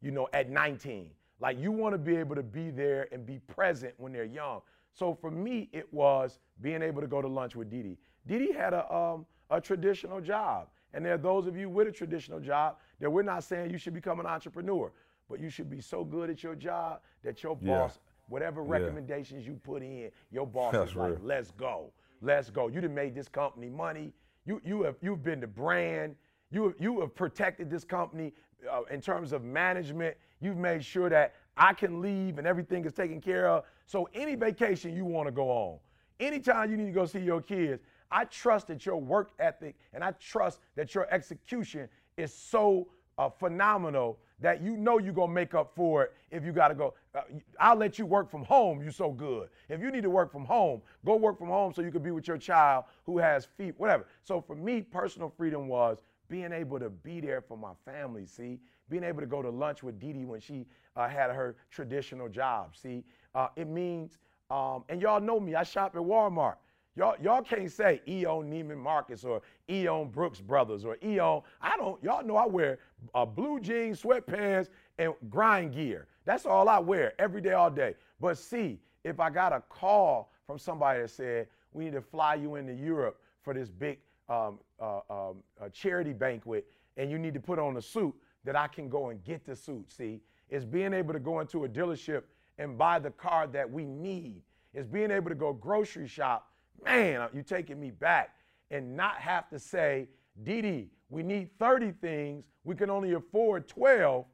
you 0.00 0.10
know, 0.10 0.28
at 0.32 0.48
19. 0.48 1.10
Like 1.40 1.58
you 1.58 1.70
want 1.70 1.92
to 1.94 1.98
be 1.98 2.16
able 2.16 2.34
to 2.36 2.42
be 2.42 2.70
there 2.70 3.06
and 3.12 3.26
be 3.26 3.38
present 3.38 3.94
when 3.98 4.12
they're 4.12 4.24
young. 4.24 4.60
So 4.94 5.14
for 5.14 5.30
me, 5.30 5.68
it 5.72 5.92
was 5.92 6.38
being 6.62 6.82
able 6.82 7.00
to 7.02 7.06
go 7.06 7.20
to 7.20 7.28
lunch 7.28 7.54
with 7.54 7.70
Didi. 7.70 7.98
Didi 8.26 8.52
had 8.52 8.72
a, 8.72 8.92
um, 8.92 9.26
a 9.50 9.60
traditional 9.60 10.20
job. 10.20 10.68
And 10.94 11.04
there 11.04 11.14
are 11.14 11.18
those 11.18 11.46
of 11.46 11.56
you 11.56 11.68
with 11.68 11.88
a 11.88 11.92
traditional 11.92 12.40
job 12.40 12.76
that 13.00 13.10
we're 13.10 13.22
not 13.22 13.44
saying 13.44 13.70
you 13.70 13.78
should 13.78 13.94
become 13.94 14.20
an 14.20 14.26
entrepreneur, 14.26 14.92
but 15.28 15.40
you 15.40 15.50
should 15.50 15.68
be 15.68 15.80
so 15.80 16.04
good 16.04 16.30
at 16.30 16.42
your 16.42 16.54
job 16.54 17.00
that 17.22 17.42
your 17.42 17.58
Yeah. 17.60 17.78
boss, 17.78 17.98
whatever 18.28 18.62
Yeah. 18.62 18.72
recommendations 18.72 19.46
you 19.46 19.54
put 19.54 19.82
in, 19.82 20.10
your 20.30 20.46
boss 20.46 20.72
That's 20.72 20.90
is 20.92 20.96
like, 20.96 21.18
let's 21.22 21.50
go. 21.52 21.92
Let's 22.20 22.50
go. 22.50 22.68
You 22.68 22.80
done 22.80 22.94
made 22.94 23.14
this 23.14 23.28
company 23.28 23.68
money. 23.68 24.12
You, 24.44 24.60
you 24.64 24.82
have, 24.82 24.96
you've 25.00 25.22
been 25.22 25.40
the 25.40 25.46
brand. 25.46 26.16
You, 26.50 26.64
have- 26.64 26.74
you 26.80 27.00
have 27.00 27.14
protected 27.14 27.68
this 27.70 27.84
company 27.84 28.32
uh, 28.70 28.82
in 28.90 29.00
terms 29.00 29.32
of 29.32 29.44
management. 29.44 30.16
You've 30.40 30.56
made 30.56 30.84
sure 30.84 31.08
that 31.10 31.34
I 31.56 31.74
can 31.74 32.00
leave 32.00 32.38
and 32.38 32.46
everything 32.46 32.84
is 32.86 32.92
taken 32.94 33.20
care 33.20 33.48
of. 33.48 33.64
So 33.86 34.08
any 34.14 34.34
vacation 34.36 34.96
you 34.96 35.04
want 35.04 35.26
to 35.28 35.32
go 35.32 35.50
on, 35.50 35.78
anytime 36.18 36.70
you 36.70 36.76
need 36.76 36.86
to 36.86 36.92
go 36.92 37.04
see 37.04 37.20
your 37.20 37.42
kids, 37.42 37.82
I 38.10 38.24
trust 38.24 38.68
that 38.68 38.86
your 38.86 38.96
work 38.96 39.30
ethic 39.38 39.76
and 39.92 40.02
I 40.02 40.12
trust 40.12 40.60
that 40.76 40.94
your 40.94 41.12
execution 41.12 41.88
is 42.16 42.32
so 42.32 42.88
uh, 43.18 43.28
phenomenal 43.28 44.18
that 44.40 44.62
you 44.62 44.76
know 44.76 44.98
you're 44.98 45.12
gonna 45.12 45.32
make 45.32 45.54
up 45.54 45.72
for 45.74 46.04
it 46.04 46.14
if 46.30 46.44
you 46.44 46.52
gotta 46.52 46.74
go. 46.74 46.94
Uh, 47.14 47.22
I'll 47.58 47.76
let 47.76 47.98
you 47.98 48.06
work 48.06 48.30
from 48.30 48.44
home. 48.44 48.80
You're 48.80 48.92
so 48.92 49.10
good. 49.10 49.48
If 49.68 49.80
you 49.80 49.90
need 49.90 50.02
to 50.04 50.10
work 50.10 50.30
from 50.30 50.44
home, 50.44 50.80
go 51.04 51.16
work 51.16 51.38
from 51.38 51.48
home 51.48 51.72
so 51.72 51.82
you 51.82 51.90
can 51.90 52.02
be 52.02 52.12
with 52.12 52.28
your 52.28 52.38
child 52.38 52.84
who 53.04 53.18
has 53.18 53.44
feet, 53.44 53.74
whatever. 53.78 54.06
So 54.22 54.40
for 54.40 54.54
me, 54.54 54.80
personal 54.82 55.32
freedom 55.36 55.66
was 55.66 55.98
being 56.28 56.52
able 56.52 56.78
to 56.78 56.90
be 56.90 57.20
there 57.20 57.40
for 57.40 57.56
my 57.56 57.72
family. 57.84 58.26
See, 58.26 58.60
being 58.88 59.02
able 59.02 59.20
to 59.20 59.26
go 59.26 59.42
to 59.42 59.50
lunch 59.50 59.82
with 59.82 59.98
Dee 59.98 60.12
Dee 60.12 60.24
when 60.24 60.40
she 60.40 60.66
uh, 60.96 61.08
had 61.08 61.30
her 61.30 61.56
traditional 61.70 62.28
job. 62.28 62.76
See, 62.76 63.04
uh, 63.34 63.48
it 63.56 63.68
means, 63.68 64.18
um, 64.50 64.84
and 64.88 65.02
y'all 65.02 65.20
know 65.20 65.40
me. 65.40 65.54
I 65.54 65.62
shop 65.62 65.96
at 65.96 66.02
Walmart. 66.02 66.56
Y'all, 66.98 67.14
y'all 67.22 67.42
can't 67.42 67.70
say 67.70 68.02
Eon 68.08 68.50
Neiman 68.50 68.76
Marcus 68.76 69.22
or 69.22 69.40
Eon 69.70 70.08
Brooks 70.08 70.40
Brothers 70.40 70.84
or 70.84 70.96
Eon. 71.04 71.42
I 71.62 71.76
don't. 71.76 72.02
Y'all 72.02 72.26
know 72.26 72.34
I 72.34 72.44
wear 72.44 72.80
uh, 73.14 73.24
blue 73.24 73.60
jeans, 73.60 74.02
sweatpants, 74.02 74.66
and 74.98 75.14
grind 75.30 75.74
gear. 75.74 76.08
That's 76.24 76.44
all 76.44 76.68
I 76.68 76.80
wear 76.80 77.12
every 77.20 77.40
day, 77.40 77.52
all 77.52 77.70
day. 77.70 77.94
But 78.18 78.36
see, 78.36 78.80
if 79.04 79.20
I 79.20 79.30
got 79.30 79.52
a 79.52 79.62
call 79.68 80.32
from 80.44 80.58
somebody 80.58 81.02
that 81.02 81.10
said 81.10 81.46
we 81.72 81.84
need 81.84 81.92
to 81.92 82.00
fly 82.00 82.34
you 82.34 82.56
into 82.56 82.72
Europe 82.72 83.20
for 83.42 83.54
this 83.54 83.70
big 83.70 84.00
um, 84.28 84.58
uh, 84.80 84.98
um, 85.08 85.36
charity 85.72 86.12
banquet, 86.12 86.66
and 86.96 87.12
you 87.12 87.18
need 87.20 87.34
to 87.34 87.40
put 87.40 87.60
on 87.60 87.76
a 87.76 87.82
suit, 87.82 88.12
that 88.44 88.56
I 88.56 88.66
can 88.66 88.88
go 88.88 89.10
and 89.10 89.22
get 89.22 89.46
the 89.46 89.54
suit. 89.54 89.88
See, 89.88 90.20
it's 90.50 90.64
being 90.64 90.92
able 90.92 91.12
to 91.12 91.20
go 91.20 91.38
into 91.38 91.64
a 91.64 91.68
dealership 91.68 92.22
and 92.58 92.76
buy 92.76 92.98
the 92.98 93.10
car 93.10 93.46
that 93.46 93.70
we 93.70 93.84
need. 93.84 94.42
It's 94.74 94.88
being 94.88 95.12
able 95.12 95.28
to 95.28 95.36
go 95.36 95.52
grocery 95.52 96.08
shop 96.08 96.48
man, 96.84 97.28
you're 97.32 97.42
taking 97.42 97.80
me 97.80 97.90
back 97.90 98.34
and 98.70 98.96
not 98.96 99.16
have 99.16 99.48
to 99.50 99.58
say, 99.58 100.08
Dee 100.42 100.62
Dee, 100.62 100.90
we 101.10 101.22
need 101.22 101.50
30 101.58 101.92
things. 102.00 102.44
We 102.64 102.74
can 102.74 102.90
only 102.90 103.14
afford 103.14 103.68
12. 103.68 104.24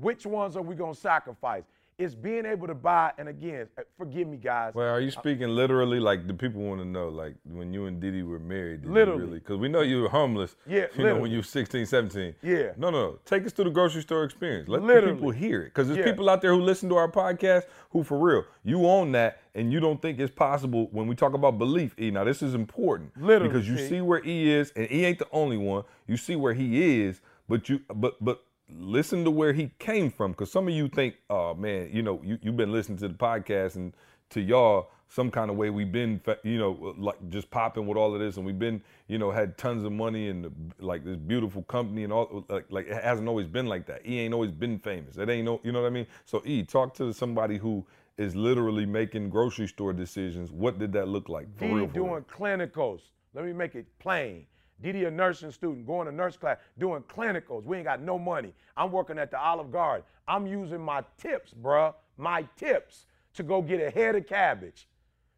Which 0.00 0.24
ones 0.24 0.56
are 0.56 0.62
we 0.62 0.74
going 0.74 0.94
to 0.94 1.00
sacrifice? 1.00 1.64
It's 2.02 2.16
being 2.16 2.46
able 2.46 2.66
to 2.66 2.74
buy, 2.74 3.12
and 3.16 3.28
again, 3.28 3.68
uh, 3.78 3.82
forgive 3.96 4.26
me, 4.26 4.36
guys. 4.36 4.74
Well, 4.74 4.88
are 4.92 5.00
you 5.00 5.12
speaking 5.12 5.48
literally? 5.50 6.00
Like 6.00 6.26
the 6.26 6.34
people 6.34 6.60
want 6.60 6.80
to 6.80 6.84
know, 6.84 7.08
like 7.08 7.34
when 7.44 7.72
you 7.72 7.86
and 7.86 8.00
Diddy 8.00 8.24
were 8.24 8.40
married, 8.40 8.84
Literally. 8.84 9.20
really? 9.24 9.38
Because 9.38 9.58
we 9.58 9.68
know 9.68 9.82
you 9.82 10.02
were 10.02 10.08
homeless. 10.08 10.56
Yeah, 10.66 10.86
You 10.96 11.04
know 11.04 11.16
when 11.18 11.30
you 11.30 11.36
were 11.38 11.42
16, 11.44 11.86
17. 11.86 12.34
Yeah. 12.42 12.72
No, 12.76 12.90
no, 12.90 13.10
no. 13.10 13.18
Take 13.24 13.46
us 13.46 13.52
through 13.52 13.66
the 13.66 13.70
grocery 13.70 14.02
store 14.02 14.24
experience. 14.24 14.68
Let 14.68 14.80
the 14.80 14.86
Literally. 14.88 15.14
people 15.14 15.30
hear 15.30 15.60
it. 15.62 15.64
Because 15.66 15.86
there's 15.86 15.98
Yeah. 15.98 16.06
people 16.06 16.28
out 16.28 16.42
there 16.42 16.52
who 16.52 16.60
listen 16.60 16.88
to 16.88 16.96
our 16.96 17.08
podcast 17.08 17.62
who, 17.90 18.02
for 18.02 18.18
real, 18.18 18.44
you 18.64 18.84
own 18.84 19.12
that, 19.12 19.40
and 19.54 19.72
you 19.72 19.78
don't 19.78 20.02
think 20.02 20.18
it's 20.18 20.34
possible 20.34 20.88
when 20.90 21.06
we 21.06 21.14
talk 21.14 21.34
about 21.34 21.56
belief. 21.56 21.94
E, 22.00 22.10
now 22.10 22.24
this 22.24 22.42
is 22.42 22.54
important. 22.54 23.12
Literally, 23.16 23.52
because 23.52 23.68
you 23.68 23.76
see? 23.78 23.88
see 23.88 24.00
where 24.00 24.24
E 24.26 24.50
is, 24.50 24.72
and 24.74 24.90
E 24.90 25.04
ain't 25.04 25.20
the 25.20 25.28
only 25.30 25.56
one. 25.56 25.84
You 26.08 26.16
see 26.16 26.34
where 26.34 26.54
he 26.54 27.00
is, 27.02 27.20
but 27.48 27.68
you, 27.68 27.80
but 27.94 28.16
but 28.20 28.42
listen 28.78 29.24
to 29.24 29.30
where 29.30 29.52
he 29.52 29.70
came 29.78 30.10
from 30.10 30.32
because 30.32 30.50
some 30.50 30.68
of 30.68 30.74
you 30.74 30.88
think 30.88 31.16
oh 31.30 31.54
man 31.54 31.88
you 31.92 32.02
know 32.02 32.20
you, 32.24 32.38
you've 32.42 32.56
been 32.56 32.72
listening 32.72 32.98
to 32.98 33.08
the 33.08 33.14
podcast 33.14 33.76
and 33.76 33.92
to 34.30 34.40
y'all 34.40 34.90
some 35.08 35.30
kind 35.30 35.50
of 35.50 35.56
way 35.56 35.68
we've 35.68 35.92
been 35.92 36.20
you 36.42 36.58
know 36.58 36.94
like 36.96 37.16
just 37.28 37.50
popping 37.50 37.86
with 37.86 37.98
all 37.98 38.14
of 38.14 38.20
this 38.20 38.36
and 38.36 38.46
we've 38.46 38.58
been 38.58 38.82
you 39.08 39.18
know 39.18 39.30
had 39.30 39.58
tons 39.58 39.84
of 39.84 39.92
money 39.92 40.28
and 40.28 40.72
like 40.78 41.04
this 41.04 41.16
beautiful 41.16 41.62
company 41.64 42.04
and 42.04 42.12
all 42.12 42.44
like, 42.48 42.64
like 42.70 42.86
it 42.86 43.02
hasn't 43.02 43.28
always 43.28 43.46
been 43.46 43.66
like 43.66 43.86
that 43.86 44.04
he 44.04 44.20
ain't 44.20 44.32
always 44.32 44.50
been 44.50 44.78
famous 44.78 45.18
it 45.18 45.28
ain't 45.28 45.44
no 45.44 45.60
you 45.62 45.72
know 45.72 45.82
what 45.82 45.86
i 45.86 45.90
mean 45.90 46.06
so 46.24 46.42
e 46.46 46.62
talk 46.62 46.94
to 46.94 47.12
somebody 47.12 47.58
who 47.58 47.84
is 48.16 48.34
literally 48.34 48.86
making 48.86 49.28
grocery 49.28 49.66
store 49.66 49.92
decisions 49.92 50.50
what 50.50 50.78
did 50.78 50.92
that 50.92 51.08
look 51.08 51.28
like 51.28 51.46
for 51.56 51.64
Didi 51.64 51.74
real, 51.74 51.88
for 51.88 51.92
real? 51.92 52.06
doing 52.06 52.24
clinicals. 52.24 53.00
Let 53.34 53.46
me 53.46 53.52
make 53.52 53.74
it 53.74 53.86
plain. 53.98 54.46
Didi, 54.82 55.04
a 55.04 55.10
nursing 55.10 55.50
student, 55.52 55.86
going 55.86 56.06
to 56.06 56.12
nurse 56.12 56.36
class, 56.36 56.58
doing 56.78 57.02
clinicals. 57.02 57.64
We 57.64 57.76
ain't 57.78 57.86
got 57.86 58.02
no 58.02 58.18
money. 58.18 58.52
I'm 58.76 58.90
working 58.90 59.18
at 59.18 59.30
the 59.30 59.40
Olive 59.40 59.70
Garden. 59.70 60.04
I'm 60.28 60.46
using 60.46 60.80
my 60.80 61.04
tips, 61.18 61.54
bruh, 61.62 61.94
my 62.16 62.46
tips 62.56 63.06
to 63.34 63.42
go 63.42 63.62
get 63.62 63.80
a 63.80 63.90
head 63.90 64.14
of 64.16 64.26
cabbage, 64.26 64.88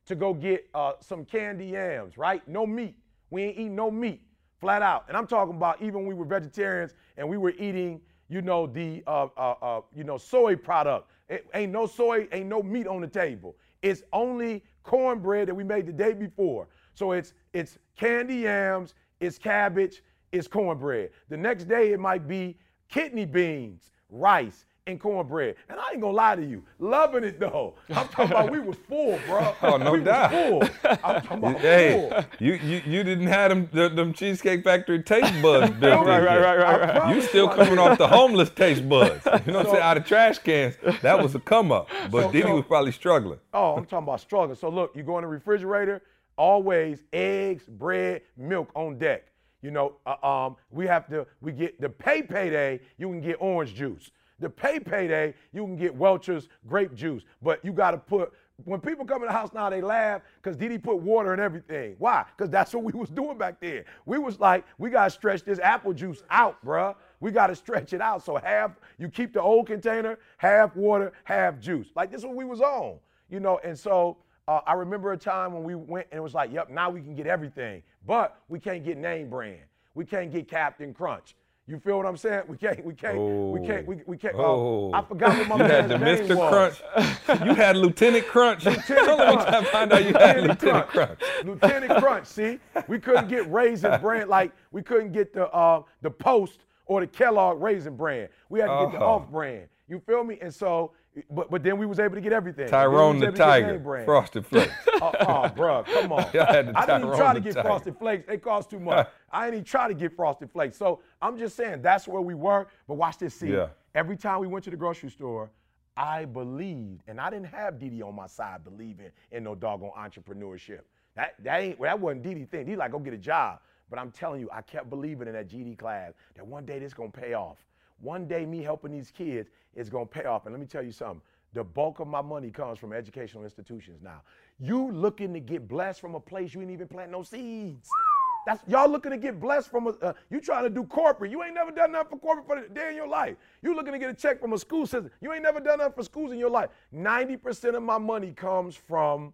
to 0.07 0.15
go 0.15 0.35
get 0.35 0.67
uh, 0.75 0.93
some 1.01 1.25
candy 1.25 1.67
yams, 1.67 2.19
right? 2.19 2.47
No 2.49 2.67
meat. 2.67 2.97
We 3.31 3.43
ain't 3.43 3.59
eating 3.59 3.77
no 3.77 3.91
meat, 3.91 4.23
flat 4.61 4.83
out. 4.83 5.05
And 5.09 5.17
I'm 5.17 5.27
talking 5.27 5.57
about 5.57 5.81
even 5.83 6.07
we 6.07 6.15
were 6.15 6.25
vegetarians 6.25 6.95
and 7.17 7.29
we 7.29 7.37
were 7.37 7.53
eating, 7.59 8.01
you 8.29 8.43
know, 8.43 8.67
the 8.67 9.03
uh, 9.07 9.29
uh, 9.37 9.55
uh, 9.63 9.81
you 9.95 10.05
know 10.05 10.19
soy 10.19 10.57
product. 10.57 11.11
It 11.29 11.47
ain't 11.55 11.73
no 11.73 11.87
soy, 11.87 12.29
ain't 12.33 12.49
no 12.49 12.63
meat 12.63 12.87
on 12.87 13.01
the 13.01 13.09
table. 13.09 13.57
It's 13.83 14.03
only 14.13 14.63
cornbread 14.83 15.49
that 15.49 15.55
we 15.55 15.65
made 15.65 15.87
the 15.87 15.93
day 15.93 16.13
before. 16.13 16.69
So 16.95 17.13
it's 17.13 17.35
it's 17.53 17.79
candy 17.97 18.37
yams, 18.37 18.95
it's 19.25 19.39
cabbage, 19.39 20.03
it's 20.33 20.49
cornbread. 20.49 21.11
The 21.29 21.37
next 21.37 21.65
day 21.65 21.93
it 21.93 22.01
might 22.01 22.29
be 22.29 22.57
kidney 22.89 23.25
beans, 23.27 23.91
rice, 24.11 24.67
and 24.87 25.01
cornbread. 25.01 25.55
And 25.71 25.81
I 25.81 25.93
ain't 25.93 26.03
gonna 26.03 26.13
lie 26.13 26.37
to 26.37 26.45
you, 26.45 26.63
loving 26.79 27.25
it 27.25 27.41
though. 27.41 27.75
I'm 27.89 28.07
talking 28.09 28.33
about 28.33 28.51
we 28.51 28.59
was 28.61 28.77
full, 28.87 29.19
bro. 29.27 29.55
Oh, 29.63 29.79
no 29.79 29.93
we 29.93 30.01
doubt. 30.01 30.31
Was 30.33 30.69
full. 30.69 30.91
I'm 31.03 31.23
talking 31.23 31.39
about 31.39 31.57
Hey, 31.61 32.11
full. 32.11 32.25
you, 32.47 32.53
you 32.57 32.83
you 32.85 33.03
didn't 33.03 33.29
have 33.29 33.49
them 33.49 33.71
them, 33.73 33.97
them 33.97 34.13
cheesecake 34.13 34.63
factory 34.63 35.03
taste 35.03 35.33
buds 35.41 35.71
built 35.81 36.03
in 36.03 36.07
Right, 36.07 36.23
right, 36.23 36.39
right, 36.41 36.59
right, 36.59 36.99
right. 36.99 37.15
You 37.15 37.23
still 37.23 37.49
coming 37.49 37.79
off 37.79 37.97
the 37.97 38.07
homeless 38.09 38.51
taste 38.51 38.87
buds. 38.87 39.25
You 39.47 39.53
know 39.53 39.61
what 39.61 39.67
I'm 39.69 39.73
saying? 39.73 39.83
Out 39.83 39.97
of 39.97 40.05
trash 40.05 40.39
cans. 40.41 40.77
That 41.01 41.23
was 41.23 41.35
a 41.35 41.41
come 41.41 41.73
up. 41.73 41.89
But 42.11 42.25
So- 42.25 42.33
Diddy 42.33 42.53
was 42.53 42.65
probably 42.67 42.93
struggling. 42.93 43.39
Oh, 43.55 43.77
I'm 43.77 43.87
talking 43.87 44.07
about 44.07 44.21
struggling. 44.21 44.59
So 44.59 44.69
look, 44.69 44.95
you 44.95 45.03
go 45.03 45.17
in 45.17 45.23
the 45.23 45.29
refrigerator, 45.29 46.03
always 46.37 47.03
eggs, 47.13 47.65
bread, 47.65 48.23
milk 48.37 48.71
on 48.75 48.99
deck. 48.99 49.27
You 49.63 49.71
know, 49.71 49.97
uh, 50.05 50.27
um, 50.27 50.57
we 50.71 50.87
have 50.87 51.09
to, 51.09 51.27
we 51.41 51.53
get 51.53 51.81
the 51.81 51.89
pay 51.89 52.23
payday, 52.23 52.81
you 52.99 53.09
can 53.09 53.21
get 53.21 53.37
orange 53.41 53.75
juice. 53.75 54.11
The 54.41 54.51
pay 54.51 54.79
payday, 54.79 55.33
you 55.53 55.65
can 55.65 55.77
get 55.77 55.95
Welch's 55.95 56.49
grape 56.67 56.95
juice. 56.95 57.23
But 57.41 57.65
you 57.65 57.73
got 57.73 57.93
to 57.93 57.99
put, 57.99 58.33
when 58.65 58.81
people 58.81 59.05
come 59.05 59.23
in 59.23 59.29
the 59.29 59.33
house 59.33 59.55
now, 59.55 59.71
they 59.71 59.81
laugh 59.81 60.23
because 60.43 60.57
Didi 60.57 60.77
put 60.77 60.97
water 60.97 61.33
in 61.33 61.41
everything. 61.41 61.97
Why? 61.99 62.25
Because 62.37 62.51
that's 62.51 62.75
what 62.75 62.85
we 62.85 62.93
was 62.93 63.09
doing 63.09 63.39
back 63.39 63.61
then. 63.61 63.85
We 64.07 64.19
was 64.19 64.39
like, 64.39 64.65
we 64.77 64.91
got 64.91 65.05
to 65.05 65.11
stretch 65.11 65.45
this 65.45 65.59
apple 65.61 65.95
juice 65.95 66.23
out, 66.31 66.63
bruh. 66.65 66.95
We 67.21 67.31
got 67.31 67.47
to 67.47 67.57
stretch 67.57 67.93
it 67.95 68.01
out. 68.01 68.23
So 68.23 68.37
half, 68.37 68.73
you 68.99 69.09
keep 69.09 69.33
the 69.33 69.41
old 69.41 69.67
container, 69.67 70.19
half 70.37 70.77
water, 70.77 71.13
half 71.25 71.59
juice. 71.59 71.89
Like 71.97 72.11
this 72.11 72.21
is 72.21 72.27
what 72.27 72.37
we 72.37 72.45
was 72.45 72.61
on, 72.61 72.99
you 73.31 73.41
know, 73.41 73.61
and 73.65 73.79
so 73.79 74.19
uh, 74.49 74.61
I 74.67 74.75
remember 74.75 75.13
a 75.13 75.17
time 75.17 75.53
when 75.53 75.65
we 75.65 75.75
went 75.75 76.07
and 76.11 76.19
it 76.19 76.23
was 76.23 76.35
like, 76.35 76.53
yep, 76.53 76.71
now 76.71 76.91
we 76.91 77.01
can 77.01 77.15
get 77.15 77.27
everything, 77.27 77.83
but 78.07 78.37
we 78.49 78.59
can't 78.61 78.85
get 78.85 78.99
name 78.99 79.29
brand. 79.31 79.61
We 79.95 80.05
can't 80.05 80.31
get 80.33 80.49
Captain 80.49 80.93
Crunch. 80.93 81.35
You 81.67 81.79
feel 81.79 81.97
what 81.97 82.05
I'm 82.05 82.19
saying? 82.19 82.43
We 82.47 82.59
can't, 82.59 82.85
we 82.85 82.93
can't, 82.93 83.17
we 83.19 83.67
can't, 83.67 83.87
we, 83.87 83.97
we 84.07 84.19
can't. 84.19 84.35
Oh. 84.37 84.93
uh, 84.93 84.99
I 84.99 85.03
forgot 85.07 85.39
what 85.39 85.49
my 85.49 85.57
You 85.57 85.63
had 85.73 85.89
the 85.89 85.99
name 85.99 86.27
Mr. 86.29 86.37
was. 86.37 86.83
Crunch. 87.27 87.41
You 87.47 87.55
had 87.55 87.77
Lieutenant 87.79 88.27
Crunch. 88.27 88.65
Lieutenant 88.67 89.07
me 89.07 89.15
Crunch. 89.37 89.49
try 89.49 89.65
find 89.69 89.93
out 89.95 90.05
you 90.05 90.13
had 90.13 90.43
Lieutenant 90.43 90.89
Crunch. 90.89 91.21
Lieutenant 91.43 92.03
Crunch. 92.03 92.27
See, 92.27 92.59
we 92.87 92.99
couldn't 92.99 93.29
get 93.29 93.51
Raisin 93.51 93.99
Bran 94.03 94.29
like 94.29 94.53
we 94.73 94.83
couldn't 94.83 95.13
get 95.13 95.33
the 95.33 95.49
uh, 95.53 95.83
the 96.03 96.11
Post 96.11 96.67
or 96.85 97.01
the 97.01 97.07
Kellogg 97.07 97.63
Raisin 97.63 97.97
Bran. 97.97 98.29
We 98.51 98.61
had 98.61 98.67
to 98.67 98.85
get 98.85 98.99
the 98.99 99.03
Oh. 99.03 99.13
off 99.13 99.31
brand. 99.31 99.67
You 99.89 100.01
feel 100.01 100.23
me? 100.23 100.37
And 100.43 100.53
so, 100.53 100.93
but 101.31 101.51
but 101.51 101.63
then 101.63 101.79
we 101.79 101.87
was 101.87 102.01
able 102.01 102.15
to 102.15 102.21
get 102.21 102.33
everything. 102.33 102.69
Tyrone 102.69 103.19
the 103.19 103.27
able 103.27 103.33
to 103.33 103.39
get 103.39 103.45
Tiger. 103.45 104.05
Frosted 104.05 104.47
Flakes. 104.47 104.73
Oh, 105.01 105.13
oh 105.21 105.49
bro, 105.49 105.85
come 105.85 106.13
on. 106.13 106.27
Y'all 106.35 106.47
had 106.47 106.69
the 106.69 106.79
I 106.79 106.87
didn't 106.87 107.05
even 107.05 107.17
try 107.17 107.35
to 107.35 107.41
get 107.41 107.55
Tiger. 107.55 107.69
Frosted 107.69 107.99
Flakes. 107.99 108.25
They 108.27 108.39
cost 108.39 108.71
too 108.71 108.81
much. 108.81 109.09
I 109.31 109.47
didn't 109.47 109.55
even 109.55 109.65
try 109.65 109.89
to 109.89 109.95
get 109.95 110.15
Frosted 110.17 110.51
Flakes. 110.51 110.77
So 110.77 111.01
I'm 111.23 111.39
just 111.39 111.57
saying 111.57 111.83
that's 111.83 112.09
where 112.09 112.21
we 112.23 112.35
were. 112.35 112.67
But 112.89 112.95
watch 112.95 113.19
this. 113.19 113.35
See, 113.35 113.53
Yeah. 113.53 113.69
every 113.95 114.17
time 114.17 114.41
we 114.41 114.47
went 114.47 114.65
to 114.65 114.71
the 114.71 114.77
grocery 114.77 115.11
store, 115.11 115.51
I 115.97 116.25
believed, 116.25 117.03
and 117.07 117.21
I 117.21 117.31
didn't 117.31 117.47
have 117.47 117.79
Didi 117.79 118.03
on 118.03 118.15
my 118.15 118.27
side 118.27 118.65
believing 118.65 119.11
in 119.31 119.45
no 119.45 119.55
doggone 119.55 119.93
entrepreneurship. 119.97 120.81
That 121.15 121.35
that 121.45 121.61
ain't 121.61 121.81
that 121.81 121.99
wasn't 122.01 122.23
Didi 122.23 122.45
thing. 122.45 122.67
He 122.67 122.77
like 122.77 122.91
go 122.91 122.99
get 122.99 123.15
a 123.15 123.19
job. 123.19 123.61
But 123.91 123.99
I'm 123.99 124.11
telling 124.11 124.41
you, 124.41 124.49
I 124.53 124.63
kept 124.63 124.91
believing 124.91 125.29
in 125.29 125.35
that 125.35 125.47
GED 125.47 125.77
class 125.77 126.15
that 126.35 126.45
one 126.45 126.65
day 126.65 126.79
this 126.79 126.95
gonna 126.95 127.11
pay 127.11 127.35
off. 127.35 127.59
One 128.05 128.29
day 128.29 128.45
me 128.45 128.63
helping 128.63 128.93
these 128.93 129.11
kids 129.11 129.49
is 129.75 129.89
gonna 129.89 130.07
pay 130.07 130.25
off. 130.25 130.47
And 130.47 130.53
let 130.53 130.61
me 130.61 130.67
tell 130.67 130.83
you 130.83 130.93
something. 130.93 131.23
The 131.55 131.65
bulk 131.65 132.01
of 132.01 132.09
my 132.09 132.21
money 132.21 132.51
comes 132.51 132.79
from 132.79 132.93
educational 132.93 133.45
institutions 133.45 134.03
now. 134.03 134.23
You 134.59 134.91
looking 134.93 135.33
to 135.35 135.41
get 135.41 135.67
blessed 135.69 136.01
from 136.01 136.15
a 136.15 136.21
place 136.21 136.53
you 136.55 136.61
ain't 136.61 136.71
even 136.71 136.89
plant 136.89 137.11
no 137.11 137.23
seeds. 137.23 137.97
That's 138.45 138.63
y'all 138.69 138.91
looking 138.91 139.11
to 139.13 139.17
get 139.17 139.41
blessed 139.41 139.71
from 139.71 139.87
a. 139.87 139.91
Uh, 139.91 140.13
you 140.31 140.41
trying 140.41 140.65
to 140.65 140.71
do 140.71 140.85
corporate. 140.85 141.31
You 141.31 141.43
ain't 141.43 141.55
never 141.55 141.71
done 141.71 141.93
nothing 141.93 142.11
for 142.11 142.19
corporate 142.19 142.47
for 142.47 142.59
a 142.59 142.69
day 142.69 142.91
in 142.91 142.97
your 142.97 143.09
life. 143.09 143.37
You 143.63 143.75
looking 143.75 143.95
to 143.95 143.99
get 143.99 144.11
a 144.11 144.15
check 144.15 144.39
from 144.39 144.53
a 144.53 144.59
school 144.59 144.87
system. 144.87 145.11
You 145.23 145.33
ain't 145.33 145.43
never 145.43 145.61
done 145.61 145.79
nothing 145.79 145.95
for 145.95 146.03
schools 146.03 146.31
in 146.31 146.39
your 146.39 146.51
life. 146.51 146.69
Ninety 146.93 147.39
percent 147.39 147.75
of 147.75 147.83
my 147.83 147.97
money 147.97 148.33
comes 148.33 148.77
from 148.77 149.33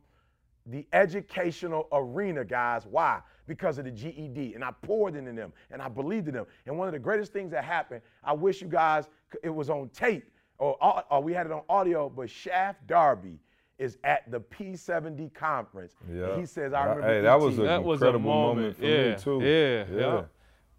the 0.66 0.86
educational 0.92 1.88
arena, 1.90 2.44
guys. 2.44 2.86
Why? 2.86 3.20
Because 3.50 3.78
of 3.78 3.84
the 3.84 3.90
GED. 3.90 4.54
And 4.54 4.62
I 4.64 4.70
poured 4.80 5.16
into 5.16 5.32
them 5.32 5.52
and 5.72 5.82
I 5.82 5.88
believed 5.88 6.28
in 6.28 6.34
them. 6.34 6.46
And 6.66 6.78
one 6.78 6.86
of 6.86 6.92
the 6.92 7.00
greatest 7.00 7.32
things 7.32 7.50
that 7.50 7.64
happened, 7.64 8.00
I 8.22 8.32
wish 8.32 8.62
you 8.62 8.68
guys, 8.68 9.08
it 9.42 9.50
was 9.50 9.68
on 9.68 9.88
tape 9.88 10.30
or, 10.58 10.76
or 11.10 11.20
we 11.20 11.32
had 11.32 11.46
it 11.46 11.52
on 11.52 11.62
audio, 11.68 12.08
but 12.08 12.30
Shaft 12.30 12.86
Darby 12.86 13.40
is 13.76 13.98
at 14.04 14.30
the 14.30 14.38
P7D 14.40 15.34
conference. 15.34 15.94
Yeah. 16.08 16.26
And 16.28 16.40
he 16.40 16.46
says, 16.46 16.72
I 16.72 16.84
remember. 16.84 17.08
Hey, 17.08 17.22
that 17.22 17.34
ET. 17.34 17.40
was 17.40 17.58
a- 17.58 17.62
That 17.62 17.82
was 17.82 18.02
a 18.02 18.04
incredible 18.06 18.30
moment. 18.30 18.56
moment 18.58 18.76
for 18.78 18.84
yeah, 18.86 19.10
me, 19.10 19.20
too. 19.20 19.40
Yeah, 19.42 19.84
yeah, 19.92 20.00
Yeah. 20.00 20.22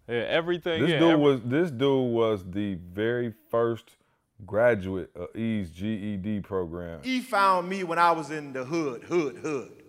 yeah. 0.08 0.14
everything. 0.28 0.80
This 0.80 0.90
yeah, 0.92 0.98
dude 0.98 1.10
every- 1.10 1.24
was 1.24 1.40
this 1.42 1.70
dude 1.70 2.10
was 2.14 2.42
the 2.50 2.76
very 2.76 3.34
first 3.50 3.96
graduate 4.46 5.10
of 5.14 5.36
E's 5.36 5.70
GED 5.70 6.40
program. 6.40 7.00
He 7.02 7.20
found 7.20 7.68
me 7.68 7.84
when 7.84 7.98
I 7.98 8.12
was 8.12 8.30
in 8.30 8.54
the 8.54 8.64
hood, 8.64 9.02
hood, 9.02 9.36
hood. 9.36 9.81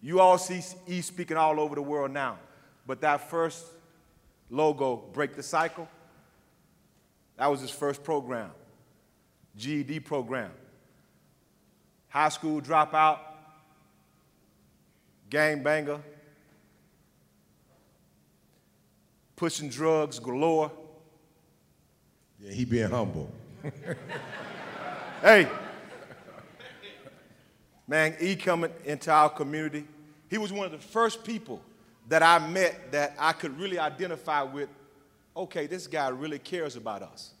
You 0.00 0.20
all 0.20 0.38
see 0.38 0.62
E 0.86 1.00
speaking 1.00 1.36
all 1.36 1.58
over 1.58 1.74
the 1.74 1.82
world 1.82 2.12
now, 2.12 2.38
but 2.86 3.00
that 3.00 3.28
first 3.28 3.64
logo, 4.48 4.96
Break 5.12 5.34
the 5.34 5.42
Cycle, 5.42 5.88
that 7.36 7.46
was 7.48 7.60
his 7.60 7.70
first 7.70 8.02
program, 8.02 8.50
GED 9.56 10.00
program. 10.00 10.50
High 12.08 12.30
school 12.30 12.60
dropout, 12.60 13.18
gangbanger, 15.30 16.00
pushing 19.36 19.68
drugs 19.68 20.18
galore. 20.18 20.72
Yeah, 22.40 22.52
he 22.52 22.64
being 22.64 22.88
humble. 22.88 23.30
Hey, 25.20 25.48
man, 27.88 28.14
E 28.20 28.36
coming 28.36 28.70
into 28.84 29.10
our 29.10 29.30
community, 29.30 29.86
he 30.28 30.38
was 30.38 30.52
one 30.52 30.66
of 30.66 30.72
the 30.72 30.78
first 30.78 31.24
people 31.24 31.60
that 32.08 32.22
I 32.22 32.38
met 32.38 32.92
that 32.92 33.16
I 33.18 33.32
could 33.32 33.58
really 33.58 33.78
identify 33.78 34.42
with. 34.42 34.68
Okay, 35.36 35.66
this 35.66 35.86
guy 35.86 36.08
really 36.08 36.38
cares 36.38 36.76
about 36.76 37.02
us. 37.02 37.32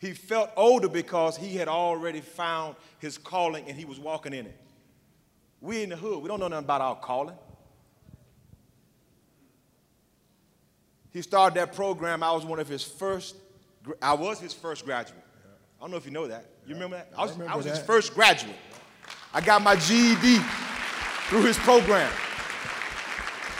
He 0.00 0.12
felt 0.12 0.50
older 0.56 0.88
because 0.88 1.36
he 1.36 1.56
had 1.56 1.68
already 1.68 2.20
found 2.20 2.76
his 2.98 3.18
calling 3.18 3.64
and 3.66 3.76
he 3.76 3.84
was 3.84 3.98
walking 3.98 4.32
in 4.32 4.46
it. 4.46 4.56
We 5.60 5.82
in 5.82 5.90
the 5.90 5.96
hood, 5.96 6.22
we 6.22 6.28
don't 6.28 6.38
know 6.38 6.48
nothing 6.48 6.64
about 6.64 6.80
our 6.80 6.96
calling. 6.96 7.36
He 11.10 11.22
started 11.22 11.56
that 11.56 11.74
program. 11.74 12.22
I 12.22 12.30
was 12.32 12.44
one 12.44 12.60
of 12.60 12.68
his 12.68 12.82
first, 12.82 13.34
I 14.00 14.12
was 14.12 14.38
his 14.38 14.54
first 14.54 14.84
graduate. 14.84 15.24
I 15.78 15.82
don't 15.82 15.92
know 15.92 15.96
if 15.96 16.04
you 16.04 16.10
know 16.10 16.26
that. 16.26 16.44
You 16.66 16.74
remember 16.74 16.96
that? 16.96 17.12
I 17.16 17.22
was, 17.22 17.30
I 17.30 17.34
remember 17.34 17.56
was 17.58 17.66
his 17.66 17.78
first 17.78 18.12
graduate. 18.12 18.56
I 19.32 19.40
got 19.40 19.62
my 19.62 19.76
GED 19.76 20.38
through 21.28 21.44
his 21.44 21.56
program. 21.58 22.10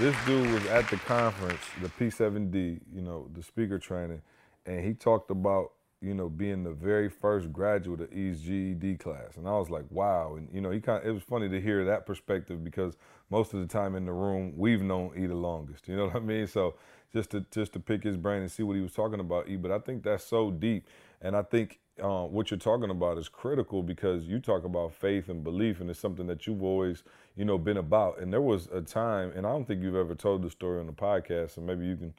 This 0.00 0.16
dude 0.26 0.50
was 0.52 0.66
at 0.66 0.90
the 0.90 0.96
conference, 0.96 1.60
the 1.80 1.88
P7D, 1.88 2.80
you 2.92 3.02
know, 3.02 3.28
the 3.34 3.42
speaker 3.42 3.78
training, 3.78 4.20
and 4.66 4.84
he 4.84 4.94
talked 4.94 5.30
about, 5.30 5.72
you 6.00 6.12
know, 6.12 6.28
being 6.28 6.64
the 6.64 6.72
very 6.72 7.08
first 7.08 7.52
graduate 7.52 8.00
of 8.00 8.12
E's 8.12 8.40
GED 8.40 8.96
class. 8.96 9.36
And 9.36 9.46
I 9.46 9.52
was 9.52 9.70
like, 9.70 9.84
wow. 9.90 10.34
And, 10.36 10.48
you 10.52 10.60
know, 10.60 10.70
he 10.70 10.80
kind 10.80 11.00
of, 11.00 11.08
it 11.08 11.12
was 11.12 11.22
funny 11.22 11.48
to 11.48 11.60
hear 11.60 11.84
that 11.84 12.04
perspective 12.04 12.64
because 12.64 12.96
most 13.30 13.54
of 13.54 13.60
the 13.60 13.66
time 13.66 13.94
in 13.94 14.06
the 14.06 14.12
room, 14.12 14.54
we've 14.56 14.82
known 14.82 15.12
E 15.16 15.26
the 15.26 15.34
longest. 15.34 15.86
You 15.86 15.96
know 15.96 16.06
what 16.06 16.16
I 16.16 16.20
mean? 16.20 16.48
So 16.48 16.74
just 17.12 17.30
to, 17.30 17.44
just 17.52 17.72
to 17.74 17.80
pick 17.80 18.02
his 18.02 18.16
brain 18.16 18.42
and 18.42 18.50
see 18.50 18.64
what 18.64 18.74
he 18.74 18.82
was 18.82 18.92
talking 18.92 19.20
about, 19.20 19.48
E. 19.48 19.56
But 19.56 19.70
I 19.70 19.78
think 19.78 20.02
that's 20.02 20.24
so 20.24 20.50
deep. 20.50 20.88
And 21.20 21.36
I 21.36 21.42
think 21.42 21.80
uh, 22.02 22.24
what 22.24 22.50
you're 22.50 22.58
talking 22.58 22.90
about 22.90 23.18
is 23.18 23.28
critical 23.28 23.82
because 23.82 24.24
you 24.24 24.38
talk 24.38 24.64
about 24.64 24.92
faith 24.92 25.28
and 25.28 25.42
belief, 25.42 25.80
and 25.80 25.90
it's 25.90 25.98
something 25.98 26.26
that 26.28 26.46
you've 26.46 26.62
always, 26.62 27.02
you 27.36 27.44
know, 27.44 27.58
been 27.58 27.76
about. 27.76 28.20
And 28.20 28.32
there 28.32 28.40
was 28.40 28.68
a 28.72 28.80
time, 28.80 29.32
and 29.34 29.46
I 29.46 29.50
don't 29.50 29.66
think 29.66 29.82
you've 29.82 29.96
ever 29.96 30.14
told 30.14 30.42
the 30.42 30.50
story 30.50 30.80
on 30.80 30.86
the 30.86 30.92
podcast, 30.92 31.54
so 31.54 31.60
maybe 31.60 31.86
you 31.86 31.96
can 31.96 32.14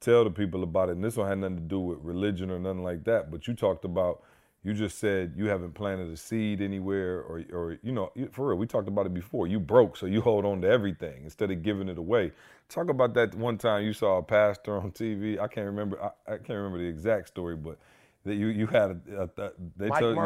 tell 0.00 0.24
the 0.24 0.30
people 0.30 0.62
about 0.62 0.88
it. 0.88 0.92
And 0.92 1.04
this 1.04 1.16
one 1.16 1.28
had 1.28 1.38
nothing 1.38 1.56
to 1.56 1.62
do 1.62 1.80
with 1.80 1.98
religion 2.02 2.50
or 2.50 2.58
nothing 2.58 2.82
like 2.82 3.04
that, 3.04 3.30
but 3.30 3.46
you 3.46 3.54
talked 3.54 3.84
about. 3.84 4.22
You 4.64 4.74
just 4.74 5.00
said 5.00 5.32
you 5.36 5.46
haven't 5.46 5.72
planted 5.74 6.08
a 6.12 6.16
seed 6.16 6.60
anywhere, 6.60 7.20
or, 7.22 7.42
or 7.52 7.78
you 7.82 7.90
know, 7.90 8.12
for 8.30 8.50
real. 8.50 8.58
We 8.58 8.68
talked 8.68 8.86
about 8.86 9.06
it 9.06 9.14
before. 9.14 9.48
You 9.48 9.58
broke, 9.58 9.96
so 9.96 10.06
you 10.06 10.20
hold 10.20 10.44
on 10.44 10.60
to 10.60 10.68
everything 10.68 11.24
instead 11.24 11.50
of 11.50 11.64
giving 11.64 11.88
it 11.88 11.98
away. 11.98 12.30
Talk 12.68 12.88
about 12.88 13.12
that 13.14 13.34
one 13.34 13.58
time 13.58 13.82
you 13.84 13.92
saw 13.92 14.18
a 14.18 14.22
pastor 14.22 14.76
on 14.80 14.92
TV. 14.92 15.40
I 15.40 15.48
can't 15.48 15.66
remember. 15.66 16.00
I, 16.00 16.34
I 16.34 16.36
can't 16.36 16.50
remember 16.50 16.78
the 16.78 16.84
exact 16.84 17.26
story, 17.26 17.56
but 17.56 17.76
that 18.24 18.34
you 18.34 18.48
you 18.48 18.66
had 18.66 19.00
a, 19.10 19.22
a, 19.38 19.42
a 19.42 19.50
they 19.76 19.88
Mike 19.88 20.00
told 20.00 20.16
you- 20.16 20.22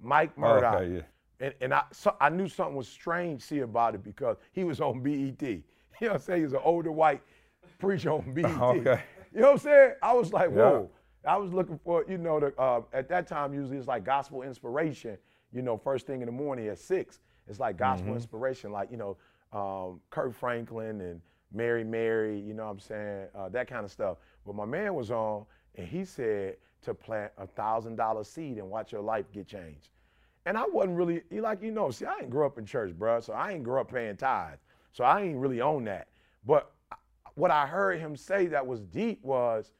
Mike 0.00 0.36
Murdock. 0.38 0.74
Okay, 0.74 0.94
yeah. 0.96 1.00
And, 1.38 1.54
and 1.60 1.74
I, 1.74 1.82
so, 1.92 2.16
I 2.20 2.28
knew 2.30 2.48
something 2.48 2.76
was 2.76 2.88
strange, 2.88 3.42
see, 3.42 3.58
about 3.60 3.94
it 3.94 4.02
because 4.02 4.36
he 4.52 4.64
was 4.64 4.80
on 4.80 5.02
BET. 5.02 5.42
You 5.98 6.08
know 6.08 6.12
what 6.12 6.20
I'm 6.20 6.26
saying? 6.26 6.38
He 6.40 6.44
was 6.44 6.52
an 6.52 6.60
older 6.62 6.92
white 6.92 7.22
preacher 7.78 8.10
on 8.10 8.32
BET. 8.34 8.44
Okay. 8.60 9.02
You 9.34 9.40
know 9.40 9.46
what 9.48 9.52
I'm 9.54 9.58
saying? 9.58 9.92
I 10.02 10.12
was 10.12 10.32
like, 10.32 10.50
Yeah. 10.50 10.56
whoa. 10.56 10.90
I 11.26 11.36
was 11.38 11.52
looking 11.52 11.78
for, 11.82 12.04
you 12.08 12.18
know, 12.18 12.38
the, 12.38 12.54
uh, 12.60 12.82
at 12.92 13.08
that 13.08 13.26
time, 13.26 13.52
usually 13.54 13.78
it's 13.78 13.88
like 13.88 14.04
gospel 14.04 14.42
inspiration, 14.42 15.16
you 15.52 15.62
know, 15.62 15.76
first 15.78 16.06
thing 16.06 16.20
in 16.20 16.26
the 16.26 16.32
morning 16.32 16.68
at 16.68 16.78
six. 16.78 17.20
It's 17.48 17.58
like 17.58 17.76
gospel 17.78 18.08
Mm-hmm. 18.08 18.16
inspiration, 18.16 18.72
like, 18.72 18.90
you 18.90 18.96
know, 18.98 19.16
um, 19.58 20.00
Kirk 20.10 20.34
Franklin 20.34 21.00
and 21.00 21.20
Mary 21.52 21.82
Mary, 21.84 22.38
you 22.40 22.52
know 22.54 22.64
what 22.64 22.70
I'm 22.72 22.78
saying? 22.80 23.26
Uh, 23.34 23.48
that 23.50 23.66
kind 23.66 23.84
of 23.84 23.90
stuff. 23.90 24.18
But 24.44 24.54
my 24.54 24.66
man 24.66 24.94
was 24.94 25.10
on, 25.10 25.46
and 25.76 25.86
he 25.88 26.04
said 26.04 26.56
to 26.86 26.94
plant 26.94 27.32
a 27.36 27.46
thousand 27.46 27.96
dollar 27.96 28.24
seed 28.24 28.58
and 28.58 28.70
watch 28.70 28.92
your 28.92 29.02
life 29.02 29.26
get 29.32 29.46
changed. 29.46 29.90
And 30.46 30.56
I 30.56 30.64
wasn't 30.64 30.96
really, 30.96 31.22
like, 31.32 31.60
you 31.60 31.72
know, 31.72 31.90
see, 31.90 32.06
I 32.06 32.18
ain't 32.20 32.30
grew 32.30 32.46
up 32.46 32.56
in 32.56 32.64
church, 32.64 32.92
bruh, 32.96 33.22
so 33.22 33.32
I 33.32 33.52
ain't 33.52 33.64
grew 33.64 33.80
up 33.80 33.90
paying 33.92 34.16
tithes. 34.16 34.62
So 34.92 35.02
I 35.02 35.22
ain't 35.22 35.36
really 35.36 35.60
on 35.60 35.84
that. 35.84 36.06
But 36.46 36.70
what 37.34 37.50
I 37.50 37.66
heard 37.66 38.00
him 38.00 38.16
say 38.16 38.46
that 38.46 38.64
was 38.64 38.80
deep 38.80 39.22
was 39.24 39.72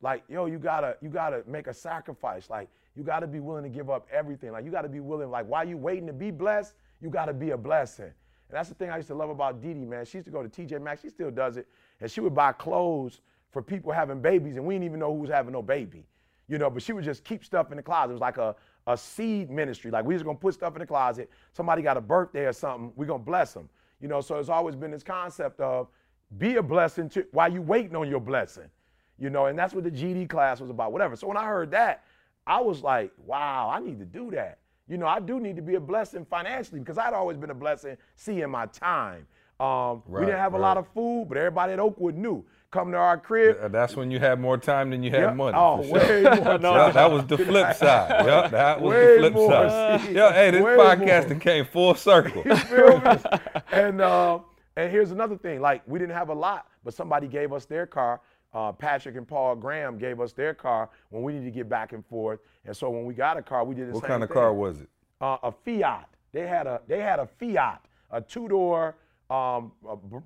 like, 0.00 0.22
yo, 0.28 0.46
you 0.46 0.58
gotta, 0.58 0.96
you 1.02 1.08
gotta 1.08 1.42
make 1.46 1.66
a 1.66 1.74
sacrifice. 1.74 2.48
Like, 2.48 2.68
you 2.94 3.02
gotta 3.02 3.26
be 3.26 3.40
willing 3.40 3.64
to 3.64 3.68
give 3.68 3.90
up 3.90 4.06
everything. 4.12 4.52
Like, 4.52 4.64
you 4.64 4.70
gotta 4.70 4.88
be 4.88 5.00
willing, 5.00 5.30
like, 5.30 5.46
while 5.46 5.66
you 5.66 5.76
waiting 5.76 6.06
to 6.06 6.12
be 6.12 6.30
blessed, 6.30 6.74
you 7.00 7.10
gotta 7.10 7.32
be 7.32 7.50
a 7.50 7.58
blessing. 7.58 8.04
And 8.04 8.58
that's 8.58 8.68
the 8.68 8.76
thing 8.76 8.90
I 8.90 8.98
used 8.98 9.08
to 9.08 9.16
love 9.16 9.30
about 9.30 9.60
Dee 9.60 9.74
Dee, 9.74 9.84
man. 9.84 10.04
She 10.04 10.18
used 10.18 10.26
to 10.26 10.32
go 10.32 10.46
to 10.46 10.48
TJ 10.48 10.80
Maxx, 10.80 11.02
she 11.02 11.08
still 11.08 11.32
does 11.32 11.56
it, 11.56 11.66
and 12.00 12.08
she 12.08 12.20
would 12.20 12.34
buy 12.34 12.52
clothes 12.52 13.22
for 13.50 13.60
people 13.60 13.90
having 13.90 14.20
babies, 14.22 14.56
and 14.56 14.64
we 14.64 14.74
didn't 14.74 14.84
even 14.84 15.00
know 15.00 15.12
who 15.12 15.20
was 15.20 15.30
having 15.30 15.52
no 15.52 15.62
baby 15.62 16.06
you 16.52 16.58
know, 16.58 16.68
but 16.68 16.82
she 16.82 16.92
would 16.92 17.02
just 17.02 17.24
keep 17.24 17.42
stuff 17.42 17.70
in 17.70 17.78
the 17.78 17.82
closet. 17.82 18.10
It 18.10 18.12
was 18.12 18.20
like 18.20 18.36
a, 18.36 18.54
a 18.86 18.94
seed 18.94 19.50
ministry. 19.50 19.90
Like 19.90 20.04
we 20.04 20.14
just 20.14 20.26
gonna 20.26 20.36
put 20.36 20.52
stuff 20.52 20.74
in 20.74 20.80
the 20.80 20.86
closet. 20.86 21.30
Somebody 21.54 21.80
got 21.80 21.96
a 21.96 22.00
birthday 22.02 22.44
or 22.44 22.52
something, 22.52 22.92
we 22.94 23.06
gonna 23.06 23.22
bless 23.22 23.54
them. 23.54 23.70
You 24.02 24.08
know, 24.08 24.20
so 24.20 24.38
it's 24.38 24.50
always 24.50 24.76
been 24.76 24.90
this 24.90 25.02
concept 25.02 25.60
of 25.60 25.88
be 26.36 26.56
a 26.56 26.62
blessing 26.62 27.08
to 27.10 27.24
while 27.32 27.50
you 27.50 27.62
waiting 27.62 27.96
on 27.96 28.06
your 28.06 28.20
blessing. 28.20 28.68
You 29.18 29.30
know, 29.30 29.46
and 29.46 29.58
that's 29.58 29.72
what 29.72 29.84
the 29.84 29.90
GED 29.90 30.26
class 30.26 30.60
was 30.60 30.68
about, 30.68 30.92
whatever. 30.92 31.16
So 31.16 31.26
when 31.26 31.38
I 31.38 31.46
heard 31.46 31.70
that, 31.70 32.04
I 32.46 32.60
was 32.60 32.82
like, 32.82 33.12
wow, 33.24 33.70
I 33.72 33.80
need 33.80 33.98
to 34.00 34.04
do 34.04 34.30
that. 34.32 34.58
You 34.88 34.98
know, 34.98 35.06
I 35.06 35.20
do 35.20 35.40
need 35.40 35.56
to 35.56 35.62
be 35.62 35.76
a 35.76 35.80
blessing 35.80 36.26
financially 36.26 36.80
because 36.80 36.98
I'd 36.98 37.14
always 37.14 37.38
been 37.38 37.50
a 37.50 37.54
blessing 37.54 37.96
seeing 38.16 38.50
my 38.50 38.66
time. 38.66 39.26
Um, 39.58 40.02
we 40.06 40.26
didn't 40.26 40.40
have 40.40 40.52
a 40.52 40.58
lot 40.58 40.76
of 40.76 40.86
food, 40.88 41.26
but 41.30 41.38
everybody 41.38 41.72
at 41.72 41.80
Oakwood 41.80 42.16
knew. 42.16 42.44
Come 42.72 42.90
to 42.90 42.96
our 42.98 43.16
crib. 43.18 43.56
Uh, 43.62 43.68
That's 43.68 43.94
when 43.94 44.10
you 44.10 44.18
had 44.18 44.40
more 44.40 44.58
time 44.58 44.90
than 44.90 45.02
you 45.04 45.10
had 45.12 45.20
Yep. 45.20 45.36
money. 45.36 45.56
Oh, 45.56 45.82
sure. 45.84 45.92
way 45.92 46.22
more 46.22 46.58
Yeah, 46.60 46.90
that 46.90 47.10
was 47.12 47.24
the 47.26 47.38
flip 47.38 47.74
side. 47.76 48.26
Yep, 48.26 48.50
that 48.50 48.80
was 48.80 48.90
Way 48.90 49.14
the 49.14 49.18
flip 49.20 49.32
more, 49.34 49.50
side. 49.68 50.00
see? 50.00 50.12
Yo, 50.14 50.30
hey, 50.32 50.50
this 50.50 50.62
Way 50.62 50.76
podcast 50.76 51.28
more. 51.30 51.38
came 51.38 51.64
full 51.66 51.94
circle. 51.94 52.42
You 52.46 52.56
feel 52.56 53.00
me? 53.00 53.16
and 53.70 54.00
uh, 54.00 54.40
and 54.76 54.90
here's 54.90 55.12
another 55.12 55.36
thing. 55.38 55.60
Like 55.60 55.82
we 55.86 55.98
didn't 56.00 56.14
have 56.16 56.30
a 56.30 56.34
lot, 56.34 56.66
but 56.82 56.94
somebody 56.94 57.28
gave 57.28 57.52
us 57.52 57.64
their 57.66 57.86
car. 57.86 58.20
Uh, 58.54 58.72
Patrick 58.72 59.16
and 59.16 59.26
Paul 59.28 59.56
Graham 59.56 59.96
gave 59.96 60.20
us 60.20 60.32
their 60.32 60.52
car 60.52 60.90
when 61.10 61.22
we 61.22 61.32
needed 61.34 61.46
to 61.46 61.50
get 61.52 61.68
back 61.70 61.92
and 61.94 62.04
forth. 62.06 62.40
And 62.66 62.76
so 62.76 62.90
when 62.90 63.06
we 63.06 63.14
got 63.14 63.38
a 63.38 63.42
car, 63.42 63.64
we 63.64 63.74
did 63.74 63.88
the 63.88 63.92
What 63.92 64.04
kind 64.04 64.22
of 64.22 64.28
thing. 64.28 64.34
car 64.34 64.52
was 64.52 64.80
it? 64.82 64.88
uh, 65.22 65.38
a 65.42 65.52
Fiat. 65.52 66.08
They 66.32 66.46
had 66.46 66.66
a 66.66 66.80
they 66.88 67.00
had 67.00 67.18
a 67.18 67.26
Fiat, 67.26 67.84
a 68.10 68.20
two 68.20 68.48
door, 68.48 68.96
um, 69.30 69.72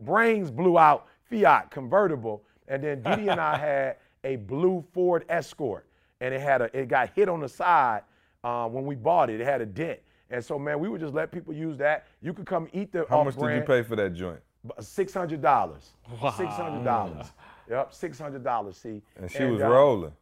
brains 0.00 0.50
blew 0.50 0.78
out 0.78 1.06
Fiat 1.30 1.70
convertible, 1.70 2.42
and 2.68 2.82
then 2.82 3.02
Didi 3.02 3.28
and 3.28 3.40
I 3.40 3.56
had 3.58 3.96
a 4.24 4.36
blue 4.36 4.84
Ford 4.92 5.24
Escort, 5.28 5.86
and 6.20 6.34
it 6.34 6.40
had 6.40 6.62
a 6.62 6.78
it 6.78 6.88
got 6.88 7.10
hit 7.14 7.28
on 7.28 7.40
the 7.40 7.48
side 7.48 8.02
uh, 8.44 8.68
when 8.68 8.86
we 8.86 8.94
bought 8.94 9.30
it. 9.30 9.40
It 9.40 9.44
had 9.44 9.60
a 9.60 9.66
dent, 9.66 10.00
and 10.30 10.44
so 10.44 10.58
man, 10.58 10.78
we 10.80 10.88
would 10.88 11.00
just 11.00 11.14
let 11.14 11.32
people 11.32 11.54
use 11.54 11.76
that. 11.78 12.06
You 12.22 12.32
could 12.32 12.46
come 12.46 12.68
eat 12.72 12.92
the 12.92 13.06
How 13.08 13.24
much 13.24 13.36
did 13.36 13.54
you 13.54 13.62
pay 13.62 13.82
for 13.82 13.96
that 13.96 14.14
joint? 14.14 14.40
Six 14.80 15.14
hundred 15.14 15.42
dollars. 15.42 15.92
Six 16.36 16.54
hundred 16.54 16.84
dollars. 16.84 17.26
Yep, 17.70 17.94
six 17.94 18.18
hundred 18.18 18.44
dollars. 18.44 18.76
See, 18.76 19.02
And 19.16 19.30
she 19.30 19.44
was 19.44 19.60
uh, 19.62 19.68
rolling. 19.68 20.12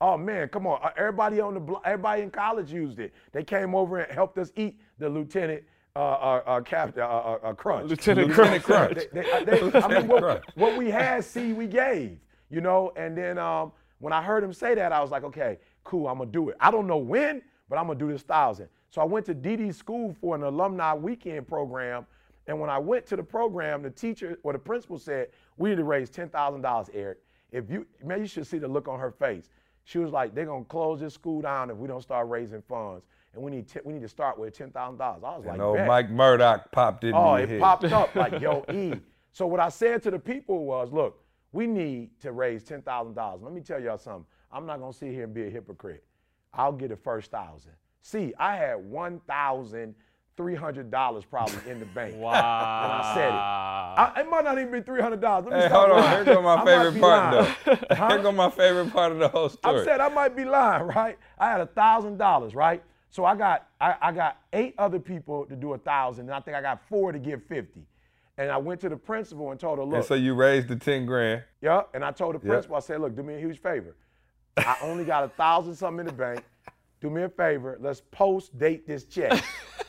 Oh 0.00 0.16
man, 0.18 0.48
come 0.48 0.66
on! 0.66 0.80
Uh, 0.82 0.90
Everybody 0.96 1.40
on 1.40 1.54
the 1.54 1.74
everybody 1.84 2.22
in 2.22 2.30
college 2.30 2.72
used 2.72 2.98
it. 2.98 3.14
They 3.32 3.44
came 3.44 3.74
over 3.74 4.00
and 4.00 4.12
helped 4.12 4.36
us 4.38 4.52
eat 4.56 4.78
the 4.98 5.08
lieutenant 5.08 5.62
uh, 5.96 5.98
uh, 6.00 6.42
uh, 6.46 6.60
captain 6.60 7.02
uh, 7.02 7.06
uh, 7.06 7.38
uh, 7.44 7.52
crunch. 7.52 7.88
Lieutenant 7.88 8.28
Lieutenant 8.28 8.64
Crunch. 8.64 8.94
Crunch. 8.94 9.08
They- 9.12 9.44
they- 9.44 9.70
they- 9.70 9.78
I 9.80 9.88
mean, 9.88 10.08
what, 10.08 10.42
what 10.56 10.76
we 10.76 10.90
had, 10.90 11.24
see, 11.24 11.52
we 11.52 11.66
gave, 11.68 12.18
you 12.50 12.60
know. 12.60 12.92
And 12.96 13.16
then 13.16 13.38
um, 13.38 13.70
when 14.00 14.12
I 14.12 14.20
heard 14.20 14.42
him 14.42 14.52
say 14.52 14.74
that, 14.74 14.90
I 14.90 15.00
was 15.00 15.12
like, 15.12 15.22
okay, 15.24 15.58
cool, 15.84 16.08
I'm 16.08 16.18
gonna 16.18 16.30
do 16.30 16.48
it. 16.48 16.56
I 16.58 16.72
don't 16.72 16.88
know 16.88 16.96
when, 16.96 17.42
but 17.68 17.78
I'm 17.78 17.86
gonna 17.86 17.98
do 17.98 18.10
this 18.10 18.22
thousand. 18.22 18.68
So 18.90 19.00
I 19.00 19.04
went 19.04 19.24
to 19.26 19.34
DD 19.34 19.72
school 19.72 20.16
for 20.20 20.34
an 20.34 20.42
alumni 20.42 20.94
weekend 20.94 21.46
program. 21.46 22.06
And 22.46 22.58
when 22.60 22.70
I 22.70 22.78
went 22.78 23.06
to 23.06 23.16
the 23.16 23.22
program, 23.22 23.82
the 23.82 23.90
teacher 23.90 24.36
or 24.42 24.52
the 24.52 24.58
principal 24.58 24.98
said, 24.98 25.28
we 25.56 25.70
need 25.70 25.76
to 25.76 25.84
raise 25.84 26.10
ten 26.10 26.28
thousand 26.28 26.62
dollars, 26.62 26.90
Eric. 26.92 27.18
If 27.52 27.70
you 27.70 27.86
man, 28.02 28.18
you 28.20 28.26
should 28.26 28.48
see 28.48 28.58
the 28.58 28.66
look 28.68 28.88
on 28.88 28.98
her 28.98 29.12
face. 29.12 29.48
She 29.84 29.98
was 29.98 30.10
like, 30.10 30.34
they're 30.34 30.46
gonna 30.46 30.64
close 30.64 30.98
this 30.98 31.14
school 31.14 31.40
down 31.40 31.70
if 31.70 31.76
we 31.76 31.86
don't 31.86 32.02
start 32.02 32.28
raising 32.28 32.62
funds. 32.62 33.04
And 33.34 33.42
we 33.42 33.50
need, 33.50 33.68
t- 33.68 33.80
we 33.84 33.92
need 33.92 34.02
to 34.02 34.08
start 34.08 34.38
with 34.38 34.56
ten 34.56 34.70
thousand 34.70 34.98
dollars. 34.98 35.22
I 35.24 35.36
was 35.36 35.44
like, 35.44 35.54
And 35.54 35.62
old 35.62 35.76
"Bet." 35.76 35.86
Mike 35.88 36.10
Murdock 36.10 36.70
popped 36.72 37.04
Oh, 37.04 37.36
your 37.36 37.38
it 37.44 37.48
head. 37.48 37.60
popped 37.60 37.84
up 37.84 38.14
like, 38.14 38.40
yo, 38.40 38.64
E. 38.72 38.94
So 39.32 39.46
what 39.46 39.60
I 39.60 39.68
said 39.68 40.02
to 40.04 40.10
the 40.12 40.18
people 40.18 40.64
was, 40.64 40.92
look, 40.92 41.20
we 41.52 41.66
need 41.66 42.10
to 42.20 42.32
raise 42.32 42.62
ten 42.64 42.82
thousand 42.82 43.14
dollars. 43.14 43.42
Let 43.42 43.52
me 43.52 43.60
tell 43.60 43.80
y'all 43.80 43.98
something. 43.98 44.26
I'm 44.52 44.66
not 44.66 44.78
gonna 44.80 44.92
sit 44.92 45.10
here 45.10 45.24
and 45.24 45.34
be 45.34 45.46
a 45.46 45.50
hypocrite. 45.50 46.04
I'll 46.52 46.72
get 46.72 46.90
the 46.90 46.96
first 46.96 47.30
thousand. 47.32 47.72
See, 48.02 48.32
I 48.38 48.54
had 48.56 48.76
one 48.76 49.20
thousand 49.26 49.94
three 50.36 50.54
hundred 50.54 50.90
dollars 50.90 51.24
probably 51.24 51.58
in 51.70 51.80
the 51.80 51.86
bank. 51.86 52.14
Wow. 52.16 52.30
And 52.32 52.92
I 52.92 53.14
said 53.14 53.28
it. 53.28 53.32
I, 53.34 54.20
it 54.20 54.30
might 54.30 54.44
not 54.44 54.58
even 54.58 54.70
be 54.72 54.80
three 54.82 55.00
hundred 55.00 55.20
dollars. 55.20 55.52
Hey, 55.52 55.68
hold 55.68 55.90
on. 55.92 56.10
Here 56.10 56.24
go 56.24 56.42
my 56.42 56.64
favorite 56.64 57.00
part, 57.00 57.56
though. 57.64 57.94
Huh? 57.94 58.08
Here 58.10 58.18
go 58.22 58.30
my 58.32 58.50
favorite 58.50 58.92
part 58.92 59.10
of 59.12 59.18
the 59.18 59.28
whole 59.28 59.48
story. 59.48 59.80
I 59.80 59.84
said 59.84 60.00
I 60.00 60.08
might 60.08 60.36
be 60.36 60.44
lying, 60.44 60.86
right? 60.86 61.18
I 61.38 61.50
had 61.50 61.60
a 61.60 61.66
thousand 61.66 62.18
dollars, 62.18 62.54
right? 62.54 62.82
So 63.14 63.24
I 63.24 63.36
got 63.36 63.68
I, 63.80 63.94
I 64.02 64.10
got 64.12 64.38
eight 64.52 64.74
other 64.76 64.98
people 64.98 65.46
to 65.46 65.54
do 65.54 65.74
a 65.74 65.78
thousand, 65.78 66.24
and 66.26 66.34
I 66.34 66.40
think 66.40 66.56
I 66.56 66.60
got 66.60 66.80
four 66.88 67.12
to 67.12 67.18
give 67.20 67.44
fifty. 67.44 67.86
And 68.38 68.50
I 68.50 68.56
went 68.56 68.80
to 68.80 68.88
the 68.88 68.96
principal 68.96 69.52
and 69.52 69.60
told 69.60 69.78
her, 69.78 69.84
look, 69.84 69.94
and 69.94 70.04
so 70.04 70.14
you 70.14 70.34
raised 70.34 70.66
the 70.66 70.74
10 70.74 71.06
grand. 71.06 71.44
yeah. 71.60 71.82
And 71.94 72.04
I 72.04 72.10
told 72.10 72.34
the 72.34 72.40
principal, 72.40 72.74
I 72.74 72.80
said, 72.80 73.00
look, 73.00 73.14
do 73.14 73.22
me 73.22 73.34
a 73.36 73.38
huge 73.38 73.60
favor. 73.60 73.94
I 74.56 74.76
only 74.82 75.04
got 75.04 75.22
a 75.22 75.28
thousand 75.28 75.76
something 75.76 76.00
in 76.00 76.06
the 76.06 76.12
bank. 76.12 76.42
Do 77.00 77.08
me 77.10 77.22
a 77.22 77.28
favor. 77.28 77.78
Let's 77.80 78.00
post 78.10 78.58
date 78.58 78.88
this 78.88 79.04
check. 79.04 79.44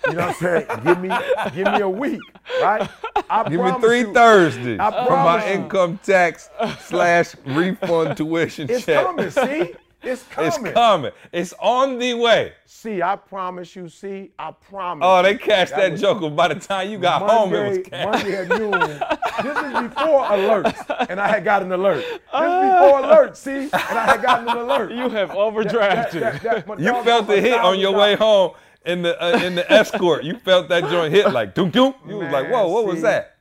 You 0.05 0.13
know 0.13 0.27
what 0.27 0.29
I'm 0.29 0.33
saying? 0.35 0.67
give 0.83 0.99
me 1.01 1.09
give 1.55 1.73
me 1.73 1.79
a 1.81 1.89
week, 1.89 2.21
right? 2.61 2.87
I 3.27 3.49
Give 3.49 3.59
me 3.59 3.71
three 3.81 4.01
you, 4.01 4.13
Thursdays 4.13 4.77
for 4.77 5.09
my 5.09 5.43
you. 5.47 5.53
income 5.55 5.99
tax 6.03 6.47
slash 6.81 7.35
refund 7.47 8.15
tuition 8.17 8.69
It's 8.69 8.85
check. 8.85 9.03
coming, 9.03 9.31
see? 9.31 9.73
It's 10.05 10.23
It's 10.37 10.55
coming. 10.57 10.73
coming. 10.73 11.11
It's 11.31 11.53
on 11.59 11.97
the 11.99 12.13
way. 12.13 12.53
See, 12.65 13.01
I 13.01 13.15
promise 13.15 13.75
you, 13.75 13.89
see, 13.89 14.31
I 14.37 14.51
promise. 14.51 15.03
Oh, 15.07 15.21
they 15.23 15.35
cashed 15.37 15.71
that, 15.75 15.91
was 15.93 16.01
joker. 16.01 16.29
By 16.29 16.49
the 16.49 16.55
time 16.59 16.89
you 16.89 16.97
got 16.99 17.21
home, 17.29 17.53
it 17.53 17.67
was 17.67 17.77
Monday- 17.77 17.89
cash. 17.89 18.05
Monday 18.05 18.35
at 18.37 18.47
noon. 18.49 18.71
this 18.71 19.57
is 19.57 19.89
before 19.89 20.23
alerts, 20.35 21.07
and 21.09 21.19
I 21.19 21.27
had 21.27 21.43
got 21.43 21.63
an 21.63 21.71
alert. 21.71 21.97
This 22.03 22.11
is 22.13 22.19
before 22.31 23.01
alerts, 23.01 23.35
see, 23.37 23.51
and 23.63 23.73
I 23.73 24.05
had 24.05 24.21
gotten 24.21 24.47
an 24.49 24.57
alert. 24.57 24.91
You 24.91 25.09
have 25.09 25.29
That- 25.29 25.37
overdrafted. 25.37 26.41
that- 26.41 26.65
that- 26.67 26.79
You 26.79 27.03
felt 27.03 27.27
the 27.27 27.41
hit 27.41 27.59
on 27.59 27.79
your 27.79 27.93
way 27.97 28.15
home 28.15 28.51
in 28.85 29.01
the 29.01 29.19
uh, 29.23 29.39
in 29.39 29.55
the 29.55 29.69
escort. 29.71 30.23
You 30.23 30.37
felt 30.37 30.69
that 30.69 30.83
joint 30.89 31.11
hit 31.13 31.31
like 31.31 31.55
doom 31.55 31.71
doom. 31.71 31.95
You 32.07 32.17
was 32.17 32.31
like, 32.31 32.51
whoa, 32.51 32.67
what 32.67 32.85
was 32.85 33.01
that? 33.01 33.37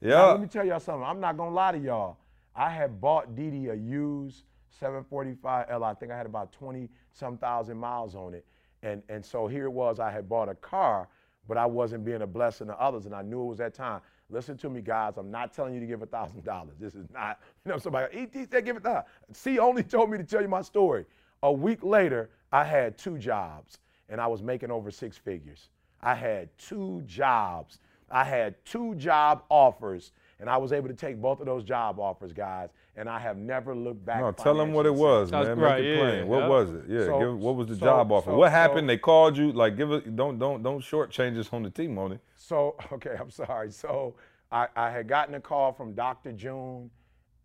Yeah. 0.00 0.24
let 0.32 0.40
me 0.40 0.48
tell 0.48 0.66
y'all 0.66 0.80
something. 0.80 1.04
I'm 1.04 1.20
not 1.20 1.36
gonna 1.36 1.54
lie 1.54 1.70
to 1.72 1.78
y'all. 1.78 2.16
I 2.56 2.70
had 2.70 3.00
bought 3.00 3.36
Didi 3.36 3.68
a 3.68 3.74
used 3.74 4.42
745 4.78 5.66
L. 5.68 5.84
I 5.84 5.94
think 5.94 6.12
I 6.12 6.16
had 6.16 6.26
about 6.26 6.52
20 6.52 6.88
some 7.12 7.36
thousand 7.38 7.76
miles 7.76 8.14
on 8.14 8.34
it. 8.34 8.44
And 8.82 9.02
and 9.08 9.24
so 9.24 9.46
here 9.46 9.66
it 9.66 9.72
was. 9.72 10.00
I 10.00 10.10
had 10.10 10.28
bought 10.28 10.48
a 10.48 10.54
car, 10.56 11.08
but 11.46 11.56
I 11.56 11.66
wasn't 11.66 12.04
being 12.04 12.22
a 12.22 12.26
blessing 12.26 12.66
to 12.68 12.80
others, 12.80 13.06
and 13.06 13.14
I 13.14 13.22
knew 13.22 13.42
it 13.42 13.46
was 13.46 13.58
that 13.58 13.74
time. 13.74 14.00
Listen 14.30 14.56
to 14.58 14.70
me, 14.70 14.80
guys. 14.80 15.18
I'm 15.18 15.30
not 15.30 15.52
telling 15.52 15.74
you 15.74 15.80
to 15.80 15.86
give 15.86 16.02
a 16.02 16.06
thousand 16.06 16.42
dollars. 16.44 16.76
This 16.80 16.94
is 16.94 17.06
not, 17.12 17.38
you 17.64 17.70
know, 17.70 17.78
somebody. 17.78 18.16
ET 18.18 18.50
said 18.50 18.64
give 18.64 18.76
it 18.76 18.82
that. 18.82 19.06
C 19.32 19.58
only 19.58 19.82
told 19.82 20.10
me 20.10 20.18
to 20.18 20.24
tell 20.24 20.42
you 20.42 20.48
my 20.48 20.62
story. 20.62 21.04
A 21.42 21.52
week 21.52 21.82
later, 21.82 22.30
I 22.50 22.64
had 22.64 22.96
two 22.96 23.18
jobs, 23.18 23.78
and 24.08 24.20
I 24.20 24.26
was 24.26 24.42
making 24.42 24.70
over 24.70 24.90
six 24.90 25.16
figures. 25.16 25.68
I 26.00 26.14
had 26.14 26.48
two 26.58 27.02
jobs. 27.06 27.78
I 28.10 28.24
had 28.24 28.62
two 28.64 28.94
job 28.96 29.44
offers, 29.48 30.12
and 30.40 30.48
I 30.48 30.56
was 30.56 30.72
able 30.72 30.88
to 30.88 30.94
take 30.94 31.20
both 31.20 31.40
of 31.40 31.46
those 31.46 31.64
job 31.64 31.98
offers, 31.98 32.32
guys. 32.32 32.70
And 32.94 33.08
I 33.08 33.18
have 33.18 33.38
never 33.38 33.74
looked 33.74 34.04
back. 34.04 34.20
No, 34.20 34.32
tell 34.32 34.54
them 34.54 34.74
what 34.74 34.84
it 34.84 34.94
was, 34.94 35.30
That's 35.30 35.48
man. 35.48 35.58
right, 35.58 35.80
Make 35.80 35.84
it 35.86 35.94
yeah, 35.96 36.00
plain. 36.00 36.28
What 36.28 36.48
was 36.48 36.70
it? 36.72 36.84
Yeah. 36.88 37.04
So- 37.06 37.18
give, 37.18 37.38
what 37.38 37.56
was 37.56 37.68
the 37.68 37.76
so- 37.76 37.80
job 37.80 38.12
offer? 38.12 38.30
so- 38.30 38.36
what 38.36 38.48
so- 38.48 38.50
happened? 38.50 38.88
they 38.88 38.98
called 38.98 39.36
you. 39.36 39.50
Like, 39.52 39.76
give 39.76 39.90
it. 39.92 40.14
Don't 40.14 40.38
don't 40.38 40.62
don't 40.62 40.80
shortchange 40.80 41.38
us 41.38 41.48
on 41.52 41.62
the 41.62 41.70
team, 41.70 41.96
on 41.98 42.12
it. 42.12 42.20
So, 42.36 42.76
okay, 42.92 43.16
I'm 43.18 43.30
sorry. 43.30 43.70
So, 43.70 44.14
I, 44.50 44.68
I 44.76 44.90
had 44.90 45.08
gotten 45.08 45.34
a 45.36 45.40
call 45.40 45.72
from 45.72 45.94
Dr. 45.94 46.32
June 46.32 46.90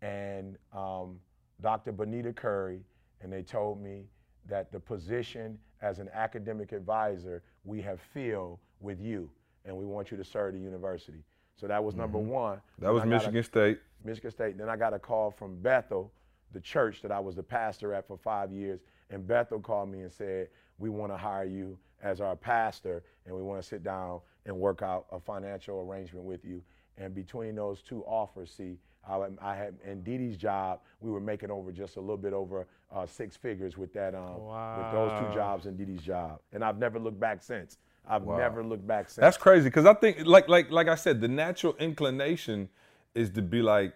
and 0.02 0.58
um, 0.74 1.18
Dr. 1.62 1.92
Bonita 1.92 2.32
Curry, 2.34 2.80
and 3.22 3.32
they 3.32 3.42
told 3.42 3.82
me 3.82 4.04
that 4.46 4.70
the 4.70 4.78
position 4.78 5.58
as 5.80 5.98
an 5.98 6.10
academic 6.12 6.72
advisor 6.72 7.42
we 7.64 7.80
have 7.80 8.00
filled 8.12 8.58
with 8.80 9.00
you, 9.00 9.30
and 9.64 9.74
we 9.74 9.86
want 9.86 10.10
you 10.10 10.18
to 10.18 10.24
serve 10.24 10.52
the 10.52 10.60
university. 10.60 11.24
So 11.58 11.66
that 11.66 11.82
was 11.82 11.94
number 11.94 12.18
one. 12.18 12.56
Mm-hmm. 12.56 12.84
That 12.84 12.92
was 12.92 13.02
got 13.02 13.08
a- 13.08 13.10
Michigan 13.10 13.42
State. 13.42 13.78
Michigan 14.04 14.30
State. 14.30 14.58
Then 14.58 14.68
I 14.68 14.76
got 14.76 14.94
a 14.94 14.98
call 14.98 15.30
from 15.30 15.56
Bethel, 15.60 16.12
the 16.52 16.60
church 16.60 17.02
that 17.02 17.10
I 17.10 17.18
was 17.18 17.34
the 17.34 17.42
pastor 17.42 17.92
at 17.94 18.06
for 18.06 18.16
five 18.16 18.52
years. 18.52 18.80
And 19.10 19.26
Bethel 19.26 19.58
called 19.58 19.90
me 19.90 20.02
and 20.02 20.12
said, 20.12 20.48
We 20.78 20.88
want 20.88 21.12
to 21.12 21.16
hire 21.16 21.44
you 21.44 21.76
as 22.02 22.20
our 22.20 22.36
pastor, 22.36 23.02
and 23.26 23.34
we 23.34 23.42
want 23.42 23.60
to 23.60 23.66
sit 23.66 23.82
down 23.82 24.20
and 24.46 24.56
work 24.56 24.82
out 24.82 25.06
a 25.10 25.18
financial 25.18 25.80
arrangement 25.80 26.24
with 26.24 26.44
you. 26.44 26.62
And 26.96 27.14
between 27.14 27.56
those 27.56 27.82
two 27.82 28.04
offers, 28.04 28.52
see, 28.52 28.78
I, 29.08 29.20
I 29.42 29.54
had 29.56 29.74
in 29.84 30.02
Didi's 30.02 30.36
job, 30.36 30.80
we 31.00 31.10
were 31.10 31.20
making 31.20 31.50
over 31.50 31.72
just 31.72 31.96
a 31.96 32.00
little 32.00 32.16
bit 32.16 32.32
over 32.32 32.66
uh, 32.94 33.06
six 33.06 33.36
figures 33.36 33.76
with 33.76 33.92
that, 33.94 34.14
um, 34.14 34.44
with 34.44 34.92
those 34.92 35.18
two 35.20 35.34
jobs 35.34 35.66
and 35.66 35.76
Didi's 35.76 36.02
job. 36.02 36.40
And 36.52 36.62
I've 36.62 36.78
never 36.78 36.98
looked 36.98 37.18
back 37.18 37.42
since. 37.42 37.78
I've 38.08 38.26
never 38.26 38.64
looked 38.64 38.86
back 38.86 39.08
since. 39.08 39.22
That's 39.22 39.36
crazy 39.36 39.64
because 39.64 39.86
I 39.86 39.94
think, 39.94 40.26
like 40.26 40.48
like 40.48 40.70
like 40.70 40.88
I 40.88 40.94
said, 40.94 41.20
the 41.20 41.28
natural 41.28 41.74
inclination 41.78 42.68
is 43.14 43.30
to 43.30 43.42
be 43.42 43.62
like, 43.62 43.94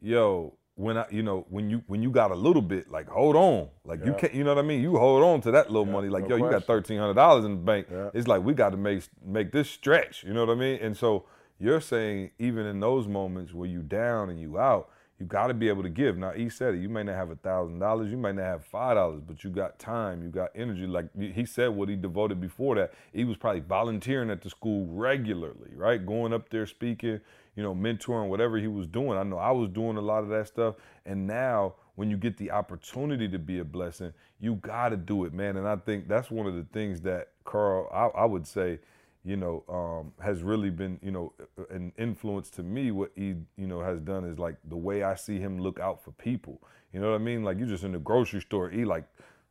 yo, 0.00 0.54
when 0.74 0.96
I, 0.96 1.06
you 1.10 1.22
know, 1.22 1.46
when 1.50 1.68
you 1.68 1.82
when 1.86 2.02
you 2.02 2.10
got 2.10 2.30
a 2.30 2.34
little 2.34 2.62
bit, 2.62 2.90
like 2.90 3.08
hold 3.08 3.36
on, 3.36 3.68
like 3.84 4.04
you 4.04 4.14
can't, 4.14 4.34
you 4.34 4.42
know 4.42 4.54
what 4.54 4.64
I 4.64 4.66
mean? 4.66 4.80
You 4.80 4.96
hold 4.96 5.22
on 5.22 5.40
to 5.42 5.50
that 5.50 5.70
little 5.70 5.86
money, 5.86 6.08
like 6.08 6.28
no 6.28 6.36
yo, 6.36 6.44
you 6.44 6.50
got 6.50 6.64
thirteen 6.64 6.98
hundred 6.98 7.14
dollars 7.14 7.44
in 7.44 7.52
the 7.52 7.56
bank. 7.56 7.88
Yeah. 7.90 8.10
It's 8.14 8.26
like 8.26 8.42
we 8.42 8.54
got 8.54 8.70
to 8.70 8.76
make 8.76 9.02
make 9.24 9.52
this 9.52 9.68
stretch. 9.68 10.24
You 10.24 10.32
know 10.32 10.44
what 10.44 10.52
I 10.52 10.58
mean? 10.58 10.78
And 10.80 10.96
so 10.96 11.26
you're 11.58 11.80
saying 11.80 12.30
even 12.38 12.66
in 12.66 12.80
those 12.80 13.06
moments 13.06 13.52
where 13.52 13.68
you 13.68 13.82
down 13.82 14.30
and 14.30 14.40
you 14.40 14.58
out, 14.58 14.88
you 15.22 15.28
got 15.28 15.46
to 15.46 15.54
be 15.54 15.68
able 15.68 15.84
to 15.84 15.88
give. 15.88 16.18
Now, 16.18 16.32
he 16.32 16.48
said 16.48 16.74
it. 16.74 16.80
You 16.80 16.88
may 16.88 17.04
not 17.04 17.14
have 17.14 17.30
a 17.30 17.36
thousand 17.36 17.78
dollars, 17.78 18.10
you 18.10 18.16
may 18.16 18.32
not 18.32 18.42
have 18.42 18.64
five 18.64 18.96
dollars, 18.96 19.22
but 19.24 19.44
you 19.44 19.50
got 19.50 19.78
time, 19.78 20.20
you 20.20 20.30
got 20.30 20.50
energy. 20.56 20.84
Like 20.84 21.06
he 21.16 21.46
said, 21.46 21.68
what 21.68 21.88
he 21.88 21.94
devoted 21.94 22.40
before 22.40 22.74
that, 22.74 22.92
he 23.12 23.22
was 23.22 23.36
probably 23.36 23.60
volunteering 23.60 24.30
at 24.30 24.42
the 24.42 24.50
school 24.50 24.84
regularly, 24.88 25.70
right? 25.76 26.04
Going 26.04 26.32
up 26.32 26.48
there 26.50 26.66
speaking, 26.66 27.20
you 27.54 27.62
know, 27.62 27.72
mentoring, 27.72 28.30
whatever 28.30 28.58
he 28.58 28.66
was 28.66 28.88
doing. 28.88 29.16
I 29.16 29.22
know 29.22 29.38
I 29.38 29.52
was 29.52 29.68
doing 29.68 29.96
a 29.96 30.00
lot 30.00 30.24
of 30.24 30.28
that 30.30 30.48
stuff, 30.48 30.74
and 31.06 31.24
now 31.24 31.74
when 31.94 32.10
you 32.10 32.16
get 32.16 32.36
the 32.36 32.50
opportunity 32.50 33.28
to 33.28 33.38
be 33.38 33.60
a 33.60 33.64
blessing, 33.64 34.12
you 34.40 34.56
got 34.56 34.88
to 34.88 34.96
do 34.96 35.24
it, 35.24 35.32
man. 35.32 35.56
And 35.56 35.68
I 35.68 35.76
think 35.76 36.08
that's 36.08 36.32
one 36.32 36.48
of 36.48 36.56
the 36.56 36.66
things 36.72 37.00
that 37.02 37.28
Carl, 37.44 37.88
I, 37.92 38.22
I 38.22 38.24
would 38.24 38.48
say, 38.48 38.80
you 39.24 39.36
know, 39.36 39.64
um, 39.68 40.12
has 40.22 40.42
really 40.42 40.70
been, 40.70 40.98
you 41.02 41.12
know, 41.12 41.32
an 41.70 41.92
influence 41.96 42.50
to 42.50 42.62
me. 42.62 42.90
What 42.90 43.12
he, 43.14 43.34
you 43.56 43.66
know, 43.66 43.80
has 43.80 44.00
done 44.00 44.24
is 44.24 44.38
like 44.38 44.56
the 44.68 44.76
way 44.76 45.02
I 45.04 45.14
see 45.14 45.38
him 45.38 45.60
look 45.60 45.78
out 45.78 46.02
for 46.02 46.10
people. 46.12 46.60
You 46.92 47.00
know 47.00 47.10
what 47.10 47.20
I 47.20 47.24
mean? 47.24 47.44
Like 47.44 47.58
you 47.58 47.66
just 47.66 47.84
in 47.84 47.92
the 47.92 47.98
grocery 47.98 48.40
store, 48.40 48.68
he 48.68 48.84
like, 48.84 49.04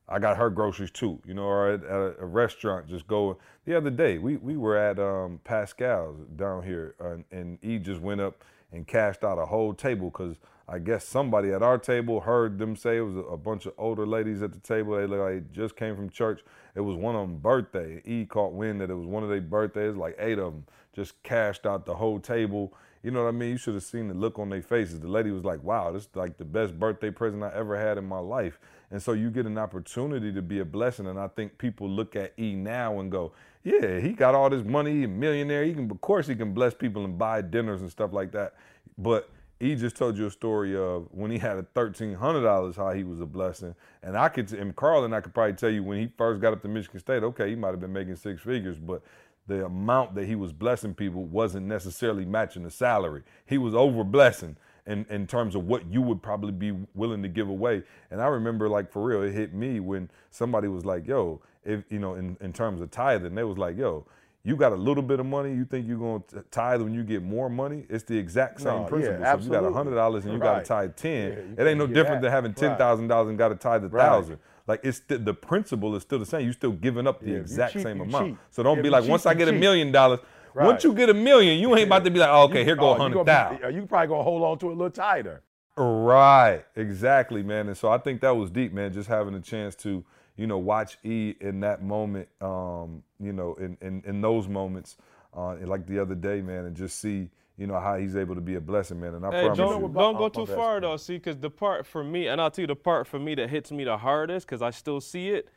I 0.10 0.20
got 0.20 0.36
her 0.38 0.50
groceries 0.50 0.92
too, 0.92 1.22
you 1.26 1.34
know, 1.34 1.44
or 1.44 1.72
at, 1.72 1.84
at 1.86 2.16
a, 2.20 2.26
restaurant, 2.26 2.90
just 2.90 3.08
go. 3.08 3.38
The 3.66 3.78
other 3.78 3.90
day, 3.90 4.18
we 4.18 4.36
we 4.38 4.58
were 4.58 4.78
at 4.78 5.00
um, 5.00 5.40
Paschal's 5.46 6.20
down 6.36 6.64
here, 6.64 6.96
uh, 7.00 7.18
and 7.32 7.58
he 7.62 7.80
just 7.80 8.02
went 8.02 8.20
up 8.20 8.44
and 8.74 8.86
cashed 8.86 9.24
out 9.24 9.38
a 9.38 9.46
whole 9.46 9.74
table 9.74 10.10
because 10.10 10.36
I 10.72 10.80
guess 10.80 11.06
somebody 11.06 11.52
at 11.52 11.62
our 11.62 11.78
table 11.78 12.22
heard 12.22 12.58
them 12.58 12.78
say 12.78 12.98
it 12.98 13.02
was 13.02 13.18
a, 13.30 13.36
bunch 13.36 13.66
of 13.66 13.74
older 13.78 14.08
ladies 14.08 14.42
at 14.42 14.54
the 14.54 14.60
table. 14.60 14.96
They 14.96 15.06
like 15.06 15.52
just 15.52 15.76
came 15.76 15.98
from 15.98 16.10
church. 16.10 16.46
It 16.76 16.80
was 16.80 16.96
one 16.96 17.14
of 17.14 17.28
them 17.28 17.40
birthday. 17.40 18.02
E 18.06 18.26
caught 18.26 18.54
wind 18.54 18.80
that 18.80 18.90
it 18.90 18.94
was 18.94 19.06
one 19.06 19.22
of 19.22 19.28
their 19.28 19.42
birthdays. 19.42 19.98
Like 19.98 20.16
eight 20.18 20.40
of 20.40 20.54
them 20.54 20.66
just 20.96 21.22
cashed 21.24 21.66
out 21.66 21.86
the 21.86 21.96
whole 21.96 22.22
table. 22.22 22.74
You 23.04 23.12
know 23.12 23.24
what 23.24 23.30
I 23.30 23.32
mean? 23.32 23.50
You 23.50 23.58
should 23.58 23.74
have 23.74 23.84
seen 23.84 24.08
the 24.08 24.14
look 24.14 24.40
on 24.40 24.48
their 24.48 24.62
faces. 24.62 25.02
The 25.02 25.10
lady 25.10 25.32
was 25.32 25.44
like, 25.44 25.62
"Wow, 25.62 25.92
this 25.92 26.04
is 26.04 26.10
like 26.16 26.38
the 26.38 26.46
best 26.46 26.80
birthday 26.80 27.12
present 27.12 27.44
I 27.44 27.52
ever 27.54 27.78
had 27.78 27.98
in 27.98 28.06
my 28.06 28.20
life." 28.20 28.58
And 28.92 29.04
so 29.04 29.12
you 29.12 29.30
get 29.30 29.46
an 29.46 29.58
opportunity 29.58 30.32
to 30.32 30.42
be 30.42 30.60
a 30.60 30.66
blessing. 30.66 31.08
And 31.08 31.20
I 31.20 31.28
think 31.28 31.58
people 31.58 31.90
look 31.90 32.16
at 32.16 32.32
E 32.40 32.56
now 32.56 33.02
and 33.02 33.12
go, 33.12 33.34
"Yeah, 33.64 34.00
he 34.00 34.14
got 34.14 34.36
all 34.36 34.50
this 34.50 34.64
money, 34.64 35.04
a 35.04 35.08
millionaire. 35.10 35.66
He 35.66 35.74
can, 35.74 35.92
of 35.92 36.00
course, 36.00 36.28
he 36.28 36.36
can 36.36 36.54
bless 36.54 36.74
people 36.74 37.04
and 37.04 37.18
buy 37.18 37.42
dinners 37.42 37.82
and 37.82 37.92
stuff 37.92 38.14
like 38.14 38.32
that." 38.32 38.54
But 38.98 39.30
he 39.62 39.76
just 39.76 39.96
told 39.96 40.18
you 40.18 40.26
a 40.26 40.32
story 40.32 40.76
of 40.76 41.08
when 41.12 41.30
he 41.32 41.38
had 41.38 41.58
a 41.58 41.64
thirteen 41.64 42.16
hundred 42.16 42.42
dollars, 42.42 42.76
how 42.76 42.92
he 42.92 43.04
was 43.04 43.22
a 43.22 43.26
blessing. 43.28 43.76
And 44.02 44.18
I 44.18 44.28
could, 44.30 44.52
and 44.54 44.76
Carl 44.76 45.06
and 45.06 45.14
I 45.14 45.22
could 45.22 45.34
probably 45.34 45.54
tell 45.54 45.70
you 45.70 45.84
when 45.84 46.00
he 46.00 46.10
first 46.18 46.42
got 46.42 46.54
up 46.54 46.62
to 46.64 46.68
Michigan 46.68 47.00
State, 47.00 47.24
okay, 47.24 47.50
he 47.50 47.56
might 47.56 47.70
have 47.70 47.80
been 47.80 47.94
making 47.94 48.16
six 48.16 48.42
figures, 48.42 48.78
but 48.80 49.04
the 49.48 49.66
amount 49.66 50.16
that 50.16 50.26
he 50.26 50.36
was 50.36 50.52
blessing 50.52 50.94
people 50.96 51.26
wasn't 51.26 51.68
necessarily 51.68 52.26
matching 52.26 52.64
the 52.64 52.72
salary. 52.72 53.24
He 53.46 53.58
was 53.58 53.76
over 53.76 54.04
blessing 54.04 54.56
in, 54.88 55.06
in 55.10 55.28
terms 55.28 55.56
of 55.56 55.66
what 55.68 55.86
you 55.88 56.02
would 56.02 56.22
probably 56.24 56.52
be 56.52 56.74
willing 56.96 57.22
to 57.24 57.30
give 57.30 57.50
away. 57.50 57.84
And 58.10 58.22
I 58.22 58.28
remember 58.28 58.68
like 58.68 58.92
for 58.92 59.04
real, 59.04 59.22
it 59.22 59.34
hit 59.34 59.54
me 59.54 59.80
when 59.80 60.10
somebody 60.32 60.68
was 60.68 60.86
like, 60.86 61.08
yo, 61.08 61.42
if 61.64 61.84
you 61.90 62.00
know, 62.00 62.16
in, 62.16 62.38
in 62.42 62.54
terms 62.54 62.82
of 62.82 62.90
tithing, 62.92 63.36
they 63.36 63.44
was 63.44 63.58
like, 63.58 63.78
yo, 63.78 64.06
you 64.44 64.56
got 64.56 64.72
a 64.72 64.76
little 64.76 65.04
bit 65.04 65.20
of 65.20 65.26
money, 65.26 65.54
you 65.54 65.66
think 65.66 65.88
you're 65.88 66.00
going 66.00 66.24
to 66.30 66.42
tithe 66.50 66.82
when 66.82 66.94
you 66.94 67.04
get 67.04 67.22
more 67.22 67.50
money? 67.50 67.86
It's 67.90 68.04
the 68.04 68.18
exact 68.18 68.62
same 68.62 68.82
No, 68.82 68.88
principle. 68.88 69.20
yeah, 69.22 69.32
so 69.34 69.38
if 69.38 69.44
you 69.46 69.52
got 69.52 69.72
hundred 69.74 69.96
dollars 69.96 70.24
and 70.26 70.34
you 70.34 70.40
Right. 70.40 70.46
got 70.46 70.60
to 70.60 70.66
tithe 70.66 70.96
ten, 70.96 71.32
Yeah, 71.58 71.64
it 71.64 71.68
ain't 71.70 71.78
no 71.78 71.88
different 71.88 72.22
that. 72.22 72.28
than 72.28 72.32
having 72.32 72.52
Right. 72.52 72.58
ten 72.58 72.76
thousand 72.78 73.08
dollars 73.08 73.30
and 73.30 73.38
got 73.38 73.50
to 73.50 73.56
tithe 73.56 73.84
a 73.86 73.90
Right. 73.90 74.04
thousand. 74.04 74.40
Like 74.68 74.82
it's 74.84 74.98
st- 75.00 75.26
the 75.26 75.34
principle 75.34 75.96
is 75.96 76.04
still 76.04 76.20
the 76.20 76.26
same. 76.26 76.44
You're 76.46 76.54
still 76.54 76.72
giving 76.72 77.06
up 77.08 77.20
the 77.20 77.32
Yeah, 77.32 77.38
exact 77.38 77.74
cheat, 77.74 77.84
same 77.84 78.02
amount. 78.02 78.30
cheat. 78.30 78.38
So 78.52 78.64
don't 78.64 78.82
be 78.82 78.90
like, 78.90 79.04
you 79.04 79.10
once 79.12 79.26
I 79.26 79.34
get 79.34 79.48
a 79.48 79.52
million 79.54 79.92
dollars, 79.92 80.20
once 80.56 80.84
you 80.84 80.94
get 80.94 81.10
a 81.10 81.14
million, 81.14 81.60
you 81.60 81.76
ain't 81.76 81.88
about 81.88 82.04
to 82.06 82.12
be 82.12 82.20
like, 82.20 82.30
oh, 82.30 82.44
okay, 82.44 82.64
here 82.64 82.76
go 82.76 82.90
Oh, 82.90 82.92
a 82.92 82.96
you 82.96 83.02
hundred 83.02 83.26
thousand. 83.26 83.76
You 83.76 83.86
probably 83.86 84.08
gonna 84.08 84.24
hold 84.24 84.44
on 84.44 84.58
to 84.60 84.70
it 84.70 84.74
a 84.74 84.76
little 84.76 84.90
tighter. 84.92 85.44
Right, 85.78 86.64
exactly, 86.76 87.44
man. 87.44 87.68
And 87.68 87.78
so 87.78 87.90
I 87.90 87.98
think 87.98 88.22
that 88.22 88.36
was 88.36 88.50
deep, 88.50 88.74
man. 88.74 88.92
Just 88.94 89.08
having 89.08 89.34
a 89.36 89.40
chance 89.40 89.76
to, 89.78 90.04
you 90.38 90.48
know, 90.48 90.58
watch 90.58 90.98
E 91.04 91.36
in 91.40 91.60
that 91.62 91.84
moment, 91.84 92.28
um, 92.42 93.04
you 93.20 93.34
know, 93.34 93.56
in 93.56 93.78
in, 93.82 94.04
in 94.06 94.22
those 94.22 94.48
moments, 94.48 94.98
uh, 95.36 95.56
like 95.66 95.86
the 95.88 96.00
other 96.00 96.16
day, 96.16 96.42
man, 96.42 96.66
and 96.66 96.76
just 96.76 97.00
see, 97.00 97.30
you 97.58 97.68
know, 97.68 97.80
how 97.80 97.98
he's 97.98 98.16
able 98.16 98.36
to 98.36 98.42
be 98.42 98.56
a 98.56 98.62
blessing, 98.62 99.00
man. 99.00 99.16
And 99.16 99.26
I 99.26 99.32
Hey, 99.32 99.42
promise 99.42 99.58
don't, 99.58 99.82
you, 99.82 99.90
don't 99.90 100.18
go 100.18 100.30
too 100.30 100.46
far 100.46 100.80
though, 100.80 100.98
see, 100.98 101.16
because 101.16 101.38
the 101.38 101.50
part 101.50 101.86
for 101.86 102.04
me, 102.04 102.28
and 102.28 102.42
I'll 102.42 102.52
tell 102.52 102.64
you 102.64 102.68
the 102.68 102.76
part 102.76 103.08
for 103.08 103.20
me 103.20 103.36
that 103.36 103.50
hits 103.50 103.72
me 103.72 103.84
the 103.84 103.98
hardest, 103.98 104.48
because 104.48 104.62
I 104.62 104.72
still 104.72 105.02
see 105.02 105.30
it. 105.30 105.50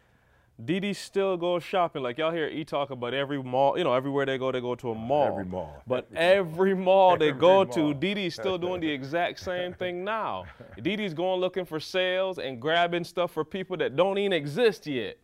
Didi 0.62 0.92
still 0.94 1.36
goes 1.36 1.64
shopping. 1.64 2.02
Like 2.02 2.18
y'all 2.18 2.30
hear 2.30 2.46
E 2.46 2.64
talk 2.64 2.90
about 2.90 3.12
every 3.12 3.42
mall, 3.42 3.76
you 3.76 3.82
know, 3.82 3.92
everywhere 3.92 4.24
they 4.24 4.38
go, 4.38 4.52
they 4.52 4.61
go 4.61 4.74
to 4.76 4.90
a 4.92 4.94
mall. 4.94 5.26
Every 5.26 5.44
mall. 5.44 5.82
But 5.86 6.07
every 6.14 6.74
mall 6.74 7.16
they 7.16 7.30
Every 7.30 7.40
go 7.40 7.64
mall. 7.64 7.66
to, 7.66 7.94
Didi's 7.94 8.34
still 8.34 8.57
doing 8.57 8.80
the 8.80 8.88
exact 8.88 9.40
same 9.40 9.72
thing 9.80 10.05
now. 10.05 10.44
Didi's 10.80 11.12
going 11.12 11.40
looking 11.40 11.64
for 11.64 11.80
sales 11.80 12.38
and 12.38 12.61
grabbing 12.61 13.02
stuff 13.05 13.32
for 13.32 13.44
people 13.44 13.76
that 13.78 13.96
don't 13.96 14.16
even 14.18 14.32
exist 14.32 14.86
yet. 14.86 15.18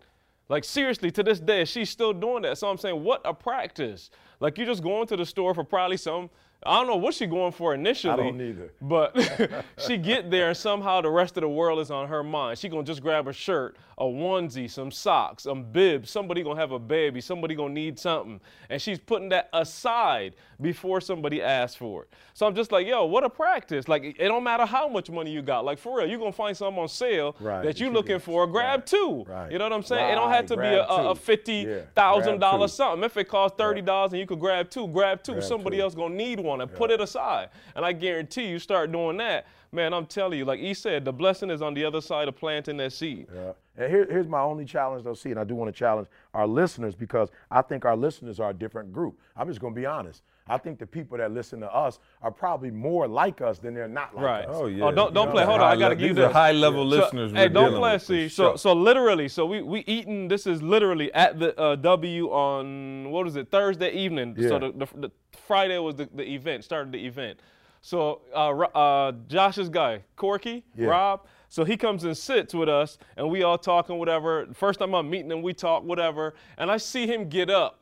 Like 0.48 0.64
seriously, 0.64 1.12
to 1.12 1.22
this 1.22 1.38
day, 1.38 1.64
she's 1.64 1.90
still 1.90 2.12
doing 2.12 2.42
that. 2.42 2.58
So 2.58 2.68
I'm 2.68 2.76
saying, 2.78 3.04
what 3.04 3.20
a 3.24 3.32
practice! 3.32 4.10
Like 4.40 4.58
you're 4.58 4.66
just 4.66 4.82
going 4.82 5.06
to 5.06 5.16
the 5.16 5.24
store 5.24 5.54
for 5.54 5.62
probably 5.62 5.96
some. 5.96 6.28
I 6.62 6.78
don't 6.78 6.86
know 6.86 6.96
what 6.96 7.14
she 7.14 7.26
going 7.26 7.52
for 7.52 7.74
initially. 7.74 8.16
don't 8.16 8.40
either. 8.40 8.70
But 8.82 9.64
she 9.78 9.96
get 9.96 10.30
there 10.30 10.48
and 10.48 10.56
somehow 10.56 11.00
the 11.00 11.10
rest 11.10 11.36
of 11.38 11.40
the 11.40 11.48
world 11.48 11.80
is 11.80 11.90
on 11.90 12.08
her 12.08 12.22
mind. 12.22 12.58
She 12.58 12.68
gonna 12.68 12.82
just 12.82 13.00
grab 13.02 13.28
a 13.28 13.32
shirt, 13.32 13.76
a 13.96 14.04
onesie, 14.04 14.70
some 14.70 14.90
socks, 14.90 15.44
some 15.44 15.64
bibs. 15.64 16.10
Somebody 16.10 16.42
gonna 16.42 16.60
have 16.60 16.72
a 16.72 16.78
baby. 16.78 17.20
Somebody 17.22 17.54
gonna 17.54 17.72
need 17.72 17.98
something, 17.98 18.40
and 18.68 18.80
she's 18.80 18.98
putting 18.98 19.30
that 19.30 19.48
aside 19.52 20.34
before 20.60 21.00
somebody 21.00 21.42
asks 21.42 21.76
for 21.76 22.02
it. 22.02 22.12
So 22.34 22.46
I'm 22.46 22.54
just 22.54 22.72
like, 22.72 22.86
yo, 22.86 23.04
what 23.04 23.24
a 23.24 23.30
practice! 23.30 23.88
Like 23.88 24.02
it 24.04 24.28
don't 24.28 24.44
matter 24.44 24.64
how 24.66 24.88
much 24.88 25.10
money 25.10 25.30
you 25.30 25.42
got. 25.42 25.64
Like 25.64 25.78
for 25.78 25.98
real, 25.98 26.06
you're 26.08 26.18
gonna 26.18 26.32
find 26.32 26.56
something 26.56 26.80
on 26.82 26.88
sale 26.88 27.36
Right, 27.40 27.58
that 27.62 27.64
that 27.64 27.80
you 27.80 27.86
you 27.86 27.92
looking 27.92 28.18
for. 28.18 28.46
Grab 28.46 28.80
right, 28.80 28.86
two. 28.86 29.24
right. 29.28 29.50
You 29.52 29.58
know 29.58 29.64
what 29.64 29.72
I'm 29.72 29.82
saying? 29.82 30.12
it 30.12 30.14
don't 30.16 30.30
have 30.30 30.40
Right, 30.40 30.48
to 30.48 30.56
be 30.56 30.62
a, 30.66 30.86
grab 30.86 30.90
a, 30.90 31.10
a 31.10 31.14
two. 31.14 31.20
fifty 31.20 31.52
Yeah, 31.68 31.80
thousand 31.94 32.38
grab 32.38 32.40
dollar 32.40 32.66
two. 32.66 32.72
something. 32.72 33.04
If 33.04 33.16
it 33.16 33.24
costs 33.28 33.56
thirty 33.56 33.80
dollars 33.82 34.12
and 34.12 34.20
you 34.20 34.26
could 34.26 34.40
grab 34.40 34.70
two, 34.70 34.86
grab 34.88 35.22
two. 35.22 35.32
Grab 35.32 35.44
Somebody 35.44 35.76
two. 35.78 35.82
else 35.82 35.94
gonna 35.94 36.14
need 36.14 36.40
one 36.40 36.60
and 36.60 36.72
put 36.72 36.90
it 36.90 37.00
aside. 37.00 37.48
And 37.74 37.84
I 37.84 37.92
guarantee 37.92 38.46
you 38.48 38.58
start 38.58 38.92
doing 38.92 39.16
that, 39.18 39.46
man. 39.72 39.92
I'm 39.94 40.06
telling 40.06 40.38
you, 40.38 40.44
like 40.44 40.60
he 40.60 40.74
said, 40.74 41.04
the 41.04 41.12
blessing 41.12 41.50
is 41.50 41.62
on 41.62 41.74
the 41.74 41.84
other 41.84 42.00
side 42.00 42.28
of 42.28 42.36
planting 42.36 42.76
that 42.78 42.92
seed. 42.92 43.26
Yeah. 43.34 43.52
And 43.76 43.90
here, 43.90 44.06
here's 44.10 44.26
my 44.28 44.40
only 44.40 44.66
challenge, 44.66 45.04
though, 45.04 45.14
see, 45.14 45.30
and 45.30 45.38
I 45.40 45.44
do 45.44 45.54
want 45.54 45.72
to 45.72 45.78
challenge 45.78 46.08
our 46.34 46.46
listeners 46.46 46.94
because 46.94 47.30
I 47.50 47.62
think 47.62 47.86
our 47.86 47.96
listeners 47.96 48.38
are 48.38 48.50
a 48.50 48.54
different 48.54 48.92
group. 48.92 49.18
I'm 49.34 49.48
just 49.48 49.58
going 49.60 49.74
to 49.74 49.80
be 49.80 49.86
honest. 49.86 50.22
I 50.50 50.58
think 50.58 50.78
the 50.78 50.86
people 50.86 51.16
that 51.18 51.30
listen 51.32 51.60
to 51.60 51.72
us 51.74 51.98
are 52.22 52.30
probably 52.30 52.70
more 52.70 53.06
like 53.06 53.40
us 53.40 53.58
than 53.58 53.72
they're 53.74 53.88
not 53.88 54.14
like 54.14 54.24
Right. 54.24 54.44
us. 54.46 54.56
Oh 54.58 54.66
yeah. 54.66 54.84
Oh, 54.84 54.90
don't 54.90 55.14
don't 55.14 55.26
know, 55.26 55.32
play. 55.32 55.44
Hold 55.44 55.60
on, 55.60 55.66
High 55.68 55.72
I 55.72 55.78
gotta 55.78 55.94
give 55.94 56.08
you 56.08 56.14
These 56.14 56.24
are 56.24 56.32
high 56.32 56.52
level 56.52 56.82
So- 56.90 56.96
listeners. 56.98 57.32
hey, 57.32 57.48
don't 57.48 57.74
play. 57.76 57.98
See, 57.98 58.28
so 58.28 58.42
sure. 58.50 58.58
so 58.58 58.72
literally, 58.72 59.28
so 59.28 59.46
we 59.46 59.62
we 59.62 59.80
eating. 59.86 60.28
This 60.28 60.46
is 60.46 60.60
literally 60.62 61.12
at 61.14 61.38
the 61.38 61.58
uh, 61.58 61.76
W 61.76 62.26
on 62.30 63.10
what 63.10 63.26
is 63.26 63.36
it 63.36 63.50
Thursday 63.50 63.92
evening. 63.92 64.34
Yeah. 64.36 64.48
So 64.48 64.58
the, 64.58 64.72
the, 64.72 64.86
the 64.96 65.10
Friday 65.46 65.78
was 65.78 65.94
the, 65.94 66.08
the 66.14 66.24
event. 66.34 66.64
Started 66.64 66.92
the 66.92 67.06
event. 67.06 67.38
So 67.82 68.20
uh, 68.34 68.50
uh, 68.50 69.12
Josh's 69.28 69.68
guy, 69.70 70.02
Corky, 70.16 70.64
Yeah. 70.76 70.88
Rob. 70.88 71.26
So 71.48 71.64
he 71.64 71.76
comes 71.76 72.04
and 72.04 72.16
sits 72.16 72.54
with 72.54 72.68
us, 72.68 72.96
and 73.16 73.28
we 73.28 73.42
all 73.42 73.58
talking 73.58 73.98
whatever. 73.98 74.46
First 74.52 74.78
time 74.78 74.94
I'm 74.94 75.10
meeting 75.10 75.32
him, 75.32 75.42
we 75.42 75.52
talk 75.52 75.82
whatever, 75.82 76.34
and 76.58 76.70
I 76.70 76.76
see 76.76 77.06
him 77.08 77.28
get 77.28 77.50
up 77.50 77.79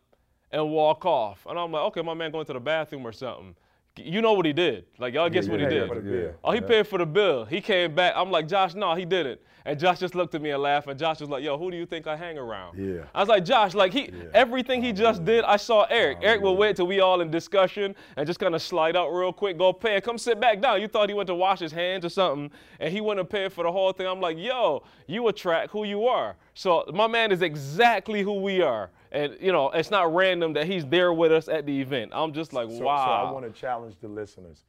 and 0.50 0.70
walk 0.70 1.04
off, 1.04 1.46
and 1.48 1.58
I'm 1.58 1.70
like, 1.72 1.82
okay, 1.82 2.02
my 2.02 2.14
man 2.14 2.30
going 2.30 2.46
to 2.46 2.52
the 2.52 2.60
bathroom 2.60 3.06
or 3.06 3.12
something. 3.12 3.54
You 3.96 4.22
know 4.22 4.32
what 4.32 4.46
he 4.46 4.52
did? 4.52 4.84
Like 4.98 5.14
y'all 5.14 5.28
guess 5.28 5.46
Yeah, 5.46 5.50
what 5.52 5.60
yeah, 5.60 5.68
he 5.68 5.74
did? 5.74 6.34
Oh, 6.44 6.52
he 6.52 6.60
paid 6.60 6.86
for 6.86 6.98
the 6.98 7.06
bill. 7.06 7.44
He 7.44 7.60
came 7.60 7.94
back. 7.94 8.12
I'm 8.16 8.30
like, 8.30 8.46
Josh, 8.46 8.74
no, 8.74 8.94
he 8.94 9.04
didn't. 9.04 9.40
And 9.64 9.78
Josh 9.78 9.98
just 9.98 10.14
looked 10.14 10.34
at 10.34 10.40
me 10.40 10.50
and 10.50 10.62
laughed. 10.62 10.86
And 10.88 10.98
Josh 10.98 11.20
was 11.20 11.28
like, 11.28 11.42
Yo, 11.42 11.58
who 11.58 11.70
do 11.70 11.76
you 11.76 11.84
think 11.84 12.06
I 12.06 12.16
hang 12.16 12.38
around? 12.38 12.78
Yeah. 12.78 13.02
I 13.14 13.20
was 13.20 13.28
like, 13.28 13.44
Josh, 13.44 13.74
like 13.74 13.92
he, 13.92 14.10
everything 14.32 14.82
he 14.82 14.92
just 14.92 15.24
did, 15.24 15.44
I 15.44 15.56
saw 15.56 15.84
Eric. 15.90 16.18
Eric 16.22 16.40
will 16.40 16.56
wait 16.56 16.76
till 16.76 16.86
we 16.86 17.00
all 17.00 17.20
in 17.20 17.30
discussion 17.30 17.94
and 18.16 18.26
just 18.26 18.38
kind 18.40 18.54
of 18.54 18.62
slide 18.62 18.96
out 18.96 19.10
real 19.10 19.32
quick, 19.32 19.58
go 19.58 19.72
pay, 19.72 19.96
and 19.96 20.04
come 20.04 20.16
sit 20.16 20.40
back 20.40 20.62
down. 20.62 20.80
You 20.80 20.88
thought 20.88 21.08
he 21.10 21.14
went 21.14 21.26
to 21.26 21.34
wash 21.34 21.58
his 21.58 21.72
hands 21.72 22.04
or 22.04 22.08
something, 22.08 22.50
and 22.80 22.92
he 22.92 23.00
went 23.00 23.20
and 23.20 23.28
paid 23.28 23.52
for 23.52 23.64
the 23.64 23.72
whole 23.72 23.92
thing. 23.92 24.06
I'm 24.06 24.20
like, 24.20 24.38
Yo, 24.38 24.84
you 25.06 25.26
attract 25.28 25.72
who 25.72 25.84
you 25.84 26.06
are. 26.06 26.36
So 26.54 26.84
my 26.94 27.06
man 27.06 27.32
is 27.32 27.42
exactly 27.42 28.22
who 28.22 28.34
we 28.40 28.62
are. 28.62 28.90
And 29.10 29.36
you 29.40 29.52
know, 29.52 29.70
it's 29.70 29.90
not 29.90 30.14
random 30.14 30.52
that 30.54 30.66
he's 30.66 30.86
there 30.86 31.12
with 31.12 31.32
us 31.32 31.48
at 31.48 31.66
the 31.66 31.80
event. 31.80 32.12
I'm 32.14 32.32
just 32.32 32.52
like, 32.52 32.68
So, 32.70 32.84
wow. 32.84 33.04
so 33.04 33.10
I 33.10 33.30
want 33.30 33.52
to 33.52 33.60
challenge 33.60 33.96
the 34.00 34.08
listeners. 34.08 34.64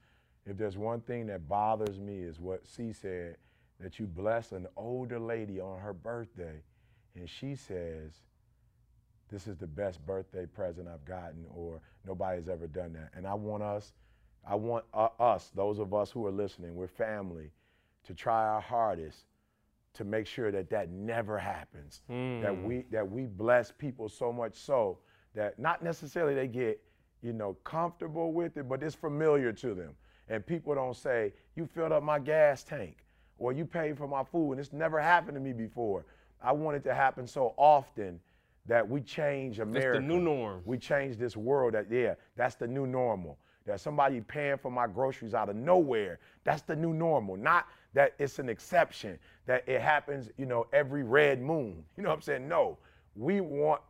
If 0.45 0.57
there's 0.57 0.77
one 0.77 1.01
thing 1.01 1.27
that 1.27 1.47
bothers 1.47 1.99
me 1.99 2.19
is 2.19 2.39
what 2.39 2.65
C 2.65 2.93
said, 2.93 3.37
that 3.79 3.99
you 3.99 4.07
bless 4.07 4.51
an 4.51 4.67
older 4.75 5.19
lady 5.19 5.59
on 5.59 5.79
her 5.79 5.93
birthday, 5.93 6.61
and 7.15 7.29
she 7.29 7.55
says, 7.55 8.13
this 9.29 9.47
is 9.47 9.57
the 9.57 9.67
best 9.67 10.03
birthday 10.05 10.45
present 10.45 10.87
I've 10.87 11.05
gotten, 11.05 11.45
or 11.53 11.81
nobody's 12.05 12.49
ever 12.49 12.67
done 12.67 12.93
that. 12.93 13.11
And 13.15 13.27
I 13.27 13.35
want 13.35 13.61
us, 13.61 13.93
I 14.47 14.55
want 14.55 14.85
uh, 14.93 15.09
us, 15.19 15.51
those 15.53 15.79
of 15.79 15.93
us 15.93 16.09
who 16.09 16.25
are 16.25 16.31
listening, 16.31 16.75
we're 16.75 16.87
family, 16.87 17.51
to 18.05 18.13
try 18.13 18.47
our 18.47 18.61
hardest 18.61 19.25
to 19.99 20.05
make 20.05 20.25
sure 20.25 20.49
that 20.49 20.69
that 20.69 20.89
never 20.89 21.37
happens. 21.37 22.03
That 22.07 22.63
we 22.63 22.85
that 22.89 23.11
we 23.11 23.25
bless 23.25 23.69
people 23.69 24.07
so 24.07 24.31
much 24.31 24.55
so 24.55 24.97
that 25.35 25.59
not 25.59 25.83
necessarily 25.83 26.33
they 26.33 26.47
get 26.47 26.81
you 27.21 27.33
know 27.33 27.55
comfortable 27.65 28.31
with 28.31 28.55
it, 28.55 28.69
but 28.69 28.81
it's 28.81 28.95
familiar 28.95 29.51
to 29.51 29.73
them. 29.75 29.93
And 30.29 30.45
people 30.45 30.73
don't 30.73 30.95
say, 30.95 31.33
"You 31.55 31.65
filled 31.65 31.91
up 31.91 32.01
my 32.01 32.17
gas 32.17 32.63
tank," 32.63 33.05
or 33.37 33.51
"You 33.51 33.65
paid 33.65 33.97
for 33.97 34.07
my 34.07 34.23
food," 34.23 34.53
and 34.53 34.61
it's 34.61 34.71
never 34.71 35.01
happened 35.01 35.35
to 35.35 35.41
me 35.41 35.51
before. 35.51 36.05
I 36.41 36.53
want 36.53 36.77
it 36.77 36.83
to 36.85 36.93
happen 36.93 37.27
so 37.27 37.53
often 37.57 38.21
that 38.67 38.87
we 38.87 39.01
change 39.01 39.59
America. 39.59 39.99
new 39.99 40.21
norm. 40.21 40.61
We 40.63 40.77
change 40.77 41.17
this 41.17 41.35
world. 41.35 41.73
That 41.73 41.91
yeah, 41.91 42.13
that's 42.37 42.55
the 42.55 42.67
new 42.67 42.87
normal. 42.87 43.37
That 43.65 43.81
somebody 43.81 44.21
paying 44.21 44.57
for 44.59 44.71
my 44.71 44.87
groceries 44.87 45.33
out 45.33 45.49
of 45.49 45.57
nowhere. 45.57 46.19
That's 46.45 46.61
the 46.61 46.75
new 46.77 46.93
normal. 46.93 47.35
Not 47.35 47.67
that 47.93 48.13
it's 48.19 48.39
an 48.39 48.49
exception. 48.49 49.17
That 49.45 49.67
it 49.67 49.81
happens, 49.81 50.29
you 50.37 50.45
know, 50.45 50.67
every 50.73 51.03
red 51.03 51.41
moon. 51.41 51.83
You 51.97 52.03
know 52.03 52.09
what 52.09 52.15
I'm 52.15 52.21
saying? 52.21 52.47
No, 52.47 52.77
we 53.15 53.41
want. 53.41 53.81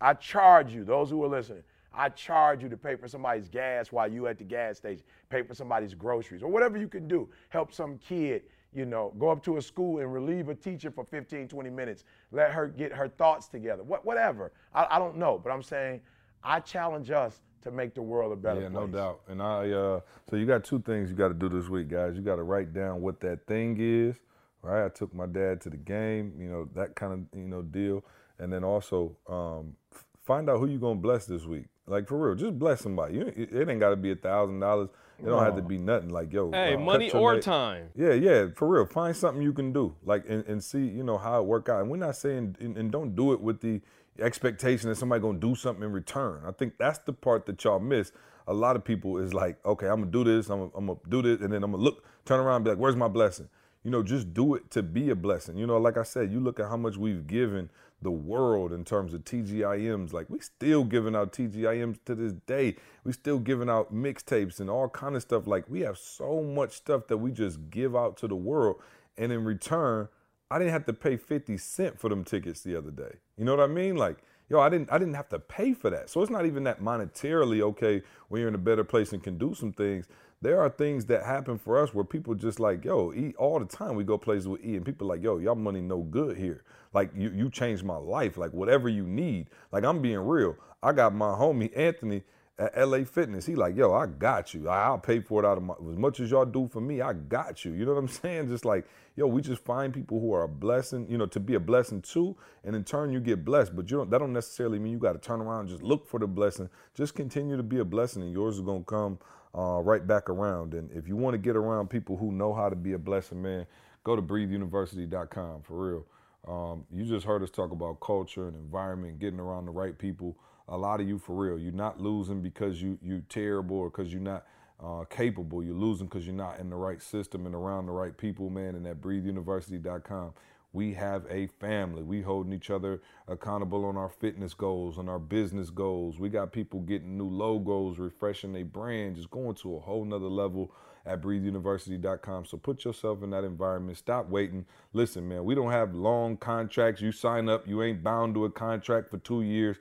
I 0.00 0.14
charge 0.14 0.72
you, 0.72 0.84
those 0.84 1.10
who 1.10 1.22
are 1.24 1.28
listening, 1.28 1.62
I 1.92 2.08
charge 2.08 2.62
you 2.62 2.68
to 2.68 2.76
pay 2.76 2.96
for 2.96 3.08
somebody's 3.08 3.48
gas 3.48 3.92
while 3.92 4.10
you 4.10 4.26
at 4.26 4.38
the 4.38 4.44
gas 4.44 4.78
station, 4.78 5.02
pay 5.28 5.42
for 5.42 5.54
somebody's 5.54 5.94
groceries, 5.94 6.42
or 6.42 6.48
whatever 6.48 6.78
you 6.78 6.88
can 6.88 7.08
do. 7.08 7.28
Help 7.50 7.72
some 7.72 7.98
kid, 7.98 8.42
you 8.74 8.84
know, 8.84 9.12
go 9.18 9.28
up 9.30 9.42
to 9.44 9.56
a 9.56 9.62
school 9.62 9.98
and 9.98 10.12
relieve 10.12 10.48
a 10.48 10.54
teacher 10.54 10.90
for 10.90 11.04
15, 11.04 11.48
20 11.48 11.70
minutes. 11.70 12.04
Let 12.32 12.52
her 12.52 12.68
get 12.68 12.92
her 12.92 13.08
thoughts 13.08 13.48
together. 13.48 13.82
What, 13.82 14.04
whatever. 14.04 14.52
I, 14.74 14.86
I 14.90 14.98
don't 14.98 15.16
know, 15.16 15.40
but 15.42 15.50
I'm 15.50 15.62
saying 15.62 16.00
I 16.42 16.60
challenge 16.60 17.10
us 17.10 17.40
to 17.62 17.70
make 17.70 17.94
the 17.94 18.02
world 18.02 18.32
a 18.32 18.36
better 18.36 18.60
Yeah, 18.62 18.68
place. 18.68 18.80
no 18.80 18.86
doubt. 18.86 19.20
And 19.28 19.42
I 19.42 19.70
uh 19.70 20.00
so 20.30 20.36
you 20.36 20.46
got 20.46 20.64
two 20.64 20.80
things 20.80 21.10
you 21.10 21.16
got 21.16 21.28
to 21.28 21.34
do 21.34 21.48
this 21.48 21.68
week, 21.68 21.88
guys. 21.88 22.14
You 22.16 22.22
got 22.22 22.36
to 22.36 22.42
write 22.42 22.72
down 22.72 23.00
what 23.00 23.20
that 23.20 23.46
thing 23.46 23.76
is. 23.80 24.16
Right? 24.62 24.84
I 24.84 24.88
took 24.88 25.14
my 25.14 25.26
dad 25.26 25.60
to 25.62 25.70
the 25.70 25.76
game, 25.76 26.32
you 26.38 26.48
know, 26.48 26.68
that 26.74 26.96
kind 26.96 27.12
of, 27.12 27.38
you 27.38 27.46
know, 27.46 27.62
deal. 27.62 28.04
And 28.38 28.52
then 28.52 28.64
also 28.64 29.16
um 29.28 29.74
f- 29.92 30.04
find 30.24 30.48
out 30.50 30.58
who 30.60 30.66
you're 30.66 30.80
going 30.80 30.96
to 30.98 31.02
bless 31.02 31.26
this 31.26 31.44
week. 31.44 31.66
Like 31.86 32.08
for 32.08 32.18
real, 32.18 32.34
just 32.34 32.58
bless 32.58 32.80
somebody. 32.80 33.14
You, 33.14 33.20
it 33.36 33.52
it 33.52 33.68
ain't 33.68 33.80
got 33.80 33.90
to 33.90 33.96
be 33.96 34.10
a 34.10 34.16
$1000. 34.16 34.88
It 35.18 35.24
don't 35.24 35.42
have 35.42 35.56
to 35.56 35.62
be 35.62 35.78
nothing 35.78 36.10
like, 36.10 36.30
yo, 36.32 36.50
Hey, 36.52 36.74
uh, 36.74 36.78
money 36.78 37.10
or 37.10 37.36
na- 37.36 37.40
time. 37.40 37.88
Yeah, 37.96 38.12
yeah, 38.12 38.48
for 38.54 38.68
real. 38.68 38.84
Find 38.84 39.16
something 39.16 39.40
you 39.42 39.54
can 39.54 39.72
do, 39.72 39.94
like, 40.04 40.24
and, 40.28 40.44
and 40.46 40.62
see, 40.62 40.84
you 40.86 41.02
know, 41.02 41.16
how 41.16 41.40
it 41.40 41.46
work 41.46 41.70
out. 41.70 41.80
And 41.80 41.90
we're 41.90 41.96
not 41.96 42.16
saying, 42.16 42.56
and, 42.60 42.76
and 42.76 42.92
don't 42.92 43.16
do 43.16 43.32
it 43.32 43.40
with 43.40 43.60
the 43.62 43.80
expectation 44.20 44.88
that 44.88 44.96
somebody 44.96 45.20
gonna 45.20 45.38
do 45.38 45.54
something 45.54 45.84
in 45.84 45.92
return. 45.92 46.42
I 46.46 46.52
think 46.52 46.74
that's 46.78 46.98
the 47.00 47.12
part 47.12 47.46
that 47.46 47.62
y'all 47.64 47.80
miss. 47.80 48.12
A 48.48 48.54
lot 48.54 48.76
of 48.76 48.84
people 48.84 49.18
is 49.18 49.34
like, 49.34 49.64
okay, 49.64 49.86
I'm 49.88 50.00
gonna 50.00 50.10
do 50.10 50.24
this, 50.24 50.48
I'm 50.50 50.60
gonna, 50.60 50.70
I'm 50.76 50.86
gonna 50.86 50.98
do 51.08 51.22
this, 51.22 51.40
and 51.40 51.52
then 51.52 51.62
I'm 51.62 51.72
gonna 51.72 51.82
look, 51.82 52.04
turn 52.24 52.40
around, 52.40 52.64
be 52.64 52.70
like, 52.70 52.78
where's 52.78 52.96
my 52.96 53.08
blessing? 53.08 53.48
You 53.82 53.90
know, 53.90 54.02
just 54.02 54.34
do 54.34 54.54
it 54.54 54.70
to 54.72 54.82
be 54.82 55.10
a 55.10 55.14
blessing. 55.14 55.56
You 55.56 55.66
know, 55.66 55.78
like 55.78 55.96
I 55.96 56.02
said, 56.02 56.32
you 56.32 56.40
look 56.40 56.58
at 56.58 56.68
how 56.68 56.76
much 56.76 56.96
we've 56.96 57.26
given 57.26 57.70
the 58.02 58.10
world 58.10 58.72
in 58.72 58.84
terms 58.84 59.14
of 59.14 59.24
TGIMs. 59.24 60.12
Like 60.12 60.28
we 60.28 60.40
still 60.40 60.84
giving 60.84 61.16
out 61.16 61.32
TGIMs 61.32 61.98
to 62.04 62.14
this 62.14 62.32
day. 62.46 62.76
We 63.04 63.12
still 63.12 63.38
giving 63.38 63.70
out 63.70 63.94
mixtapes 63.94 64.60
and 64.60 64.68
all 64.68 64.88
kind 64.88 65.16
of 65.16 65.22
stuff. 65.22 65.46
Like 65.46 65.64
we 65.68 65.80
have 65.80 65.98
so 65.98 66.42
much 66.42 66.72
stuff 66.72 67.06
that 67.08 67.18
we 67.18 67.30
just 67.30 67.58
give 67.70 67.96
out 67.96 68.16
to 68.18 68.28
the 68.28 68.36
world, 68.36 68.76
and 69.16 69.32
in 69.32 69.44
return, 69.44 70.08
I 70.50 70.58
didn't 70.58 70.72
have 70.72 70.86
to 70.86 70.92
pay 70.92 71.16
50 71.16 71.56
cent 71.58 71.98
for 71.98 72.08
them 72.08 72.24
tickets 72.24 72.60
the 72.60 72.76
other 72.76 72.90
day. 72.90 73.16
You 73.36 73.44
know 73.44 73.56
what 73.56 73.64
I 73.64 73.72
mean? 73.72 73.96
Like, 73.96 74.18
yo, 74.48 74.60
I 74.60 74.68
didn't 74.68 74.92
I 74.92 74.98
didn't 74.98 75.14
have 75.14 75.28
to 75.30 75.38
pay 75.38 75.74
for 75.74 75.90
that. 75.90 76.08
So 76.08 76.22
it's 76.22 76.30
not 76.30 76.46
even 76.46 76.64
that 76.64 76.80
monetarily 76.80 77.60
okay 77.62 78.02
when 78.28 78.40
you're 78.40 78.48
in 78.48 78.54
a 78.54 78.58
better 78.58 78.84
place 78.84 79.12
and 79.12 79.22
can 79.22 79.38
do 79.38 79.54
some 79.54 79.72
things. 79.72 80.06
There 80.42 80.60
are 80.60 80.68
things 80.68 81.06
that 81.06 81.24
happen 81.24 81.58
for 81.58 81.82
us 81.82 81.94
where 81.94 82.04
people 82.04 82.34
just 82.34 82.60
like, 82.60 82.84
yo, 82.84 83.12
eat 83.12 83.34
all 83.36 83.58
the 83.58 83.64
time. 83.64 83.96
We 83.96 84.04
go 84.04 84.18
places 84.18 84.46
with 84.46 84.64
E 84.64 84.76
and 84.76 84.84
people 84.84 85.06
like, 85.06 85.22
yo, 85.22 85.38
y'all 85.38 85.54
money 85.54 85.80
no 85.80 86.02
good 86.02 86.36
here. 86.36 86.62
Like 86.94 87.10
you 87.16 87.30
you 87.30 87.50
changed 87.50 87.84
my 87.84 87.96
life. 87.96 88.36
Like 88.36 88.52
whatever 88.52 88.88
you 88.88 89.04
need. 89.04 89.48
Like 89.72 89.84
I'm 89.84 90.00
being 90.00 90.18
real. 90.20 90.56
I 90.82 90.92
got 90.92 91.14
my 91.14 91.30
homie 91.30 91.76
Anthony 91.76 92.22
at 92.58 92.76
LA 92.88 93.04
Fitness. 93.04 93.46
He 93.46 93.54
like, 93.54 93.76
yo, 93.76 93.92
I 93.92 94.06
got 94.06 94.54
you. 94.54 94.68
I'll 94.68 94.98
pay 94.98 95.20
for 95.20 95.42
it 95.42 95.46
out 95.46 95.58
of 95.58 95.64
my 95.64 95.74
as 95.90 95.96
much 95.96 96.20
as 96.20 96.30
y'all 96.30 96.44
do 96.44 96.68
for 96.68 96.80
me. 96.80 97.00
I 97.00 97.12
got 97.12 97.64
you. 97.64 97.72
You 97.72 97.84
know 97.84 97.92
what 97.92 98.00
I'm 98.00 98.08
saying? 98.22 98.48
Just 98.48 98.64
like, 98.64 98.86
yo, 99.14 99.26
we 99.26 99.42
just 99.42 99.62
find 99.64 99.92
people 99.92 100.20
who 100.20 100.32
are 100.32 100.44
a 100.44 100.48
blessing, 100.48 101.06
you 101.10 101.18
know, 101.18 101.26
to 101.26 101.40
be 101.40 101.54
a 101.54 101.60
blessing 101.60 102.02
too, 102.02 102.36
and 102.64 102.74
in 102.74 102.84
turn 102.84 103.12
you 103.12 103.20
get 103.20 103.44
blessed. 103.44 103.76
But 103.76 103.90
you 103.90 103.98
don't. 103.98 104.10
That 104.10 104.18
don't 104.18 104.32
necessarily 104.32 104.78
mean 104.78 104.92
you 104.92 104.98
got 104.98 105.12
to 105.12 105.18
turn 105.18 105.40
around 105.40 105.60
and 105.60 105.68
just 105.68 105.82
look 105.82 106.08
for 106.08 106.18
the 106.18 106.26
blessing. 106.26 106.70
Just 106.94 107.14
continue 107.14 107.56
to 107.56 107.62
be 107.62 107.78
a 107.78 107.84
blessing, 107.84 108.22
and 108.22 108.32
yours 108.32 108.56
is 108.56 108.62
gonna 108.62 108.84
come 108.84 109.18
uh, 109.56 109.80
right 109.82 110.06
back 110.06 110.30
around. 110.30 110.74
And 110.74 110.90
if 110.92 111.08
you 111.08 111.16
want 111.16 111.34
to 111.34 111.38
get 111.38 111.56
around 111.56 111.90
people 111.90 112.16
who 112.16 112.32
know 112.32 112.54
how 112.54 112.68
to 112.68 112.76
be 112.76 112.92
a 112.94 112.98
blessing, 112.98 113.42
man, 113.42 113.66
go 114.04 114.16
to 114.16 114.22
breatheuniversity.com 114.22 115.62
for 115.62 115.88
real. 115.88 116.04
Um, 116.46 116.84
you 116.92 117.04
just 117.04 117.26
heard 117.26 117.42
us 117.42 117.50
talk 117.50 117.72
about 117.72 118.00
culture 118.00 118.46
and 118.46 118.56
environment, 118.56 119.18
getting 119.18 119.40
around 119.40 119.66
the 119.66 119.72
right 119.72 119.98
people. 119.98 120.36
A 120.68 120.76
lot 120.76 121.00
of 121.00 121.08
you, 121.08 121.18
for 121.18 121.34
real, 121.34 121.58
you're 121.58 121.72
not 121.72 122.00
losing 122.00 122.42
because 122.42 122.82
you 122.82 122.98
you 123.02 123.22
terrible 123.28 123.76
or 123.76 123.90
because 123.90 124.12
you're 124.12 124.22
not 124.22 124.44
uh, 124.82 125.04
capable. 125.04 125.62
You're 125.62 125.74
losing 125.74 126.06
because 126.06 126.26
you're 126.26 126.34
not 126.34 126.58
in 126.58 126.70
the 126.70 126.76
right 126.76 127.00
system 127.00 127.46
and 127.46 127.54
around 127.54 127.86
the 127.86 127.92
right 127.92 128.16
people, 128.16 128.50
man. 128.50 128.74
And 128.74 128.86
at 128.86 129.00
breatheuniversity.com, 129.00 130.32
we 130.72 130.92
have 130.94 131.24
a 131.30 131.46
family. 131.58 132.02
We 132.02 132.20
holding 132.20 132.52
each 132.52 132.70
other 132.70 133.00
accountable 133.28 133.84
on 133.84 133.96
our 133.96 134.10
fitness 134.10 134.54
goals, 134.54 134.98
on 134.98 135.08
our 135.08 135.18
business 135.18 135.70
goals. 135.70 136.18
We 136.18 136.28
got 136.28 136.52
people 136.52 136.80
getting 136.80 137.16
new 137.16 137.28
logos, 137.28 137.98
refreshing 137.98 138.52
their 138.52 138.64
brand, 138.64 139.16
just 139.16 139.30
going 139.30 139.54
to 139.56 139.76
a 139.76 139.80
whole 139.80 140.04
nother 140.04 140.26
level 140.26 140.72
at 141.06 141.22
breatheuniversity.com. 141.22 142.44
So 142.44 142.58
put 142.58 142.84
yourself 142.84 143.22
in 143.22 143.30
that 143.30 143.44
environment. 143.44 143.96
Stop 143.96 144.28
waiting. 144.28 144.66
Listen, 144.92 145.26
man, 145.28 145.44
we 145.44 145.54
don't 145.54 145.70
have 145.70 145.94
long 145.94 146.36
contracts. 146.36 147.00
You 147.00 147.12
sign 147.12 147.48
up, 147.48 147.66
you 147.66 147.82
ain't 147.82 148.02
bound 148.02 148.34
to 148.34 148.44
a 148.44 148.50
contract 148.50 149.10
for 149.10 149.18
two 149.18 149.42
years. 149.42 149.76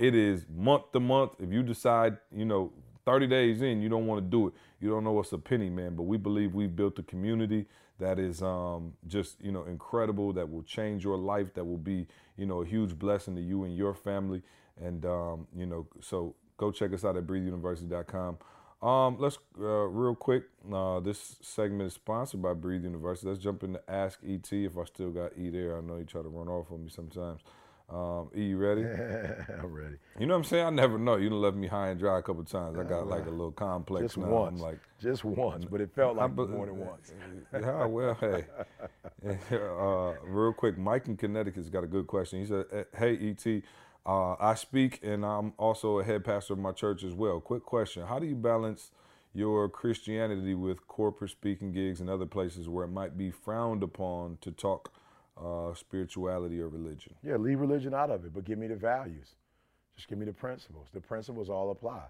It 0.00 0.14
is 0.14 0.46
month 0.48 0.92
to 0.92 1.00
month. 1.00 1.32
If 1.38 1.52
you 1.52 1.62
decide, 1.62 2.16
you 2.34 2.46
know, 2.46 2.72
30 3.04 3.26
days 3.26 3.60
in, 3.60 3.82
you 3.82 3.90
don't 3.90 4.06
want 4.06 4.24
to 4.24 4.30
do 4.30 4.46
it. 4.46 4.54
You 4.80 4.88
don't 4.88 5.04
know 5.04 5.12
what's 5.12 5.30
a 5.32 5.38
penny, 5.38 5.68
man. 5.68 5.94
But 5.94 6.04
we 6.04 6.16
believe 6.16 6.54
we've 6.54 6.74
built 6.74 6.98
a 6.98 7.02
community 7.02 7.66
that 7.98 8.18
is 8.18 8.42
um, 8.42 8.94
just, 9.06 9.36
you 9.42 9.52
know, 9.52 9.64
incredible, 9.64 10.32
that 10.32 10.50
will 10.50 10.62
change 10.62 11.04
your 11.04 11.18
life, 11.18 11.52
that 11.52 11.66
will 11.66 11.76
be, 11.76 12.06
you 12.38 12.46
know, 12.46 12.62
a 12.62 12.66
huge 12.66 12.98
blessing 12.98 13.36
to 13.36 13.42
you 13.42 13.64
and 13.64 13.76
your 13.76 13.92
family. 13.92 14.40
And, 14.82 15.04
um, 15.04 15.46
you 15.54 15.66
know, 15.66 15.86
so 16.00 16.34
go 16.56 16.72
check 16.72 16.94
us 16.94 17.04
out 17.04 17.18
at 17.18 17.26
breatheuniversity.com. 17.26 18.38
Um, 18.80 19.18
let's 19.18 19.36
uh, 19.60 19.64
real 19.64 20.14
quick. 20.14 20.44
Uh, 20.72 21.00
this 21.00 21.36
segment 21.42 21.88
is 21.88 21.92
sponsored 21.92 22.40
by 22.40 22.54
Breathe 22.54 22.84
University. 22.84 23.28
Let's 23.28 23.42
jump 23.42 23.64
into 23.64 23.82
Ask 23.86 24.20
ET. 24.26 24.50
If 24.50 24.78
I 24.78 24.84
still 24.84 25.10
got 25.10 25.36
E 25.36 25.50
there, 25.50 25.76
I 25.76 25.82
know 25.82 25.98
you 25.98 26.04
try 26.04 26.22
to 26.22 26.28
run 26.28 26.48
off 26.48 26.72
on 26.72 26.84
me 26.84 26.90
sometimes. 26.90 27.42
Um, 27.92 28.30
e, 28.36 28.44
you 28.44 28.56
ready? 28.56 28.82
I'm 29.58 29.72
ready. 29.72 29.96
You 30.18 30.26
know 30.26 30.34
what 30.34 30.38
I'm 30.38 30.44
saying? 30.44 30.66
I 30.66 30.70
never 30.70 30.96
know. 30.96 31.16
You 31.16 31.28
done 31.28 31.40
left 31.40 31.56
me 31.56 31.66
high 31.66 31.88
and 31.88 31.98
dry 31.98 32.18
a 32.18 32.22
couple 32.22 32.44
times. 32.44 32.78
I 32.78 32.84
got 32.84 33.08
like 33.08 33.26
a 33.26 33.30
little 33.30 33.50
complex 33.50 34.02
Just 34.02 34.18
now. 34.18 34.26
once. 34.26 34.60
I'm 34.60 34.66
like, 34.66 34.78
just 35.00 35.24
once, 35.24 35.64
but 35.64 35.80
it 35.80 35.90
felt 35.94 36.16
like 36.16 36.36
be- 36.36 36.46
more 36.46 36.66
than 36.66 36.78
once. 36.78 37.12
yeah, 37.52 37.84
well, 37.86 38.14
hey. 38.20 38.44
uh, 39.52 40.12
real 40.24 40.52
quick, 40.52 40.78
Mike 40.78 41.08
in 41.08 41.16
Connecticut's 41.16 41.68
got 41.68 41.82
a 41.82 41.88
good 41.88 42.06
question. 42.06 42.38
He 42.40 42.46
said, 42.46 42.66
"Eh, 42.72 42.84
"Hey, 42.96 43.16
ET, 43.30 43.62
uh, 44.06 44.36
I 44.38 44.54
speak 44.54 45.00
and 45.02 45.24
I'm 45.24 45.52
also 45.58 45.98
a 45.98 46.04
head 46.04 46.24
pastor 46.24 46.52
of 46.52 46.60
my 46.60 46.72
church 46.72 47.02
as 47.02 47.14
well. 47.14 47.40
Quick 47.40 47.64
question: 47.64 48.06
How 48.06 48.20
do 48.20 48.26
you 48.26 48.36
balance 48.36 48.92
your 49.32 49.68
Christianity 49.68 50.54
with 50.54 50.86
corporate 50.86 51.30
speaking 51.30 51.72
gigs 51.72 52.00
and 52.00 52.08
other 52.10 52.26
places 52.26 52.68
where 52.68 52.84
it 52.84 52.90
might 52.90 53.16
be 53.16 53.30
frowned 53.30 53.82
upon 53.82 54.38
to 54.42 54.50
talk 54.50 54.92
uh, 55.36 55.74
spirituality 55.74 56.60
or 56.60 56.68
religion?" 56.68 57.14
Yeah, 57.22 57.36
leave 57.36 57.60
religion 57.60 57.94
out 57.94 58.10
of 58.10 58.24
it, 58.24 58.32
but 58.32 58.44
give 58.44 58.58
me 58.58 58.66
the 58.66 58.76
values. 58.76 59.36
Just 59.96 60.08
give 60.08 60.18
me 60.18 60.26
the 60.26 60.32
principles. 60.32 60.88
The 60.92 61.00
principles 61.00 61.50
all 61.50 61.70
apply. 61.70 62.04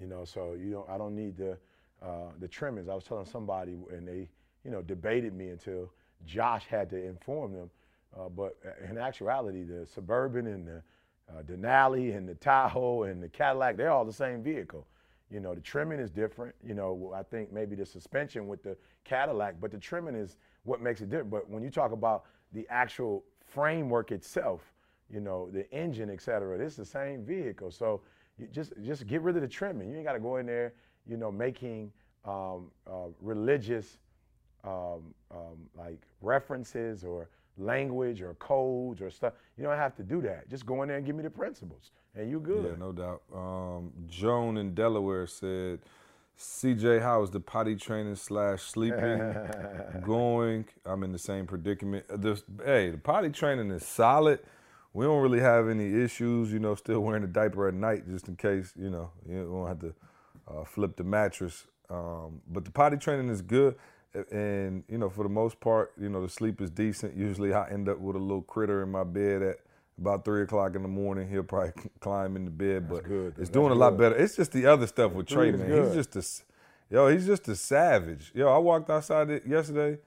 You 0.00 0.06
know, 0.06 0.24
so 0.24 0.54
you 0.54 0.70
know, 0.70 0.86
I 0.88 0.98
don't 0.98 1.14
need 1.14 1.36
the 1.36 1.58
uh, 2.02 2.30
the 2.38 2.48
trimmings. 2.48 2.88
I 2.88 2.94
was 2.94 3.04
telling 3.04 3.26
somebody, 3.26 3.76
and 3.90 4.08
they, 4.08 4.28
you 4.64 4.70
know, 4.70 4.82
debated 4.82 5.34
me 5.34 5.48
until 5.48 5.92
Josh 6.26 6.64
had 6.66 6.88
to 6.90 6.96
inform 6.96 7.52
them. 7.52 7.70
Uh, 8.18 8.28
but 8.28 8.56
in 8.88 8.98
actuality, 8.98 9.62
the 9.62 9.86
Suburban 9.86 10.46
and 10.46 10.66
the 10.66 10.82
uh, 11.30 11.42
Denali 11.42 12.16
and 12.16 12.28
the 12.28 12.34
Tahoe 12.34 13.04
and 13.04 13.22
the 13.22 13.28
Cadillac, 13.28 13.76
they're 13.76 13.90
all 13.90 14.04
the 14.04 14.12
same 14.12 14.42
vehicle. 14.42 14.86
You 15.30 15.38
know, 15.38 15.54
the 15.54 15.60
trimming 15.60 16.00
is 16.00 16.10
different. 16.10 16.54
You 16.66 16.74
know, 16.74 17.12
I 17.14 17.22
think 17.22 17.52
maybe 17.52 17.76
the 17.76 17.86
suspension 17.86 18.48
with 18.48 18.62
the 18.64 18.76
Cadillac, 19.04 19.60
but 19.60 19.70
the 19.70 19.78
trimming 19.78 20.16
is 20.16 20.36
what 20.64 20.80
makes 20.80 21.00
it 21.00 21.10
different. 21.10 21.30
But 21.30 21.48
when 21.48 21.62
you 21.62 21.70
talk 21.70 21.92
about 21.92 22.24
the 22.52 22.66
actual 22.70 23.24
framework 23.46 24.12
itself, 24.12 24.72
you 25.12 25.20
know, 25.20 25.50
the 25.50 25.70
engine, 25.72 26.10
et 26.10 26.20
cetera, 26.20 26.58
it's 26.58 26.76
the 26.76 26.84
same 26.84 27.24
vehicle. 27.24 27.70
So 27.70 28.00
you 28.38 28.46
just 28.46 28.72
just 28.82 29.06
get 29.06 29.22
rid 29.22 29.36
of 29.36 29.42
the 29.42 29.48
trimming. 29.48 29.90
You 29.90 29.96
ain't 29.96 30.04
got 30.04 30.14
to 30.14 30.20
go 30.20 30.36
in 30.36 30.46
there, 30.46 30.72
you 31.06 31.16
know, 31.16 31.30
making 31.30 31.92
um, 32.24 32.70
uh, 32.86 33.08
religious 33.20 33.98
um, 34.64 35.14
um, 35.30 35.58
like 35.76 36.00
references 36.20 37.04
or 37.04 37.28
language 37.58 38.22
or 38.22 38.34
codes 38.34 39.00
or 39.02 39.10
stuff. 39.10 39.34
You 39.56 39.64
don't 39.64 39.76
have 39.76 39.96
to 39.96 40.02
do 40.02 40.20
that. 40.22 40.48
Just 40.48 40.64
go 40.66 40.82
in 40.82 40.88
there 40.88 40.96
and 40.96 41.06
give 41.06 41.16
me 41.16 41.22
the 41.22 41.30
principles, 41.30 41.92
and 42.14 42.30
you 42.30 42.40
good. 42.40 42.64
Yeah, 42.64 42.76
no 42.78 42.92
doubt. 42.92 43.22
Um, 43.34 43.92
Joan 44.06 44.56
in 44.56 44.74
Delaware 44.74 45.26
said, 45.26 45.80
CJ, 46.40 47.02
how 47.02 47.22
is 47.22 47.30
the 47.30 47.38
potty 47.38 47.76
training 47.76 48.14
slash 48.14 48.62
sleeping 48.62 49.36
going? 50.02 50.64
I'm 50.86 51.02
in 51.02 51.12
the 51.12 51.18
same 51.18 51.46
predicament. 51.46 52.06
Uh, 52.10 52.16
The, 52.16 52.42
hey, 52.64 52.88
the 52.90 52.96
potty 52.96 53.28
training 53.28 53.70
is 53.70 53.86
solid. 53.86 54.40
We 54.94 55.04
don't 55.04 55.20
really 55.22 55.40
have 55.40 55.68
any 55.68 56.02
issues, 56.02 56.50
you 56.50 56.58
know, 56.58 56.74
still 56.74 57.00
wearing 57.00 57.24
a 57.24 57.26
diaper 57.26 57.68
at 57.68 57.74
night 57.74 58.08
just 58.08 58.26
in 58.26 58.36
case, 58.36 58.72
you 58.74 58.88
know, 58.88 59.10
you 59.28 59.44
don't 59.44 59.68
have 59.68 59.80
to 59.80 59.94
uh, 60.48 60.64
flip 60.64 60.96
the 60.96 61.04
mattress. 61.04 61.66
Um, 61.90 62.40
but 62.48 62.64
the 62.64 62.70
potty 62.70 62.96
training 62.96 63.28
is 63.28 63.42
good. 63.42 63.76
And, 64.32 64.82
you 64.88 64.96
know, 64.96 65.10
for 65.10 65.24
the 65.24 65.28
most 65.28 65.60
part, 65.60 65.92
you 66.00 66.08
know, 66.08 66.22
the 66.22 66.28
sleep 66.30 66.62
is 66.62 66.70
decent. 66.70 67.14
Usually 67.14 67.52
I 67.52 67.68
end 67.68 67.86
up 67.88 67.98
with 67.98 68.16
a 68.16 68.18
little 68.18 68.42
critter 68.42 68.82
in 68.82 68.90
my 68.90 69.04
bed 69.04 69.42
at 69.42 69.56
about 70.00 70.24
three 70.24 70.42
o'clock 70.42 70.74
in 70.74 70.82
the 70.82 70.88
morning. 70.88 71.28
He'll 71.28 71.42
probably 71.42 71.72
climb 72.00 72.36
in 72.36 72.44
the 72.44 72.50
bed, 72.50 72.88
but 72.88 73.04
good. 73.04 73.28
it's 73.28 73.36
That's 73.38 73.50
doing 73.50 73.72
a 73.72 73.74
lot 73.74 73.96
better. 73.96 74.16
It's 74.16 74.36
just 74.36 74.52
the 74.52 74.66
other 74.66 74.86
stuff 74.86 75.12
with 75.12 75.26
Trey, 75.26 75.52
man. 75.52 75.66
good. 75.66 75.94
He's 75.94 76.06
just 76.06 76.16
a, 76.16 76.94
yo, 76.94 77.08
he's 77.08 77.26
just 77.26 77.48
a 77.48 77.56
savage. 77.56 78.32
Yo, 78.34 78.48
I 78.48 78.58
walked 78.58 78.90
outside 78.90 79.28
yesterday, 79.46 79.98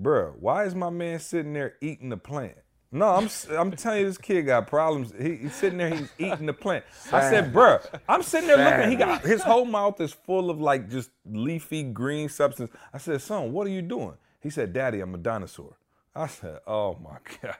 bruh. 0.00 0.34
Why 0.38 0.64
is 0.64 0.74
my 0.74 0.90
man 0.90 1.18
sitting 1.20 1.52
there 1.52 1.74
eating 1.80 2.08
the 2.08 2.16
plant? 2.16 2.56
No, 2.90 3.08
I'm 3.08 3.28
I'm 3.58 3.72
telling 3.72 4.02
you, 4.02 4.06
this 4.06 4.18
kid 4.18 4.42
got 4.42 4.68
problems. 4.68 5.12
He, 5.20 5.34
he's 5.36 5.54
sitting 5.56 5.78
there, 5.78 5.92
he's 5.92 6.08
eating 6.16 6.46
the 6.46 6.52
plant. 6.52 6.84
I 7.10 7.28
said, 7.28 7.52
bruh, 7.52 7.84
I'm 8.08 8.22
sitting 8.22 8.46
there 8.46 8.56
looking. 8.56 8.90
He 8.90 8.96
got 8.96 9.22
his 9.22 9.42
whole 9.42 9.64
mouth 9.64 10.00
is 10.00 10.12
full 10.12 10.48
of 10.48 10.60
like 10.60 10.88
just 10.88 11.10
leafy 11.28 11.82
green 11.82 12.28
substance. 12.28 12.70
I 12.92 12.98
said, 12.98 13.20
son, 13.20 13.52
what 13.52 13.66
are 13.66 13.70
you 13.70 13.82
doing? 13.82 14.14
He 14.40 14.48
said, 14.48 14.72
Daddy, 14.72 15.00
I'm 15.00 15.12
a 15.12 15.18
dinosaur. 15.18 15.76
I 16.16 16.26
said, 16.28 16.60
oh 16.66 16.96
my 17.02 17.18
god, 17.42 17.56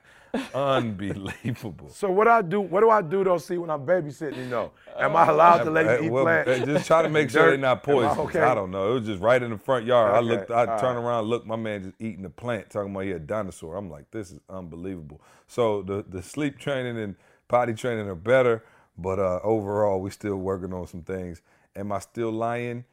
unbelievable. 0.55 1.89
So 1.91 2.11
what 2.11 2.29
I 2.29 2.43
do? 2.43 2.61
What 2.61 2.81
do 2.81 2.91
I 2.91 3.03
do 3.03 3.25
though? 3.25 3.39
See, 3.39 3.59
when 3.59 3.71
I'm 3.71 3.85
babysitting, 3.85 4.37
you 4.39 4.47
know, 4.47 4.73
am 4.97 5.17
I 5.17 5.27
allowed 5.29 5.65
to 5.65 5.71
let 5.71 5.87
Uh, 5.87 5.99
you 5.99 6.05
eat 6.05 6.11
well, 6.11 6.25
plants? 6.25 6.65
Just 6.65 6.87
try 6.87 7.03
to 7.03 7.09
make 7.09 7.31
sure 7.31 7.49
they're 7.51 7.59
not 7.59 7.87
Am 7.89 8.07
I 8.07 8.15
poisonous. 8.15 8.19
okay? 8.19 8.41
I 8.41 8.55
don't 8.55 8.71
know. 8.71 8.93
It 8.93 9.01
was 9.01 9.07
just 9.09 9.21
right 9.23 9.43
in 9.43 9.51
the 9.51 9.59
front 9.59 9.87
yard. 9.87 10.15
I 10.15 10.21
looked. 10.21 10.51
I 10.51 10.67
all 10.67 10.79
turned 10.79 10.99
right. 10.99 11.05
around, 11.05 11.25
looked. 11.27 11.47
My 11.47 11.57
man 11.57 11.83
just 11.85 11.97
eating 12.01 12.23
the 12.23 12.31
plant, 12.31 12.71
talking 12.71 12.93
about 12.93 13.01
he 13.05 13.13
a 13.13 13.19
dinosaur. 13.19 13.77
I'm 13.77 13.91
like, 13.91 14.11
this 14.13 14.31
is 14.31 14.41
unbelievable. 14.49 15.21
So 15.49 15.83
the 15.83 16.05
the 16.09 16.23
sleep 16.23 16.59
training 16.59 16.99
and 16.99 17.17
potty 17.49 17.75
training 17.75 18.09
are 18.09 18.15
better, 18.15 18.65
but 18.97 19.19
uh, 19.19 19.41
overall, 19.43 20.01
we 20.01 20.11
still 20.11 20.37
working 20.37 20.73
on 20.73 20.87
some 20.87 21.03
things. 21.03 21.43
Am 21.77 21.93
I 21.93 21.99
still 22.01 22.31
lying? 22.31 22.85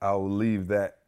I'll 0.00 0.28
leave 0.30 0.68
that. 0.68 0.98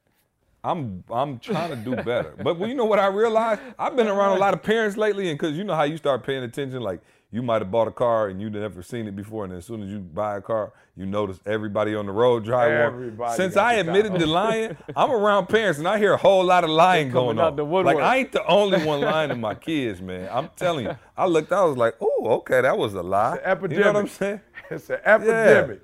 I'm 0.64 1.04
I'm 1.10 1.38
trying 1.38 1.70
to 1.70 1.76
do 1.76 1.94
better. 1.96 2.34
But 2.42 2.58
well, 2.58 2.68
you 2.68 2.74
know 2.74 2.84
what 2.84 2.98
I 2.98 3.06
realized? 3.06 3.60
I've 3.78 3.96
been 3.96 4.08
around 4.08 4.36
a 4.36 4.40
lot 4.40 4.54
of 4.54 4.62
parents 4.62 4.96
lately, 4.96 5.30
and 5.30 5.38
because 5.38 5.56
you 5.56 5.64
know 5.64 5.74
how 5.74 5.84
you 5.84 5.96
start 5.96 6.24
paying 6.24 6.42
attention, 6.42 6.80
like 6.82 7.00
you 7.30 7.42
might 7.42 7.60
have 7.62 7.70
bought 7.70 7.86
a 7.88 7.92
car 7.92 8.28
and 8.28 8.40
you'd 8.40 8.54
never 8.54 8.82
seen 8.82 9.06
it 9.06 9.14
before, 9.14 9.44
and 9.44 9.52
as 9.52 9.64
soon 9.66 9.82
as 9.82 9.88
you 9.90 9.98
buy 9.98 10.36
a 10.36 10.40
car, 10.40 10.72
you 10.96 11.06
notice 11.06 11.38
everybody 11.46 11.94
on 11.94 12.06
the 12.06 12.12
road 12.12 12.44
drive 12.44 12.70
one. 12.92 12.92
Since 13.36 13.56
I 13.56 13.74
admitted 13.74 14.14
to 14.18 14.26
lying, 14.26 14.76
I'm 14.96 15.10
around 15.12 15.46
parents 15.46 15.78
and 15.78 15.86
I 15.86 15.98
hear 15.98 16.14
a 16.14 16.16
whole 16.16 16.44
lot 16.44 16.64
of 16.64 16.70
lying 16.70 17.10
going 17.10 17.36
on. 17.38 17.56
like. 17.84 17.96
I 18.04 18.16
ain't 18.16 18.32
the 18.32 18.44
only 18.46 18.82
one 18.84 19.00
lying 19.02 19.28
to 19.28 19.36
my 19.36 19.54
kids, 19.54 20.00
man. 20.00 20.28
I'm 20.32 20.48
telling 20.56 20.86
you. 20.86 20.96
I 21.16 21.26
looked, 21.26 21.52
I 21.52 21.64
was 21.64 21.76
like, 21.76 21.94
oh, 22.00 22.26
okay, 22.38 22.62
that 22.62 22.76
was 22.76 22.94
a 22.94 23.02
lie. 23.02 23.34
It's 23.36 23.44
an 23.44 23.50
epidemic. 23.50 23.78
You 23.78 23.84
know 23.84 23.92
what 23.92 24.00
I'm 24.00 24.08
saying? 24.08 24.40
It's 24.70 24.90
an 24.90 24.98
epidemic. 25.04 25.80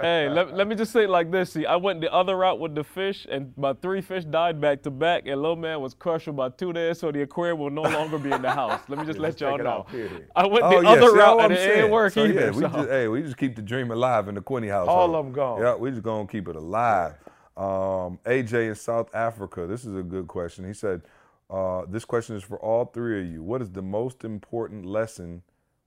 Hey, 0.00 0.28
let, 0.28 0.54
let 0.54 0.66
me 0.66 0.74
just 0.74 0.92
say 0.92 1.04
it 1.04 1.10
like 1.10 1.30
this. 1.30 1.52
See, 1.52 1.66
I 1.66 1.76
went 1.76 2.00
the 2.00 2.12
other 2.12 2.36
route 2.36 2.58
with 2.58 2.74
the 2.74 2.82
fish, 2.84 3.26
and 3.30 3.52
my 3.56 3.74
three 3.74 4.00
fish 4.00 4.24
died 4.24 4.60
back 4.60 4.82
to 4.84 4.90
back, 4.90 5.26
and 5.26 5.40
little 5.40 5.56
man 5.56 5.80
was 5.80 5.94
crushed 5.94 6.24
for 6.24 6.30
about 6.30 6.58
two 6.58 6.72
days, 6.72 6.98
so 6.98 7.12
the 7.12 7.22
aquarium 7.22 7.58
will 7.58 7.70
no 7.70 7.82
longer 7.82 8.18
be 8.18 8.30
in 8.32 8.42
the 8.42 8.50
house. 8.50 8.80
Let 8.88 8.98
me 8.98 9.04
just 9.06 9.18
let 9.18 9.40
y'all 9.40 9.58
know. 9.58 9.86
I 10.34 10.46
went 10.46 10.64
Oh, 10.64 10.80
the 10.80 10.82
yeah, 10.82 10.90
other 10.92 11.10
see, 11.10 11.16
route, 11.18 11.32
and 11.32 11.40
I'm 11.42 11.52
it 11.52 11.56
saying. 11.56 11.76
didn't 11.76 11.90
work 11.90 12.12
so, 12.12 12.24
either. 12.24 12.40
Yeah, 12.40 12.50
we 12.50 12.60
so. 12.62 12.68
just, 12.68 12.88
hey, 12.88 13.08
we 13.08 13.22
just 13.22 13.36
keep 13.36 13.54
the 13.56 13.62
dream 13.62 13.90
alive 13.90 14.28
in 14.28 14.34
the 14.34 14.40
Quinney 14.40 14.70
house. 14.70 14.88
All 14.88 15.14
of 15.14 15.24
them 15.24 15.32
gone. 15.32 15.60
Yeah, 15.60 15.74
we 15.74 15.90
just 15.90 16.02
gonna 16.02 16.26
keep 16.26 16.48
it 16.48 16.56
alive. 16.56 17.14
Um, 17.56 18.18
AJ 18.24 18.68
in 18.68 18.74
South 18.74 19.14
Africa. 19.14 19.66
This 19.66 19.84
is 19.84 19.94
a 19.94 20.02
good 20.02 20.26
question. 20.26 20.66
He 20.66 20.72
said, 20.72 21.02
uh, 21.50 21.82
"This 21.88 22.04
question 22.04 22.34
is 22.36 22.42
for 22.42 22.58
all 22.58 22.86
three 22.86 23.20
of 23.20 23.26
you. 23.30 23.42
What 23.42 23.60
is 23.60 23.70
the 23.70 23.82
most 23.82 24.24
important 24.24 24.86
lesson, 24.86 25.42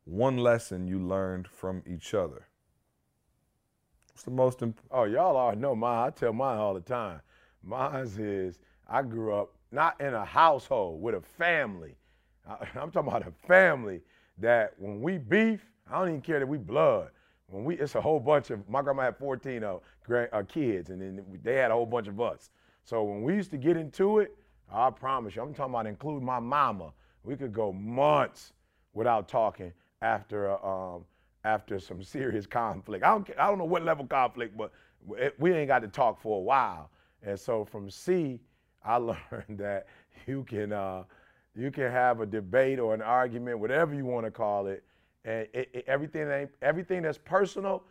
one 0.06 0.38
lesson 0.38 0.88
you 0.88 1.00
learned 1.00 1.48
from 1.48 1.82
each 1.88 2.14
other? 2.14 2.48
What's 4.16 4.24
the 4.24 4.32
most 4.32 4.62
important? 4.62 4.94
Oh, 4.94 5.04
y'all 5.04 5.36
already 5.36 5.60
know 5.60 5.76
mine. 5.76 6.08
I 6.08 6.10
tell 6.10 6.32
mine 6.32 6.58
all 6.58 6.74
the 6.74 6.80
time. 6.80 7.20
Mine's 7.62 8.18
is 8.18 8.60
I 8.88 9.02
grew 9.02 9.36
up 9.36 9.52
not 9.74 10.00
in 10.00 10.14
a 10.14 10.24
household 10.24 11.02
with 11.02 11.16
a 11.16 11.22
family. 11.22 11.98
I, 12.48 12.54
I'm 12.80 12.92
talking 12.92 13.10
about 13.10 13.28
a 13.28 13.34
family 13.46 14.00
that 14.38 14.74
when 14.78 15.02
we 15.02 15.18
beef, 15.18 15.70
I 15.92 16.00
don't 16.00 16.08
even 16.08 16.22
care 16.22 16.40
that 16.40 16.48
we 16.48 16.58
blood. 16.58 17.10
When 17.48 17.66
we, 17.66 17.76
it's 17.76 17.96
a 17.96 18.02
whole 18.02 18.22
bunch 18.22 18.52
of. 18.52 18.70
My 18.70 18.82
grandma 18.82 19.04
had 19.04 19.18
14 19.18 19.66
of 19.66 19.82
uh, 20.10 20.44
kids, 20.48 20.92
and 20.92 21.02
then 21.02 21.22
they 21.44 21.56
had 21.56 21.72
a 21.72 21.74
whole 21.74 21.86
bunch 21.86 22.08
of 22.08 22.22
us. 22.22 22.52
So 22.86 23.04
when 23.04 23.22
we 23.22 23.34
used 23.34 23.52
to 23.52 23.58
get 23.58 23.76
into 23.76 24.20
it, 24.20 24.34
I 24.72 24.92
promise 24.92 25.36
you, 25.36 25.42
I'm 25.42 25.54
talking 25.54 25.74
about 25.74 25.88
including 25.88 26.24
my 26.24 26.40
mama. 26.40 26.94
We 27.26 27.36
could 27.36 27.52
go 27.52 27.74
months 27.74 28.54
without 28.94 29.28
talking 29.28 29.74
after 30.02 30.52
uh, 30.52 30.66
um, 30.66 31.06
after 31.46 31.80
some 31.80 32.04
serious 32.04 32.48
conflict. 32.48 33.06
I 33.06 33.10
don't 33.10 33.30
I 33.38 33.48
don't 33.48 33.60
know 33.60 33.66
what 33.66 33.84
level 33.84 34.06
conflict, 34.08 34.58
but 34.58 34.72
it- 35.18 35.40
we 35.40 35.54
ain't 35.54 35.68
got 35.68 35.80
to 35.80 35.88
talk 35.88 36.20
for 36.20 36.40
a 36.40 36.42
while. 36.42 36.90
And 37.24 37.40
so 37.40 37.64
from 37.64 37.90
C, 37.90 38.42
I 38.84 38.98
learned 39.12 39.60
that 39.60 39.88
you 40.28 40.44
can 40.44 40.74
uh, 40.74 41.04
you 41.56 41.72
can 41.72 41.92
have 41.92 42.20
a 42.20 42.26
debate 42.26 42.80
or 42.80 42.94
an 42.94 43.02
argument, 43.02 43.60
whatever 43.60 43.94
you 43.94 44.06
want 44.06 44.26
to 44.26 44.32
call 44.32 44.68
it, 44.68 44.84
and 45.24 45.48
it, 45.54 45.70
it- 45.74 45.86
everything 45.88 46.30
ain't 46.30 46.52
everything 46.62 47.04
that's 47.04 47.20
personal 47.20 47.84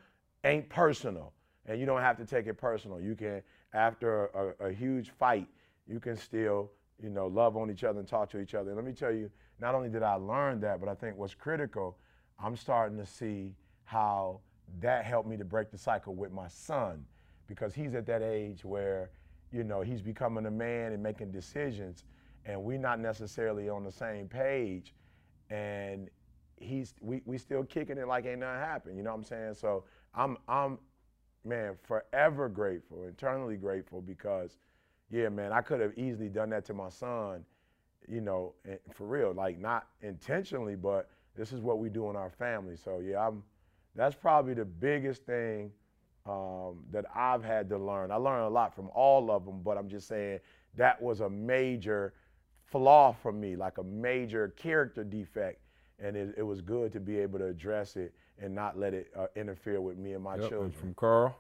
ain't 0.44 0.68
personal, 0.68 1.32
and 1.66 1.78
you 1.80 1.86
don't 1.86 2.02
have 2.02 2.16
to 2.18 2.26
take 2.26 2.46
it 2.46 2.55
personal. 2.55 3.00
You 3.00 3.14
can 3.14 3.42
after 3.72 4.26
a, 4.61 4.66
a 4.68 4.72
huge 4.72 5.11
fight, 5.11 5.48
you 5.86 6.00
can 6.00 6.16
still 6.16 6.70
you 7.02 7.09
know 7.11 7.28
love 7.28 7.57
on 7.57 7.70
each 7.70 7.84
other 7.84 8.00
and 8.00 8.09
talk 8.09 8.30
to 8.30 8.40
each 8.40 8.55
other. 8.55 8.70
And 8.70 8.76
let 8.76 8.84
me 8.84 8.92
tell 8.92 9.12
you, 9.12 9.30
not 9.61 9.76
only 9.76 9.88
did 9.88 10.02
I 10.02 10.14
learn 10.14 10.61
that, 10.61 10.80
but 10.80 10.88
I 10.88 10.94
think 10.94 11.16
what's 11.16 11.34
critical, 11.34 11.96
I'm 12.39 12.57
starting 12.57 12.99
to 12.99 13.07
see 13.07 13.55
how 13.85 14.41
that 14.80 15.05
helped 15.05 15.28
me 15.28 15.37
to 15.37 15.45
break 15.45 15.70
the 15.70 15.78
cycle 15.78 16.14
with 16.14 16.32
my 16.32 16.49
son 16.49 17.05
because 17.47 17.74
he's 17.74 17.95
at 17.95 18.07
that 18.07 18.22
age 18.22 18.64
where 18.64 19.11
you 19.53 19.62
know 19.62 19.82
he's 19.82 20.03
becoming 20.03 20.47
a 20.47 20.51
man 20.51 20.93
and 20.93 21.03
making 21.03 21.30
decisions 21.30 22.05
and 22.47 22.62
we're 22.62 22.78
not 22.78 22.99
necessarily 22.99 23.68
on 23.68 23.85
the 23.85 23.93
same 23.93 24.26
page 24.28 24.95
and 25.51 26.09
he's 26.57 26.95
we, 27.01 27.20
we 27.24 27.39
still 27.39 27.62
kicking 27.64 27.99
it 27.99 28.09
like 28.09 28.26
ain't 28.26 28.41
nothing 28.41 28.61
happened 28.61 28.97
you 28.97 29.03
know 29.03 29.11
what 29.11 29.16
i'm 29.18 29.24
saying? 29.24 29.55
So 29.55 29.85
i'm 30.14 30.37
i'm 30.49 30.78
man 31.45 31.74
forever 31.82 32.49
grateful 32.49 33.05
internally 33.05 33.57
grateful 33.57 34.01
because 34.01 34.57
yeah 35.11 35.28
man 35.28 35.53
i 35.53 35.61
could 35.61 35.80
have 35.80 35.93
easily 35.99 36.28
done 36.28 36.49
that 36.51 36.64
to 36.64 36.72
my 36.72 36.89
son 36.89 37.45
you 38.09 38.20
know 38.20 38.55
for 38.93 39.07
real 39.07 39.32
like 39.32 39.59
not 39.59 39.87
intentionally 40.01 40.74
but 40.74 41.11
this 41.37 41.53
is 41.53 41.61
what 41.61 41.78
we 41.78 41.89
do 41.89 42.11
in 42.11 42.16
our 42.16 42.30
family 42.30 42.76
so 42.76 42.99
yeah 43.01 43.26
i'm 43.26 43.43
that's 43.97 44.14
probably 44.14 44.55
the 44.55 44.64
biggest 44.64 45.24
thing 45.24 45.70
um, 46.26 46.78
that 46.91 47.05
I've 47.14 47.45
had 47.45 47.68
to 47.68 47.78
learn. 47.78 48.11
I 48.11 48.16
learned 48.16 48.45
a 48.45 48.49
lot 48.49 48.74
from 48.74 48.89
all 48.95 49.30
of 49.30 49.45
them, 49.45 49.61
but 49.62 49.76
I'm 49.76 49.89
just 49.89 50.09
saying 50.09 50.41
that 50.76 51.01
was 51.01 51.20
a 51.20 51.28
major 51.28 52.14
flaw 52.64 53.12
for 53.12 53.30
me, 53.32 53.57
like 53.57 53.78
a 53.78 53.82
major 53.85 54.49
character 54.57 55.05
defect. 55.05 55.61
And 56.01 56.16
it, 56.16 56.35
it 56.39 56.43
was 56.43 56.61
good 56.61 56.93
to 56.95 57.01
be 57.01 57.18
able 57.18 57.39
to 57.39 57.47
address 57.47 57.97
it 57.97 58.14
and 58.41 58.55
not 58.55 58.78
let 58.78 58.95
it 58.95 59.12
uh, 59.16 59.26
interfere 59.37 59.80
with 59.80 59.97
me 59.97 60.14
and 60.14 60.24
my 60.24 60.32
Yep, 60.37 60.49
children. 60.49 60.64
and 60.64 60.74
from 60.74 60.95
Carl. 60.95 61.37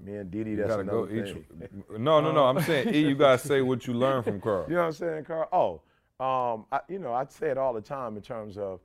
me 0.00 0.16
and 0.16 0.30
Didi, 0.30 0.54
that's 0.54 0.68
gotta 0.68 0.82
another 0.82 1.06
go 1.06 1.12
each. 1.12 1.34
thing. 1.34 1.84
No, 1.98 2.20
no, 2.20 2.30
no. 2.30 2.44
I'm 2.44 2.60
saying, 2.64 2.94
E, 2.94 3.00
you 3.00 3.14
gotta 3.16 3.38
say 3.38 3.62
what 3.62 3.86
you 3.86 3.94
learned 3.94 4.24
from 4.26 4.40
Carl. 4.40 4.66
You 4.68 4.74
know 4.74 4.82
what 4.82 4.86
I'm 4.88 4.92
saying, 4.92 5.24
Carl? 5.24 5.48
Oh, 5.50 5.80
um, 6.24 6.66
I, 6.70 6.80
you 6.88 6.98
know, 6.98 7.12
I 7.14 7.24
say 7.24 7.48
it 7.48 7.58
all 7.58 7.72
the 7.72 7.80
time 7.80 8.16
in 8.16 8.22
terms 8.22 8.58
of, 8.58 8.80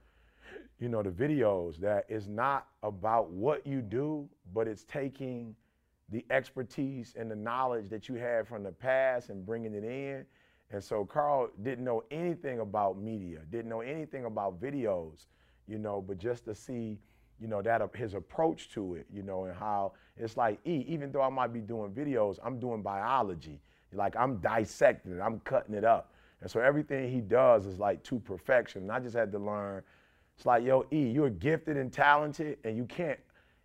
you 0.79 0.89
know, 0.89 1.01
the 1.01 1.09
videos 1.09 1.77
that 1.77 2.05
it's 2.09 2.27
not 2.27 2.67
about 2.83 3.29
what 3.29 3.65
you 3.65 3.81
do, 3.81 4.27
but 4.53 4.67
it's 4.67 4.83
taking 4.83 5.55
the 6.09 6.25
expertise 6.29 7.15
and 7.17 7.29
the 7.31 7.35
knowledge 7.35 7.89
that 7.89 8.07
you 8.07 8.15
had 8.15 8.47
from 8.47 8.63
the 8.63 8.71
past 8.71 9.29
and 9.29 9.45
bringing 9.45 9.73
it 9.73 9.83
in. 9.83 10.25
And 10.71 10.83
so 10.83 11.05
Carl 11.05 11.49
didn't 11.63 11.85
know 11.85 12.03
anything 12.11 12.59
about 12.59 12.97
media, 12.97 13.39
didn't 13.49 13.69
know 13.69 13.81
anything 13.81 14.25
about 14.25 14.61
videos, 14.61 15.27
you 15.67 15.77
know, 15.77 16.01
but 16.01 16.17
just 16.17 16.45
to 16.45 16.55
see, 16.55 16.99
you 17.39 17.47
know, 17.47 17.61
that 17.61 17.81
uh, 17.81 17.87
his 17.95 18.13
approach 18.13 18.69
to 18.71 18.95
it, 18.95 19.05
you 19.13 19.23
know, 19.23 19.45
and 19.45 19.55
how 19.55 19.93
it's 20.17 20.37
like, 20.37 20.59
E, 20.65 20.85
even 20.87 21.11
though 21.11 21.21
I 21.21 21.29
might 21.29 21.53
be 21.53 21.61
doing 21.61 21.91
videos, 21.91 22.37
I'm 22.43 22.59
doing 22.59 22.81
biology. 22.81 23.61
Like 23.93 24.15
I'm 24.15 24.37
dissecting 24.37 25.13
it, 25.13 25.21
I'm 25.21 25.39
cutting 25.41 25.73
it 25.73 25.85
up. 25.85 26.13
And 26.41 26.51
so 26.51 26.59
everything 26.59 27.09
he 27.11 27.21
does 27.21 27.65
is 27.65 27.79
like 27.79 28.03
to 28.03 28.19
perfection. 28.19 28.83
And 28.83 28.91
I 28.91 28.99
just 28.99 29.15
had 29.15 29.31
to 29.31 29.39
learn, 29.39 29.83
it's 30.35 30.45
like, 30.45 30.63
yo, 30.63 30.85
E, 30.91 31.09
you're 31.09 31.29
gifted 31.29 31.77
and 31.77 31.91
talented, 31.91 32.57
and 32.63 32.75
you 32.75 32.85
can't, 32.85 33.19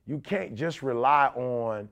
you 0.06 0.18
can't 0.18 0.54
just 0.54 0.82
rely 0.82 1.26
on, 1.34 1.88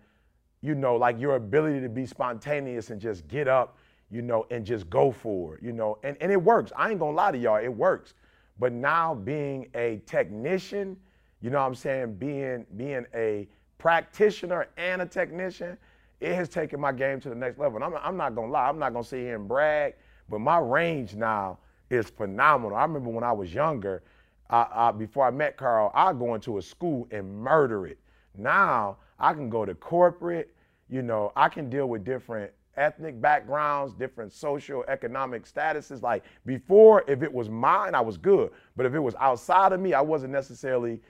you 0.61 0.75
know, 0.75 0.97
like 0.97 1.21
your 1.21 1.37
ability 1.37 1.81
to 1.81 1.89
be 1.89 2.07
spontaneous 2.07 2.91
and 2.91 3.01
just 3.01 3.27
get 3.29 3.49
up, 3.49 3.77
you 4.11 4.23
know, 4.23 4.47
and 4.51 4.65
just 4.65 4.89
go 4.89 5.11
for 5.11 5.57
it, 5.57 5.63
you 5.63 5.73
know. 5.73 5.99
And, 6.03 6.17
and 6.21 6.33
it 6.33 6.43
works. 6.43 6.73
I 6.77 6.91
ain't 6.91 7.01
gonna 7.01 7.17
lie 7.17 7.33
to 7.33 7.39
y'all, 7.39 7.63
it 7.63 7.69
works. 7.69 8.15
But 8.59 8.73
now 8.73 9.15
being 9.15 9.69
a 9.75 10.01
technician, 10.07 10.97
you 11.41 11.51
know 11.51 11.59
what 11.59 11.67
I'm 11.67 11.75
saying, 11.75 12.15
being 12.15 12.67
being 12.77 13.07
a 13.15 13.47
practitioner 13.79 14.67
and 14.77 15.03
a 15.03 15.07
technician, 15.07 15.79
it 16.21 16.35
has 16.35 16.49
taken 16.49 16.81
my 16.81 16.93
game 16.93 17.21
to 17.21 17.29
the 17.29 17.35
next 17.35 17.59
level. 17.59 17.77
And 17.77 17.85
I'm, 17.85 18.01
I'm 18.03 18.17
not 18.17 18.35
gonna 18.35 18.51
lie, 18.51 18.69
I'm 18.69 18.79
not 18.79 18.93
gonna 18.93 19.05
sit 19.05 19.21
here 19.21 19.37
and 19.37 19.47
brag, 19.47 19.95
but 20.29 20.41
my 20.41 20.59
range 20.59 21.15
now 21.15 21.59
is 21.91 22.11
phenomenal. 22.11 22.77
I 22.77 22.83
remember 22.83 23.11
when 23.11 23.25
I 23.25 23.33
was 23.33 23.55
younger, 23.55 24.03
I, 24.51 24.67
I, 24.73 24.91
before 24.93 25.27
I 25.27 25.31
met 25.31 25.57
Carl, 25.57 25.91
I'd 25.95 26.19
go 26.19 26.35
into 26.35 26.59
a 26.59 26.63
school 26.63 27.07
and 27.11 27.33
murder 27.33 27.87
it. 27.87 27.99
Now 28.37 28.99
I 29.19 29.35
can 29.35 29.51
go 29.51 29.65
to 29.65 29.75
corporate, 29.75 30.55
you 30.89 31.03
know, 31.03 31.33
I 31.37 31.49
can 31.49 31.69
deal 31.69 31.89
with 31.89 32.05
different 32.05 32.53
ethnic 32.77 33.21
backgrounds, 33.21 33.93
different 33.95 34.33
social 34.33 34.85
economic 34.89 35.45
statuses. 35.45 36.03
Like 36.03 36.25
before, 36.47 37.05
if 37.09 37.23
it 37.23 37.33
was 37.33 37.49
mine, 37.49 37.95
I 37.95 38.01
was 38.01 38.17
good. 38.17 38.51
But 38.77 38.87
if 38.87 38.95
it 38.95 39.01
was 39.01 39.15
outside 39.17 39.73
of 39.73 39.81
me, 39.81 39.93
I 39.93 40.01
wasn't 40.01 40.33
necessarily, 40.33 41.01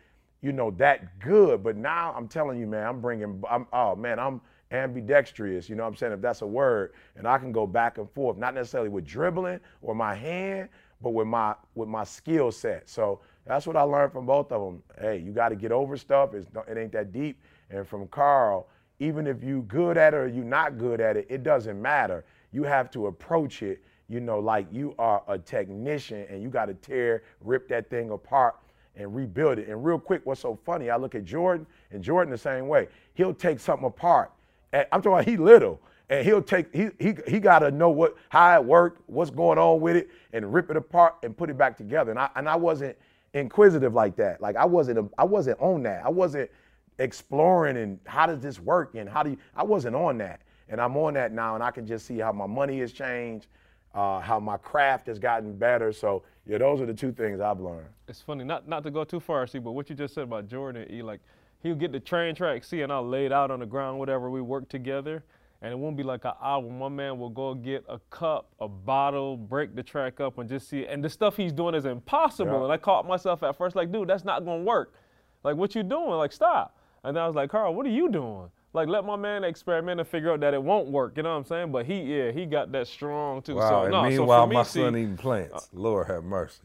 you 0.40 0.52
know, 0.52 0.70
that 0.73 1.19
good. 1.20 1.62
But 1.62 1.77
now 1.77 2.15
I'm 2.16 2.27
telling 2.27 2.59
you, 2.59 2.66
man, 2.66 2.86
I'm 2.86 3.01
bringing, 3.01 3.43
I'm, 3.48 3.66
oh 3.73 3.94
man, 3.94 4.19
I'm 4.19 4.40
ambidextrous, 4.70 5.69
you 5.69 5.77
know 5.77 5.82
what 5.85 5.90
I'm 5.90 5.97
saying, 5.97 6.12
if 6.12 6.20
that's 6.20 6.43
a 6.43 6.47
word. 6.47 6.93
And 7.16 7.27
I 7.27 7.39
can 7.39 7.52
go 7.52 7.66
back 7.66 7.98
and 7.98 8.10
forth, 8.10 8.36
not 8.36 8.55
necessarily 8.55 8.89
with 8.89 9.05
dribbling 9.05 9.60
or 9.82 9.94
my 9.94 10.15
hand, 10.15 10.69
but 11.01 11.11
with 11.11 11.27
my 11.27 11.55
with 11.75 11.89
my 11.89 12.05
skill 12.05 12.51
set. 12.51 12.89
So 12.89 13.20
that's 13.47 13.66
what 13.66 13.77
I 13.77 13.83
learned 13.83 14.12
from 14.12 14.27
both 14.27 14.53
of 14.53 14.61
them. 14.61 14.83
Hey, 15.01 15.19
you 15.19 15.33
got 15.33 15.49
to 15.51 15.57
get 15.57 15.73
over 15.73 15.97
stuff. 15.97 16.35
It's, 16.35 16.47
it 16.69 16.77
ain't 16.77 16.93
that 16.93 17.12
deep. 17.12 17.41
And 17.70 17.87
from 17.87 18.09
Carl, 18.09 18.69
even 18.99 19.27
if 19.27 19.43
you 19.43 19.62
good 19.62 19.97
at 19.97 20.15
it 20.15 20.16
or 20.16 20.29
you 20.29 20.45
not 20.45 20.77
good 20.79 21.01
at 21.01 21.16
it, 21.16 21.27
it 21.31 21.43
doesn't 21.43 21.81
matter. 21.81 22.25
You 22.53 22.65
have 22.65 22.91
to 22.93 23.07
approach 23.07 23.62
it, 23.62 23.83
you 24.09 24.20
know, 24.20 24.39
like 24.39 24.66
you 24.73 24.95
are 24.99 25.23
a 25.29 25.39
technician 25.39 26.27
and 26.29 26.43
you 26.43 26.49
got 26.49 26.66
to 26.66 26.75
tear, 26.75 27.23
rip 27.41 27.69
that 27.69 27.89
thing 27.91 28.11
apart 28.11 28.57
and 28.97 29.15
rebuild 29.15 29.59
it. 29.59 29.69
And 29.69 29.85
real 29.85 29.99
quick, 29.99 30.23
what's 30.25 30.41
so 30.41 30.59
funny? 30.66 30.91
I 30.91 30.97
look 30.97 31.15
at 31.15 31.25
Jordan, 31.25 31.66
and 31.93 32.03
Jordan 32.03 32.31
the 32.31 32.39
same 32.39 32.69
way. 32.69 32.89
He'll 33.15 33.35
take 33.35 33.61
something 33.61 33.87
apart. 33.87 34.33
I'm 34.73 34.85
talking 34.91 35.12
about 35.12 35.25
he 35.25 35.37
little, 35.37 35.81
and 36.10 36.24
he'll 36.26 36.43
take 36.43 36.74
he 36.74 36.90
he 36.98 37.14
he 37.26 37.39
got 37.40 37.60
to 37.60 37.70
know 37.70 37.90
what 37.90 38.16
how 38.28 38.55
it 38.55 38.64
worked, 38.64 39.02
what's 39.06 39.30
going 39.30 39.59
on 39.59 39.80
with 39.80 39.97
it, 39.97 40.09
and 40.32 40.52
rip 40.52 40.70
it 40.70 40.76
apart 40.76 41.16
and 41.22 41.36
put 41.36 41.51
it 41.51 41.59
back 41.59 41.76
together. 41.76 42.10
And 42.10 42.18
I 42.18 42.30
and 42.36 42.48
I 42.48 42.56
wasn't 42.56 42.97
inquisitive 43.35 43.94
like 43.94 44.16
that. 44.16 44.40
Like 44.40 44.56
I 44.56 44.64
wasn't 44.64 45.12
I 45.18 45.24
wasn't 45.24 45.60
on 45.60 45.82
that. 45.85 46.05
I 46.05 46.09
wasn't 46.09 46.51
exploring 46.98 47.76
and 47.76 47.98
how 48.06 48.26
does 48.26 48.40
this 48.40 48.59
work 48.59 48.94
and 48.94 49.09
how 49.09 49.22
do 49.22 49.30
you, 49.30 49.39
I 49.55 49.62
wasn't 49.62 49.94
on 49.94 50.18
that. 50.18 50.40
And 50.68 50.80
I'm 50.80 50.97
on 50.97 51.14
that 51.14 51.32
now, 51.32 51.55
and 51.55 51.64
I 51.64 51.70
can 51.70 51.86
just 51.86 52.05
see 52.05 52.18
how 52.18 52.30
my 52.30 52.47
money 52.47 52.80
has 52.80 52.93
changed, 52.93 53.47
uh, 53.94 54.20
how 54.20 54.39
my 54.39 54.59
craft 54.59 55.06
has 55.06 55.18
gotten 55.18 55.56
better. 55.56 55.93
So 55.93 56.24
yeah, 56.47 56.59
those 56.59 56.80
are 56.80 56.86
the 56.86 56.93
two 56.93 57.10
things 57.10 57.40
I've 57.40 57.60
learned. 57.60 57.86
It's 58.06 58.20
funny, 58.20 58.44
not 58.44 58.68
not 58.68 58.82
to 58.82 58.90
go 58.90 59.05
too 59.05 59.20
far, 59.20 59.47
see, 59.47 59.59
but 59.59 59.72
what 59.72 59.89
you 59.89 59.97
just 59.97 60.14
said 60.14 60.24
about 60.24 60.47
Jordan, 60.47 60.86
he 60.90 61.02
like 61.02 61.20
he'll 61.62 61.74
get 61.74 61.93
the 61.93 62.01
train 62.01 62.35
track, 62.35 62.64
see, 62.64 62.82
and 62.82 62.93
I'll 62.93 63.06
lay 63.06 63.24
it 63.24 63.32
out 63.32 63.51
on 63.51 63.60
the 63.60 63.66
ground, 63.66 63.98
whatever 63.98 64.30
we 64.30 64.43
work 64.43 64.68
together. 64.68 65.24
And 65.60 65.72
it 65.72 65.76
won't 65.76 65.97
be 65.97 66.05
like 66.05 66.24
an 66.24 66.35
hour. 66.40 66.62
My 66.62 66.89
man 66.89 67.18
will 67.18 67.30
go 67.30 67.52
get 67.52 67.85
a 67.89 67.98
cup, 68.10 68.52
a 68.60 68.68
bottle, 68.68 69.36
break 69.36 69.74
the 69.74 69.82
track 69.82 70.20
up, 70.20 70.39
and 70.39 70.48
just 70.48 70.68
see. 70.68 70.86
And 70.86 71.02
the 71.02 71.10
stuff 71.10 71.36
he's 71.36 71.52
doing 71.52 71.74
is 71.74 71.85
impossible. 71.85 72.59
Yeah. 72.59 72.64
And 72.64 72.72
I 72.72 72.76
caught 72.76 73.09
myself 73.09 73.43
at 73.43 73.56
first 73.56 73.74
like, 73.74 73.90
dude, 73.90 74.09
that's 74.09 74.24
not 74.24 74.44
gonna 74.44 74.62
work. 74.62 74.94
Like, 75.43 75.56
what 75.56 75.74
you 75.74 75.82
doing? 75.82 76.10
Like, 76.10 76.32
stop. 76.32 76.76
And 77.02 77.16
then 77.16 77.22
I 77.22 77.26
was 77.26 77.35
like, 77.35 77.51
Carl, 77.51 77.74
what 77.74 77.86
are 77.86 77.90
you 77.90 78.09
doing? 78.10 78.51
Like, 78.72 78.89
let 78.89 79.05
my 79.05 79.16
man 79.16 79.44
experiment 79.44 79.98
and 79.98 80.09
figure 80.09 80.32
out 80.32 80.40
that 80.40 80.55
it 80.55 80.62
won't 80.62 80.89
work. 80.89 81.16
You 81.16 81.22
know 81.22 81.30
what 81.30 81.39
I'm 81.39 81.44
saying? 81.44 81.72
But 81.72 81.86
he, 81.86 82.01
yeah, 82.02 82.30
he 82.30 82.47
got 82.47 82.70
that 82.72 82.86
strong 82.86 83.43
too. 83.43 83.56
Wow. 83.56 83.68
so, 83.68 83.82
and 83.82 83.93
no, 83.93 84.02
so 84.02 84.09
meanwhile, 84.09 84.44
for 84.44 84.51
me, 84.51 84.55
my 84.55 84.62
see, 84.62 84.80
son 84.80 84.97
eating 84.97 85.16
plants. 85.16 85.55
Uh, 85.55 85.60
Lord 85.72 86.06
have 86.09 86.22
mercy. 86.22 86.62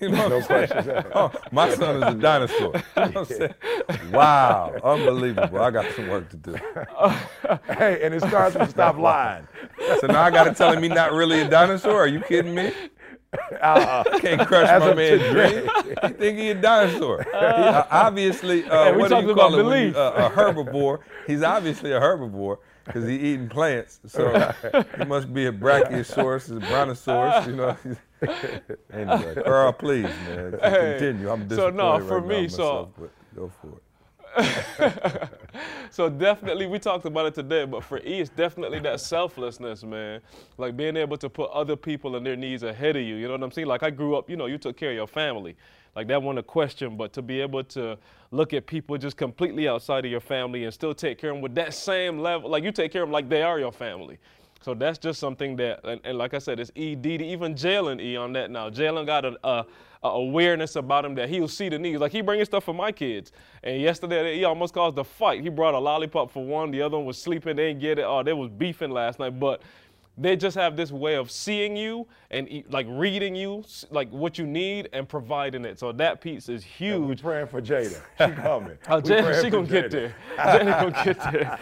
You 0.00 0.08
know 0.08 0.28
No 0.28 0.42
questions 0.42 0.88
asked. 0.88 1.08
Oh, 1.14 1.30
my 1.52 1.74
son 1.74 2.02
is 2.02 2.14
a 2.14 2.18
dinosaur. 2.18 2.58
You 2.58 2.72
know 2.72 2.80
what 3.10 3.16
I'm 3.16 3.24
saying? 3.26 3.54
Wow. 4.12 4.74
Unbelievable. 4.82 5.60
I 5.60 5.70
got 5.70 5.92
some 5.94 6.08
work 6.08 6.28
to 6.30 6.36
do. 6.36 6.56
Hey, 7.66 8.00
and 8.02 8.14
it 8.14 8.20
starts 8.22 8.54
with 8.54 8.70
stop 8.70 8.96
lying. 8.98 9.46
So 10.00 10.06
now 10.06 10.22
I 10.22 10.30
got 10.30 10.44
to 10.44 10.54
tell 10.54 10.72
him 10.72 10.82
he's 10.82 10.92
not 10.92 11.12
really 11.12 11.40
a 11.40 11.48
dinosaur? 11.48 11.96
Are 11.96 12.06
you 12.06 12.20
kidding 12.20 12.54
me? 12.54 12.72
Can't 13.62 14.46
crush 14.46 14.80
my 14.80 14.94
man's 14.94 15.22
dream. 15.30 15.68
He 16.02 16.08
think 16.14 16.38
he 16.38 16.50
a 16.50 16.54
dinosaur. 16.54 17.26
Uh, 17.34 17.86
obviously, 17.90 18.64
uh, 18.64 18.96
what 18.96 19.08
do 19.08 19.26
you 19.26 19.34
call 19.34 19.58
it? 19.58 19.64
when 19.64 19.96
uh, 19.96 20.12
a 20.12 20.30
herbivore. 20.30 21.00
He's 21.26 21.42
obviously 21.42 21.92
a 21.92 22.00
herbivore 22.00 22.58
because 22.84 23.06
he 23.08 23.16
eating 23.16 23.48
plants. 23.48 24.00
So 24.06 24.52
he 24.98 25.04
must 25.04 25.32
be 25.32 25.46
a 25.46 25.52
brachiosaurus, 25.52 26.54
a 26.56 26.60
brontosaurus. 26.60 27.46
You 27.46 27.56
know. 27.56 27.76
anyway, 28.92 29.34
Carl, 29.44 29.72
please, 29.72 30.04
man, 30.04 30.58
Hey, 30.62 30.96
continue. 30.98 31.30
I'm 31.30 31.42
so 31.42 31.70
disappointed 31.70 31.76
no, 31.76 31.92
right 31.98 32.02
for 32.08 32.20
now 32.20 32.26
me, 32.26 32.48
so- 32.48 32.56
myself, 32.56 32.88
but 32.98 33.10
go 33.34 33.50
for 33.60 33.68
it. 33.68 33.82
so 35.90 36.08
definitely 36.08 36.66
we 36.66 36.78
talked 36.78 37.04
about 37.04 37.26
it 37.26 37.34
today, 37.34 37.64
but 37.64 37.82
for 37.82 37.98
E, 37.98 38.20
it's 38.20 38.30
definitely 38.30 38.78
that 38.78 39.00
selflessness, 39.00 39.82
man. 39.82 40.20
Like 40.56 40.76
being 40.76 40.96
able 40.96 41.16
to 41.16 41.28
put 41.28 41.50
other 41.50 41.74
people 41.74 42.14
and 42.14 42.24
their 42.24 42.36
needs 42.36 42.62
ahead 42.62 42.94
of 42.96 43.02
you. 43.02 43.16
You 43.16 43.26
know 43.26 43.32
what 43.32 43.42
I'm 43.42 43.50
saying? 43.50 43.66
Like 43.66 43.82
I 43.82 43.90
grew 43.90 44.14
up, 44.16 44.30
you 44.30 44.36
know, 44.36 44.46
you 44.46 44.56
took 44.58 44.76
care 44.76 44.90
of 44.90 44.96
your 44.96 45.08
family. 45.08 45.56
Like 45.96 46.06
that 46.08 46.22
wasn't 46.22 46.38
a 46.38 46.42
question, 46.44 46.96
but 46.96 47.12
to 47.14 47.22
be 47.22 47.40
able 47.40 47.64
to 47.64 47.98
look 48.30 48.52
at 48.54 48.66
people 48.66 48.96
just 48.96 49.16
completely 49.16 49.66
outside 49.68 50.04
of 50.04 50.10
your 50.10 50.20
family 50.20 50.62
and 50.64 50.72
still 50.72 50.94
take 50.94 51.18
care 51.18 51.30
of 51.30 51.36
them 51.36 51.42
with 51.42 51.56
that 51.56 51.74
same 51.74 52.20
level, 52.20 52.48
like 52.48 52.62
you 52.62 52.70
take 52.70 52.92
care 52.92 53.02
of 53.02 53.08
them 53.08 53.12
like 53.12 53.28
they 53.28 53.42
are 53.42 53.58
your 53.58 53.72
family. 53.72 54.18
So 54.62 54.74
that's 54.74 54.98
just 54.98 55.18
something 55.18 55.56
that, 55.56 55.80
and, 55.84 56.00
and 56.04 56.18
like 56.18 56.34
I 56.34 56.38
said, 56.38 56.60
it's 56.60 56.70
ED, 56.76 57.06
even 57.06 57.54
Jalen 57.54 58.00
E 58.00 58.16
on 58.16 58.34
that 58.34 58.50
now. 58.50 58.68
Jalen 58.68 59.06
got 59.06 59.24
a, 59.24 59.36
a, 59.42 59.66
a 60.02 60.08
awareness 60.08 60.76
about 60.76 61.04
him 61.04 61.14
that 61.14 61.30
he'll 61.30 61.48
see 61.48 61.70
the 61.70 61.78
needs. 61.78 61.98
Like 61.98 62.12
he 62.12 62.20
bringing 62.20 62.44
stuff 62.44 62.64
for 62.64 62.74
my 62.74 62.92
kids. 62.92 63.32
And 63.62 63.80
yesterday 63.80 64.36
he 64.36 64.44
almost 64.44 64.74
caused 64.74 64.98
a 64.98 65.04
fight. 65.04 65.42
He 65.42 65.48
brought 65.48 65.74
a 65.74 65.78
lollipop 65.78 66.30
for 66.30 66.44
one, 66.44 66.70
the 66.70 66.82
other 66.82 66.98
one 66.98 67.06
was 67.06 67.16
sleeping, 67.16 67.56
they 67.56 67.68
didn't 67.68 67.80
get 67.80 67.98
it. 67.98 68.04
Oh, 68.06 68.22
they 68.22 68.34
was 68.34 68.50
beefing 68.50 68.90
last 68.90 69.18
night. 69.18 69.40
But 69.40 69.62
they 70.20 70.36
just 70.36 70.56
have 70.56 70.76
this 70.76 70.92
way 70.92 71.14
of 71.16 71.30
seeing 71.30 71.76
you 71.76 72.06
and 72.30 72.62
like 72.68 72.86
reading 72.88 73.34
you, 73.34 73.64
like 73.90 74.10
what 74.10 74.38
you 74.38 74.46
need 74.46 74.88
and 74.92 75.08
providing 75.08 75.64
it. 75.64 75.78
So 75.78 75.92
that 75.92 76.20
piece 76.20 76.48
is 76.48 76.62
We 76.62 76.86
huge. 76.86 77.22
praying 77.22 77.46
for 77.46 77.60
Jada. 77.62 78.00
She 78.18 78.34
coming. 78.42 78.78
Oh, 78.88 78.96
We 78.96 79.02
Jen, 79.02 79.42
she 79.42 79.50
gonna 79.50 79.66
get 79.66 79.90
there. 79.90 80.14
Jenny 80.36 80.70
gonna 80.70 81.04
get 81.04 81.32
there. 81.32 81.58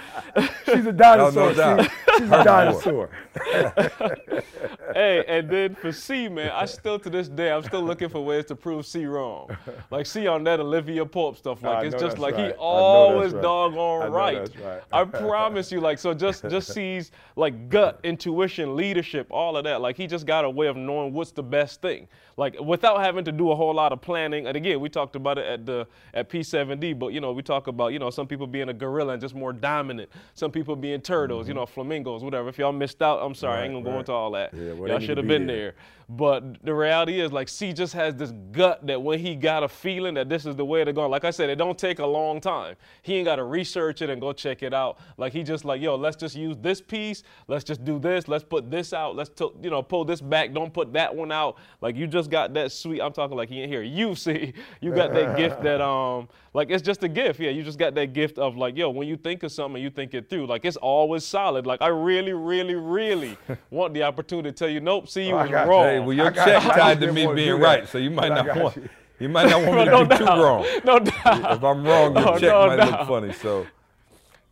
She's 0.67 0.87
a 0.87 0.93
dinosaur. 0.93 1.33
No, 1.33 1.49
no 1.51 1.55
doubt. 1.55 1.85
see? 1.85 1.91
She's 2.19 2.31
a 2.31 2.45
dinosaur. 2.45 3.11
hey, 4.95 5.25
and 5.29 5.49
then 5.49 5.75
for 5.75 5.93
C, 5.93 6.29
man, 6.29 6.51
I 6.51 6.65
still 6.67 6.99
to 6.99 7.11
this 7.11 7.29
day, 7.29 7.53
I'm 7.53 7.63
still 7.63 7.83
looking 7.83 8.09
for 8.09 8.25
ways 8.25 8.45
to 8.47 8.57
prove 8.57 8.87
C 8.87 9.07
wrong. 9.07 9.57
Like 9.91 10.07
C 10.07 10.27
on 10.27 10.45
that 10.45 10.61
Olivia 10.61 11.07
Pope 11.07 11.37
stuff. 11.37 11.63
Like 11.63 11.87
it's 11.87 12.01
just 12.01 12.19
like 12.19 12.35
right. 12.35 12.47
He 12.47 12.53
always 12.53 13.33
that's 13.33 13.35
right. 13.35 13.43
doggone 13.43 14.03
I 14.03 14.07
know 14.07 14.13
right. 14.13 14.39
that's 14.39 14.57
right. 14.57 14.83
I 14.93 15.05
promise 15.05 15.71
you, 15.71 15.81
like 15.81 15.99
so 15.99 16.15
just 16.15 16.49
just 16.49 16.73
sees 16.73 17.13
like 17.37 17.69
gut, 17.69 18.01
intuition, 18.03 18.48
leadership, 18.57 19.27
all 19.31 19.57
of 19.57 19.65
that. 19.65 19.81
Like 19.81 19.97
he 19.97 20.07
just 20.07 20.27
got 20.27 20.45
a 20.45 20.51
way 20.51 20.67
of 20.67 20.77
knowing 20.77 21.13
what's 21.13 21.33
the 21.33 21.43
best 21.43 21.83
thing. 21.83 22.09
Like 22.39 22.59
without 22.61 23.01
having 23.01 23.25
to 23.25 23.33
do 23.33 23.51
a 23.51 23.57
whole 23.57 23.75
lot 23.75 23.93
of 23.93 24.01
planning. 24.01 24.47
And 24.47 24.57
again, 24.57 24.81
we 24.81 24.89
talked 24.89 25.17
about 25.17 25.39
it 25.39 25.47
at 25.47 25.67
the 25.67 25.87
at 26.15 26.31
P7D, 26.31 26.99
but 26.99 27.09
you 27.13 27.21
know, 27.21 27.33
we 27.33 27.43
talk 27.43 27.67
about, 27.67 27.93
you 27.93 27.99
know, 27.99 28.11
some 28.11 28.27
people 28.27 28.47
being 28.47 28.71
a 28.71 28.75
gorilla 28.75 29.13
and 29.13 29.21
just 29.21 29.35
more 29.35 29.53
dominant, 29.53 30.11
some 30.35 30.51
people 30.51 30.77
being 30.77 31.01
turtles, 31.01 31.49
you 31.49 31.55
know, 31.55 31.67
flamingos, 31.67 32.23
whatever. 32.23 32.49
If 32.49 32.59
y'all 32.59 32.73
missed 32.73 33.03
out, 33.03 33.21
I'm 33.21 33.35
sorry, 33.35 33.63
I 33.63 33.65
ain't 33.65 33.69
Mm-hmm. 33.69 33.77
Right, 33.77 33.85
gonna 33.85 33.95
go 33.95 33.99
into 34.01 34.13
all 34.13 34.31
that. 34.33 34.55
Yeah, 34.55 34.73
well, 34.73 34.89
y'all 34.89 34.99
should 34.99 35.17
have 35.17 35.27
be 35.27 35.35
been 35.35 35.47
there. 35.47 35.57
there. 35.57 35.75
But 36.11 36.65
the 36.65 36.75
reality 36.75 37.21
is, 37.21 37.33
like, 37.33 37.51
C 37.51 37.75
just 37.75 37.93
has 37.93 38.15
this 38.15 38.33
gut 38.51 38.87
that 38.87 39.01
when 39.03 39.19
he 39.19 39.35
got 39.35 39.63
a 39.63 39.69
feeling 39.69 40.15
that 40.15 40.31
this 40.31 40.47
is 40.47 40.57
the 40.57 40.65
way 40.65 40.83
to 40.83 40.91
go, 40.91 41.07
like 41.07 41.25
I 41.25 41.31
said, 41.31 41.51
it 41.51 41.57
don't 41.57 41.77
take 41.77 41.99
a 41.99 42.07
long 42.07 42.41
time. 42.41 42.77
He 43.03 43.17
ain't 43.17 43.27
got 43.27 43.37
to 43.37 43.45
research 43.45 44.01
it 44.01 44.09
and 44.09 44.19
go 44.19 44.33
check 44.33 44.63
it 44.63 44.73
out. 44.73 44.99
Like 45.19 45.35
he 45.35 45.43
just 45.43 45.67
like, 45.67 45.83
yo, 45.83 45.97
let's 45.97 46.17
just 46.17 46.35
use 46.35 46.57
this 46.63 46.81
piece. 46.81 47.25
Let's 47.47 47.63
just 47.63 47.85
do 47.85 47.99
this. 47.99 48.27
Let's 48.27 48.45
put 48.45 48.71
this 48.71 48.95
out. 48.95 49.17
Let's 49.17 49.29
to, 49.37 49.53
you 49.63 49.69
know 49.69 49.83
pull 49.83 50.07
this 50.07 50.23
back. 50.23 50.55
Don't 50.55 50.73
put 50.73 50.95
that 50.95 51.15
one 51.15 51.31
out. 51.31 51.59
Like 51.83 51.95
you 51.95 52.07
just 52.07 52.28
got 52.29 52.55
that 52.55 52.71
sweet. 52.73 53.01
I'm 53.01 53.13
talking 53.13 53.37
like 53.37 53.49
he 53.49 53.61
ain't 53.63 53.71
here. 53.73 53.83
You 53.83 54.15
see, 54.15 54.53
you 54.81 54.93
got 54.95 55.13
that 55.15 55.37
gift 55.37 55.63
that 55.63 55.81
um 55.85 56.29
like 56.55 56.71
it's 56.71 56.83
just 56.83 57.03
a 57.03 57.09
gift. 57.09 57.41
Yeah, 57.41 57.51
you 57.51 57.63
just 57.63 57.79
got 57.79 57.95
that 57.95 58.13
gift 58.13 58.39
of 58.39 58.57
like, 58.57 58.77
yo, 58.77 58.91
when 58.91 59.09
you 59.09 59.17
think 59.17 59.43
of 59.43 59.53
something, 59.53 59.83
you 59.83 59.91
think 59.91 60.15
it 60.15 60.29
through. 60.31 60.47
Like 60.47 60.65
it's 60.65 60.77
always 60.77 61.25
solid. 61.25 61.67
Like 61.67 61.83
I 61.83 61.89
really, 61.89 62.33
really, 62.33 62.75
really 62.75 63.37
want 63.71 63.95
the 63.95 64.03
opportunity 64.05 64.51
to 64.51 64.55
tell 64.57 64.69
you, 64.69 64.81
nope. 64.81 65.09
See, 65.09 65.27
you 65.29 65.35
I 65.37 65.43
was 65.43 65.69
wrong. 65.69 65.85
Hey, 65.85 65.99
well, 66.01 66.13
your 66.13 66.31
check 66.31 66.63
tied 66.63 67.01
to 67.01 67.13
me 67.13 67.27
being 67.35 67.59
right, 67.61 67.89
so 67.89 67.99
you 67.99 68.11
might 68.11 68.29
not 68.29 68.57
want. 68.57 68.77
you. 68.77 68.89
You 69.21 69.29
might 69.29 69.51
not 69.51 69.63
want 69.63 69.79
me 69.79 69.85
to 69.87 69.91
no 69.91 70.05
be 70.05 70.17
too 70.17 70.25
wrong. 70.25 70.65
No 70.85 70.99
doubt. 71.01 71.57
If 71.57 71.65
I'm 71.65 71.85
wrong, 71.85 72.17
your 72.17 72.29
Oh, 72.29 72.39
check 72.39 72.43
no 72.43 72.67
might 72.69 72.77
doubt. 72.77 72.91
look 73.01 73.09
funny. 73.09 73.33
So 73.33 73.67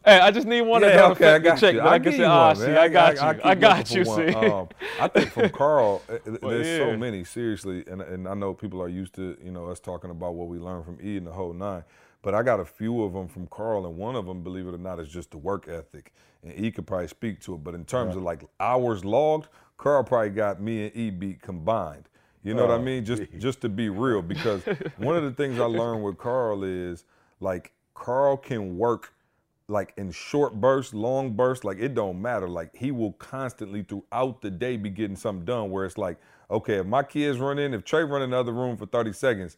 Hey, 0.06 0.20
I 0.20 0.30
just 0.30 0.46
need 0.46 0.62
one 0.62 0.82
yeah, 0.82 0.96
don't 0.98 1.12
okay, 1.12 1.34
I 1.34 1.38
got 1.40 1.58
check 1.58 1.74
you. 1.74 1.80
I 1.80 1.98
can 1.98 2.12
say, 2.12 2.24
ah, 2.24 2.54
see. 2.54 2.76
I 2.76 2.88
got 2.88 3.16
you. 3.16 3.34
keep 3.34 3.46
I 3.46 3.56
got 3.56 3.90
you, 3.92 4.04
see. 4.04 4.28
Um, 4.34 4.68
I 5.00 5.08
think 5.08 5.32
from 5.32 5.50
Carl, 5.50 6.02
there's 6.24 6.66
yeah. 6.68 6.78
so 6.78 6.96
many 6.96 7.24
seriously, 7.24 7.84
and 7.88 8.02
and 8.02 8.28
I 8.28 8.34
know 8.34 8.54
people 8.54 8.80
are 8.82 8.88
used 8.88 9.14
to 9.16 9.36
you 9.44 9.50
know 9.50 9.66
us 9.66 9.80
talking 9.80 10.10
about 10.10 10.34
what 10.36 10.48
we 10.48 10.58
learned 10.58 10.84
from 10.86 10.98
E 11.02 11.16
and 11.18 11.26
the 11.26 11.32
whole 11.32 11.52
nine. 11.52 11.84
But 12.22 12.34
I 12.36 12.42
got 12.44 12.60
a 12.60 12.64
few 12.64 13.02
of 13.04 13.14
them 13.14 13.28
from 13.28 13.48
Carl, 13.48 13.86
and 13.86 13.96
one 13.96 14.16
of 14.16 14.26
them, 14.26 14.42
believe 14.42 14.66
it 14.68 14.74
or 14.74 14.78
not, 14.78 15.00
is 15.00 15.08
just 15.08 15.32
the 15.32 15.38
work 15.38 15.68
ethic. 15.68 16.12
And 16.44 16.52
E 16.58 16.70
could 16.72 16.86
probably 16.86 17.08
speak 17.08 17.40
to 17.42 17.54
it. 17.54 17.64
But 17.64 17.74
in 17.74 17.84
terms 17.84 18.16
of 18.16 18.22
like 18.22 18.44
hours 18.60 19.04
logged, 19.04 19.48
Carl 19.78 20.04
probably 20.04 20.30
got 20.30 20.60
me 20.62 20.86
and 20.86 20.96
E 20.96 21.10
beat 21.10 21.42
combined. 21.42 22.08
You 22.44 22.54
know 22.54 22.62
what 22.62 22.72
I 22.72 22.76
Oh, 22.76 22.82
mean? 22.82 23.04
Just 23.04 23.24
just 23.38 23.60
to 23.62 23.68
be 23.68 23.88
real, 23.90 24.22
because 24.22 24.62
one 24.98 25.16
of 25.16 25.24
the 25.24 25.32
things 25.32 25.60
I 25.60 25.66
learned 25.66 26.04
with 26.04 26.18
Carl 26.18 26.64
is 26.64 27.04
like 27.40 27.72
Carl 27.94 28.36
can 28.36 28.78
work 28.78 29.12
like 29.68 29.92
in 29.96 30.10
short 30.12 30.54
bursts, 30.60 30.94
long 30.94 31.32
bursts, 31.32 31.64
like 31.64 31.78
it 31.78 31.94
don't 31.94 32.20
matter. 32.20 32.48
Like 32.48 32.74
he 32.74 32.90
will 32.90 33.12
constantly 33.12 33.82
throughout 33.82 34.40
the 34.40 34.50
day 34.50 34.76
be 34.76 34.90
getting 34.90 35.16
something 35.16 35.44
done 35.44 35.70
where 35.70 35.84
it's 35.84 35.98
like, 35.98 36.18
okay, 36.50 36.76
if 36.76 36.86
my 36.86 37.02
kids 37.02 37.38
run 37.38 37.58
in, 37.58 37.74
if 37.74 37.84
Trey 37.84 38.04
run 38.04 38.22
in 38.22 38.30
the 38.30 38.36
other 38.38 38.52
room 38.52 38.76
for 38.76 38.86
30 38.86 39.12
seconds, 39.12 39.56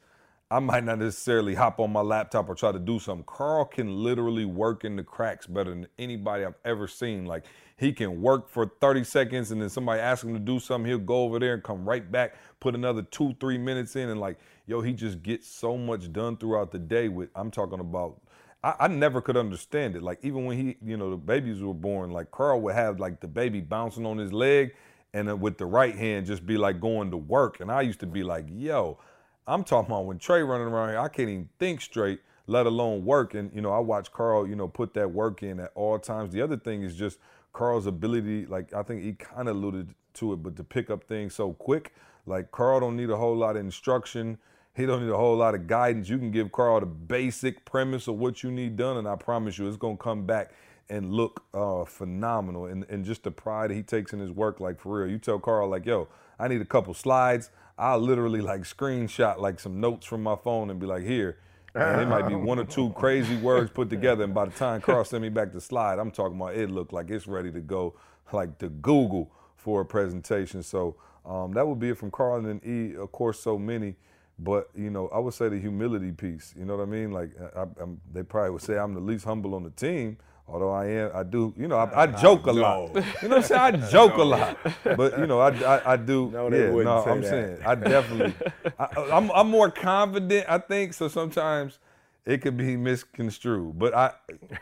I 0.51 0.61
might 0.61 0.83
not 0.83 0.99
necessarily 0.99 1.55
hop 1.55 1.79
on 1.79 1.93
my 1.93 2.01
laptop 2.01 2.49
or 2.49 2.55
try 2.55 2.73
to 2.73 2.79
do 2.79 2.99
something. 2.99 3.25
Carl 3.27 3.67
can 3.67 4.03
literally 4.03 4.47
work 4.47 4.83
in 4.83 4.97
the 4.97 5.03
cracks 5.03 5.47
better 5.47 5.69
than 5.69 5.87
anybody 5.99 6.47
I've 6.47 6.55
ever 6.65 6.89
seen. 6.89 7.27
Like 7.27 7.45
he 7.77 7.93
can 7.93 8.23
work 8.23 8.49
for 8.49 8.73
30 8.81 9.05
seconds 9.05 9.51
and 9.51 9.61
then 9.61 9.69
somebody 9.69 10.01
asks 10.01 10.25
him 10.25 10.33
to 10.33 10.41
do 10.41 10.59
something, 10.59 10.89
he'll 10.89 10.99
go 10.99 11.25
over 11.25 11.39
there 11.39 11.53
and 11.53 11.63
come 11.63 11.87
right 11.87 12.11
back, 12.11 12.37
put 12.61 12.75
another 12.75 13.03
two, 13.03 13.37
three 13.39 13.59
minutes 13.59 13.95
in, 13.95 14.09
and 14.09 14.21
like, 14.21 14.39
yo, 14.67 14.81
he 14.81 14.95
just 14.95 15.23
gets 15.23 15.47
so 15.47 15.77
much 15.77 16.11
done 16.15 16.39
throughout 16.39 16.73
the 16.73 16.79
day 16.79 17.09
with 17.09 17.29
I'm 17.35 17.51
talking 17.51 17.81
about 17.81 18.19
I, 18.63 18.75
I 18.81 18.89
never 18.89 19.21
could 19.21 19.37
understand 19.37 19.97
it. 19.97 20.03
Like 20.03 20.19
even 20.23 20.45
when 20.45 20.59
he, 20.59 20.77
you 20.85 20.97
know, 20.97 21.11
the 21.11 21.17
babies 21.17 21.61
were 21.63 21.75
born, 21.75 22.11
like 22.11 22.31
Carl 22.31 22.61
would 22.63 22.75
have 22.75 22.99
like 23.01 23.21
the 23.21 23.29
baby 23.29 23.61
bouncing 23.61 24.07
on 24.07 24.19
his 24.19 24.33
leg, 24.33 24.75
and 25.15 25.41
with 25.41 25.59
the 25.59 25.67
right 25.67 25.95
hand 25.95 26.27
just 26.27 26.47
be 26.47 26.57
like 26.57 26.81
going 26.81 27.11
to 27.11 27.17
work. 27.17 27.61
And 27.61 27.71
I 27.71 27.81
used 27.83 28.01
to 28.01 28.07
be 28.07 28.23
like, 28.23 28.47
yo, 28.51 28.99
I'm 29.47 29.65
talking 29.65 29.91
about 29.91 30.05
when 30.05 30.19
Trey 30.19 30.43
running 30.43 30.67
around 30.67 30.91
here, 30.91 30.99
I 30.99 31.09
can't 31.09 31.29
even 31.29 31.49
think 31.59 31.81
straight, 31.81 32.21
let 32.47 32.67
alone 32.67 33.05
work. 33.05 33.35
And 33.35 33.51
you 33.55 33.63
know, 33.63 33.73
I 33.73 33.79
watch 33.79 34.13
Carl, 34.13 34.47
you 34.47 34.57
know, 34.57 34.69
put 34.69 34.95
that 34.95 35.11
work 35.11 35.43
in 35.43 35.61
at 35.61 35.73
all 35.75 35.99
times. 35.99 36.33
The 36.33 36.43
other 36.43 36.57
thing 36.57 36.83
is 36.83 36.95
just 36.95 37.19
Carl's 37.53 37.87
ability, 37.87 38.47
like 38.47 38.73
I 38.75 38.83
think 38.83 39.03
he 39.03 39.15
kind 39.15 39.49
of 39.49 39.57
alluded 39.57 39.95
to 40.15 40.33
it, 40.33 40.43
but 40.43 40.57
to 40.57 40.65
pick 40.65 40.91
up 40.91 41.05
things 41.05 41.35
so 41.35 41.53
quick. 41.53 41.95
Like 42.27 42.51
Carl 42.51 42.81
don't 42.81 42.97
need 42.97 43.11
a 43.11 43.17
whole 43.17 43.37
lot 43.37 43.57
of 43.57 43.65
instruction. 43.65 44.39
He 44.79 44.87
don't 44.87 45.05
need 45.05 45.13
a 45.13 45.17
whole 45.17 45.37
lot 45.37 45.57
of 45.57 45.67
guidance. 45.67 46.09
You 46.09 46.19
can 46.19 46.31
give 46.31 46.53
Carl 46.53 46.79
the 46.79 46.87
basic 46.87 47.65
premise 47.65 48.07
of 48.07 48.15
what 48.15 48.45
you 48.45 48.51
need 48.53 48.77
done, 48.77 48.97
and 48.97 49.09
I 49.09 49.17
promise 49.17 49.59
you, 49.59 49.67
it's 49.67 49.77
gonna 49.77 49.97
come 49.97 50.25
back 50.25 50.53
and 50.89 51.13
look 51.13 51.45
uh, 51.53 51.85
phenomenal. 51.85 52.67
And, 52.67 52.87
and 52.89 53.05
just 53.05 53.25
the 53.25 53.33
pride 53.33 53.73
he 53.73 53.83
takes 53.83 54.13
in 54.13 54.21
his 54.21 54.31
work, 54.31 54.61
like 54.61 54.81
for 54.81 55.01
real. 55.01 55.11
You 55.11 55.19
tell 55.19 55.41
Carl, 55.41 55.69
like, 55.69 55.85
yo, 55.85 56.09
I 56.39 56.47
need 56.47 56.61
a 56.61 56.65
couple 56.65 56.95
slides. 56.95 57.51
I'll 57.77 57.99
literally 57.99 58.41
like 58.41 58.63
screenshot 58.63 59.39
like 59.39 59.61
some 59.61 59.81
notes 59.81 60.07
from 60.07 60.23
my 60.23 60.37
phone 60.37 60.71
and 60.71 60.79
be 60.79 60.87
like, 60.87 61.03
here. 61.03 61.39
And 61.75 62.01
it 62.01 62.07
might 62.07 62.29
be 62.29 62.35
one 62.37 62.59
or 62.61 62.65
two 62.65 62.91
crazy 62.91 63.37
words 63.37 63.71
put 63.71 63.91
together. 63.91 64.25
And 64.25 64.35
by 64.35 64.47
the 64.47 64.53
time 64.53 64.81
Carl 64.81 65.05
sent 65.05 65.23
me 65.23 65.29
back 65.29 65.53
the 65.53 65.61
slide, 65.61 65.99
I'm 65.99 66.13
talking 66.13 66.37
about 66.37 66.55
it 66.55 66.71
looked 66.71 66.93
like 66.93 67.11
it's 67.11 67.27
ready 67.27 67.51
to 67.53 67.61
go, 67.61 67.95
like 68.33 68.59
to 68.59 68.69
Google 68.69 69.31
for 69.57 69.81
a 69.81 69.85
presentation. 69.85 70.63
So 70.63 70.97
um, 71.27 71.53
that 71.53 71.67
would 71.67 71.81
be 71.81 71.91
it 71.91 71.99
from 71.99 72.13
Carl 72.13 72.47
and 72.47 72.65
E. 72.65 72.95
Of 72.97 73.11
course, 73.13 73.41
so 73.41 73.59
many. 73.59 73.97
But 74.39 74.70
you 74.74 74.90
know, 74.90 75.09
I 75.09 75.19
would 75.19 75.35
say 75.35 75.48
the 75.48 75.59
humility 75.59 76.12
piece. 76.12 76.55
You 76.56 76.65
know 76.65 76.77
what 76.77 76.82
I 76.82 76.86
mean? 76.86 77.10
Like 77.10 77.31
I, 77.56 77.65
they 78.12 78.23
probably 78.23 78.51
would 78.51 78.62
say 78.62 78.78
I'm 78.78 78.94
the 78.94 79.01
least 79.01 79.24
humble 79.24 79.55
on 79.55 79.65
the 79.65 79.70
team. 79.70 80.19
Although 80.51 80.70
I 80.70 80.86
am, 80.86 81.10
I 81.12 81.24
do. 81.24 81.52
You 81.59 81.69
know, 81.69 81.77
I, 81.77 82.05
I 82.05 82.06
joke 82.23 82.47
a 82.47 82.52
lot. 82.52 82.94
You 83.23 83.28
know 83.28 83.36
what 83.36 83.39
I'm 83.39 83.43
saying? 83.43 83.60
I 83.60 83.70
joke 83.90 84.16
a 84.16 84.23
lot. 84.23 84.59
But 84.85 85.19
you 85.19 85.27
know, 85.27 85.40
I, 85.40 85.51
I, 85.51 85.93
I 85.93 85.97
do. 85.97 86.31
No, 86.32 86.48
they 86.48 86.65
yeah, 86.65 86.70
wouldn't 86.70 86.97
no, 86.97 87.05
say 87.05 87.10
I'm 87.10 87.20
that. 87.20 87.28
saying 87.28 87.59
I 87.66 87.74
definitely. 87.74 88.35
I, 88.78 88.86
I'm, 89.12 89.31
I'm 89.32 89.51
more 89.51 89.70
confident. 89.70 90.47
I 90.48 90.59
think 90.59 90.94
so. 90.94 91.09
Sometimes 91.09 91.78
it 92.24 92.40
could 92.40 92.56
be 92.56 92.77
misconstrued, 92.77 93.78
but 93.78 93.94
I. 93.94 94.12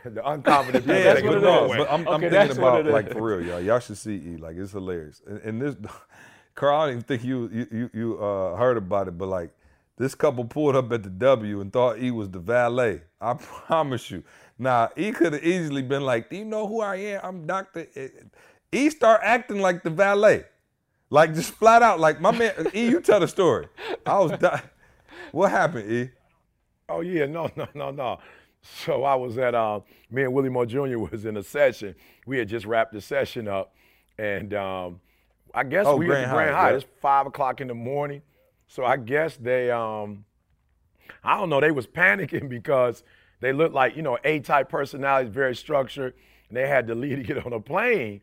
the 0.03 0.21
unconfident 0.21 0.71
people. 0.73 0.95
Yeah, 0.95 1.03
that's 1.13 1.23
what 1.23 1.37
it 1.37 1.41
but 1.41 1.41
no, 1.41 1.71
is. 1.71 1.77
but 1.77 1.91
I'm, 1.91 2.07
I'm 2.07 2.21
thinking 2.21 2.57
about 2.57 2.85
like 2.85 3.13
for 3.13 3.21
real, 3.21 3.47
y'all. 3.47 3.61
Y'all 3.61 3.79
should 3.79 3.97
see 3.97 4.15
E. 4.15 4.37
Like 4.37 4.57
it's 4.57 4.71
hilarious. 4.71 5.21
And, 5.25 5.39
and 5.41 5.61
this, 5.61 5.75
Carl, 6.55 6.81
I 6.81 6.87
didn't 6.87 6.97
even 6.97 7.03
think 7.03 7.23
you 7.23 7.49
you 7.53 7.67
you, 7.71 7.89
you 7.93 8.23
uh, 8.23 8.55
heard 8.57 8.75
about 8.77 9.07
it, 9.07 9.17
but 9.17 9.27
like 9.27 9.51
this 9.97 10.15
couple 10.15 10.45
pulled 10.45 10.75
up 10.75 10.91
at 10.91 11.03
the 11.03 11.09
W 11.09 11.61
and 11.61 11.71
thought 11.73 11.99
E 11.99 12.11
was 12.11 12.29
the 12.29 12.39
valet. 12.39 13.01
I 13.19 13.33
promise 13.67 14.09
you. 14.11 14.23
Now 14.59 14.89
E 14.95 15.11
could 15.11 15.33
have 15.33 15.43
easily 15.43 15.81
been 15.81 16.03
like, 16.03 16.29
"Do 16.29 16.37
you 16.37 16.45
know 16.45 16.67
who 16.67 16.81
I 16.81 16.95
am? 16.97 17.21
I'm 17.23 17.45
Doctor." 17.47 17.87
E 18.71 18.89
start 18.89 19.21
acting 19.23 19.59
like 19.61 19.83
the 19.83 19.89
valet, 19.89 20.45
like 21.09 21.33
just 21.33 21.51
flat 21.53 21.81
out. 21.81 21.99
Like 21.99 22.19
my 22.21 22.31
man 22.31 22.53
E, 22.73 22.89
you 22.89 23.01
tell 23.01 23.19
the 23.19 23.27
story. 23.27 23.67
I 24.05 24.19
was. 24.19 24.31
Di- 24.39 24.61
what 25.31 25.51
happened, 25.51 25.91
E? 25.91 26.09
Oh 26.89 27.01
yeah, 27.01 27.25
no, 27.25 27.49
no, 27.55 27.67
no, 27.73 27.91
no. 27.91 28.19
So 28.61 29.03
I 29.03 29.15
was 29.15 29.37
at 29.37 29.55
uh, 29.55 29.79
me 30.09 30.23
and 30.23 30.33
Willie 30.33 30.49
Moore 30.49 30.65
Jr. 30.65 30.97
was 31.11 31.25
in 31.25 31.37
a 31.37 31.43
session. 31.43 31.95
We 32.25 32.37
had 32.39 32.49
just 32.49 32.65
wrapped 32.65 32.93
the 32.93 33.01
session 33.01 33.47
up, 33.47 33.73
and 34.17 34.53
um, 34.53 34.99
I 35.53 35.63
guess 35.63 35.85
Oh, 35.87 35.95
we 35.97 36.07
Grand 36.07 36.25
at 36.25 36.29
the 36.29 36.33
Grand 36.35 36.55
Hyatt. 36.55 36.71
yeah. 36.71 36.77
It's 36.77 36.85
five 37.01 37.27
o'clock 37.27 37.61
in 37.61 37.67
the 37.67 37.73
morning. 37.75 38.21
So 38.67 38.85
I 38.85 38.97
guess 38.97 39.37
they, 39.37 39.71
um, 39.71 40.25
I 41.23 41.37
don't 41.37 41.49
know, 41.49 41.61
they 41.61 41.71
was 41.71 41.87
panicking 41.87 42.49
because 42.57 43.03
they 43.39 43.53
looked 43.53 43.73
like 43.73 43.95
you 43.95 44.01
know 44.01 44.17
A-type 44.23 44.69
personalities, 44.69 45.31
very 45.31 45.55
structured. 45.55 46.13
And 46.49 46.55
they 46.55 46.67
had 46.67 46.87
to 46.87 46.95
leave 46.95 47.17
to 47.17 47.23
get 47.23 47.45
on 47.45 47.51
a 47.51 47.59
plane, 47.59 48.21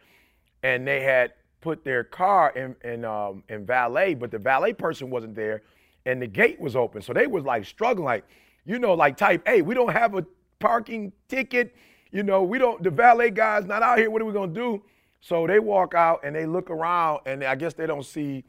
and 0.63 0.87
they 0.87 1.03
had 1.03 1.35
put 1.61 1.85
their 1.85 2.05
car 2.05 2.53
in 2.57 2.75
in, 2.83 3.05
um, 3.05 3.43
in 3.49 3.67
valet, 3.67 4.15
but 4.15 4.31
the 4.31 4.39
valet 4.39 4.73
person 4.73 5.11
wasn't 5.11 5.35
there, 5.35 5.63
and 6.07 6.23
the 6.23 6.27
gate 6.27 6.59
was 6.59 6.75
open. 6.75 7.03
So 7.03 7.13
they 7.13 7.27
was 7.27 7.45
like 7.45 7.67
struggling, 7.67 8.07
like 8.07 8.25
you 8.65 8.79
know, 8.79 8.95
like 8.95 9.17
type 9.19 9.43
A. 9.47 9.61
We 9.61 9.75
don't 9.75 9.93
have 9.93 10.15
a 10.15 10.25
parking 10.59 11.13
ticket. 11.29 11.75
You 12.13 12.23
know, 12.23 12.43
we 12.43 12.59
don't. 12.59 12.83
The 12.83 12.91
valet 12.91 13.31
guy's 13.31 13.67
not 13.67 13.83
out 13.83 13.99
here. 13.99 14.11
What 14.11 14.23
are 14.23 14.25
we 14.25 14.33
gonna 14.33 14.53
do? 14.53 14.83
So 15.21 15.47
they 15.47 15.59
walk 15.59 15.95
out 15.95 16.21
and 16.25 16.35
they 16.35 16.47
look 16.47 16.71
around, 16.71 17.21
and 17.27 17.45
I 17.45 17.55
guess 17.57 17.75
they 17.75 17.87
don't 17.87 18.05
see 18.07 18.45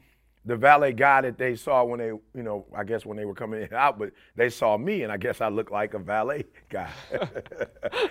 the 0.46 0.56
valet 0.56 0.92
guy 0.92 1.20
that 1.22 1.36
they 1.36 1.56
saw 1.56 1.82
when 1.82 1.98
they, 1.98 2.06
you 2.06 2.42
know, 2.42 2.64
I 2.74 2.84
guess 2.84 3.04
when 3.04 3.16
they 3.16 3.24
were 3.24 3.34
coming 3.34 3.58
in 3.58 3.64
and 3.64 3.74
out, 3.74 3.98
but 3.98 4.12
they 4.36 4.48
saw 4.48 4.78
me, 4.78 5.02
and 5.02 5.10
I 5.10 5.16
guess 5.16 5.40
I 5.40 5.48
look 5.48 5.72
like 5.72 5.94
a 5.94 5.98
valet 5.98 6.44
guy. 6.70 6.90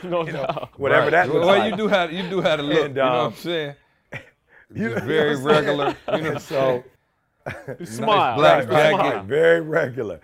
No 0.04 0.24
doubt. 0.24 0.78
Whatever 0.80 1.10
that 1.12 1.30
looks 1.30 1.46
well, 1.46 1.60
like. 1.60 1.72
you 1.72 1.78
do 1.78 1.88
have 1.88 2.12
you 2.12 2.30
do 2.30 2.42
have 2.42 2.60
to 2.60 2.64
look. 2.64 2.86
And, 2.86 2.96
you 2.96 3.02
know 3.02 3.10
what 3.10 3.20
um, 3.20 3.28
I'm 3.28 3.36
saying? 3.36 3.76
You 4.74 4.90
know 4.90 5.00
very 5.02 5.38
what 5.38 5.56
I'm 5.56 5.66
regular. 5.66 5.96
You 6.14 6.22
know 6.22 6.38
so 6.38 6.84
saying? 7.68 7.86
Smile. 7.86 8.36
black 8.36 8.68
right, 8.68 8.92
jacket. 8.92 9.16
right, 9.16 9.26
very 9.26 9.62
regular. 9.62 10.20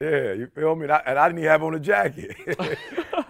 Yeah, 0.00 0.32
you 0.32 0.48
feel 0.54 0.74
me? 0.74 0.84
And 0.84 0.92
I, 0.92 1.02
and 1.06 1.18
I 1.18 1.28
didn't 1.28 1.38
even 1.38 1.50
have 1.50 1.62
on 1.62 1.74
a 1.74 1.80
jacket. 1.80 2.36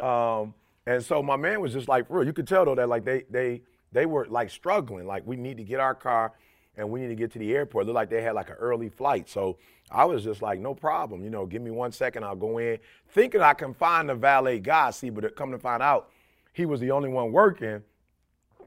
um, 0.03 0.55
and 0.87 1.05
so 1.05 1.23
my 1.23 1.37
man 1.37 1.61
was 1.61 1.73
just 1.73 1.89
like, 1.89 2.09
for 2.09 2.19
real. 2.19 2.27
You 2.27 2.33
could 2.33 2.49
tell 2.49 2.65
though 2.65 2.75
that 2.75 2.89
like 2.89 3.05
they 3.05 3.25
they 3.31 3.63
they 3.93 4.07
were 4.07 4.27
like 4.29 4.51
struggling. 4.51 5.07
Like 5.07 5.27
we 5.27 5.37
need 5.37 5.59
to 5.59 5.65
get 5.65 5.79
our 5.79 5.95
car 5.95 6.33
and 6.77 6.89
we 6.89 7.01
need 7.01 7.09
to 7.09 7.15
get 7.15 7.33
to 7.33 7.39
the 7.39 7.55
airport. 7.55 7.85
It 7.85 7.87
looked 7.87 7.95
like 7.95 8.11
they 8.11 8.23
had 8.23 8.35
like 8.35 8.51
an 8.51 8.57
early 8.57 8.89
flight. 8.89 9.29
So 9.29 9.57
I 9.91 10.05
was 10.05 10.25
just 10.25 10.43
like, 10.43 10.59
no 10.59 10.75
problem. 10.75 11.25
You 11.25 11.31
know, 11.31 11.47
give 11.47 11.63
me 11.63 11.71
one 11.71 11.93
second. 11.93 12.25
I'll 12.25 12.37
go 12.37 12.59
in, 12.59 12.79
thinking 13.11 13.41
I 13.41 13.55
can 13.55 13.73
find 13.75 14.09
the 14.09 14.15
valet 14.15 14.61
guy. 14.61 14.91
See, 14.91 15.11
but 15.11 15.35
come 15.37 15.51
to 15.53 15.59
find 15.59 15.83
out, 15.83 16.11
he 16.53 16.67
was 16.67 16.81
the 16.81 16.91
only 16.91 17.09
one 17.09 17.33
working. 17.33 17.83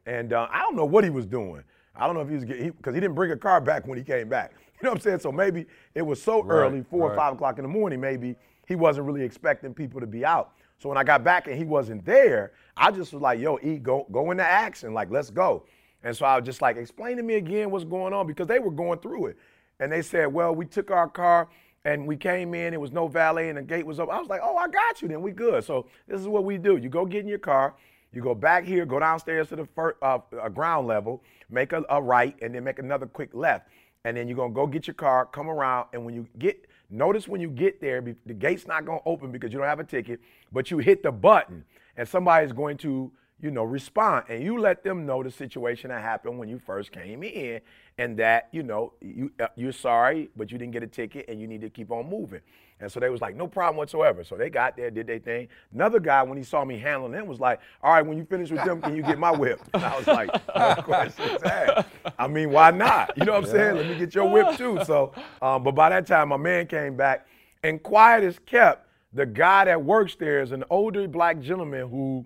And 0.06 0.34
uh, 0.34 0.48
I 0.52 0.62
don't 0.62 0.76
know 0.76 0.86
what 0.86 1.04
he 1.04 1.10
was 1.10 1.26
doing. 1.26 1.64
I 1.96 2.06
don't 2.06 2.16
know 2.16 2.22
if 2.22 2.30
he 2.30 2.36
was 2.36 2.46
getting, 2.46 2.72
because 2.72 2.96
he, 2.96 3.02
didn't 3.02 3.16
bring 3.16 3.32
a 3.32 3.38
car 3.38 3.60
back 3.60 3.86
when 3.86 3.98
he 3.98 4.04
came 4.04 4.30
back. 4.30 4.54
You 4.82 4.86
know 4.86 4.92
what 4.92 5.00
I'm 5.00 5.02
saying? 5.02 5.20
So 5.20 5.30
maybe 5.34 5.66
it 5.94 6.02
was 6.02 6.24
so 6.24 6.48
early, 6.48 6.84
four 6.84 7.12
or 7.12 7.14
five 7.14 7.34
o'clock 7.34 7.58
in 7.58 7.64
the 7.64 7.70
morning, 7.70 8.00
maybe 8.00 8.38
he 8.66 8.76
wasn't 8.76 9.06
really 9.08 9.24
expecting 9.24 9.74
people 9.74 10.00
to 10.00 10.08
be 10.08 10.24
out. 10.24 10.54
So 10.78 10.88
when 10.88 10.98
I 10.98 11.04
got 11.04 11.22
back 11.22 11.48
and 11.48 11.58
he 11.58 11.66
wasn't 11.66 12.06
there, 12.06 12.54
I 12.78 12.90
just 12.90 13.12
was 13.12 13.22
like, 13.22 13.42
yo, 13.42 13.60
E, 13.62 13.78
go, 13.78 14.08
go 14.10 14.32
into 14.32 14.46
action. 14.46 14.94
Like, 14.94 15.12
let's 15.12 15.30
go. 15.30 15.66
And 16.04 16.16
so 16.16 16.26
I 16.26 16.38
was 16.38 16.46
just 16.46 16.62
like, 16.62 16.78
explain 16.78 17.18
to 17.18 17.24
me 17.24 17.36
again 17.36 17.72
what's 17.72 17.84
going 17.84 18.14
on 18.14 18.28
because 18.28 18.48
they 18.48 18.60
were 18.60 18.72
going 18.72 19.00
through 19.00 19.28
it. 19.28 19.38
And 19.80 19.92
they 19.92 20.02
said, 20.02 20.28
well, 20.28 20.54
we 20.56 20.66
took 20.66 20.92
our 20.92 21.08
car 21.08 21.50
and 21.86 22.06
we 22.06 22.18
came 22.18 22.54
in, 22.54 22.74
it 22.74 22.80
was 22.80 22.92
no 22.92 23.08
valet 23.08 23.50
and 23.50 23.58
the 23.58 23.62
gate 23.62 23.86
was 23.86 24.00
open. 24.00 24.16
I 24.16 24.20
was 24.20 24.30
like, 24.30 24.42
oh, 24.44 24.58
I 24.58 24.68
got 24.68 25.02
you 25.02 25.08
then, 25.08 25.22
we 25.22 25.32
good. 25.32 25.64
So 25.64 25.88
this 26.08 26.20
is 26.20 26.28
what 26.28 26.44
we 26.44 26.58
do. 26.58 26.78
You 26.78 26.90
go 26.90 27.06
get 27.06 27.22
in 27.22 27.28
your 27.28 27.40
car, 27.40 27.76
you 28.12 28.22
go 28.22 28.36
back 28.36 28.66
here, 28.66 28.86
go 28.86 29.00
downstairs 29.00 29.50
to 29.50 29.56
the 29.56 29.66
first, 29.66 29.98
uh, 30.02 30.20
uh, 30.42 30.50
ground 30.50 30.88
level, 30.88 31.24
make 31.50 31.74
a, 31.74 31.84
a 31.90 32.02
right, 32.02 32.36
and 32.42 32.54
then 32.54 32.64
make 32.64 32.80
another 32.80 33.06
quick 33.06 33.30
left. 33.34 33.70
And 34.04 34.16
then 34.16 34.28
you're 34.28 34.38
gonna 34.38 34.54
go 34.54 34.68
get 34.68 34.88
your 34.88 34.94
car, 34.94 35.26
come 35.26 35.50
around, 35.50 35.88
and 35.94 36.06
when 36.06 36.16
you 36.16 36.28
get, 36.38 36.68
notice 36.90 37.28
when 37.28 37.40
you 37.40 37.50
get 37.50 37.80
there, 37.82 38.02
the 38.02 38.34
gate's 38.34 38.68
not 38.68 38.86
gonna 38.86 39.00
open 39.06 39.32
because 39.32 39.52
you 39.54 39.60
don't 39.60 39.68
have 39.68 39.80
a 39.80 39.84
ticket, 39.84 40.20
but 40.52 40.72
you 40.72 40.80
hit 40.80 41.04
the 41.04 41.12
button, 41.12 41.64
and 41.98 42.08
somebody's 42.08 42.52
going 42.52 42.78
to, 42.78 43.12
you 43.42 43.52
know, 43.52 43.64
respond, 43.64 44.26
and 44.30 44.44
you 44.44 44.60
let 44.60 44.84
them 44.84 45.06
know 45.06 45.24
the 45.24 45.32
situation 45.32 45.90
that 45.90 46.02
happened 46.02 46.38
when 46.38 46.50
you 46.50 46.60
first 46.60 46.92
came 46.92 47.24
in, 47.24 47.62
and 47.98 48.18
that, 48.18 48.50
you 48.52 48.64
know, 48.64 48.94
you 49.02 49.32
uh, 49.40 49.48
you're 49.56 49.72
sorry, 49.72 50.30
but 50.36 50.52
you 50.52 50.58
didn't 50.58 50.74
get 50.74 50.84
a 50.84 50.88
ticket, 50.88 51.26
and 51.30 51.40
you 51.40 51.48
need 51.48 51.62
to 51.62 51.70
keep 51.70 51.92
on 51.92 52.10
moving. 52.10 52.42
And 52.82 52.92
so 52.92 53.00
they 53.00 53.10
was 53.10 53.20
like, 53.20 53.36
no 53.36 53.46
problem 53.46 53.76
whatsoever. 53.76 54.24
So 54.24 54.36
they 54.36 54.50
got 54.50 54.78
there, 54.78 54.90
did 54.90 55.08
their 55.08 55.20
thing. 55.20 55.50
Another 55.74 56.00
guy, 56.00 56.24
when 56.24 56.38
he 56.38 56.44
saw 56.44 56.64
me 56.64 56.80
handling 56.80 57.12
them, 57.12 57.28
was 57.28 57.40
like, 57.40 57.60
all 57.84 57.94
right, 57.94 58.06
when 58.06 58.18
you 58.18 58.24
finish 58.24 58.52
with 58.52 58.64
them, 58.64 58.82
can 58.82 58.96
you 58.96 59.04
get 59.04 59.20
my 59.20 59.32
whip? 59.32 59.62
And 59.74 59.84
I 59.84 59.98
was 59.98 60.08
like, 60.08 60.30
no 60.56 60.76
questions 60.84 61.44
asked. 61.44 61.90
I 62.18 62.28
mean, 62.28 62.52
why 62.52 62.72
not? 62.72 63.18
You 63.18 63.26
know 63.26 63.34
what 63.34 63.46
I'm 63.46 63.50
saying? 63.50 63.76
Let 63.76 63.88
me 63.88 63.98
get 63.98 64.16
your 64.16 64.30
whip 64.30 64.58
too. 64.58 64.80
So, 64.86 65.14
um, 65.42 65.64
but 65.64 65.76
by 65.76 65.90
that 65.90 66.08
time, 66.08 66.30
my 66.30 66.38
man 66.38 66.68
came 66.68 66.96
back, 66.96 67.28
and 67.64 67.84
quiet 67.84 68.24
as 68.24 68.40
kept, 68.40 68.88
the 69.12 69.26
guy 69.26 69.66
that 69.66 69.84
works 69.84 70.16
there 70.16 70.42
is 70.42 70.52
an 70.52 70.64
older 70.70 71.08
black 71.08 71.40
gentleman 71.42 71.90
who 71.90 72.26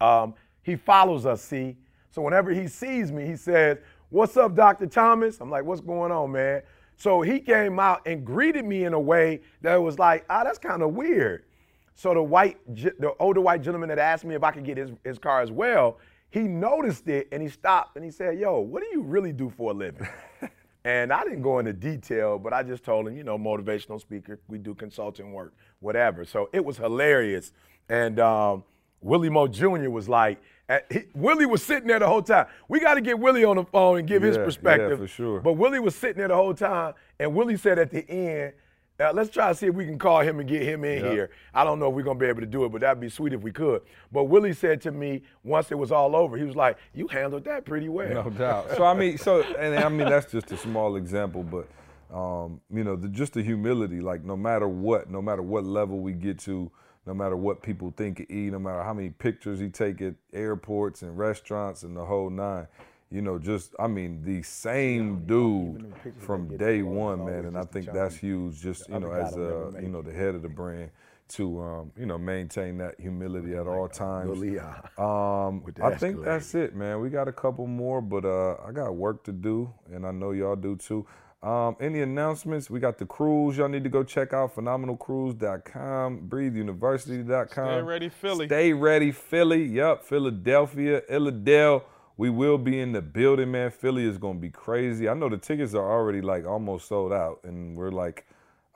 um, 0.00 0.34
he 0.62 0.76
follows 0.76 1.26
us, 1.26 1.42
see. 1.42 1.76
So 2.10 2.22
whenever 2.22 2.50
he 2.50 2.68
sees 2.68 3.12
me, 3.12 3.26
he 3.26 3.36
says, 3.36 3.78
What's 4.08 4.36
up, 4.36 4.56
Dr. 4.56 4.86
Thomas? 4.86 5.40
I'm 5.40 5.50
like, 5.50 5.64
What's 5.64 5.80
going 5.80 6.12
on, 6.12 6.32
man? 6.32 6.62
So 6.96 7.22
he 7.22 7.40
came 7.40 7.78
out 7.78 8.02
and 8.06 8.24
greeted 8.24 8.64
me 8.64 8.84
in 8.84 8.92
a 8.92 9.00
way 9.00 9.40
that 9.62 9.76
was 9.76 9.98
like, 9.98 10.24
Ah, 10.28 10.44
that's 10.44 10.58
kind 10.58 10.82
of 10.82 10.94
weird. 10.94 11.44
So 11.94 12.14
the 12.14 12.22
white, 12.22 12.58
the 12.74 13.14
older 13.20 13.40
white 13.40 13.62
gentleman 13.62 13.88
that 13.90 13.98
asked 13.98 14.24
me 14.24 14.34
if 14.34 14.42
I 14.42 14.50
could 14.50 14.64
get 14.64 14.76
his, 14.76 14.90
his 15.04 15.18
car 15.18 15.42
as 15.42 15.50
well, 15.50 15.98
he 16.30 16.40
noticed 16.40 17.08
it 17.08 17.28
and 17.32 17.42
he 17.42 17.48
stopped 17.48 17.96
and 17.96 18.04
he 18.04 18.10
said, 18.10 18.38
Yo, 18.38 18.60
what 18.60 18.82
do 18.82 18.88
you 18.92 19.02
really 19.02 19.32
do 19.32 19.50
for 19.50 19.70
a 19.70 19.74
living? 19.74 20.08
And 20.84 21.12
I 21.12 21.24
didn't 21.24 21.42
go 21.42 21.58
into 21.58 21.74
detail, 21.74 22.38
but 22.38 22.52
I 22.52 22.62
just 22.62 22.84
told 22.84 23.06
him, 23.06 23.16
you 23.16 23.22
know, 23.22 23.38
motivational 23.38 24.00
speaker, 24.00 24.40
we 24.48 24.56
do 24.56 24.74
consulting 24.74 25.32
work, 25.32 25.52
whatever. 25.80 26.24
So 26.24 26.48
it 26.52 26.64
was 26.64 26.78
hilarious. 26.78 27.52
And 27.90 28.18
um, 28.18 28.64
Willie 29.02 29.30
Moore 29.30 29.48
Jr. 29.48 29.88
was 29.90 30.08
like, 30.08 30.40
he, 30.90 31.00
Willie 31.14 31.46
was 31.46 31.64
sitting 31.64 31.88
there 31.88 31.98
the 31.98 32.06
whole 32.06 32.22
time. 32.22 32.46
We 32.68 32.78
got 32.80 32.94
to 32.94 33.00
get 33.00 33.18
Willie 33.18 33.44
on 33.44 33.56
the 33.56 33.64
phone 33.64 33.98
and 33.98 34.06
give 34.06 34.22
his 34.22 34.36
Yeah, 34.36 34.42
yeah, 34.42 34.46
perspective. 34.46 34.98
for 35.00 35.08
sure. 35.08 35.40
But 35.40 35.54
Willie 35.54 35.80
was 35.80 35.94
sitting 35.96 36.18
there 36.18 36.28
the 36.28 36.36
whole 36.36 36.54
time, 36.54 36.94
and 37.18 37.34
Willie 37.34 37.56
said 37.56 37.78
at 37.78 37.90
the 37.90 38.08
end, 38.08 38.52
Uh, 39.00 39.10
let's 39.14 39.30
try 39.30 39.48
to 39.48 39.54
see 39.54 39.66
if 39.66 39.74
we 39.74 39.86
can 39.86 39.98
call 39.98 40.20
him 40.20 40.40
and 40.40 40.46
get 40.48 40.60
him 40.62 40.84
in 40.84 41.02
Yeah. 41.02 41.10
here. 41.10 41.30
I 41.54 41.64
don't 41.64 41.78
know 41.78 41.88
if 41.88 41.94
we're 41.94 42.02
gonna 42.02 42.18
be 42.18 42.26
able 42.26 42.42
to 42.42 42.46
do 42.46 42.66
it, 42.66 42.68
but 42.70 42.82
that'd 42.82 43.00
be 43.00 43.08
sweet 43.08 43.32
if 43.32 43.40
we 43.40 43.50
could. 43.50 43.80
But 44.12 44.24
Willie 44.24 44.52
said 44.52 44.82
to 44.82 44.92
me 44.92 45.22
once 45.42 45.72
it 45.72 45.78
was 45.78 45.90
all 45.90 46.14
over, 46.14 46.36
he 46.36 46.44
was 46.44 46.54
like, 46.54 46.76
"You 46.92 47.08
handled 47.08 47.44
that 47.44 47.64
pretty 47.64 47.88
well." 47.88 48.12
No 48.24 48.28
doubt. 48.28 48.76
So 48.76 48.84
I 48.84 48.92
mean, 48.92 49.16
so 49.16 49.40
and 49.58 49.74
I 49.82 49.88
mean 49.88 50.06
that's 50.06 50.30
just 50.30 50.52
a 50.52 50.56
small 50.58 50.96
example, 50.96 51.42
but 51.42 51.66
um, 52.14 52.60
you 52.70 52.84
know, 52.84 52.94
the, 52.94 53.08
just 53.08 53.32
the 53.32 53.42
humility. 53.42 54.02
Like 54.02 54.22
no 54.22 54.36
matter 54.36 54.68
what, 54.68 55.08
no 55.08 55.22
matter 55.22 55.40
what 55.40 55.64
level 55.64 56.00
we 56.00 56.12
get 56.12 56.38
to, 56.40 56.70
no 57.06 57.14
matter 57.14 57.36
what 57.36 57.62
people 57.62 57.92
think 57.96 58.20
of 58.20 58.30
E, 58.30 58.50
no 58.50 58.58
matter 58.58 58.82
how 58.82 58.92
many 58.94 59.10
pictures 59.10 59.58
he 59.60 59.68
take 59.68 60.00
at 60.02 60.14
airports 60.32 61.02
and 61.02 61.16
restaurants 61.18 61.82
and 61.82 61.96
the 61.96 62.04
whole 62.04 62.30
nine. 62.30 62.66
You 63.10 63.22
know, 63.22 63.38
just 63.38 63.74
I 63.80 63.88
mean, 63.88 64.22
the 64.24 64.42
same 64.42 65.26
dude 65.26 65.92
from 66.18 66.56
day 66.56 66.82
one, 66.82 67.24
man, 67.24 67.44
and 67.46 67.56
I 67.58 67.64
think 67.64 67.90
that's 67.92 68.16
huge. 68.16 68.60
Just 68.60 68.88
you 68.88 68.98
know, 68.98 69.10
as 69.12 69.36
a 69.36 69.72
you 69.80 69.88
know, 69.88 70.02
the 70.02 70.12
head 70.12 70.34
of 70.34 70.42
the 70.42 70.48
brand. 70.48 70.90
To 71.34 71.60
um, 71.62 71.92
you 71.96 72.06
know, 72.06 72.18
maintain 72.18 72.78
that 72.78 72.98
humility 73.00 73.54
at 73.54 73.68
all 73.68 73.88
times. 73.88 74.44
Um, 74.98 75.62
I 75.80 75.90
think 75.92 76.24
that's 76.24 76.54
it, 76.56 76.74
man. 76.74 77.00
We 77.00 77.08
got 77.08 77.28
a 77.28 77.32
couple 77.32 77.68
more, 77.68 78.00
but 78.02 78.24
uh, 78.24 78.56
I 78.66 78.72
got 78.72 78.96
work 78.96 79.22
to 79.24 79.32
do, 79.32 79.72
and 79.92 80.04
I 80.04 80.10
know 80.10 80.32
y'all 80.32 80.56
do 80.56 80.74
too. 80.74 81.06
Um, 81.42 81.76
any 81.80 82.02
announcements? 82.02 82.68
We 82.68 82.80
got 82.80 82.98
the 82.98 83.06
cruise. 83.06 83.56
Y'all 83.56 83.68
need 83.68 83.84
to 83.84 83.90
go 83.90 84.04
check 84.04 84.34
out 84.34 84.54
phenomenalcruise.com, 84.54 86.28
breatheuniversity.com. 86.28 87.48
Stay 87.48 87.82
ready, 87.82 88.08
Philly. 88.10 88.46
Stay 88.46 88.72
ready, 88.74 89.10
Philly. 89.10 89.64
Yup, 89.64 90.04
Philadelphia, 90.04 91.00
Illidale. 91.10 91.82
We 92.18 92.28
will 92.28 92.58
be 92.58 92.78
in 92.78 92.92
the 92.92 93.00
building, 93.00 93.52
man. 93.52 93.70
Philly 93.70 94.04
is 94.04 94.18
gonna 94.18 94.38
be 94.38 94.50
crazy. 94.50 95.08
I 95.08 95.14
know 95.14 95.30
the 95.30 95.38
tickets 95.38 95.72
are 95.72 95.90
already 95.90 96.20
like 96.20 96.44
almost 96.44 96.86
sold 96.86 97.14
out, 97.14 97.40
and 97.44 97.74
we're 97.74 97.90
like 97.90 98.26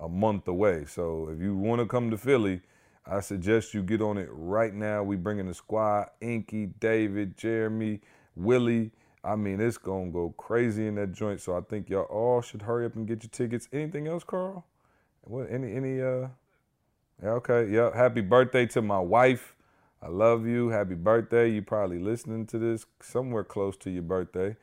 a 0.00 0.08
month 0.08 0.48
away. 0.48 0.86
So 0.86 1.28
if 1.30 1.42
you 1.42 1.54
want 1.54 1.82
to 1.82 1.86
come 1.86 2.10
to 2.10 2.16
Philly, 2.16 2.62
I 3.06 3.20
suggest 3.20 3.74
you 3.74 3.82
get 3.82 4.00
on 4.00 4.16
it 4.16 4.30
right 4.32 4.72
now. 4.72 5.02
We 5.02 5.16
bringing 5.16 5.48
the 5.48 5.52
squad: 5.52 6.08
Inky, 6.22 6.64
David, 6.64 7.36
Jeremy, 7.36 8.00
Willie. 8.34 8.92
I 9.24 9.36
mean, 9.36 9.60
it's 9.60 9.78
gonna 9.78 10.10
go 10.10 10.34
crazy 10.36 10.86
in 10.86 10.96
that 10.96 11.12
joint. 11.12 11.40
So 11.40 11.56
I 11.56 11.62
think 11.62 11.88
y'all 11.88 12.02
all 12.04 12.42
should 12.42 12.62
hurry 12.62 12.86
up 12.86 12.96
and 12.96 13.06
get 13.06 13.22
your 13.22 13.30
tickets. 13.30 13.68
Anything 13.72 14.06
else, 14.08 14.24
Carl? 14.24 14.64
What? 15.22 15.50
Any? 15.50 15.74
Any? 15.74 16.02
Uh? 16.02 16.28
Yeah, 17.22 17.30
okay. 17.30 17.70
Yep. 17.70 17.94
Happy 17.94 18.20
birthday 18.20 18.66
to 18.66 18.82
my 18.82 19.00
wife. 19.00 19.56
I 20.02 20.08
love 20.08 20.46
you. 20.46 20.68
Happy 20.68 20.94
birthday. 20.94 21.50
You 21.50 21.62
probably 21.62 21.98
listening 21.98 22.46
to 22.46 22.58
this 22.58 22.84
somewhere 23.00 23.44
close 23.44 23.76
to 23.78 23.90
your 23.90 24.02
birthday. 24.02 24.56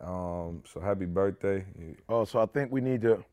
Um, 0.00 0.62
so 0.70 0.80
happy 0.80 1.06
birthday. 1.06 1.64
Oh, 2.08 2.24
so 2.24 2.40
I 2.40 2.46
think 2.46 2.72
we 2.72 2.80
need 2.80 3.02
to. 3.02 3.24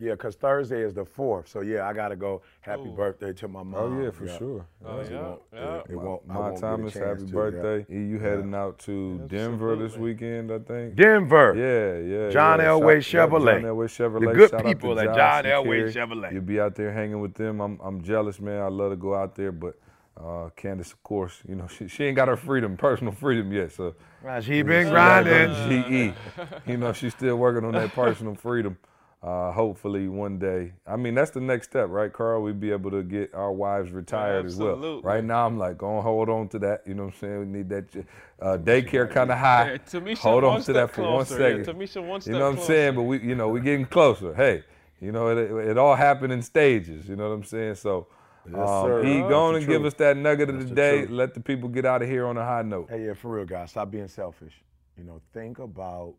Yeah, 0.00 0.12
because 0.12 0.34
Thursday 0.34 0.80
is 0.80 0.94
the 0.94 1.04
fourth. 1.04 1.46
So 1.48 1.60
yeah, 1.60 1.86
I 1.86 1.92
gotta 1.92 2.16
go. 2.16 2.40
Happy 2.62 2.88
birthday 2.88 3.34
to 3.34 3.48
my 3.48 3.62
mom. 3.62 3.74
Oh 3.98 4.02
yeah, 4.02 4.10
for 4.10 4.26
sure. 4.28 4.66
Oh, 4.84 4.98
It 5.00 5.10
yeah, 5.10 5.20
won't- 5.20 5.42
yeah. 5.52 5.76
It, 5.80 5.86
it 5.90 5.96
won't. 5.96 6.22
I 6.30 6.32
My 6.32 6.40
won't 6.40 6.58
Thomas, 6.60 6.94
happy 6.94 7.26
to, 7.26 7.32
birthday. 7.32 7.86
E, 7.94 7.98
You 8.08 8.18
heading 8.18 8.54
out 8.54 8.78
to 8.80 9.18
Denver 9.26 9.76
this 9.76 9.96
weekend, 9.98 10.50
I 10.50 10.58
think. 10.60 10.94
Denver. 10.94 11.54
Yeah, 11.54 12.24
yeah. 12.24 12.30
John 12.30 12.60
yeah. 12.60 12.66
Elway 12.66 13.02
Shout- 13.04 13.28
Chevrolet. 13.30 13.60
John 13.60 13.70
Elway 13.70 13.86
Chevrolet. 13.88 14.26
The 14.28 14.32
good 14.34 14.50
Shout 14.50 14.64
people 14.64 14.98
at 14.98 15.06
Josh 15.06 15.16
John 15.16 15.38
and 15.46 15.46
Elway 15.66 15.92
Kerry. 15.92 15.92
Chevrolet. 15.92 16.32
You'll 16.32 16.42
be 16.42 16.58
out 16.60 16.74
there 16.74 16.92
hanging 16.92 17.20
with 17.20 17.34
them. 17.34 17.60
I'm, 17.60 17.78
I'm 17.82 18.00
jealous, 18.02 18.40
man. 18.40 18.62
I 18.62 18.68
love 18.68 18.90
to 18.92 18.96
go 18.96 19.14
out 19.14 19.34
there, 19.34 19.52
but 19.52 19.78
uh, 20.18 20.48
Candace, 20.56 20.92
of 20.92 21.02
course, 21.02 21.42
you 21.46 21.54
know, 21.56 21.66
she, 21.76 21.88
she 21.88 22.04
ain't 22.04 22.16
got 22.16 22.28
her 22.28 22.36
freedom, 22.36 22.76
personal 22.78 23.12
freedom 23.12 23.52
yet. 23.52 23.72
So 23.72 23.94
Right, 24.22 24.42
she 24.42 24.62
been 24.62 24.88
grinding. 24.88 25.32
that 25.32 25.86
GE. 25.88 26.14
You 26.70 26.76
know, 26.78 26.92
she's 26.94 27.12
still 27.14 27.36
working 27.36 27.64
on 27.66 27.72
that 27.72 27.92
personal 27.92 28.34
freedom. 28.34 28.78
Uh, 29.22 29.52
hopefully 29.52 30.08
one 30.08 30.38
day. 30.38 30.72
I 30.86 30.96
mean, 30.96 31.14
that's 31.14 31.30
the 31.30 31.42
next 31.42 31.68
step, 31.68 31.90
right, 31.90 32.10
Carl? 32.10 32.40
We'd 32.40 32.58
be 32.58 32.70
able 32.70 32.90
to 32.92 33.02
get 33.02 33.34
our 33.34 33.52
wives 33.52 33.90
retired 33.90 34.46
as 34.46 34.56
well. 34.56 35.02
Right 35.02 35.22
now, 35.22 35.46
I'm 35.46 35.58
like, 35.58 35.76
go 35.76 35.88
on, 35.98 36.02
hold 36.02 36.30
on 36.30 36.48
to 36.48 36.58
that. 36.60 36.84
You 36.86 36.94
know 36.94 37.04
what 37.04 37.14
I'm 37.14 37.20
saying? 37.20 37.38
We 37.40 37.46
need 37.46 37.68
that 37.68 37.84
uh, 38.40 38.56
daycare 38.56 39.10
kind 39.10 39.30
of 39.30 39.36
high. 39.36 39.72
Yeah, 39.72 39.76
Tamisha 39.76 40.18
hold 40.18 40.44
on 40.44 40.62
to 40.62 40.72
that 40.72 40.92
for 40.92 41.02
one 41.02 41.26
closer. 41.26 41.58
Yeah. 41.58 41.64
Tamisha 41.64 42.02
one 42.02 42.22
you 42.24 42.32
know 42.32 42.40
what 42.40 42.46
I'm 42.46 42.54
closer. 42.54 42.66
saying? 42.72 42.94
But 42.94 43.02
we, 43.02 43.20
you 43.20 43.34
know, 43.34 43.50
we're 43.50 43.60
getting 43.60 43.84
closer. 43.84 44.32
Hey, 44.34 44.64
you 45.02 45.12
know, 45.12 45.28
it, 45.28 45.68
it 45.68 45.76
all 45.76 45.96
happened 45.96 46.32
in 46.32 46.40
stages. 46.40 47.06
You 47.06 47.16
know 47.16 47.28
what 47.28 47.34
I'm 47.34 47.44
saying? 47.44 47.74
So, 47.74 48.06
Yes, 48.46 48.56
um, 48.56 48.86
sir. 48.86 49.04
E, 49.04 49.16
That's 49.18 49.28
go 49.28 49.42
on 49.48 49.56
and 49.56 49.66
give 49.66 49.84
us 49.84 49.92
that 49.94 50.16
nugget 50.16 50.48
of 50.48 50.58
the 50.60 50.64
the 50.64 50.74
day. 50.74 50.98
truth. 51.00 51.10
Let 51.10 51.34
the 51.34 51.40
people 51.40 51.68
get 51.68 51.84
out 51.84 52.00
of 52.00 52.08
here 52.08 52.26
on 52.26 52.38
a 52.38 52.44
high 52.44 52.62
note. 52.62 52.88
Hey, 52.88 53.04
yeah, 53.04 53.12
for 53.12 53.30
real, 53.36 53.44
guys. 53.44 53.70
Stop 53.70 53.90
being 53.90 54.08
selfish. 54.08 54.54
You 54.96 55.04
know, 55.04 55.20
think 55.34 55.58
about 55.58 56.14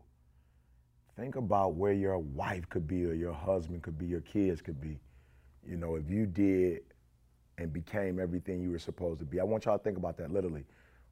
think 1.21 1.35
about 1.35 1.75
where 1.75 1.93
your 1.93 2.17
wife 2.17 2.67
could 2.69 2.87
be 2.87 3.05
or 3.05 3.13
your 3.13 3.33
husband 3.33 3.83
could 3.83 3.95
be, 3.95 4.07
your 4.07 4.21
kids 4.21 4.59
could 4.59 4.81
be. 4.81 4.99
You 5.63 5.77
know, 5.77 5.95
if 5.95 6.09
you 6.09 6.25
did 6.25 6.81
and 7.59 7.71
became 7.71 8.19
everything 8.19 8.59
you 8.59 8.71
were 8.71 8.79
supposed 8.79 9.19
to 9.19 9.25
be. 9.25 9.39
I 9.39 9.43
want 9.43 9.65
y'all 9.65 9.77
to 9.77 9.83
think 9.83 9.99
about 9.99 10.17
that 10.17 10.31
literally. 10.31 10.63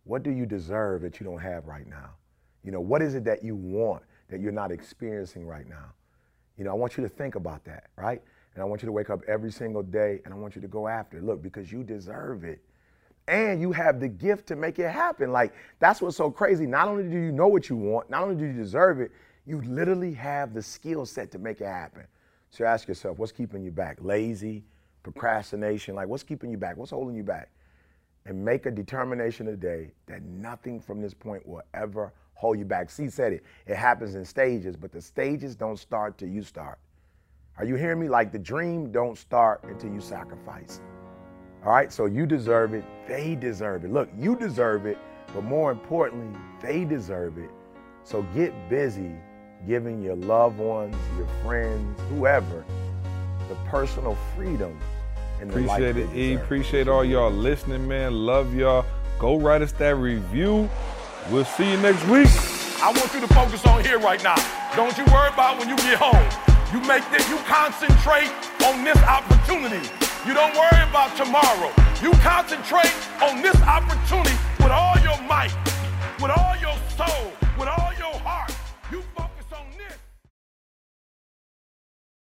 What 0.05 0.23
do 0.23 0.31
you 0.31 0.47
deserve 0.47 1.03
that 1.03 1.19
you 1.19 1.27
don't 1.27 1.37
have 1.37 1.67
right 1.67 1.85
now? 1.87 2.09
You 2.63 2.71
know, 2.71 2.81
what 2.81 3.03
is 3.03 3.13
it 3.13 3.23
that 3.25 3.43
you 3.43 3.55
want 3.55 4.01
that 4.29 4.39
you're 4.39 4.51
not 4.51 4.71
experiencing 4.71 5.45
right 5.45 5.69
now? 5.69 5.93
You 6.57 6.63
know, 6.63 6.71
I 6.71 6.73
want 6.73 6.97
you 6.97 7.03
to 7.03 7.09
think 7.09 7.35
about 7.35 7.63
that, 7.65 7.91
right? 7.95 8.23
And 8.55 8.63
I 8.63 8.65
want 8.65 8.81
you 8.81 8.87
to 8.87 8.91
wake 8.91 9.11
up 9.11 9.21
every 9.27 9.51
single 9.51 9.83
day 9.83 10.21
and 10.25 10.33
I 10.33 10.37
want 10.37 10.55
you 10.55 10.61
to 10.61 10.67
go 10.67 10.87
after 10.87 11.19
it. 11.19 11.23
Look, 11.23 11.43
because 11.43 11.71
you 11.71 11.83
deserve 11.83 12.43
it 12.43 12.63
and 13.27 13.61
you 13.61 13.71
have 13.71 13.99
the 13.99 14.07
gift 14.07 14.47
to 14.47 14.55
make 14.55 14.79
it 14.79 14.89
happen. 14.89 15.31
Like 15.31 15.53
that's 15.77 16.01
what's 16.01 16.17
so 16.17 16.31
crazy. 16.31 16.65
Not 16.65 16.87
only 16.87 17.03
do 17.03 17.09
you 17.09 17.31
know 17.31 17.47
what 17.47 17.69
you 17.69 17.75
want, 17.75 18.09
not 18.09 18.23
only 18.23 18.35
do 18.35 18.45
you 18.45 18.53
deserve 18.53 19.01
it, 19.01 19.11
you 19.49 19.61
literally 19.61 20.13
have 20.13 20.53
the 20.53 20.61
skill 20.61 21.07
set 21.07 21.31
to 21.31 21.39
make 21.39 21.59
it 21.59 21.65
happen. 21.65 22.03
So 22.51 22.65
ask 22.65 22.87
yourself, 22.87 23.17
what's 23.17 23.31
keeping 23.31 23.63
you 23.63 23.71
back? 23.71 23.97
Lazy, 23.99 24.63
procrastination, 25.01 25.95
like 25.95 26.07
what's 26.07 26.21
keeping 26.21 26.51
you 26.51 26.57
back? 26.57 26.77
What's 26.77 26.91
holding 26.91 27.15
you 27.15 27.23
back? 27.23 27.49
And 28.27 28.45
make 28.45 28.67
a 28.67 28.71
determination 28.71 29.47
today 29.47 29.91
that 30.05 30.21
nothing 30.21 30.79
from 30.79 31.01
this 31.01 31.15
point 31.15 31.47
will 31.47 31.63
ever 31.73 32.13
hold 32.35 32.59
you 32.59 32.65
back. 32.65 32.91
See, 32.91 33.09
said 33.09 33.33
it. 33.33 33.43
It 33.65 33.75
happens 33.75 34.13
in 34.13 34.23
stages, 34.23 34.75
but 34.75 34.91
the 34.91 35.01
stages 35.01 35.55
don't 35.55 35.79
start 35.79 36.19
till 36.19 36.29
you 36.29 36.43
start. 36.43 36.77
Are 37.57 37.65
you 37.65 37.75
hearing 37.75 37.99
me? 37.99 38.07
Like 38.07 38.31
the 38.31 38.39
dream 38.39 38.91
don't 38.91 39.17
start 39.17 39.63
until 39.63 39.91
you 39.91 39.99
sacrifice. 39.99 40.79
All 41.65 41.73
right, 41.73 41.91
so 41.91 42.05
you 42.05 42.27
deserve 42.27 42.75
it. 42.75 42.85
They 43.07 43.33
deserve 43.33 43.83
it. 43.83 43.91
Look, 43.91 44.09
you 44.15 44.35
deserve 44.35 44.85
it, 44.85 44.99
but 45.33 45.43
more 45.43 45.71
importantly, 45.71 46.39
they 46.61 46.85
deserve 46.85 47.39
it. 47.39 47.49
So 48.03 48.21
get 48.33 48.53
busy 48.69 49.15
giving 49.67 50.01
your 50.01 50.15
loved 50.15 50.57
ones, 50.57 50.95
your 51.17 51.27
friends, 51.43 51.99
whoever, 52.09 52.63
the 53.47 53.55
personal 53.67 54.15
freedom. 54.35 54.77
And 55.41 55.49
appreciate 55.49 55.93
the 55.93 56.01
life 56.05 56.15
it, 56.15 56.17
E. 56.17 56.33
Appreciate 56.35 56.87
all 56.87 57.05
y'all 57.05 57.31
listening, 57.31 57.87
man. 57.87 58.13
Love 58.13 58.53
y'all. 58.55 58.85
Go 59.19 59.37
write 59.37 59.61
us 59.61 59.71
that 59.73 59.95
review. 59.95 60.69
We'll 61.29 61.45
see 61.45 61.71
you 61.71 61.77
next 61.77 62.05
week. 62.07 62.27
I 62.81 62.91
want 62.95 63.13
you 63.13 63.19
to 63.19 63.27
focus 63.33 63.65
on 63.65 63.83
here 63.83 63.99
right 63.99 64.23
now. 64.23 64.35
Don't 64.75 64.97
you 64.97 65.03
worry 65.11 65.29
about 65.29 65.59
when 65.59 65.67
you 65.67 65.75
get 65.77 65.97
home. 65.99 66.15
You 66.73 66.79
make 66.87 67.03
this, 67.11 67.27
you 67.29 67.37
concentrate 67.47 68.31
on 68.65 68.83
this 68.83 68.97
opportunity. 69.03 69.85
You 70.25 70.33
don't 70.33 70.55
worry 70.55 70.83
about 70.87 71.15
tomorrow. 71.17 71.71
You 72.01 72.11
concentrate 72.21 72.93
on 73.21 73.41
this 73.41 73.59
opportunity 73.63 74.35
with 74.59 74.71
all 74.71 74.95
your 74.99 75.19
might, 75.27 75.55
with 76.21 76.31
all 76.31 76.55
your 76.61 76.75
soul. 76.95 77.38